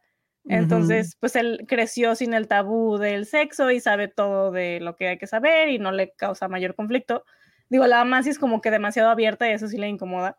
Entonces, 0.47 1.17
pues 1.19 1.35
él 1.35 1.65
creció 1.67 2.17
sin 2.17 2.35
el 2.35 2.47
tabú 2.47 2.99
del 2.99 3.25
sexo 3.25 3.71
y 3.71 3.81
sabe 3.81 4.09
todo 4.09 4.51
de 4.51 4.81
lo 4.81 4.97
que 4.97 5.09
hay 5.09 5.17
que 5.17 5.27
saber 5.27 5.71
y 5.71 5.79
no 5.79 5.93
le 5.93 6.13
causa 6.13 6.49
mayor 6.49 6.75
conflicto. 6.75 7.25
Digo, 7.71 7.87
la 7.87 8.05
mamá 8.05 8.23
sí 8.23 8.29
es 8.29 8.39
como 8.39 8.61
que 8.61 8.71
demasiado 8.71 9.09
abierta 9.09 9.49
y 9.49 9.53
eso 9.53 9.67
sí 9.67 9.79
le 9.79 9.89
incomoda 9.89 10.37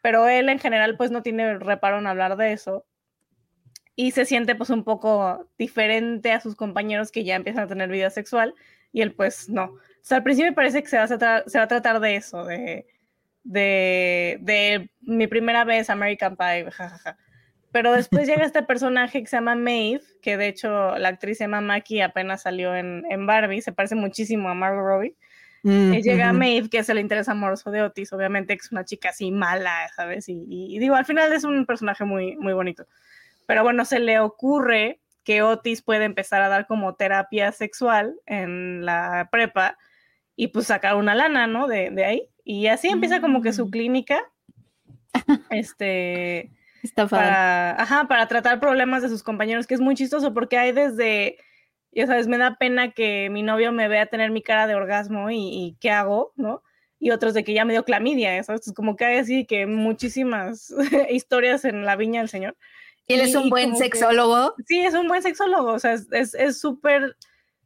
pero 0.00 0.28
él 0.28 0.48
en 0.48 0.58
general 0.58 0.96
pues 0.96 1.10
no 1.10 1.22
tiene 1.22 1.58
reparo 1.58 1.98
en 1.98 2.06
hablar 2.06 2.36
de 2.36 2.52
eso 2.52 2.86
y 3.96 4.12
se 4.12 4.24
siente 4.24 4.54
pues 4.54 4.70
un 4.70 4.84
poco 4.84 5.48
diferente 5.58 6.32
a 6.32 6.40
sus 6.40 6.56
compañeros 6.56 7.10
que 7.10 7.24
ya 7.24 7.36
empiezan 7.36 7.64
a 7.64 7.68
tener 7.68 7.90
vida 7.90 8.10
sexual 8.10 8.54
y 8.92 9.02
él 9.02 9.14
pues 9.14 9.48
no. 9.48 9.64
O 9.64 9.78
sea, 10.02 10.18
al 10.18 10.22
principio 10.22 10.54
parece 10.54 10.82
que 10.82 10.88
se 10.88 10.96
va 10.96 11.04
a 11.04 11.08
tratar, 11.08 11.44
se 11.46 11.58
va 11.58 11.64
a 11.64 11.68
tratar 11.68 12.00
de 12.00 12.16
eso, 12.16 12.44
de, 12.44 12.86
de, 13.44 14.38
de 14.40 14.90
mi 15.02 15.26
primera 15.26 15.64
vez 15.64 15.90
American 15.90 16.36
Pie, 16.36 16.70
jajaja. 16.70 17.18
Pero 17.72 17.92
después 17.92 18.26
llega 18.26 18.44
este 18.44 18.62
personaje 18.62 19.20
que 19.20 19.26
se 19.26 19.36
llama 19.36 19.54
Maeve, 19.54 20.02
que 20.22 20.36
de 20.36 20.48
hecho 20.48 20.96
la 20.98 21.10
actriz 21.10 21.38
se 21.38 21.44
llama 21.44 21.60
Maki, 21.60 22.00
apenas 22.00 22.42
salió 22.42 22.74
en, 22.74 23.04
en 23.10 23.26
Barbie, 23.26 23.62
se 23.62 23.72
parece 23.72 23.94
muchísimo 23.94 24.48
a 24.48 24.54
Margot 24.54 24.82
Robbie. 24.82 25.14
Mm, 25.62 25.92
llega 25.92 26.32
Maeve, 26.32 26.70
que 26.70 26.78
es 26.78 26.88
el 26.88 26.98
interés 26.98 27.28
amoroso 27.28 27.70
de 27.70 27.82
Otis, 27.82 28.12
obviamente 28.12 28.56
que 28.56 28.62
es 28.64 28.72
una 28.72 28.84
chica 28.84 29.10
así 29.10 29.30
mala, 29.30 29.88
¿sabes? 29.94 30.26
Y, 30.28 30.78
digo, 30.78 30.94
al 30.94 31.04
final 31.04 31.32
es 31.32 31.44
un 31.44 31.66
personaje 31.66 32.04
muy, 32.04 32.36
muy 32.36 32.52
bonito. 32.52 32.86
Pero 33.46 33.62
bueno, 33.62 33.84
se 33.84 34.00
le 34.00 34.20
ocurre 34.20 35.00
que 35.24 35.42
Otis 35.42 35.82
puede 35.82 36.04
empezar 36.04 36.40
a 36.42 36.48
dar 36.48 36.66
como 36.66 36.94
terapia 36.94 37.52
sexual 37.52 38.14
en 38.26 38.86
la 38.86 39.28
prepa 39.30 39.76
y 40.36 40.48
pues 40.48 40.66
sacar 40.66 40.96
una 40.96 41.14
lana, 41.14 41.46
¿no? 41.46 41.66
De, 41.66 41.90
de 41.90 42.04
ahí. 42.04 42.28
Y 42.44 42.68
así 42.68 42.88
empieza 42.88 43.20
como 43.20 43.42
que 43.42 43.52
su 43.52 43.66
Mm. 43.66 43.70
clínica. 43.70 44.20
Este 45.50 46.50
Está 46.82 47.06
para, 47.06 47.80
ajá, 47.80 48.08
para 48.08 48.26
tratar 48.26 48.58
problemas 48.58 49.02
de 49.02 49.08
sus 49.10 49.22
compañeros, 49.22 49.66
que 49.66 49.74
es 49.74 49.80
muy 49.80 49.94
chistoso 49.94 50.32
porque 50.32 50.56
hay 50.56 50.72
desde, 50.72 51.36
ya 51.92 52.06
sabes, 52.06 52.26
me 52.28 52.38
da 52.38 52.56
pena 52.56 52.92
que 52.92 53.28
mi 53.30 53.42
novio 53.42 53.72
me 53.72 53.88
vea 53.88 54.06
tener 54.06 54.30
mi 54.30 54.42
cara 54.42 54.66
de 54.66 54.74
orgasmo 54.74 55.30
y, 55.30 55.36
y 55.38 55.76
qué 55.80 55.90
hago, 55.90 56.32
¿no? 56.36 56.62
Y 56.98 57.10
otros 57.12 57.32
de 57.34 57.44
que 57.44 57.54
ya 57.54 57.64
me 57.64 57.72
dio 57.72 57.84
clamidia, 57.84 58.36
¿eh? 58.36 58.42
¿sabes? 58.44 58.66
Es 58.66 58.72
como 58.74 58.94
que 58.96 59.04
hay 59.06 59.16
así 59.18 59.46
que 59.46 59.66
muchísimas 59.66 60.72
historias 61.10 61.64
en 61.64 61.84
la 61.84 61.96
viña 61.96 62.20
del 62.20 62.28
Señor. 62.28 62.56
Él 63.06 63.20
es 63.22 63.30
Y- 63.32 63.36
un 63.36 63.46
y 63.46 63.50
buen 63.50 63.72
que- 63.72 63.78
sexólogo. 63.78 64.54
sí, 64.66 64.78
es 64.80 64.94
un 64.94 65.08
buen 65.08 65.22
sexólogo, 65.22 65.72
o 65.72 65.78
sea, 65.78 65.94
es- 65.94 66.08
es 66.12 66.34
es 66.34 66.60
súper, 66.60 67.16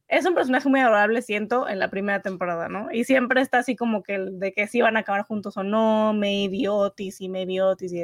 es, 0.08 0.24
un 0.26 0.34
personaje 0.34 0.68
muy 0.68 0.80
adorable, 0.80 1.20
siento, 1.22 1.68
en 1.68 1.78
la 1.78 1.90
primera 1.90 2.22
temporada, 2.22 2.68
¿no? 2.68 2.90
Y 2.92 3.04
siempre 3.04 3.40
está 3.40 3.58
así 3.58 3.74
como 3.76 4.02
que 4.02 4.14
el 4.14 4.38
de 4.38 4.52
que 4.52 4.66
si 4.68 4.80
van 4.80 4.96
a 4.96 5.00
acabar 5.00 5.22
juntos 5.22 5.56
o 5.56 5.62
no, 5.64 6.12
maybe 6.14 6.68
Otis 6.68 7.20
y 7.20 7.28
maybe 7.28 7.60
Otis 7.60 7.92
y... 7.92 8.02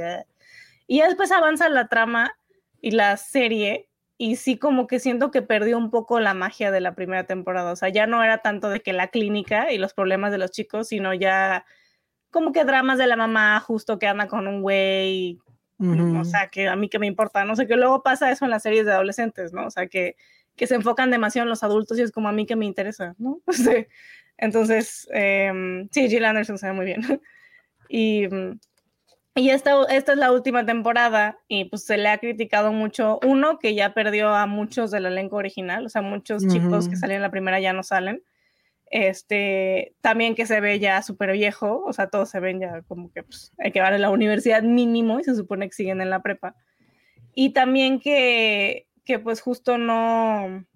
Y 0.87 0.99
ya 0.99 1.07
después 1.07 1.31
avanza 1.31 1.69
la 1.69 1.87
trama 1.89 2.37
y 2.81 2.91
la 2.91 3.17
serie 3.17 3.89
y 4.23 4.37
sí 4.37 4.59
como 4.59 4.87
que 4.87 5.01
siento 5.01 5.31
que 5.31 5.41
perdió 5.41 5.79
un 5.79 5.91
poco 5.91 6.21
la 6.21 6.35
magia 6.35 6.71
de 6.71 6.83
la 6.83 6.95
primera 6.95 7.25
temporada, 7.25 7.73
o 7.73 7.77
sea, 7.77 7.89
ya 7.89 8.07
no 8.07 8.23
era 8.23 8.43
tanto 8.43 8.69
de 8.69 8.81
que 8.81 8.93
la 8.93 9.09
clínica 9.09 9.73
y 9.73 9.79
los 9.79 9.95
problemas 9.95 10.31
de 10.31 10.37
los 10.37 10.51
chicos, 10.51 10.89
sino 10.89 11.15
ya 11.15 11.65
como 12.31 12.53
que 12.53 12.67
dramas 12.67 12.99
de 12.99 13.07
la 13.07 13.17
mamá 13.17 13.59
justo 13.61 13.99
que 13.99 14.07
anda 14.07 14.29
con 14.29 14.47
un 14.47 14.61
güey 14.61 15.39
o 15.79 16.25
sea, 16.27 16.49
que 16.49 16.69
a 16.69 16.77
mí 16.77 16.91
que 16.91 16.99
me 16.99 17.07
importa, 17.07 17.47
no 17.47 17.57
sé, 17.57 17.67
que 17.67 17.77
luego 17.77 18.03
pasa 18.03 18.31
eso 18.31 18.45
en 18.45 18.51
las 18.51 18.63
series 18.63 18.85
de 18.85 18.93
adolescentes, 18.93 19.55
¿no? 19.55 19.65
O 19.65 19.71
sea, 19.71 19.87
que, 19.87 20.17
que 20.55 20.67
se 20.67 20.75
enfocan 20.75 21.11
demasiado 21.11 21.45
en 21.45 21.49
los 21.49 21.63
adultos 21.63 21.99
y 21.99 22.03
es 22.03 22.13
como 22.13 22.29
a 22.29 22.33
mí 22.33 22.45
que 22.45 22.57
me 22.57 22.67
interesa, 22.67 23.15
¿no? 23.17 23.41
Sí. 23.51 23.87
Entonces, 24.37 25.09
em, 25.13 25.89
sí, 25.91 26.11
Jill 26.11 26.27
Anderson 26.27 26.59
se 26.59 26.67
ve 26.67 26.73
muy 26.75 26.85
bien. 26.85 27.01
y 27.89 28.29
mm, 28.29 28.61
y 29.36 29.51
esta, 29.51 29.85
esta 29.90 30.12
es 30.12 30.19
la 30.19 30.32
última 30.32 30.66
temporada 30.66 31.39
y 31.47 31.66
pues 31.66 31.85
se 31.85 31.97
le 31.97 32.09
ha 32.09 32.19
criticado 32.19 32.73
mucho, 32.73 33.20
uno, 33.24 33.59
que 33.59 33.74
ya 33.74 33.94
perdió 33.94 34.35
a 34.35 34.47
muchos 34.47 34.90
del 34.90 35.07
elenco 35.07 35.36
original, 35.36 35.86
o 35.86 35.89
sea, 35.89 36.02
muchos 36.02 36.47
chicos 36.48 36.89
que 36.89 36.97
salían 36.97 37.16
en 37.19 37.23
la 37.23 37.31
primera 37.31 37.61
ya 37.61 37.73
no 37.73 37.82
salen. 37.82 38.23
Este, 38.90 39.94
también 40.01 40.35
que 40.35 40.47
se 40.47 40.61
ve 40.61 40.81
ya 40.81 41.01
súper 41.02 41.31
viejo, 41.31 41.85
o 41.86 41.93
sea, 41.93 42.09
todos 42.09 42.28
se 42.28 42.40
ven 42.40 42.59
ya 42.59 42.82
como 42.82 43.12
que 43.12 43.23
pues, 43.23 43.52
hay 43.59 43.70
que 43.70 43.81
van 43.81 43.94
a 43.94 43.98
la 43.98 44.11
universidad 44.11 44.62
mínimo 44.65 45.20
y 45.20 45.24
se 45.24 45.36
supone 45.36 45.69
que 45.69 45.74
siguen 45.74 46.01
en 46.01 46.11
la 46.11 46.23
prepa. 46.23 46.57
Y 47.32 47.51
también 47.51 48.01
que, 48.01 48.89
que 49.05 49.20
pues 49.20 49.40
justo 49.40 49.78
no, 49.78 50.66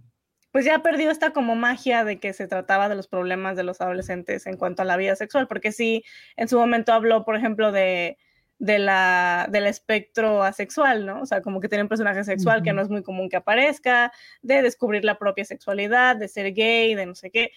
pues 0.52 0.64
ya 0.64 0.78
perdió 0.78 1.10
esta 1.10 1.32
como 1.32 1.56
magia 1.56 2.05
de 2.05 2.20
que 2.20 2.32
se 2.32 2.47
trataba 2.47 2.89
de 2.89 2.94
los 2.94 3.09
problemas 3.09 3.56
de 3.56 3.64
los 3.64 3.81
adolescentes 3.81 4.47
en 4.47 4.56
cuanto 4.56 4.82
a 4.82 4.85
la 4.85 4.97
vida 4.97 5.16
sexual, 5.16 5.48
porque 5.48 5.72
sí, 5.72 6.05
en 6.36 6.47
su 6.47 6.56
momento 6.56 6.93
habló, 6.93 7.24
por 7.24 7.35
ejemplo, 7.35 7.72
de, 7.72 8.16
de 8.59 8.78
la, 8.78 9.48
del 9.51 9.66
espectro 9.66 10.43
asexual, 10.43 11.06
¿no? 11.06 11.22
O 11.22 11.26
sea, 11.26 11.43
como 11.43 11.60
que 11.60 11.68
tiene 11.68 11.82
un 11.82 11.89
personaje 11.89 12.24
sexual 12.24 12.62
que 12.62 12.72
no 12.72 12.82
es 12.82 12.89
muy 12.89 13.02
común 13.02 13.28
que 13.28 13.36
aparezca, 13.36 14.12
de 14.43 14.62
descubrir 14.62 15.05
la 15.05 15.18
propia 15.18 15.44
sexualidad, 15.44 16.16
de 16.16 16.28
ser 16.28 16.52
gay, 16.55 16.94
de 16.94 17.06
no 17.06 17.14
sé 17.14 17.31
qué. 17.31 17.51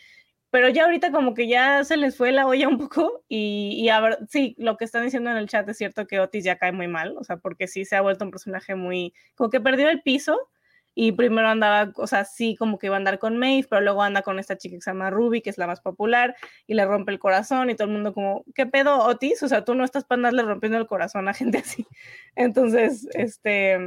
Pero 0.50 0.70
ya 0.70 0.86
ahorita 0.86 1.12
como 1.12 1.34
que 1.34 1.48
ya 1.48 1.84
se 1.84 1.98
les 1.98 2.16
fue 2.16 2.32
la 2.32 2.48
olla 2.48 2.68
un 2.68 2.78
poco 2.78 3.24
y, 3.28 3.76
y 3.78 3.90
a 3.90 4.00
ver, 4.00 4.20
sí, 4.30 4.56
lo 4.58 4.78
que 4.78 4.86
están 4.86 5.04
diciendo 5.04 5.30
en 5.30 5.38
el 5.38 5.50
chat 5.50 5.68
es 5.70 5.78
cierto 5.78 6.08
que 6.08 6.20
Otis 6.20 6.44
ya 6.44 6.58
cae 6.58 6.72
muy 6.72 6.88
mal, 6.88 7.16
o 7.18 7.24
sea, 7.24 7.38
porque 7.38 7.68
sí 7.68 7.86
se 7.86 7.96
ha 7.96 8.02
vuelto 8.02 8.26
un 8.26 8.32
personaje 8.32 8.76
muy, 8.76 9.14
como 9.36 9.50
que 9.50 9.60
perdió 9.60 9.90
el 9.90 10.02
piso 10.02 10.50
y 11.00 11.12
primero 11.12 11.48
andaba, 11.48 11.92
o 11.98 12.08
sea, 12.08 12.26
sí 12.26 12.56
como 12.56 12.80
que 12.80 12.88
iba 12.88 12.96
a 12.96 12.98
andar 12.98 13.20
con 13.20 13.38
Maeve, 13.38 13.68
pero 13.70 13.82
luego 13.82 14.02
anda 14.02 14.24
con 14.24 14.40
esta 14.40 14.58
chica 14.58 14.78
que 14.78 14.82
se 14.82 14.90
llama 14.90 15.12
Ruby, 15.12 15.42
que 15.42 15.52
es 15.52 15.60
la 15.60 15.68
más 15.68 15.80
popular, 15.80 16.36
y 16.66 16.74
le 16.74 16.86
rompe 16.86 17.12
el 17.12 17.20
corazón 17.20 17.70
y 17.70 17.76
todo 17.76 17.88
el 17.88 17.94
mundo 17.94 18.16
como, 18.16 18.44
¿qué 18.56 18.66
pedo, 18.66 19.06
Otis? 19.06 19.44
O 19.44 19.48
sea, 19.48 19.64
tú 19.64 19.76
no 19.76 19.84
estás 19.84 20.06
para 20.06 20.18
andarle 20.18 20.42
rompiendo 20.42 20.80
el 20.80 20.88
corazón 20.88 21.28
a 21.28 21.36
gente 21.36 21.60
así. 21.60 21.86
Entonces, 22.36 23.08
este, 23.14 23.78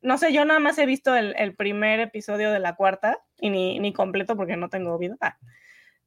no 0.00 0.16
sé, 0.16 0.32
yo 0.32 0.46
nada 0.46 0.58
más 0.58 0.78
he 0.78 0.86
visto 0.86 1.14
el, 1.14 1.34
el 1.36 1.54
primer 1.54 2.00
episodio 2.00 2.50
de 2.50 2.60
la 2.60 2.76
cuarta 2.76 3.18
y 3.38 3.50
ni, 3.50 3.78
ni 3.78 3.92
completo 3.92 4.34
porque 4.34 4.56
no 4.56 4.70
tengo 4.70 4.96
vida. 4.96 5.18
Ah. 5.20 5.36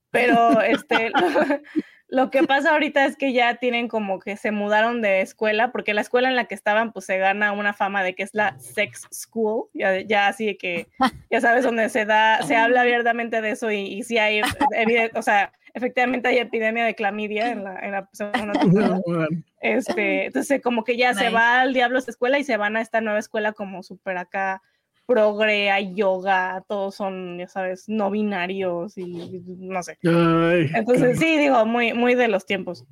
Pero 0.09 0.59
este, 0.61 1.11
lo, 2.12 2.30
que 2.30 2.44
pasa 2.44 2.72
ahorita 2.72 3.06
es 3.06 3.16
que 3.16 3.34
ya 3.34 3.56
tienen 3.56 3.88
como 3.88 4.20
que 4.20 4.38
se 4.38 4.52
mudaron 4.52 5.02
de 5.02 5.22
escuela, 5.22 5.72
porque 5.72 5.94
la 5.94 6.02
escuela 6.02 6.30
en 6.30 6.36
la 6.36 6.46
que 6.46 6.56
estaban, 6.56 6.92
pues 6.92 7.06
se 7.06 7.18
gana 7.18 7.52
una 7.54 7.74
fama 7.74 8.04
de 8.04 8.14
que 8.14 8.24
es 8.24 8.34
la 8.34 8.60
sex 8.60 9.08
school, 9.12 9.70
ya, 9.74 10.02
ya 10.02 10.28
así 10.28 10.56
que, 10.56 10.88
ya 11.32 11.42
sabes, 11.42 11.64
donde 11.64 11.90
se 11.90 12.06
da, 12.06 12.44
se 12.44 12.56
habla 12.56 12.82
abiertamente 12.82 13.42
de 13.42 13.52
eso 13.52 13.72
y, 13.72 13.80
y 13.80 14.04
sí 14.04 14.18
hay, 14.18 14.42
evidente, 14.76 15.18
o 15.18 15.22
sea, 15.22 15.54
efectivamente 15.74 16.28
hay 16.28 16.38
epidemia 16.38 16.86
de 16.86 16.96
clamidia 16.96 17.50
en 17.50 17.64
la, 17.64 17.80
en 17.80 17.92
la 17.92 18.10
temporada. 18.54 19.02
Este, 19.64 20.26
entonces 20.26 20.60
como 20.60 20.84
que 20.84 20.98
ya 20.98 21.14
se 21.14 21.30
va 21.30 21.62
al 21.62 21.74
diablo 21.74 22.00
esta 22.00 22.10
escuela 22.10 22.40
y 22.40 22.44
se 22.44 22.58
van 22.58 22.78
a 22.78 22.82
esta 22.82 23.00
nueva 23.00 23.20
escuela 23.20 23.52
como 23.54 23.84
súper 23.84 24.18
acá 24.18 24.64
progre, 25.06 25.72
hay 25.72 25.94
yoga, 25.94 26.64
todos 26.68 26.95
son, 26.95 27.38
ya 27.38 27.48
sabes, 27.48 27.88
no 27.88 28.11
binarios 28.11 28.98
y 28.98 29.41
no 29.60 29.84
sé. 29.84 29.98
Ay, 30.03 30.69
Entonces, 30.73 31.19
sí, 31.19 31.38
digo, 31.38 31.65
muy, 31.65 31.94
muy 31.94 32.15
de 32.15 32.28
los 32.28 32.45
tiempos. 32.45 32.86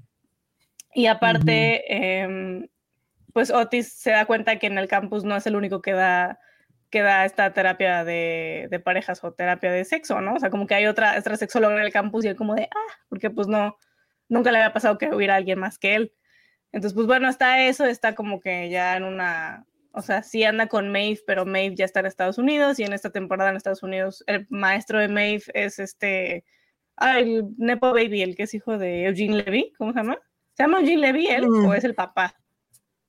Y 0.94 1.06
aparte, 1.06 2.22
em, 2.22 2.68
pues 3.34 3.52
Otis 3.52 3.94
se 3.94 4.11
da 4.11 4.26
cuenta 4.26 4.57
que 4.57 4.68
en 4.68 4.77
el 4.77 4.88
campus 4.88 5.23
no 5.23 5.36
es 5.36 5.45
el 5.48 5.56
único 5.56 5.81
que 5.81 5.94
da, 5.94 6.40
que 6.90 7.02
da 7.02 7.26
esta 7.26 7.53
terapia 7.53 8.03
de, 8.03 8.68
de 8.69 8.80
parejas 8.80 9.23
o 9.23 9.31
terapia 9.31 9.72
de 9.72 9.86
sexo, 9.86 10.19
¿no? 10.22 10.34
O 10.34 10.40
sea, 10.40 10.49
como 10.49 10.68
que 10.68 10.76
hay 10.76 10.88
otra, 10.88 11.18
otra 11.18 11.38
sexóloga 11.38 11.76
en 11.76 11.81
el 11.84 11.94
campus 11.94 12.26
y 12.26 12.30
él 12.30 12.36
como 12.36 12.56
de, 12.56 12.64
ah, 12.64 12.94
porque 13.07 13.30
pues 13.30 13.48
no, 13.48 13.77
nunca 14.27 14.52
le 14.52 14.57
había 14.57 14.73
pasado 14.73 14.98
que 14.98 15.14
hubiera 15.14 15.36
alguien 15.36 15.60
más 15.60 15.77
que 15.77 15.95
él. 15.95 16.14
Entonces, 16.72 16.95
pues 16.95 17.07
bueno, 17.07 17.30
está 17.30 17.65
eso, 17.65 17.86
está 17.86 18.15
como 18.15 18.40
que 18.40 18.69
ya 18.69 18.98
en 18.98 19.03
una, 19.03 19.65
o 19.91 20.02
sea, 20.02 20.22
sí 20.24 20.44
anda 20.44 20.68
con 20.68 20.91
Maeve, 20.91 21.20
pero 21.26 21.45
Maeve 21.45 21.76
ya 21.76 21.86
está 21.86 21.99
en 21.99 22.06
Estados 22.06 22.38
Unidos 22.38 22.80
y 22.80 22.84
en 22.84 22.94
esta 22.94 23.10
temporada 23.10 23.49
en 23.49 23.56
Estados 23.57 23.84
Unidos 23.84 24.24
el 24.28 24.45
maestro 24.49 24.99
de 24.99 25.07
Maeve 25.07 25.44
es 25.53 25.80
este, 25.80 26.45
ah, 26.98 27.20
el 27.20 27.45
Nepo 27.57 27.91
Baby, 27.94 28.22
el 28.22 28.36
que 28.36 28.44
es 28.44 28.53
hijo 28.53 28.78
de 28.78 29.06
Eugene 29.06 29.44
Levy, 29.44 29.74
¿cómo 29.78 29.91
se 29.94 29.99
llama? 29.99 30.18
¿Se 30.53 30.64
llama 30.64 30.80
Eugene 30.80 31.02
Levy 31.02 31.28
él 31.28 31.48
Mm. 31.48 31.66
o 31.66 31.74
es 31.74 31.84
el 31.84 31.95
papá? 31.95 32.36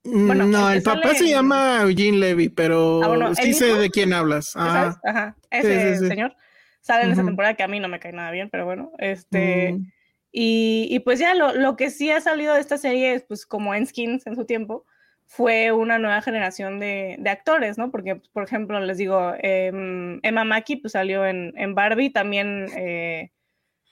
Bueno, 0.03 0.47
no, 0.47 0.71
el 0.71 0.81
papá 0.81 1.09
sale 1.09 1.19
se 1.19 1.27
llama 1.29 1.81
Eugene 1.83 2.17
Levy, 2.17 2.49
pero 2.49 3.03
Ah, 3.03 3.07
bueno, 3.09 3.35
sí 3.35 3.49
¿el 3.49 3.53
sé 3.55 3.73
de 3.75 3.89
quién 3.91 4.13
hablas. 4.13 4.55
Ajá. 4.55 4.99
Ajá, 5.03 5.35
ese 5.51 5.93
sí, 5.95 5.99
sí. 6.01 6.07
señor 6.07 6.35
sale 6.81 7.03
en 7.03 7.11
esa 7.11 7.21
Ujú. 7.21 7.27
temporada 7.29 7.53
que 7.53 7.61
a 7.61 7.67
mí 7.67 7.79
no 7.79 7.87
me 7.87 7.99
cae 7.99 8.11
nada 8.11 8.31
bien, 8.31 8.49
pero 8.49 8.65
bueno, 8.65 8.91
este... 8.97 9.73
Mm. 9.73 9.91
Y, 10.33 10.87
y 10.89 10.99
pues 11.01 11.19
ya 11.19 11.35
lo, 11.35 11.53
lo 11.53 11.75
que 11.75 11.89
sí 11.89 12.09
ha 12.09 12.21
salido 12.21 12.53
de 12.53 12.61
esta 12.61 12.77
serie 12.77 13.13
es 13.13 13.23
pues 13.23 13.45
como 13.45 13.75
en 13.75 13.85
Skins 13.85 14.25
en 14.25 14.35
su 14.37 14.45
tiempo, 14.45 14.85
fue 15.33 15.71
una 15.71 15.97
nueva 15.97 16.21
generación 16.21 16.81
de, 16.81 17.15
de 17.17 17.29
actores, 17.29 17.77
¿no? 17.77 17.89
Porque, 17.89 18.17
pues, 18.17 18.27
por 18.33 18.43
ejemplo, 18.43 18.77
les 18.81 18.97
digo, 18.97 19.33
em, 19.39 20.19
Emma 20.23 20.43
Mackey 20.43 20.75
pues 20.75 20.91
salió 20.91 21.25
en, 21.25 21.53
en 21.55 21.73
Barbie, 21.73 22.09
también, 22.09 22.65
eh, 22.75 23.31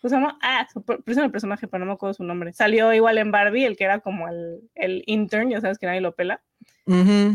¿cómo 0.02 0.10
se 0.10 0.16
llama? 0.18 0.38
Ah, 0.41 0.68
puse 1.06 1.22
el 1.22 1.32
personaje, 1.32 1.66
pero 1.70 1.80
no 1.80 1.86
me 1.86 1.94
acuerdo 1.94 2.14
su 2.14 2.26
nombre. 2.26 2.52
Salió 2.52 2.91
igual 2.94 3.18
en 3.20 3.32
Barbie, 3.32 3.64
el 3.64 3.78
que 3.78 3.86
era 3.86 3.99
como 4.02 4.28
el, 4.28 4.60
el 4.76 5.02
intern, 5.06 5.49
ya 5.49 5.61
sabes 5.61 5.78
que 5.80 5.86
nadie 5.86 6.02
lo 6.02 6.14
pela. 6.14 6.41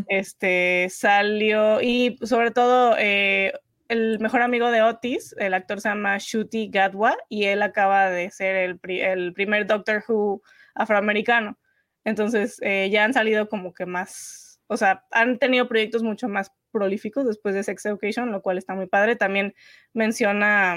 Este 0.08 0.88
salió 0.90 1.80
y 1.80 2.18
sobre 2.24 2.50
todo 2.50 2.96
eh, 2.98 3.54
el 3.88 4.18
mejor 4.20 4.42
amigo 4.42 4.70
de 4.70 4.82
Otis, 4.82 5.34
el 5.38 5.54
actor 5.54 5.80
se 5.80 5.88
llama 5.88 6.18
Shuti 6.18 6.68
Gadwa 6.70 7.16
y 7.30 7.44
él 7.44 7.62
acaba 7.62 8.10
de 8.10 8.30
ser 8.30 8.54
el, 8.56 8.78
pri- 8.78 9.00
el 9.00 9.32
primer 9.32 9.66
Doctor 9.66 10.04
Who 10.06 10.42
afroamericano. 10.74 11.56
Entonces 12.04 12.58
eh, 12.62 12.90
ya 12.90 13.04
han 13.04 13.14
salido 13.14 13.48
como 13.48 13.72
que 13.74 13.86
más, 13.86 14.60
o 14.66 14.76
sea, 14.76 15.04
han 15.10 15.38
tenido 15.38 15.68
proyectos 15.68 16.02
mucho 16.02 16.28
más 16.28 16.52
prolíficos 16.70 17.26
después 17.26 17.54
de 17.54 17.62
Sex 17.62 17.86
Education, 17.86 18.32
lo 18.32 18.42
cual 18.42 18.58
está 18.58 18.74
muy 18.74 18.86
padre. 18.86 19.16
También 19.16 19.54
menciona, 19.92 20.76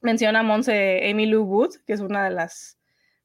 menciona 0.00 0.42
Monse 0.42 1.08
Amy 1.10 1.26
Lou 1.26 1.44
Wood, 1.44 1.76
que 1.86 1.92
es 1.92 2.00
una 2.00 2.24
de 2.24 2.30
las 2.30 2.78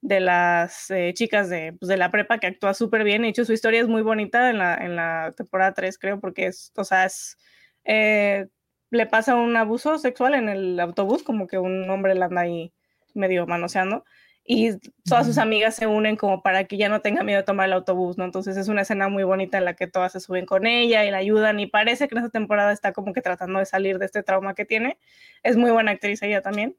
de 0.04 0.20
las 0.20 0.92
eh, 0.92 1.14
chicas 1.14 1.50
de, 1.50 1.72
pues, 1.80 1.88
de 1.88 1.96
la 1.96 2.12
prepa 2.12 2.38
que 2.38 2.48
actúa 2.48 2.74
súper 2.74 3.06
bien. 3.06 3.22
De 3.22 3.30
hecho, 3.30 3.46
su 3.46 3.54
historia 3.54 3.82
es 3.82 3.88
muy 3.88 4.02
bonita 4.02 4.50
en 4.50 4.58
la, 4.58 4.76
en 4.76 4.98
la 4.98 5.32
temporada 5.36 5.74
3, 5.74 5.98
creo, 5.98 6.20
porque 6.20 6.48
es, 6.48 6.74
o 6.76 6.84
sea, 6.84 7.06
es, 7.06 7.38
eh, 7.86 8.48
le 8.92 9.06
pasa 9.08 9.36
un 9.36 9.56
abuso 9.56 9.98
sexual 9.98 10.34
en 10.36 10.50
el 10.50 10.80
autobús, 10.82 11.24
como 11.24 11.48
que 11.48 11.58
un 11.58 11.90
hombre 11.90 12.16
la 12.16 12.26
anda 12.26 12.42
ahí 12.42 12.74
medio 13.14 13.48
manoseando. 13.48 14.04
Y 14.46 14.72
todas 15.08 15.26
sus 15.26 15.38
amigas 15.38 15.76
se 15.76 15.88
unen 15.88 16.18
como 16.18 16.44
para 16.44 16.66
que 16.66 16.76
ya 16.76 16.90
no 16.90 17.00
tenga 17.02 17.24
miedo 17.24 17.40
de 17.40 17.46
tomar 17.46 17.68
el 17.68 17.74
autobús, 17.74 18.18
¿no? 18.18 18.26
Entonces 18.26 18.58
es 18.58 18.68
una 18.68 18.82
escena 18.82 19.08
muy 19.08 19.24
bonita 19.24 19.58
en 19.58 19.64
la 19.66 19.74
que 19.76 19.88
todas 19.88 20.12
se 20.12 20.20
suben 20.20 20.46
con 20.46 20.66
ella 20.68 21.06
y 21.06 21.12
la 21.12 21.18
ayudan 21.18 21.60
y 21.62 21.68
parece 21.68 22.08
que 22.10 22.16
en 22.16 22.20
esta 22.26 22.32
temporada 22.32 22.74
está 22.74 22.92
como 22.92 23.14
que 23.14 23.22
tratando 23.22 23.60
de 23.60 23.66
salir 23.66 24.00
de 24.00 24.06
este 24.06 24.22
trauma 24.22 24.54
que 24.54 24.66
tiene. 24.66 24.98
Es 25.44 25.56
muy 25.56 25.72
buena 25.72 25.92
actriz 25.92 26.22
ella 26.24 26.42
también. 26.42 26.76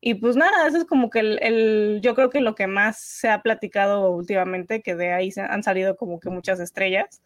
Y 0.00 0.14
pues 0.14 0.36
nada, 0.36 0.66
eso 0.68 0.76
es 0.76 0.84
como 0.84 1.08
que 1.08 1.20
el, 1.20 1.38
el- 1.42 2.00
yo 2.02 2.14
creo 2.14 2.28
que 2.28 2.40
lo 2.42 2.54
que 2.54 2.66
más 2.66 2.98
se 3.00 3.30
ha 3.30 3.40
platicado 3.42 4.10
últimamente, 4.10 4.82
que 4.82 4.94
de 4.94 5.12
ahí 5.14 5.30
se 5.32 5.40
han 5.40 5.62
salido 5.62 5.96
como 5.96 6.20
que 6.20 6.28
muchas 6.30 6.60
estrellas. 6.60 7.22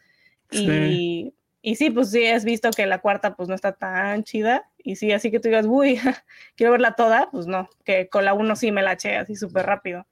Sí. 0.52 0.66
y 0.68 1.34
sí, 1.62 1.90
pues 1.90 2.10
sí, 2.10 2.26
has 2.26 2.44
visto 2.44 2.70
que 2.70 2.86
la 2.86 2.98
cuarta 2.98 3.36
pues 3.36 3.48
no 3.48 3.54
está 3.54 3.72
tan 3.72 4.24
chida. 4.24 4.70
Y 4.78 4.96
sí, 4.96 5.12
así 5.12 5.30
que 5.30 5.40
tú 5.40 5.48
digas, 5.48 5.66
uy, 5.68 5.98
quiero 6.56 6.72
verla 6.72 6.92
toda, 6.92 7.30
pues 7.30 7.46
no, 7.46 7.68
que 7.84 8.08
con 8.08 8.24
la 8.24 8.34
uno 8.34 8.56
sí 8.56 8.72
me 8.72 8.82
la 8.82 8.94
eché 8.94 9.16
así 9.16 9.36
súper 9.36 9.66
rápido. 9.66 10.06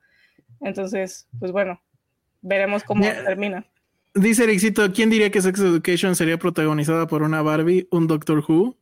Entonces, 0.61 1.29
pues 1.39 1.53
bueno, 1.53 1.81
veremos 2.43 2.85
cómo 2.85 3.05
termina. 3.05 3.65
Dice 4.15 4.45
Ericito, 4.45 4.93
¿quién 4.93 5.11
diría 5.11 5.31
que 5.31 5.41
Sex 5.41 5.61
Education 5.61 6.17
sería 6.17 6.39
protagonizada 6.39 7.07
por 7.07 7.23
una 7.23 7.43
Barbie, 7.43 7.87
un 7.91 8.07
Doctor 8.07 8.45
Who 8.47 8.77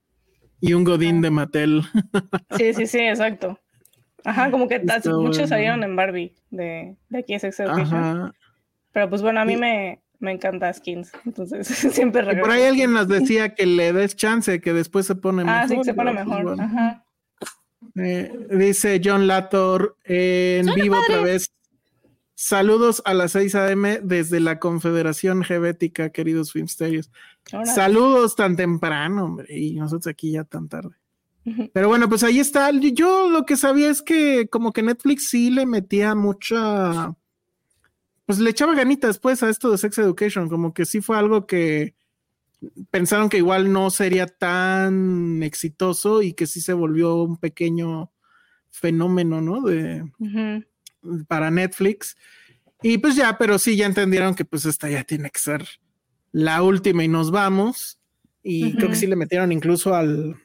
y 0.60 0.72
un 0.72 0.84
Godín 0.84 1.20
de 1.20 1.30
Mattel? 1.30 1.82
Sí, 2.56 2.72
sí, 2.74 2.86
sí, 2.86 3.01
exacto. 3.01 3.59
Ajá, 4.24 4.51
como 4.51 4.66
que 4.66 4.82
muchos 5.05 5.48
salieron 5.48 5.84
en 5.84 5.94
Barbie 5.94 6.34
de, 6.51 6.97
de 7.10 7.18
aquí 7.18 7.34
en 7.34 7.40
Sex 7.40 7.60
Education. 7.60 8.34
Pero 8.93 9.10
pues 9.10 9.22
bueno, 9.22 9.40
a 9.40 9.44
mí 9.44 9.56
me, 9.56 10.01
me 10.18 10.32
encanta 10.32 10.72
Skins, 10.72 11.12
entonces 11.24 11.66
siempre 11.94 12.22
regreso. 12.22 12.43
Por 12.47 12.51
ahí 12.51 12.62
alguien 12.64 12.93
nos 12.93 13.09
decía 13.09 13.55
que 13.55 13.66
le 13.66 13.93
des 13.93 14.16
chance, 14.16 14.60
que 14.60 14.72
después 14.72 15.06
se 15.06 15.14
pone 15.14 15.44
mejor. 15.44 15.60
Ah, 15.60 15.68
sí, 15.68 15.78
se 15.82 15.94
pone 15.94 16.12
mejor. 16.12 16.60
Ajá. 16.60 17.05
Eh, 17.94 18.48
dice 18.51 19.01
John 19.02 19.26
Lator 19.26 19.97
en 20.05 20.66
vivo 20.74 20.97
otra 20.98 21.22
vez. 21.22 21.51
Saludos 22.34 23.01
a 23.06 23.14
las 23.14 23.32
6 23.32 23.55
a.m. 23.55 24.01
desde 24.02 24.40
la 24.40 24.59
Confederación 24.59 25.43
Gebética, 25.43 26.10
queridos 26.10 26.52
Filmsterios. 26.52 27.10
Saludos 27.64 28.36
tan 28.36 28.56
temprano, 28.56 29.24
hombre, 29.24 29.47
y 29.56 29.76
nosotros 29.76 30.09
aquí 30.09 30.32
ya 30.32 30.44
tan 30.44 30.68
tarde. 30.68 30.97
Pero 31.72 31.88
bueno, 31.88 32.09
pues 32.09 32.24
ahí 32.24 32.40
está. 32.40 32.70
Yo 32.72 33.30
lo 33.30 33.47
que 33.47 33.56
sabía 33.56 33.88
es 33.88 34.02
que 34.02 34.48
como 34.48 34.72
que 34.72 34.82
Netflix 34.82 35.28
sí 35.28 35.51
le 35.51 35.64
metía 35.64 36.14
mucha 36.14 37.14
pues 38.27 38.39
le 38.40 38.51
echaba 38.51 38.74
ganitas 38.74 39.11
después 39.11 39.43
a 39.43 39.48
esto 39.48 39.70
de 39.70 39.78
Sex 39.78 39.98
Education, 39.98 40.48
como 40.48 40.74
que 40.74 40.85
sí 40.85 41.01
fue 41.01 41.16
algo 41.16 41.47
que 41.47 41.94
pensaron 42.90 43.28
que 43.28 43.36
igual 43.36 43.73
no 43.73 43.90
sería 43.90 44.27
tan 44.27 45.43
exitoso 45.43 46.23
y 46.23 46.32
que 46.32 46.47
sí 46.47 46.61
se 46.61 46.73
volvió 46.73 47.15
un 47.23 47.36
pequeño 47.36 48.11
fenómeno, 48.70 49.40
¿no? 49.40 49.62
De, 49.62 50.05
Para 51.28 51.51
Netflix. 51.51 52.16
Y 52.82 52.98
pues 52.98 53.16
ya, 53.16 53.39
pero 53.39 53.59
sí, 53.59 53.77
ya 53.77 53.86
entendieron 53.86 54.35
que 54.35 54.44
pues 54.44 54.65
esta 54.66 54.90
ya 54.90 55.05
tiene 55.05 55.31
que 55.31 55.39
ser 55.39 55.66
la 56.32 56.62
última 56.62 57.05
y 57.05 57.09
nos 57.09 57.31
vamos. 57.31 57.98
Y 58.43 58.74
creo 58.77 58.90
que 58.90 58.97
sí 58.97 59.07
le 59.07 59.16
metieron 59.16 59.51
incluso 59.51 59.94
al, 59.94 60.36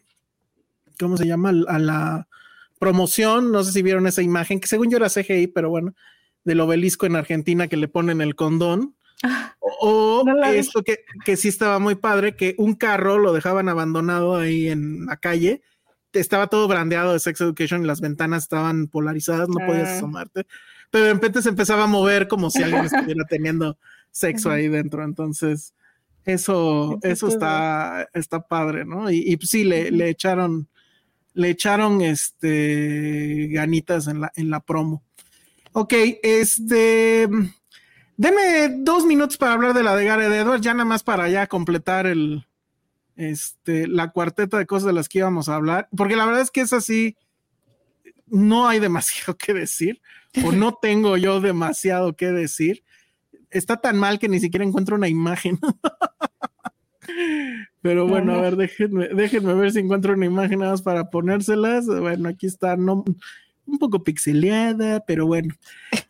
¿cómo 1.00 1.18
se 1.18 1.28
llama? 1.28 1.50
A 1.68 1.78
la 1.78 2.28
promoción, 2.80 3.52
no 3.52 3.64
sé 3.64 3.72
si 3.72 3.84
vieron 3.84 4.08
esa 4.08 4.24
imagen, 4.24 4.60
que 4.60 4.68
según 4.68 4.90
yo 4.90 4.98
era 4.98 5.10
CGI, 5.10 5.48
pero 5.48 5.70
bueno, 5.70 5.94
del 6.44 6.60
obelisco 6.60 7.06
en 7.06 7.16
Argentina 7.16 7.68
que 7.68 7.78
le 7.78 7.88
ponen 7.88 8.22
el 8.22 8.36
condón. 8.36 8.96
Ah, 9.24 9.56
o 9.82 10.24
esto 10.54 10.84
que, 10.84 11.00
que, 11.26 11.38
sí 11.38 11.48
estaba 11.48 11.80
muy 11.80 11.96
padre, 11.96 12.36
que 12.36 12.56
un 12.58 12.76
carro 12.76 13.18
lo 13.18 13.34
dejaban 13.34 13.70
abandonado 13.70 14.36
ahí 14.36 14.70
en 14.70 15.06
la 15.06 15.18
calle, 15.18 15.62
estaba 16.14 16.48
todo 16.48 16.68
brandeado 16.68 17.14
de 17.14 17.20
Sex 17.20 17.42
Education 17.42 17.84
y 17.84 17.88
las 17.88 18.02
ventanas 18.02 18.44
estaban 18.44 18.88
polarizadas, 18.88 19.48
no 19.50 19.66
podías 19.66 19.90
ah. 19.90 19.98
asomarte, 19.98 20.46
pero 20.90 21.06
de 21.06 21.14
repente 21.14 21.42
se 21.42 21.50
empezaba 21.50 21.84
a 21.84 21.88
mover 21.88 22.28
como 22.28 22.50
si 22.50 22.64
alguien 22.64 22.86
estuviera 22.86 23.24
teniendo 23.30 23.78
sexo 24.12 24.52
ahí 24.52 24.68
dentro, 24.68 25.04
entonces 25.04 25.74
eso, 26.26 27.00
eso 27.02 27.28
está, 27.28 28.08
está 28.14 28.48
padre, 28.48 28.86
¿no? 28.86 29.10
Y, 29.10 29.18
y 29.20 29.38
sí, 29.46 29.64
le, 29.64 29.90
le 29.90 30.10
echaron, 30.10 30.68
le 31.34 31.50
echaron 31.50 32.02
este 32.02 33.48
ganitas 33.52 34.08
en 34.08 34.22
la, 34.22 34.32
en 34.36 34.50
la 34.50 34.60
promo. 34.60 35.04
Ok, 35.74 35.94
este. 36.22 37.30
Deme 38.18 38.70
dos 38.80 39.06
minutos 39.06 39.38
para 39.38 39.54
hablar 39.54 39.74
de 39.74 39.84
la 39.84 39.96
de 39.96 40.06
Gareth 40.06 40.32
Edwards, 40.32 40.62
ya 40.62 40.74
nada 40.74 40.86
más 40.86 41.02
para 41.02 41.30
ya 41.30 41.48
completar 41.48 42.06
el, 42.06 42.46
este, 43.16 43.88
la 43.88 44.12
cuarteta 44.12 44.58
de 44.58 44.66
cosas 44.66 44.88
de 44.88 44.94
las 44.94 45.10
que 45.10 45.20
íbamos 45.20 45.50
a 45.50 45.56
hablar, 45.56 45.88
porque 45.96 46.16
la 46.16 46.26
verdad 46.26 46.42
es 46.42 46.52
que 46.52 46.62
es 46.62 46.74
así, 46.74 47.16
no 48.28 48.68
hay 48.68 48.80
demasiado 48.80 49.38
que 49.38 49.54
decir, 49.54 50.02
o 50.44 50.52
no 50.52 50.74
tengo 50.82 51.18
yo 51.18 51.42
demasiado 51.42 52.16
que 52.16 52.28
decir. 52.28 52.84
Está 53.50 53.78
tan 53.78 53.98
mal 53.98 54.18
que 54.18 54.30
ni 54.30 54.40
siquiera 54.40 54.66
encuentro 54.66 54.96
una 54.96 55.10
imagen. 55.10 55.60
Pero 57.82 58.08
bueno, 58.08 58.36
a 58.36 58.42
ver, 58.42 58.56
déjenme, 58.56 59.10
déjenme 59.10 59.54
ver 59.56 59.72
si 59.72 59.80
encuentro 59.80 60.14
una 60.14 60.26
imagen 60.26 60.60
nada 60.60 60.72
más 60.72 60.82
para 60.82 61.10
ponérselas. 61.10 61.86
Bueno, 61.86 62.30
aquí 62.30 62.46
está, 62.46 62.78
no, 62.78 63.04
un 63.66 63.78
poco 63.78 64.04
pixeleada, 64.04 65.04
pero 65.06 65.26
bueno. 65.26 65.56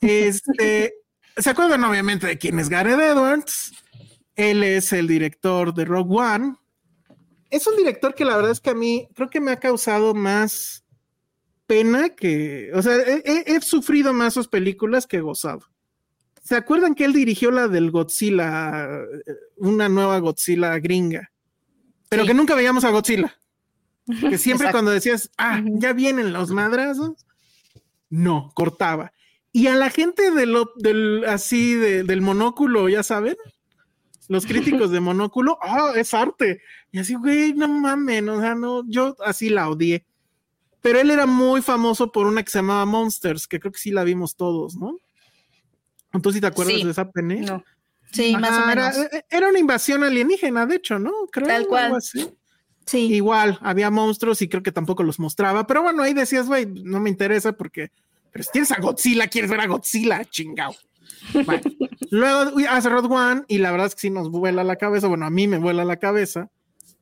Este, 0.02 0.94
¿se 1.38 1.50
acuerdan 1.50 1.84
obviamente 1.84 2.28
de 2.28 2.38
quién 2.38 2.60
es 2.60 2.70
Gareth 2.70 3.00
Edwards? 3.00 3.74
Él 4.36 4.64
es 4.64 4.94
el 4.94 5.08
director 5.08 5.74
de 5.74 5.86
Rogue 5.86 6.16
One. 6.18 6.56
Es 7.50 7.68
un 7.68 7.76
director 7.76 8.16
que 8.16 8.26
la 8.26 8.36
verdad 8.36 8.52
es 8.52 8.62
que 8.62 8.70
a 8.70 8.76
mí 8.76 9.08
creo 9.14 9.30
que 9.30 9.42
me 9.42 9.52
ha 9.52 9.60
causado 9.60 10.14
más 10.14 10.86
pena 11.68 12.10
que, 12.10 12.72
o 12.74 12.82
sea, 12.82 12.96
he, 12.96 13.62
sufrido 13.62 14.14
más 14.14 14.34
sus 14.34 14.48
películas 14.48 15.08
que 15.08 15.22
gozado. 15.22 15.68
¿Se 16.44 16.56
acuerdan 16.56 16.96
que 16.96 17.06
él 17.06 17.14
dirigió 17.14 17.52
la 17.52 17.68
del 17.68 17.92
Godzilla, 17.92 18.90
una 19.58 19.88
nueva 19.88 20.20
Godzilla 20.20 20.80
gringa? 20.80 21.32
Pero 22.10 22.26
que 22.26 22.34
nunca 22.34 22.56
veíamos 22.56 22.84
a 22.84 22.90
Godzilla. 22.90 23.38
Que 24.06 24.38
siempre 24.38 24.72
cuando 24.72 24.92
decías, 24.92 25.30
ah, 25.38 25.62
ya 25.66 25.94
vienen 25.94 26.34
los 26.34 26.52
madrazos, 26.52 27.26
no, 28.12 28.52
cortaba. 28.54 29.14
Y 29.52 29.68
a 29.68 29.76
la 29.76 29.90
gente 29.90 30.30
de 30.30 30.46
lo, 30.46 30.72
del, 30.76 31.26
así, 31.26 31.74
del 31.74 32.22
monóculo, 32.22 32.88
ya 32.88 33.02
saben, 33.02 33.36
los 34.28 34.46
críticos 34.46 34.92
de 34.92 35.00
monóculo, 35.02 35.58
ah, 35.62 35.94
es 35.96 36.14
arte. 36.14 36.62
Y 36.92 37.00
así, 37.00 37.16
güey, 37.16 37.54
no 37.54 37.68
mames, 37.68 38.28
o 38.28 38.40
sea, 38.40 38.54
no, 38.54 38.84
yo 38.88 39.16
así 39.26 39.50
la 39.50 39.70
odié. 39.70 40.06
Pero 40.82 41.00
él 41.00 41.10
era 41.10 41.26
muy 41.26 41.62
famoso 41.62 42.12
por 42.12 42.28
una 42.28 42.44
que 42.44 42.52
se 42.52 42.60
llamaba 42.60 42.86
Monsters, 42.86 43.48
que 43.48 43.60
creo 43.60 43.72
que 43.72 43.80
sí 43.80 43.92
la 43.92 44.04
vimos 44.04 44.36
todos, 44.36 44.76
¿no? 44.76 44.98
Entonces, 46.14 46.38
si 46.38 46.42
te 46.42 46.48
acuerdas 46.48 46.84
de 46.84 46.92
esa 46.92 47.10
pene? 47.10 47.42
No. 47.42 47.64
Sí, 48.12 48.36
más 48.36 48.62
o 48.62 48.68
menos. 48.68 48.98
Eh, 48.98 49.26
era, 49.30 49.48
una 49.48 49.60
invasión 49.60 50.04
alienígena, 50.04 50.66
de 50.66 50.76
hecho, 50.76 51.00
¿no? 51.00 51.12
Creo 51.32 51.48
Tal 51.48 51.68
cual. 51.68 51.98
Sí. 52.86 53.14
Igual, 53.14 53.58
había 53.62 53.90
monstruos 53.90 54.42
y 54.42 54.50
creo 54.50 54.64
que 54.64 54.72
tampoco 54.72 55.04
los 55.04 55.20
mostraba, 55.20 55.68
pero 55.68 55.84
bueno, 55.84 56.04
ahí 56.04 56.14
decías, 56.14 56.48
güey, 56.48 56.66
no 56.66 57.00
me 57.00 57.10
interesa 57.10 57.54
porque, 57.54 57.92
pero 58.32 58.44
si 58.44 58.52
tienes 58.52 58.72
a 58.72 58.80
Godzilla, 58.80 59.28
quieres 59.28 59.52
ver 59.52 59.62
a 59.62 59.68
Godzilla, 59.68 60.26
chingao. 60.26 60.76
luego 62.12 62.52
hace 62.70 62.90
Rod 62.90 63.12
One 63.12 63.44
y 63.48 63.60
la 63.60 63.72
verdad 63.72 63.88
es 63.88 63.96
que 63.96 64.02
sí 64.02 64.10
nos 64.10 64.30
vuela 64.32 64.64
la 64.64 64.76
cabeza, 64.76 65.08
bueno, 65.08 65.26
a 65.26 65.30
mí 65.30 65.48
me 65.48 65.60
vuela 65.60 65.86
la 65.86 65.98
cabeza 65.98 66.50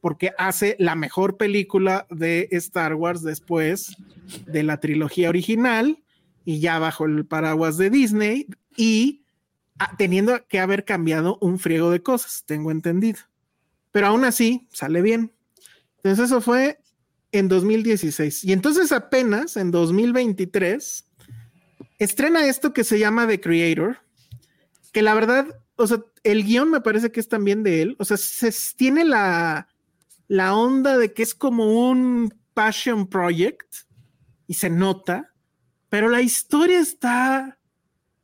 porque 0.01 0.31
hace 0.37 0.75
la 0.79 0.95
mejor 0.95 1.37
película 1.37 2.05
de 2.09 2.47
Star 2.51 2.95
Wars 2.95 3.23
después 3.23 3.95
de 4.45 4.63
la 4.63 4.79
trilogía 4.79 5.29
original 5.29 6.01
y 6.45 6.59
ya 6.59 6.79
bajo 6.79 7.05
el 7.05 7.25
paraguas 7.25 7.77
de 7.77 7.89
Disney 7.89 8.47
y 8.75 9.23
ah, 9.77 9.95
teniendo 9.97 10.45
que 10.47 10.59
haber 10.59 10.85
cambiado 10.85 11.37
un 11.41 11.59
friego 11.59 11.91
de 11.91 12.01
cosas, 12.01 12.43
tengo 12.45 12.71
entendido. 12.71 13.19
Pero 13.91 14.07
aún 14.07 14.23
así, 14.23 14.67
sale 14.71 15.01
bien. 15.01 15.33
Entonces 16.03 16.25
eso 16.25 16.41
fue 16.41 16.79
en 17.31 17.47
2016. 17.47 18.43
Y 18.43 18.53
entonces 18.53 18.91
apenas 18.91 19.57
en 19.57 19.71
2023 19.71 21.05
estrena 21.99 22.45
esto 22.47 22.73
que 22.73 22.83
se 22.83 22.99
llama 22.99 23.27
The 23.27 23.39
Creator, 23.39 23.99
que 24.91 25.01
la 25.01 25.13
verdad, 25.13 25.47
o 25.75 25.85
sea, 25.85 25.99
el 26.23 26.43
guion 26.43 26.71
me 26.71 26.81
parece 26.81 27.11
que 27.11 27.19
es 27.19 27.27
también 27.27 27.63
de 27.63 27.81
él. 27.81 27.95
O 27.99 28.05
sea, 28.05 28.17
se 28.17 28.51
tiene 28.75 29.05
la, 29.05 29.67
la 30.27 30.55
onda 30.55 30.97
de 30.97 31.13
que 31.13 31.23
es 31.23 31.35
como 31.35 31.89
un 31.89 32.33
passion 32.53 33.07
project 33.07 33.75
y 34.47 34.55
se 34.55 34.69
nota, 34.69 35.33
pero 35.89 36.09
la 36.09 36.21
historia 36.21 36.79
está 36.79 37.59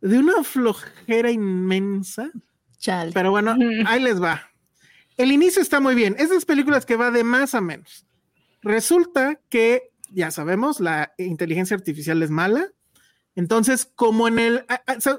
de 0.02 0.20
una 0.20 0.44
flojera 0.44 1.32
inmensa. 1.32 2.32
Pero 3.14 3.32
bueno, 3.32 3.56
ahí 3.86 4.02
les 4.02 4.22
va. 4.22 4.50
El 5.18 5.32
inicio 5.32 5.62
está 5.62 5.80
muy 5.80 5.96
bien. 5.96 6.16
Esas 6.20 6.46
películas 6.46 6.86
que 6.86 6.96
va 6.96 7.12
de 7.12 7.24
más 7.24 7.56
a 7.56 7.62
menos. 7.62 8.06
Resulta 8.62 9.40
que, 9.50 9.92
ya 10.10 10.32
sabemos, 10.32 10.80
la 10.80 11.14
inteligencia 11.18 11.76
artificial 11.76 12.22
es 12.24 12.30
mala. 12.30 12.68
Entonces, 13.36 13.86
como 13.96 14.28
en 14.28 14.40
el... 14.40 14.66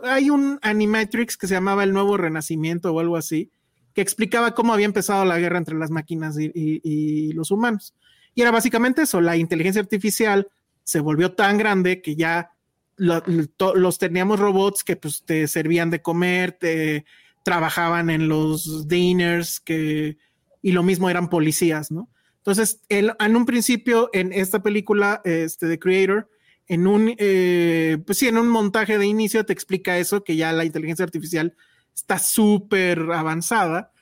Hay 0.04 0.30
un 0.30 0.58
Animatrix 0.62 1.36
que 1.36 1.46
se 1.46 1.54
llamaba 1.54 1.84
El 1.84 1.92
Nuevo 1.92 2.16
Renacimiento 2.16 2.92
o 2.92 3.00
algo 3.00 3.16
así, 3.16 3.50
que 3.94 4.02
explicaba 4.02 4.54
cómo 4.54 4.74
había 4.74 4.86
empezado 4.86 5.24
la 5.24 5.38
guerra 5.38 5.58
entre 5.58 5.76
las 5.76 5.90
máquinas 5.90 6.36
y, 6.38 7.32
los 7.32 7.50
humanos. 7.50 7.94
Y 8.34 8.42
era 8.42 8.50
básicamente 8.50 9.02
eso, 9.02 9.20
la 9.20 9.36
inteligencia 9.36 9.80
artificial 9.80 10.48
se 10.84 11.00
volvió 11.00 11.32
tan 11.32 11.56
grande 11.56 12.02
que 12.02 12.16
ya 12.16 12.50
los 12.96 13.98
teníamos 13.98 14.38
robots 14.38 14.84
que 14.84 14.96
pues 14.96 15.22
te 15.24 15.46
servían 15.48 15.90
de 15.90 16.02
comer, 16.02 16.52
te 16.52 17.06
trabajaban 17.46 18.10
en 18.10 18.26
los 18.26 18.88
dinners, 18.88 19.60
que, 19.60 20.18
y 20.62 20.72
lo 20.72 20.82
mismo 20.82 21.08
eran 21.08 21.30
policías, 21.30 21.92
¿no? 21.92 22.10
Entonces, 22.38 22.80
él, 22.88 23.12
en 23.20 23.36
un 23.36 23.46
principio, 23.46 24.10
en 24.12 24.32
esta 24.32 24.64
película, 24.64 25.20
este, 25.24 25.68
The 25.68 25.78
Creator, 25.78 26.28
en 26.66 26.88
un, 26.88 27.14
eh, 27.18 27.98
pues 28.04 28.18
sí, 28.18 28.26
en 28.26 28.38
un 28.38 28.48
montaje 28.48 28.98
de 28.98 29.06
inicio 29.06 29.46
te 29.46 29.52
explica 29.52 29.96
eso, 29.96 30.24
que 30.24 30.34
ya 30.34 30.52
la 30.52 30.64
inteligencia 30.64 31.04
artificial 31.04 31.54
está 31.94 32.18
súper 32.18 32.98
avanzada. 33.12 33.92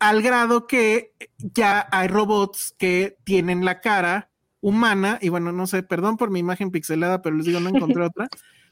al 0.00 0.20
grado 0.22 0.66
que 0.66 1.12
ya 1.38 1.86
hay 1.92 2.08
robots 2.08 2.74
que 2.78 3.16
tienen 3.22 3.64
la 3.64 3.80
cara 3.80 4.32
humana, 4.60 5.20
y 5.22 5.28
bueno, 5.28 5.52
no 5.52 5.68
sé, 5.68 5.84
perdón 5.84 6.16
por 6.16 6.30
mi 6.30 6.40
imagen 6.40 6.72
pixelada, 6.72 7.22
pero 7.22 7.36
les 7.36 7.46
digo, 7.46 7.60
no 7.60 7.68
encontré 7.68 8.02
otra. 8.06 8.28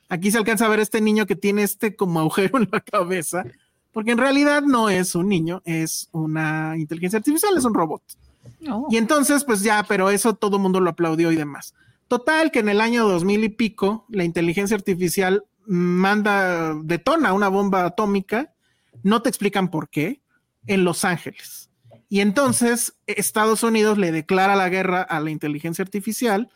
Aquí 0.08 0.32
se 0.32 0.38
alcanza 0.38 0.66
a 0.66 0.68
ver 0.68 0.80
este 0.80 1.00
niño 1.00 1.26
que 1.26 1.36
tiene 1.36 1.62
este 1.62 1.94
como 1.94 2.18
agujero 2.18 2.58
en 2.58 2.68
la 2.72 2.80
cabeza, 2.80 3.44
porque 3.94 4.10
en 4.10 4.18
realidad 4.18 4.62
no 4.62 4.90
es 4.90 5.14
un 5.14 5.28
niño, 5.28 5.62
es 5.64 6.08
una 6.12 6.74
inteligencia 6.76 7.18
artificial, 7.18 7.56
es 7.56 7.64
un 7.64 7.72
robot. 7.72 8.02
Oh. 8.68 8.88
Y 8.90 8.96
entonces, 8.96 9.44
pues 9.44 9.62
ya, 9.62 9.84
pero 9.88 10.10
eso 10.10 10.34
todo 10.34 10.56
el 10.56 10.62
mundo 10.62 10.80
lo 10.80 10.90
aplaudió 10.90 11.32
y 11.32 11.36
demás. 11.36 11.74
Total, 12.08 12.50
que 12.50 12.58
en 12.58 12.68
el 12.68 12.80
año 12.80 13.08
2000 13.08 13.44
y 13.44 13.48
pico, 13.50 14.04
la 14.10 14.24
inteligencia 14.24 14.76
artificial 14.76 15.44
manda, 15.64 16.74
detona 16.82 17.32
una 17.32 17.48
bomba 17.48 17.86
atómica, 17.86 18.52
no 19.02 19.22
te 19.22 19.28
explican 19.28 19.70
por 19.70 19.88
qué, 19.88 20.20
en 20.66 20.84
Los 20.84 21.04
Ángeles. 21.04 21.70
Y 22.08 22.20
entonces 22.20 22.94
Estados 23.06 23.62
Unidos 23.62 23.96
le 23.96 24.12
declara 24.12 24.56
la 24.56 24.68
guerra 24.68 25.02
a 25.02 25.20
la 25.20 25.30
inteligencia 25.30 25.82
artificial. 25.82 26.50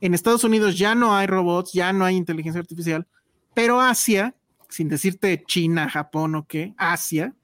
En 0.00 0.14
Estados 0.14 0.44
Unidos 0.44 0.78
ya 0.78 0.94
no 0.94 1.16
hay 1.16 1.26
robots, 1.26 1.72
ya 1.72 1.92
no 1.92 2.04
hay 2.04 2.16
inteligencia 2.16 2.60
artificial, 2.60 3.06
pero 3.54 3.80
Asia, 3.80 4.34
sin 4.72 4.88
decirte 4.88 5.44
China, 5.46 5.88
Japón 5.88 6.34
o 6.34 6.46
qué, 6.46 6.74
Asia, 6.76 7.34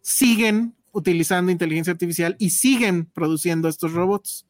siguen 0.00 0.74
utilizando 0.92 1.52
inteligencia 1.52 1.92
artificial 1.92 2.36
y 2.38 2.50
siguen 2.50 3.06
produciendo 3.06 3.68
estos 3.68 3.92
robots. 3.92 4.46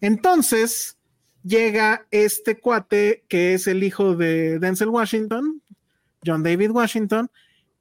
Entonces 0.00 0.98
llega 1.42 2.06
este 2.10 2.58
cuate 2.58 3.24
que 3.28 3.54
es 3.54 3.66
el 3.66 3.82
hijo 3.82 4.16
de 4.16 4.58
Denzel 4.58 4.88
Washington, 4.88 5.62
John 6.24 6.42
David 6.42 6.70
Washington, 6.70 7.30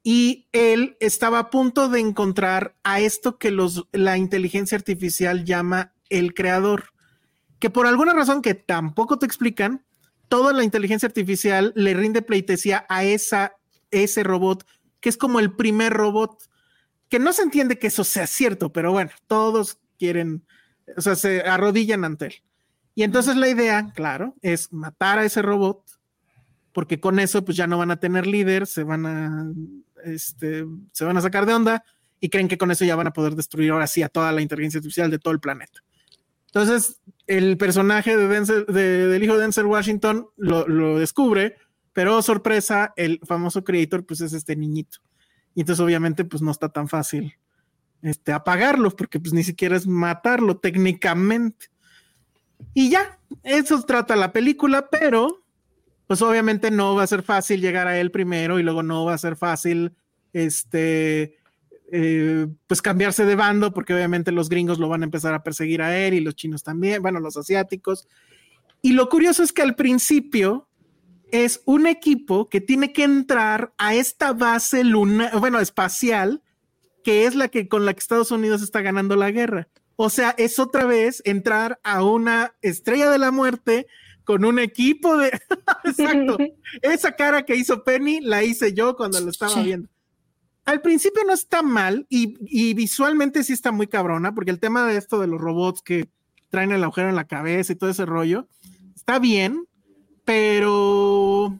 y 0.03 0.47
él 0.51 0.97
estaba 0.99 1.39
a 1.39 1.49
punto 1.49 1.89
de 1.89 1.99
encontrar 1.99 2.75
a 2.83 2.99
esto 2.99 3.37
que 3.37 3.51
los, 3.51 3.87
la 3.91 4.17
inteligencia 4.17 4.77
artificial 4.77 5.45
llama 5.45 5.93
el 6.09 6.33
creador, 6.33 6.85
que 7.59 7.69
por 7.69 7.85
alguna 7.85 8.13
razón 8.13 8.41
que 8.41 8.55
tampoco 8.55 9.19
te 9.19 9.27
explican, 9.27 9.85
toda 10.27 10.53
la 10.53 10.63
inteligencia 10.63 11.07
artificial 11.07 11.73
le 11.75 11.93
rinde 11.93 12.21
pleitesía 12.21 12.85
a 12.89 13.03
esa, 13.03 13.53
ese 13.91 14.23
robot, 14.23 14.65
que 14.99 15.09
es 15.09 15.17
como 15.17 15.39
el 15.39 15.53
primer 15.53 15.93
robot, 15.93 16.49
que 17.09 17.19
no 17.19 17.33
se 17.33 17.43
entiende 17.43 17.77
que 17.77 17.87
eso 17.87 18.03
sea 18.03 18.27
cierto, 18.27 18.71
pero 18.71 18.91
bueno, 18.91 19.11
todos 19.27 19.79
quieren, 19.99 20.45
o 20.95 21.01
sea, 21.01 21.15
se 21.15 21.41
arrodillan 21.41 22.05
ante 22.05 22.25
él. 22.27 22.33
Y 22.95 23.03
entonces 23.03 23.35
la 23.35 23.49
idea, 23.49 23.91
claro, 23.93 24.35
es 24.41 24.71
matar 24.73 25.19
a 25.19 25.25
ese 25.25 25.41
robot, 25.41 25.83
porque 26.73 26.99
con 26.99 27.19
eso 27.19 27.43
pues 27.43 27.57
ya 27.57 27.67
no 27.67 27.77
van 27.77 27.91
a 27.91 27.99
tener 27.99 28.27
líder, 28.27 28.67
se 28.67 28.83
van 28.83 29.05
a 29.05 29.51
este, 30.03 30.65
se 30.91 31.05
van 31.05 31.17
a 31.17 31.21
sacar 31.21 31.45
de 31.45 31.53
onda 31.53 31.83
y 32.19 32.29
creen 32.29 32.47
que 32.47 32.57
con 32.57 32.71
eso 32.71 32.85
ya 32.85 32.95
van 32.95 33.07
a 33.07 33.13
poder 33.13 33.35
destruir 33.35 33.71
ahora 33.71 33.87
sí 33.87 34.03
a 34.03 34.09
toda 34.09 34.31
la 34.31 34.41
inteligencia 34.41 34.79
artificial 34.79 35.09
de 35.09 35.19
todo 35.19 35.33
el 35.33 35.39
planeta. 35.39 35.81
Entonces, 36.47 37.01
el 37.27 37.57
personaje 37.57 38.17
de 38.17 38.27
del 38.67 39.23
hijo 39.23 39.35
de 39.35 39.41
Denzel 39.41 39.65
Washington 39.65 40.27
lo, 40.35 40.99
descubre, 40.99 41.55
pero 41.93 42.21
sorpresa, 42.21 42.93
el 42.95 43.19
famoso 43.25 43.63
creator 43.63 44.05
pues 44.05 44.21
es 44.21 44.33
este 44.33 44.55
niñito. 44.55 44.99
Y 45.55 45.61
entonces 45.61 45.83
obviamente 45.83 46.23
pues 46.23 46.41
no 46.41 46.51
está 46.51 46.69
tan 46.69 46.87
fácil 46.87 47.35
este, 48.01 48.31
apagarlo, 48.31 48.91
porque 48.91 49.19
pues 49.19 49.33
ni 49.33 49.43
siquiera 49.43 49.75
es 49.75 49.87
matarlo 49.87 50.57
técnicamente. 50.57 51.67
Y 52.73 52.89
ya, 52.89 53.19
eso 53.43 53.81
trata 53.83 54.15
la 54.15 54.31
película, 54.31 54.89
pero 54.89 55.43
pues 56.07 56.21
obviamente 56.21 56.71
no 56.71 56.95
va 56.95 57.03
a 57.03 57.07
ser 57.07 57.23
fácil 57.23 57.61
llegar 57.61 57.87
a 57.87 57.97
él 57.99 58.11
primero 58.11 58.59
y 58.59 58.63
luego 58.63 58.83
no 58.83 59.05
va 59.05 59.13
a 59.13 59.17
ser 59.17 59.35
fácil, 59.35 59.93
este, 60.33 61.37
eh, 61.91 62.47
pues 62.67 62.81
cambiarse 62.81 63.25
de 63.25 63.35
bando, 63.35 63.73
porque 63.73 63.93
obviamente 63.93 64.31
los 64.31 64.49
gringos 64.49 64.79
lo 64.79 64.89
van 64.89 65.01
a 65.01 65.05
empezar 65.05 65.33
a 65.33 65.43
perseguir 65.43 65.81
a 65.81 65.97
él 65.97 66.13
y 66.13 66.19
los 66.19 66.35
chinos 66.35 66.63
también, 66.63 67.01
bueno, 67.01 67.19
los 67.19 67.37
asiáticos. 67.37 68.07
Y 68.81 68.93
lo 68.93 69.09
curioso 69.09 69.43
es 69.43 69.53
que 69.53 69.61
al 69.61 69.75
principio 69.75 70.67
es 71.31 71.61
un 71.65 71.87
equipo 71.87 72.49
que 72.49 72.61
tiene 72.61 72.93
que 72.93 73.03
entrar 73.03 73.73
a 73.77 73.95
esta 73.95 74.33
base 74.33 74.83
luna, 74.83 75.31
bueno, 75.39 75.59
espacial, 75.59 76.41
que 77.03 77.25
es 77.25 77.35
la 77.35 77.47
que 77.47 77.67
con 77.67 77.85
la 77.85 77.93
que 77.93 77.99
Estados 77.99 78.31
Unidos 78.31 78.61
está 78.61 78.81
ganando 78.81 79.15
la 79.15 79.31
guerra. 79.31 79.67
O 79.95 80.09
sea, 80.09 80.33
es 80.37 80.59
otra 80.59 80.85
vez 80.85 81.21
entrar 81.25 81.79
a 81.83 82.03
una 82.03 82.55
estrella 82.61 83.09
de 83.09 83.17
la 83.17 83.31
muerte 83.31 83.87
con 84.23 84.45
un 84.45 84.59
equipo 84.59 85.17
de... 85.17 85.27
Exacto. 85.83 86.37
Esa 86.81 87.15
cara 87.15 87.43
que 87.43 87.55
hizo 87.55 87.83
Penny 87.83 88.21
la 88.21 88.43
hice 88.43 88.73
yo 88.73 88.95
cuando 88.95 89.19
lo 89.19 89.29
estaba 89.29 89.61
viendo. 89.61 89.89
Al 90.65 90.81
principio 90.81 91.23
no 91.25 91.33
está 91.33 91.63
mal 91.63 92.05
y, 92.07 92.73
visualmente 92.73 93.43
sí 93.43 93.53
está 93.53 93.71
muy 93.71 93.87
cabrona, 93.87 94.33
porque 94.33 94.51
el 94.51 94.59
tema 94.59 94.85
de 94.87 94.97
esto 94.97 95.19
de 95.19 95.27
los 95.27 95.41
robots 95.41 95.81
que 95.81 96.09
traen 96.49 96.71
el 96.71 96.83
agujero 96.83 97.09
en 97.09 97.15
la 97.15 97.27
cabeza 97.27 97.73
y 97.73 97.75
todo 97.75 97.89
ese 97.89 98.05
rollo, 98.05 98.47
está 98.95 99.17
bien, 99.17 99.65
pero 100.25 101.59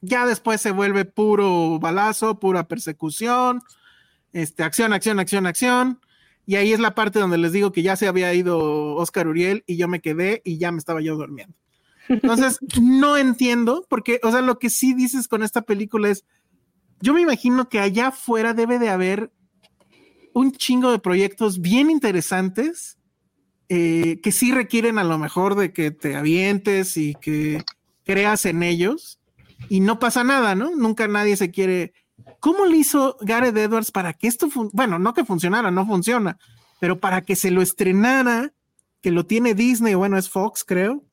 ya 0.00 0.26
después 0.26 0.60
se 0.60 0.70
vuelve 0.70 1.04
puro 1.04 1.78
balazo, 1.78 2.38
pura 2.38 2.68
persecución, 2.68 3.62
este, 4.32 4.62
acción, 4.62 4.92
acción, 4.92 5.18
acción, 5.18 5.46
acción. 5.46 6.00
Y 6.46 6.56
ahí 6.56 6.72
es 6.72 6.80
la 6.80 6.94
parte 6.94 7.18
donde 7.18 7.38
les 7.38 7.52
digo 7.52 7.72
que 7.72 7.82
ya 7.82 7.96
se 7.96 8.08
había 8.08 8.32
ido 8.32 8.94
Oscar 8.94 9.28
Uriel 9.28 9.64
y 9.66 9.76
yo 9.76 9.86
me 9.86 10.00
quedé 10.00 10.40
y 10.44 10.58
ya 10.58 10.72
me 10.72 10.78
estaba 10.78 11.00
yo 11.00 11.16
durmiendo. 11.16 11.54
Entonces, 12.08 12.58
no 12.80 13.16
entiendo, 13.16 13.84
porque, 13.88 14.20
o 14.22 14.30
sea, 14.30 14.40
lo 14.40 14.58
que 14.58 14.70
sí 14.70 14.94
dices 14.94 15.28
con 15.28 15.42
esta 15.42 15.62
película 15.62 16.08
es, 16.08 16.24
yo 17.00 17.12
me 17.12 17.20
imagino 17.20 17.68
que 17.68 17.80
allá 17.80 18.08
afuera 18.08 18.54
debe 18.54 18.78
de 18.78 18.88
haber 18.88 19.30
un 20.32 20.52
chingo 20.52 20.90
de 20.90 20.98
proyectos 20.98 21.60
bien 21.60 21.90
interesantes 21.90 22.97
eh, 23.68 24.20
que 24.22 24.32
sí 24.32 24.52
requieren 24.52 24.98
a 24.98 25.04
lo 25.04 25.18
mejor 25.18 25.54
de 25.54 25.72
que 25.72 25.90
te 25.90 26.16
avientes 26.16 26.96
y 26.96 27.14
que 27.14 27.62
creas 28.04 28.44
en 28.46 28.62
ellos 28.62 29.18
y 29.68 29.80
no 29.80 29.98
pasa 29.98 30.24
nada, 30.24 30.54
¿no? 30.54 30.74
Nunca 30.74 31.08
nadie 31.08 31.36
se 31.36 31.50
quiere 31.50 31.92
¿Cómo 32.40 32.66
le 32.66 32.76
hizo 32.76 33.16
Gareth 33.20 33.56
Edwards 33.56 33.90
para 33.90 34.12
que 34.12 34.28
esto, 34.28 34.48
bueno, 34.72 34.98
no 34.98 35.14
que 35.14 35.24
funcionara, 35.24 35.70
no 35.70 35.86
funciona, 35.86 36.38
pero 36.80 37.00
para 37.00 37.22
que 37.22 37.36
se 37.36 37.50
lo 37.50 37.62
estrenara, 37.62 38.52
que 39.00 39.10
lo 39.10 39.26
tiene 39.26 39.54
Disney, 39.54 39.94
bueno, 39.94 40.18
es 40.18 40.28
Fox, 40.28 40.64
creo. 40.64 41.04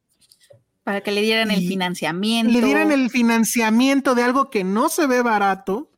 Para 0.84 1.02
que 1.02 1.12
le 1.12 1.22
dieran 1.22 1.50
el 1.50 1.68
financiamiento. 1.68 2.52
Le 2.52 2.62
dieran 2.62 2.92
el 2.92 3.10
financiamiento 3.10 4.14
de 4.14 4.24
algo 4.24 4.52
que 4.52 4.64
no 4.64 4.90
se 4.90 5.08
ve 5.08 5.24
barato. 5.24 5.92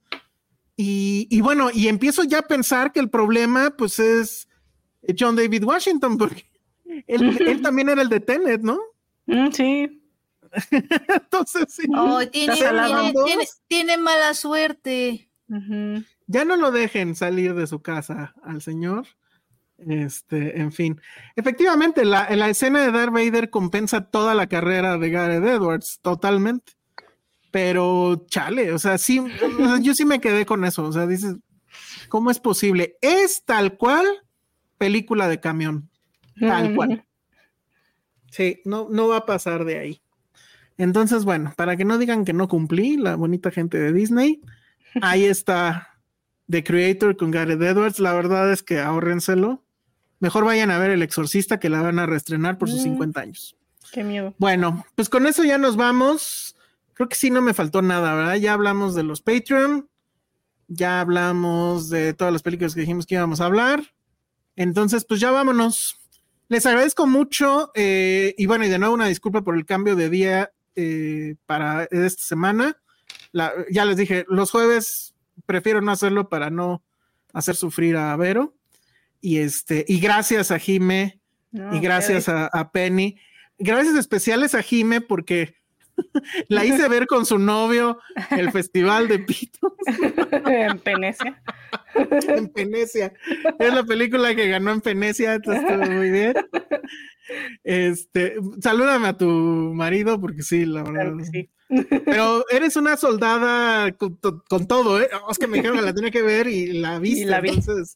Y, 0.77 1.41
bueno, 1.41 1.69
y 1.73 1.87
empiezo 1.87 2.23
ya 2.23 2.39
a 2.39 2.47
pensar 2.47 2.93
que 2.93 2.99
el 2.99 3.09
problema, 3.09 3.71
pues, 3.71 3.99
es 3.99 4.47
John 5.17 5.35
David 5.35 5.63
Washington, 5.63 6.17
porque 6.17 6.46
él, 7.07 7.61
también 7.61 7.89
era 7.89 8.01
el 8.01 8.09
de 8.09 8.19
Tenet, 8.19 8.61
¿no? 8.61 8.79
Mm, 9.25 9.51
sí. 9.51 10.01
Entonces, 10.71 11.65
sí. 11.69 11.87
Oh, 11.95 12.21
tiene, 13.67 13.97
mala 13.97 14.33
suerte. 14.33 15.29
Ya 16.27 16.45
no 16.45 16.55
lo 16.55 16.71
dejen 16.71 17.15
salir 17.15 17.53
de 17.53 17.67
su 17.67 17.81
casa 17.81 18.33
al 18.43 18.61
señor. 18.61 19.07
Este, 19.77 20.59
en 20.59 20.71
fin. 20.71 20.99
Efectivamente, 21.35 22.03
la, 22.03 22.25
escena 22.49 22.81
de 22.81 22.91
Darth 22.91 23.13
Vader 23.13 23.49
compensa 23.49 24.09
toda 24.09 24.33
la 24.33 24.47
carrera 24.47 24.97
de 24.97 25.09
Gareth 25.09 25.43
Edwards, 25.43 25.99
totalmente. 26.01 26.73
Pero, 27.51 28.25
chale, 28.27 28.73
o 28.73 28.79
sea, 28.79 28.97
sí, 28.97 29.21
yo 29.81 29.93
sí 29.93 30.05
me 30.05 30.19
quedé 30.19 30.45
con 30.45 30.65
eso. 30.65 30.83
O 30.83 30.91
sea, 30.91 31.07
dices, 31.07 31.35
¿cómo 32.09 32.31
es 32.31 32.39
posible? 32.39 32.97
Es 33.01 33.43
tal 33.45 33.77
cual 33.77 34.05
película 34.77 35.27
de 35.27 35.39
camión. 35.39 35.89
Tal 36.39 36.75
cual. 36.75 37.03
Sí, 38.29 38.61
no, 38.65 38.87
no 38.91 39.07
va 39.07 39.17
a 39.17 39.25
pasar 39.25 39.63
de 39.63 39.79
ahí. 39.79 40.01
Entonces, 40.77 41.23
bueno, 41.23 41.53
para 41.55 41.77
que 41.77 41.85
no 41.85 41.97
digan 41.97 42.25
que 42.25 42.33
no 42.33 42.49
cumplí, 42.49 42.97
la 42.97 43.15
bonita 43.15 43.51
gente 43.51 43.79
de 43.79 43.93
Disney, 43.93 44.41
ahí 45.01 45.23
está 45.25 45.97
The 46.49 46.63
Creator 46.63 47.17
con 47.17 47.31
Gareth 47.31 47.61
Edwards. 47.61 47.99
La 47.99 48.13
verdad 48.13 48.51
es 48.51 48.63
que 48.63 48.79
ahórrenselo. 48.79 49.63
Mejor 50.19 50.45
vayan 50.45 50.71
a 50.71 50.77
ver 50.77 50.91
El 50.91 51.03
Exorcista 51.03 51.59
que 51.59 51.69
la 51.69 51.81
van 51.81 51.99
a 51.99 52.05
reestrenar 52.05 52.57
por 52.57 52.69
sus 52.69 52.81
50 52.81 53.19
mm. 53.19 53.23
años. 53.23 53.55
Qué 53.91 54.03
miedo. 54.03 54.35
Bueno, 54.37 54.85
pues 54.95 55.09
con 55.09 55.25
eso 55.25 55.43
ya 55.43 55.57
nos 55.57 55.77
vamos. 55.77 56.55
Creo 56.93 57.07
que 57.09 57.15
sí 57.15 57.29
no 57.29 57.41
me 57.41 57.53
faltó 57.53 57.81
nada, 57.81 58.13
¿verdad? 58.15 58.35
Ya 58.35 58.53
hablamos 58.53 58.95
de 58.95 59.03
los 59.03 59.21
Patreon, 59.21 59.87
ya 60.67 60.99
hablamos 60.99 61.89
de 61.89 62.13
todas 62.13 62.33
las 62.33 62.41
películas 62.41 62.73
que 62.73 62.81
dijimos 62.81 63.05
que 63.05 63.15
íbamos 63.15 63.39
a 63.39 63.45
hablar. 63.45 63.83
Entonces, 64.55 65.05
pues 65.05 65.19
ya 65.19 65.31
vámonos. 65.31 65.99
Les 66.49 66.65
agradezco 66.65 67.07
mucho 67.07 67.71
eh, 67.75 68.33
y 68.37 68.45
bueno, 68.45 68.65
y 68.65 68.69
de 68.69 68.79
nuevo 68.79 68.93
una 68.93 69.07
disculpa 69.07 69.41
por 69.41 69.55
el 69.55 69.65
cambio 69.65 69.95
de 69.95 70.09
día 70.09 70.51
eh, 70.75 71.35
para 71.45 71.83
esta 71.85 72.23
semana. 72.23 72.77
ya 73.33 73.85
les 73.85 73.97
dije, 73.97 74.25
los 74.29 74.51
jueves 74.51 75.13
prefiero 75.45 75.81
no 75.81 75.91
hacerlo 75.91 76.29
para 76.29 76.49
no 76.49 76.83
hacer 77.33 77.55
sufrir 77.55 77.97
a 77.97 78.15
Vero. 78.15 78.55
Y 79.19 79.39
este, 79.39 79.83
y 79.87 79.99
gracias 79.99 80.51
a 80.51 80.59
Jime 80.59 81.19
y 81.51 81.79
gracias 81.79 82.29
a, 82.29 82.71
Penny. 82.71 83.19
Gracias 83.57 83.95
especiales 83.95 84.55
a 84.55 84.61
Jime 84.61 85.01
porque 85.01 85.55
la 86.49 86.65
hice 86.65 86.87
ver 86.87 87.07
con 87.07 87.25
su 87.25 87.39
novio 87.39 87.99
el 88.31 88.51
festival 88.51 89.07
de 89.07 89.19
Pitos. 89.19 89.73
en 90.45 90.81
Venecia. 90.83 91.41
en 91.95 92.51
Venecia. 92.53 93.13
Es 93.59 93.73
la 93.73 93.83
película 93.83 94.35
que 94.35 94.47
ganó 94.47 94.71
en 94.71 94.81
Venecia, 94.81 95.35
entonces 95.35 95.63
estuvo 95.63 95.85
muy 95.91 96.09
bien. 96.09 96.33
Este, 97.63 98.35
salúdame 98.61 99.07
a 99.09 99.17
tu 99.17 99.27
marido, 99.27 100.19
porque 100.19 100.43
sí, 100.43 100.65
la 100.65 100.83
verdad. 100.83 101.13
sí. 101.31 101.49
Pero 102.05 102.45
eres 102.49 102.77
una 102.77 102.95
soldada 102.95 103.91
con, 103.91 104.17
todo, 104.67 105.01
¿eh? 105.01 105.09
Es 105.29 105.37
que 105.37 105.47
me 105.47 105.57
dijeron 105.57 105.77
que 105.77 105.83
la 105.83 105.93
tenía 105.93 106.11
que 106.11 106.21
ver 106.21 106.47
y 106.47 106.71
la 106.73 106.99
viste. 106.99 107.21
Y 107.21 107.25
la, 107.25 107.41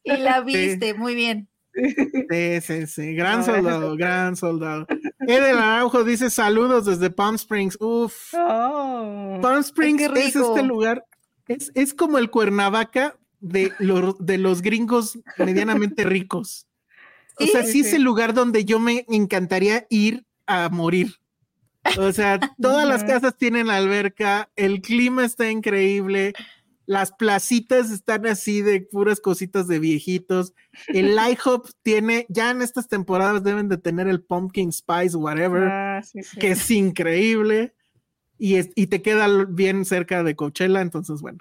y 0.04 0.18
la 0.18 0.42
viste, 0.42 0.94
muy 0.94 1.16
bien. 1.16 1.48
Sí, 1.74 2.62
sí, 2.62 2.88
sí. 2.88 3.16
Gran 3.16 3.46
soldado, 3.46 3.96
gran 3.96 4.36
soldado. 4.36 4.88
Edel 5.28 5.58
Araujo 5.58 6.04
dice 6.04 6.30
saludos 6.30 6.86
desde 6.86 7.10
Palm 7.10 7.36
Springs. 7.36 7.78
Uf. 7.80 8.34
Oh, 8.34 9.40
Palm 9.42 9.60
Springs 9.60 10.02
es 10.02 10.36
este 10.36 10.64
lugar. 10.64 11.06
Es, 11.48 11.72
es 11.76 11.94
como 11.94 12.18
el 12.18 12.30
Cuernavaca 12.30 13.16
de, 13.40 13.74
de 14.20 14.38
los 14.38 14.62
gringos 14.62 15.20
medianamente 15.38 16.04
ricos. 16.04 16.68
O 17.38 17.46
sea, 17.46 17.64
sí, 17.64 17.82
es 17.82 17.94
el 17.94 18.04
lugar 18.04 18.34
donde 18.34 18.66
yo 18.66 18.80
me 18.80 19.06
encantaría 19.10 19.86
ir 19.90 20.26
a 20.46 20.70
morir. 20.70 21.16
O 21.98 22.12
sea, 22.12 22.40
todas 22.62 22.88
las 22.88 23.04
casas 23.04 23.36
tienen 23.36 23.70
alberca, 23.70 24.50
el 24.56 24.82
clima 24.82 25.26
está 25.26 25.50
increíble, 25.50 26.34
las 26.92 27.14
placitas 27.14 27.90
están 27.90 28.26
así 28.26 28.62
de 28.62 28.82
puras 28.82 29.22
cositas 29.22 29.66
de 29.66 29.80
viejitos. 29.80 30.54
El 30.88 31.18
IHOP 31.32 31.70
tiene, 31.84 32.26
ya 32.28 32.52
en 32.52 32.62
estas 32.62 32.90
temporadas 32.90 33.44
deben 33.44 33.70
de 33.70 33.78
tener 33.78 34.10
el 34.10 34.22
pumpkin 34.22 34.74
spice, 34.74 35.16
whatever, 35.16 35.70
ah, 35.70 36.02
que 36.38 36.52
es 36.52 36.70
increíble. 36.70 37.74
Y, 38.38 38.58
y 38.76 38.88
te 38.88 39.02
queda 39.02 39.46
bien 39.46 39.86
cerca 39.86 40.22
de 40.22 40.36
Coachella, 40.36 40.82
entonces 40.82 41.22
bueno, 41.22 41.40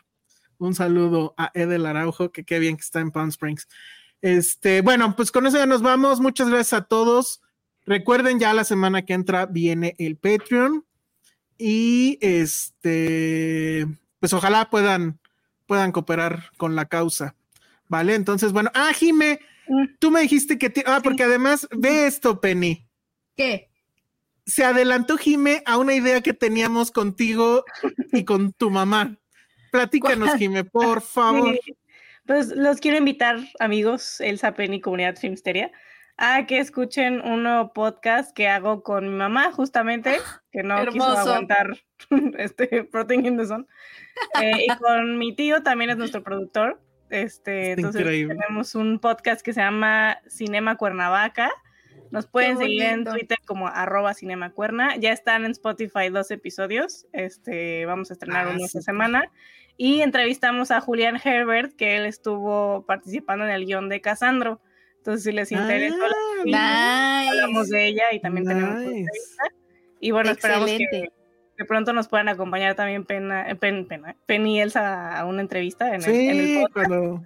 un 0.59 0.77
saludo 0.77 1.35
a 1.36 1.51
Edel 1.55 1.86
Araujo, 1.86 2.31
que 2.31 2.44
qué 2.44 2.60
bien 2.60 2.77
que 2.77 2.82
está 2.82 3.01
en 3.01 3.10
Palm 3.10 3.31
Springs. 3.31 3.66
Este, 4.22 4.82
bueno, 4.82 5.16
pues 5.16 5.32
con 5.32 5.48
eso 5.48 5.56
ya 5.56 5.66
nos 5.66 5.82
vamos. 5.82 6.20
Muchas 6.20 6.48
gracias 6.48 6.81
a 6.81 6.85
todos. 6.85 7.43
Recuerden, 7.86 8.39
ya 8.39 8.55
la 8.55 8.62
semana 8.62 9.02
que 9.02 9.14
entra 9.14 9.47
viene 9.47 9.97
el 9.98 10.16
Patreon. 10.16 10.85
Y 11.59 12.18
este, 12.20 13.89
pues 14.20 14.32
ojalá 14.32 14.70
puedan, 14.70 15.18
puedan 15.70 15.92
cooperar 15.92 16.51
con 16.56 16.74
la 16.74 16.86
causa. 16.86 17.36
Vale, 17.86 18.16
entonces, 18.16 18.51
bueno, 18.51 18.72
ah, 18.74 18.90
Jime, 18.92 19.38
tú 20.01 20.10
me 20.10 20.22
dijiste 20.22 20.59
que, 20.59 20.72
ah, 20.84 20.98
porque 21.01 21.22
además, 21.22 21.68
ve 21.70 22.09
esto, 22.09 22.40
Penny. 22.40 22.88
¿Qué? 23.36 23.70
Se 24.44 24.64
adelantó 24.64 25.16
Jime 25.16 25.62
a 25.66 25.78
una 25.78 25.94
idea 25.94 26.22
que 26.22 26.34
teníamos 26.34 26.90
contigo 26.90 27.64
y 28.12 28.24
con 28.24 28.52
tu 28.52 28.68
mamá. 28.68 29.16
Platícanos, 29.70 30.34
Jime, 30.34 30.64
por 30.64 31.02
favor. 31.02 31.56
Pues 32.26 32.48
los 32.48 32.80
quiero 32.80 32.98
invitar, 32.98 33.38
amigos, 33.60 34.20
Elsa 34.20 34.55
Penny, 34.55 34.80
Comunidad 34.80 35.18
Filmsteria, 35.18 35.70
a 36.22 36.44
que 36.47 36.59
escuchen 36.59 37.22
un 37.22 37.44
nuevo 37.44 37.72
podcast 37.72 38.36
que 38.36 38.47
hago 38.47 38.82
con 38.82 39.09
mi 39.09 39.14
mamá, 39.14 39.52
justamente, 39.52 40.18
que 40.52 40.62
no 40.62 40.84
quiso 40.86 41.06
aguantar 41.06 41.78
este 42.38 42.84
Protein 42.84 43.24
in 43.24 43.38
the 43.38 43.47
Sun. 43.47 43.66
Eh, 44.38 44.66
y 44.66 44.76
con 44.76 45.16
mi 45.16 45.34
tío, 45.34 45.62
también 45.62 45.88
es 45.88 45.97
nuestro 45.97 46.22
productor. 46.22 46.78
Este, 47.09 47.72
entonces 47.72 48.05
tenemos 48.05 48.74
un 48.74 48.98
podcast 48.98 49.40
que 49.40 49.55
se 49.55 49.62
llama 49.62 50.18
Cinema 50.28 50.76
Cuernavaca. 50.76 51.51
Nos 52.10 52.26
pueden 52.26 52.59
seguir 52.59 52.82
en 52.82 53.05
Twitter 53.05 53.38
como 53.47 53.68
arroba 53.68 54.12
cinemacuerna. 54.12 54.97
Ya 54.97 55.12
están 55.12 55.47
en 55.47 55.52
Spotify 55.52 56.10
dos 56.10 56.30
episodios. 56.30 57.06
Este, 57.14 57.86
vamos 57.86 58.10
a 58.10 58.12
estrenar 58.12 58.47
ah, 58.47 58.51
uno 58.55 58.66
esta 58.66 58.82
semana. 58.82 59.32
Y 59.78 60.02
entrevistamos 60.02 60.70
a 60.70 60.82
Julián 60.82 61.18
Herbert, 61.24 61.74
que 61.76 61.97
él 61.97 62.05
estuvo 62.05 62.84
participando 62.84 63.47
en 63.47 63.52
el 63.52 63.64
guion 63.64 63.88
de 63.88 64.02
Casandro. 64.02 64.60
Entonces, 65.01 65.24
si 65.24 65.32
les 65.32 65.51
interesa, 65.51 65.97
ah, 66.55 67.24
hablamos 67.27 67.70
de 67.70 67.86
ella 67.86 68.05
y 68.12 68.20
también 68.20 68.47
tenemos 68.47 68.82
entrevista. 68.82 69.44
Y 69.98 70.10
bueno, 70.10 70.31
esperamos 70.31 70.70
que 70.70 71.10
de 71.56 71.64
pronto 71.64 71.94
nos 71.94 72.06
puedan 72.06 72.28
acompañar 72.28 72.74
también 72.74 73.06
Pena, 73.06 73.51
eh, 73.51 73.55
Pen, 73.55 73.86
Pena, 73.86 74.14
Pen 74.27 74.47
y 74.47 74.60
Elsa 74.60 75.18
a 75.18 75.24
una 75.24 75.40
entrevista 75.40 75.94
en 75.94 76.02
el, 76.02 76.10
en 76.10 76.39
el 76.39 76.68
Cuando, 76.70 77.22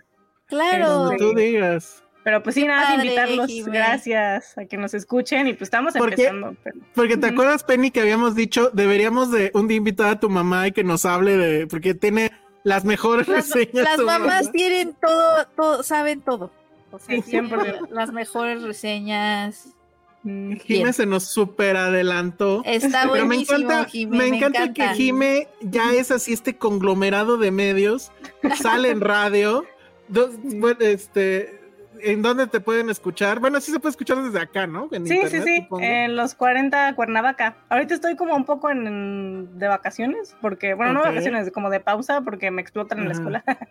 claro. 0.46 1.10
tú 1.18 1.34
digas. 1.34 2.04
Pero 2.22 2.42
pues 2.44 2.54
sí, 2.54 2.64
nada, 2.64 2.94
invitarlos, 2.94 3.50
gracias 3.66 4.56
a 4.56 4.66
que 4.66 4.76
nos 4.76 4.94
escuchen 4.94 5.48
y 5.48 5.52
pues 5.52 5.62
estamos 5.62 5.96
empezando. 5.96 6.56
Porque 6.94 7.16
te 7.16 7.26
acuerdas, 7.26 7.64
Penny, 7.64 7.90
que 7.90 8.00
habíamos 8.00 8.36
dicho, 8.36 8.70
deberíamos 8.72 9.32
de 9.32 9.50
un 9.52 9.66
día 9.66 9.76
invitar 9.76 10.08
a 10.10 10.20
tu 10.20 10.30
mamá 10.30 10.68
y 10.68 10.72
que 10.72 10.84
nos 10.84 11.04
hable 11.04 11.36
de, 11.36 11.66
porque 11.66 11.94
tiene 11.94 12.30
las 12.62 12.84
mejores 12.84 13.26
reseñas. 13.26 13.74
Las 13.74 13.98
mamás 13.98 14.50
tienen 14.52 14.94
todo, 14.94 15.46
todo, 15.54 15.82
saben 15.82 16.22
todo. 16.22 16.50
O 16.94 16.98
sea, 16.98 17.20
siempre 17.22 17.74
las 17.90 18.12
mejores 18.12 18.62
reseñas. 18.62 19.74
Mm, 20.22 20.54
Jime 20.54 20.92
se 20.92 21.06
nos 21.06 21.24
super 21.24 21.76
adelantó. 21.76 22.62
Está 22.64 23.08
pero 23.12 23.26
me 23.26 23.36
encanta, 23.36 23.86
me, 24.08 24.28
encanta, 24.28 24.72
que 24.72 24.88
Jime 24.94 25.48
ya 25.60 25.92
es 25.92 26.10
así 26.10 26.32
este 26.32 26.56
conglomerado 26.56 27.36
de 27.36 27.50
medios, 27.50 28.12
sale 28.60 28.90
en 28.90 29.00
radio, 29.00 29.64
bueno, 30.08 30.78
este, 30.80 31.60
¿en 32.00 32.22
dónde 32.22 32.46
te 32.46 32.60
pueden 32.60 32.90
escuchar? 32.90 33.40
Bueno, 33.40 33.60
sí 33.60 33.72
se 33.72 33.80
puede 33.80 33.90
escuchar 33.90 34.22
desde 34.22 34.40
acá, 34.40 34.66
¿no? 34.66 34.88
sí, 35.04 35.20
sí, 35.28 35.42
sí, 35.42 35.66
en 35.80 36.16
los 36.16 36.34
40 36.34 36.94
Cuernavaca. 36.94 37.56
Ahorita 37.68 37.94
estoy 37.94 38.16
como 38.16 38.34
un 38.34 38.44
poco 38.44 38.70
en, 38.70 39.58
de 39.58 39.68
vacaciones, 39.68 40.36
porque, 40.40 40.74
bueno, 40.74 40.92
no 40.92 41.00
vacaciones, 41.00 41.50
como 41.50 41.70
de 41.70 41.80
pausa, 41.80 42.20
porque 42.20 42.50
me 42.50 42.62
explotan 42.62 43.00
en 43.00 43.08
la 43.08 43.12
escuela. 43.14 43.44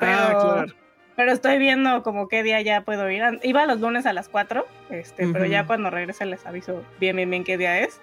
Ah, 0.00 0.64
pero, 0.66 0.74
pero 1.16 1.32
estoy 1.32 1.58
viendo 1.58 2.02
como 2.02 2.28
qué 2.28 2.42
día 2.42 2.60
ya 2.60 2.82
puedo 2.82 3.08
ir. 3.10 3.22
Iba 3.42 3.66
los 3.66 3.80
lunes 3.80 4.06
a 4.06 4.12
las 4.12 4.28
4, 4.28 4.66
este, 4.90 5.28
pero 5.28 5.46
ya 5.46 5.66
cuando 5.66 5.90
regrese 5.90 6.26
les 6.26 6.44
aviso 6.46 6.84
bien, 6.98 7.16
bien, 7.16 7.30
bien 7.30 7.44
qué 7.44 7.56
día 7.56 7.80
es. 7.80 8.00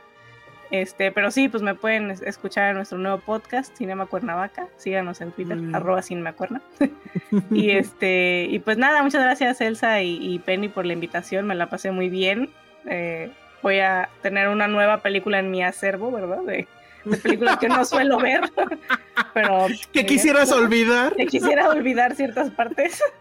Este, 0.71 1.11
pero 1.11 1.31
sí, 1.31 1.49
pues 1.49 1.61
me 1.61 1.75
pueden 1.75 2.11
escuchar 2.11 2.69
en 2.69 2.77
nuestro 2.77 2.97
nuevo 2.97 3.17
podcast, 3.17 3.75
Cinema 3.75 4.05
Cuernavaca. 4.05 4.67
Síganos 4.77 5.19
en 5.19 5.33
Twitter, 5.33 5.59
arroba 5.73 6.01
Cinemacuerna. 6.01 6.61
y 7.51 7.71
este, 7.71 8.47
y 8.49 8.59
pues 8.59 8.77
nada, 8.77 9.03
muchas 9.03 9.21
gracias 9.21 9.59
Elsa 9.59 10.01
y, 10.01 10.39
Penny 10.39 10.69
por 10.69 10.85
la 10.85 10.93
invitación, 10.93 11.45
me 11.45 11.55
la 11.55 11.69
pasé 11.69 11.91
muy 11.91 12.09
bien. 12.09 12.49
Eh, 12.85 13.31
voy 13.61 13.79
a 13.79 14.09
tener 14.21 14.47
una 14.47 14.69
nueva 14.69 15.01
película 15.01 15.39
en 15.39 15.51
mi 15.51 15.61
acervo, 15.61 16.09
¿verdad? 16.09 16.41
De, 16.43 16.67
películas 17.21 17.57
que 17.57 17.69
no 17.69 17.83
suelo 17.85 18.19
ver, 18.19 18.41
pero... 19.33 19.67
Que 19.91 20.05
quisieras 20.05 20.51
olvidar. 20.51 21.15
Que 21.15 21.25
quisiera 21.25 21.69
olvidar 21.69 22.15
ciertas 22.15 22.51
partes. 22.51 23.01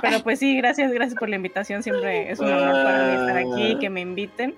Pero 0.00 0.22
pues 0.22 0.38
sí, 0.38 0.56
gracias, 0.56 0.92
gracias 0.92 1.18
por 1.18 1.28
la 1.28 1.34
invitación. 1.34 1.82
Siempre 1.82 2.30
es 2.30 2.38
un 2.38 2.46
honor 2.46 2.84
para 2.84 3.04
mí 3.04 3.12
estar 3.14 3.36
aquí, 3.36 3.78
que 3.80 3.90
me 3.90 4.00
inviten. 4.00 4.54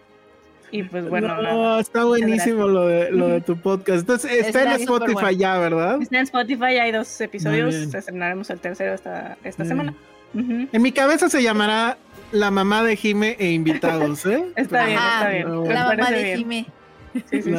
Y 0.72 0.84
pues 0.84 1.08
bueno, 1.08 1.40
no, 1.42 1.80
está 1.80 2.04
buenísimo 2.04 2.68
lo 2.68 2.86
de, 2.86 3.10
lo 3.10 3.28
de 3.28 3.40
tu 3.40 3.56
podcast. 3.56 4.00
Entonces, 4.00 4.46
está, 4.46 4.62
en 4.62 4.82
Spotify 4.82 5.36
ya, 5.36 5.58
¿verdad? 5.58 6.00
Está 6.00 6.18
en 6.18 6.24
Spotify, 6.24 6.78
hay 6.78 6.92
dos 6.92 7.20
episodios. 7.20 7.74
Estrenaremos 7.74 8.50
el 8.50 8.60
tercero 8.60 8.94
esta, 8.94 9.36
esta 9.42 9.64
semana. 9.64 9.94
En 10.34 10.82
mi 10.82 10.92
cabeza 10.92 11.28
se 11.28 11.42
llamará 11.42 11.98
La 12.30 12.52
mamá 12.52 12.84
de 12.84 12.94
Jime 12.96 13.36
e 13.40 13.50
invitados, 13.50 14.24
¿eh? 14.26 14.44
está 14.56 14.86
bien, 14.86 14.98
está 14.98 15.28
bien. 15.28 15.68
La 15.68 15.86
mamá 15.86 16.10
de 16.10 16.36
Jime. 16.36 16.66
Sí, 17.12 17.42
sí, 17.42 17.42
sí. 17.42 17.52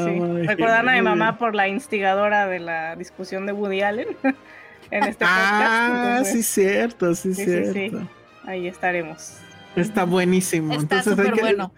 Recordaron 0.48 0.90
a 0.90 0.94
mi 0.94 1.02
mamá 1.02 1.38
por 1.38 1.56
la 1.56 1.68
instigadora 1.68 2.48
de 2.48 2.60
la 2.60 2.96
discusión 2.96 3.46
de 3.46 3.54
Woody 3.54 3.82
Allen 3.82 4.08
en 4.92 5.04
este 5.04 5.26
podcast. 5.26 5.30
Ah, 5.30 6.22
sí, 6.24 6.44
cierto, 6.44 7.16
sí, 7.16 7.34
sí 7.34 7.46
cierto. 7.46 8.08
Ahí 8.46 8.68
estaremos. 8.68 9.38
Está 9.76 10.04
buenísimo. 10.04 10.74
Está 10.74 11.04
súper 11.04 11.40
bueno. 11.40 11.72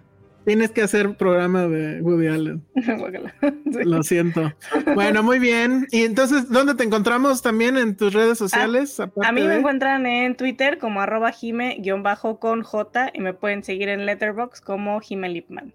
Tienes 0.46 0.72
que 0.72 0.82
hacer 0.82 1.16
programa 1.16 1.68
de 1.68 2.02
Woody 2.02 2.28
Allen. 2.28 2.66
Lo 3.66 4.04
siento. 4.04 4.52
Bueno, 4.94 5.24
muy 5.24 5.40
bien. 5.40 5.88
Y 5.90 6.04
entonces, 6.04 6.50
¿dónde 6.50 6.76
te 6.76 6.84
encontramos 6.84 7.42
también 7.42 7.78
en 7.78 7.96
tus 7.96 8.14
redes 8.14 8.34
ah, 8.34 8.36
sociales? 8.36 9.00
a 9.00 9.32
mí 9.32 9.44
me 9.44 9.56
encuentran 9.56 10.06
en 10.06 10.36
Twitter 10.36 10.80
como 10.80 11.00
arroba 11.00 11.32
jime-con 11.32 12.64
J 12.64 13.12
y 13.14 13.22
me 13.22 13.34
pueden 13.34 13.64
seguir 13.64 13.88
en 13.88 14.06
Letterbox 14.06 14.60
como 14.60 15.00
Jime 15.00 15.30
Lipman. 15.30 15.74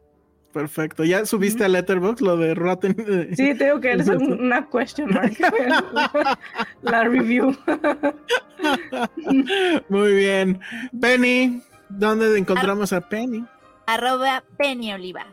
Perfecto. 0.53 1.05
¿Ya 1.05 1.27
subiste 1.27 1.65
a 1.65 1.69
Letterbox 1.69 2.21
lo 2.21 2.37
de 2.37 2.55
Rotten? 2.55 2.97
Sí, 3.37 3.55
tengo 3.55 3.81
que 3.81 3.93
hacer 3.93 4.17
una 4.17 4.67
question 4.69 5.11
mark. 5.11 5.37
la 6.83 7.05
review. 7.05 7.57
Muy 9.89 10.15
bien. 10.15 10.61
Penny, 11.01 11.63
¿dónde 11.89 12.37
encontramos 12.39 12.93
a 12.93 13.01
Penny? 13.01 13.45
arroba 13.89 14.45
Penny 14.59 14.93
Oliva. 14.93 15.27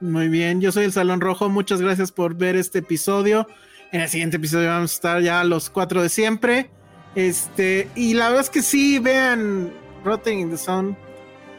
Muy 0.00 0.28
bien, 0.28 0.62
yo 0.62 0.72
soy 0.72 0.84
el 0.84 0.92
Salón 0.92 1.20
Rojo, 1.20 1.50
muchas 1.50 1.82
gracias 1.82 2.10
por 2.10 2.34
ver 2.34 2.56
este 2.56 2.78
episodio. 2.78 3.46
En 3.92 4.00
el 4.00 4.08
siguiente 4.08 4.38
episodio 4.38 4.68
vamos 4.68 4.92
a 4.92 4.94
estar 4.94 5.22
ya 5.22 5.44
los 5.44 5.68
cuatro 5.68 6.02
de 6.02 6.08
siempre. 6.08 6.70
Este, 7.14 7.88
y 7.94 8.14
la 8.14 8.28
verdad 8.28 8.44
es 8.44 8.50
que 8.50 8.62
sí, 8.62 8.98
vean 8.98 9.70
Rotten 10.04 10.38
in 10.38 10.50
the 10.50 10.56
Sun, 10.56 10.96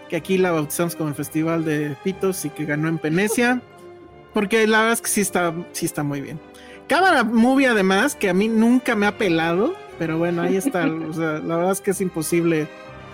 que 0.09 0.17
aquí 0.17 0.37
la 0.37 0.51
bautizamos 0.51 0.95
como 0.95 1.09
el 1.09 1.15
Festival 1.15 1.63
de 1.63 1.95
Pitos 2.03 2.43
y 2.43 2.49
que 2.49 2.65
ganó 2.65 2.89
en 2.89 2.99
Venecia. 3.01 3.61
Porque 4.33 4.67
la 4.67 4.79
verdad 4.79 4.93
es 4.93 5.01
que 5.01 5.09
sí 5.09 5.21
está, 5.21 5.53
sí 5.71 5.85
está 5.85 6.03
muy 6.03 6.21
bien. 6.21 6.39
Cámara 6.87 7.23
Movie, 7.23 7.67
además, 7.67 8.15
que 8.15 8.29
a 8.29 8.33
mí 8.33 8.47
nunca 8.47 8.95
me 8.95 9.05
ha 9.05 9.17
pelado. 9.17 9.75
Pero 9.97 10.17
bueno, 10.17 10.41
ahí 10.41 10.55
está. 10.55 10.85
o 10.85 11.13
sea, 11.13 11.39
la 11.39 11.57
verdad 11.57 11.71
es 11.71 11.81
que 11.81 11.91
es 11.91 12.01
imposible 12.01 12.67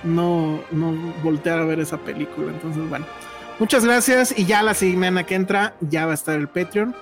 no, 0.04 0.62
no 0.72 0.94
voltear 1.24 1.60
a 1.60 1.66
ver 1.66 1.80
esa 1.80 1.98
película. 1.98 2.52
Entonces, 2.52 2.88
bueno, 2.90 3.06
muchas 3.60 3.84
gracias. 3.86 4.38
Y 4.38 4.46
ya 4.46 4.62
la 4.64 4.74
semana 4.74 5.26
que 5.26 5.36
entra 5.36 5.76
ya 5.82 6.06
va 6.06 6.12
a 6.12 6.16
estar 6.16 6.38
el 6.38 6.48
Patreon. 6.48 6.96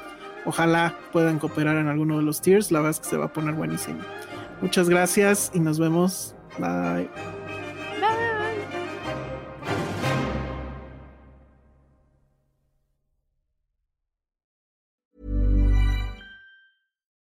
Ojalá 0.46 0.98
puedan 1.12 1.40
cooperar 1.40 1.78
en 1.78 1.88
alguno 1.88 2.18
de 2.18 2.24
los 2.24 2.42
tiers. 2.42 2.72
La 2.72 2.80
verdad 2.80 2.92
es 2.92 3.00
que 3.00 3.10
se 3.10 3.18
va 3.18 3.26
a 3.26 3.34
poner 3.34 3.54
buenísimo. 3.56 4.00
Muchas 4.62 4.90
gracias 4.90 5.52
y 5.54 5.60
nos 5.60 5.80
vemos. 5.80 6.36
Bye. 6.58 7.10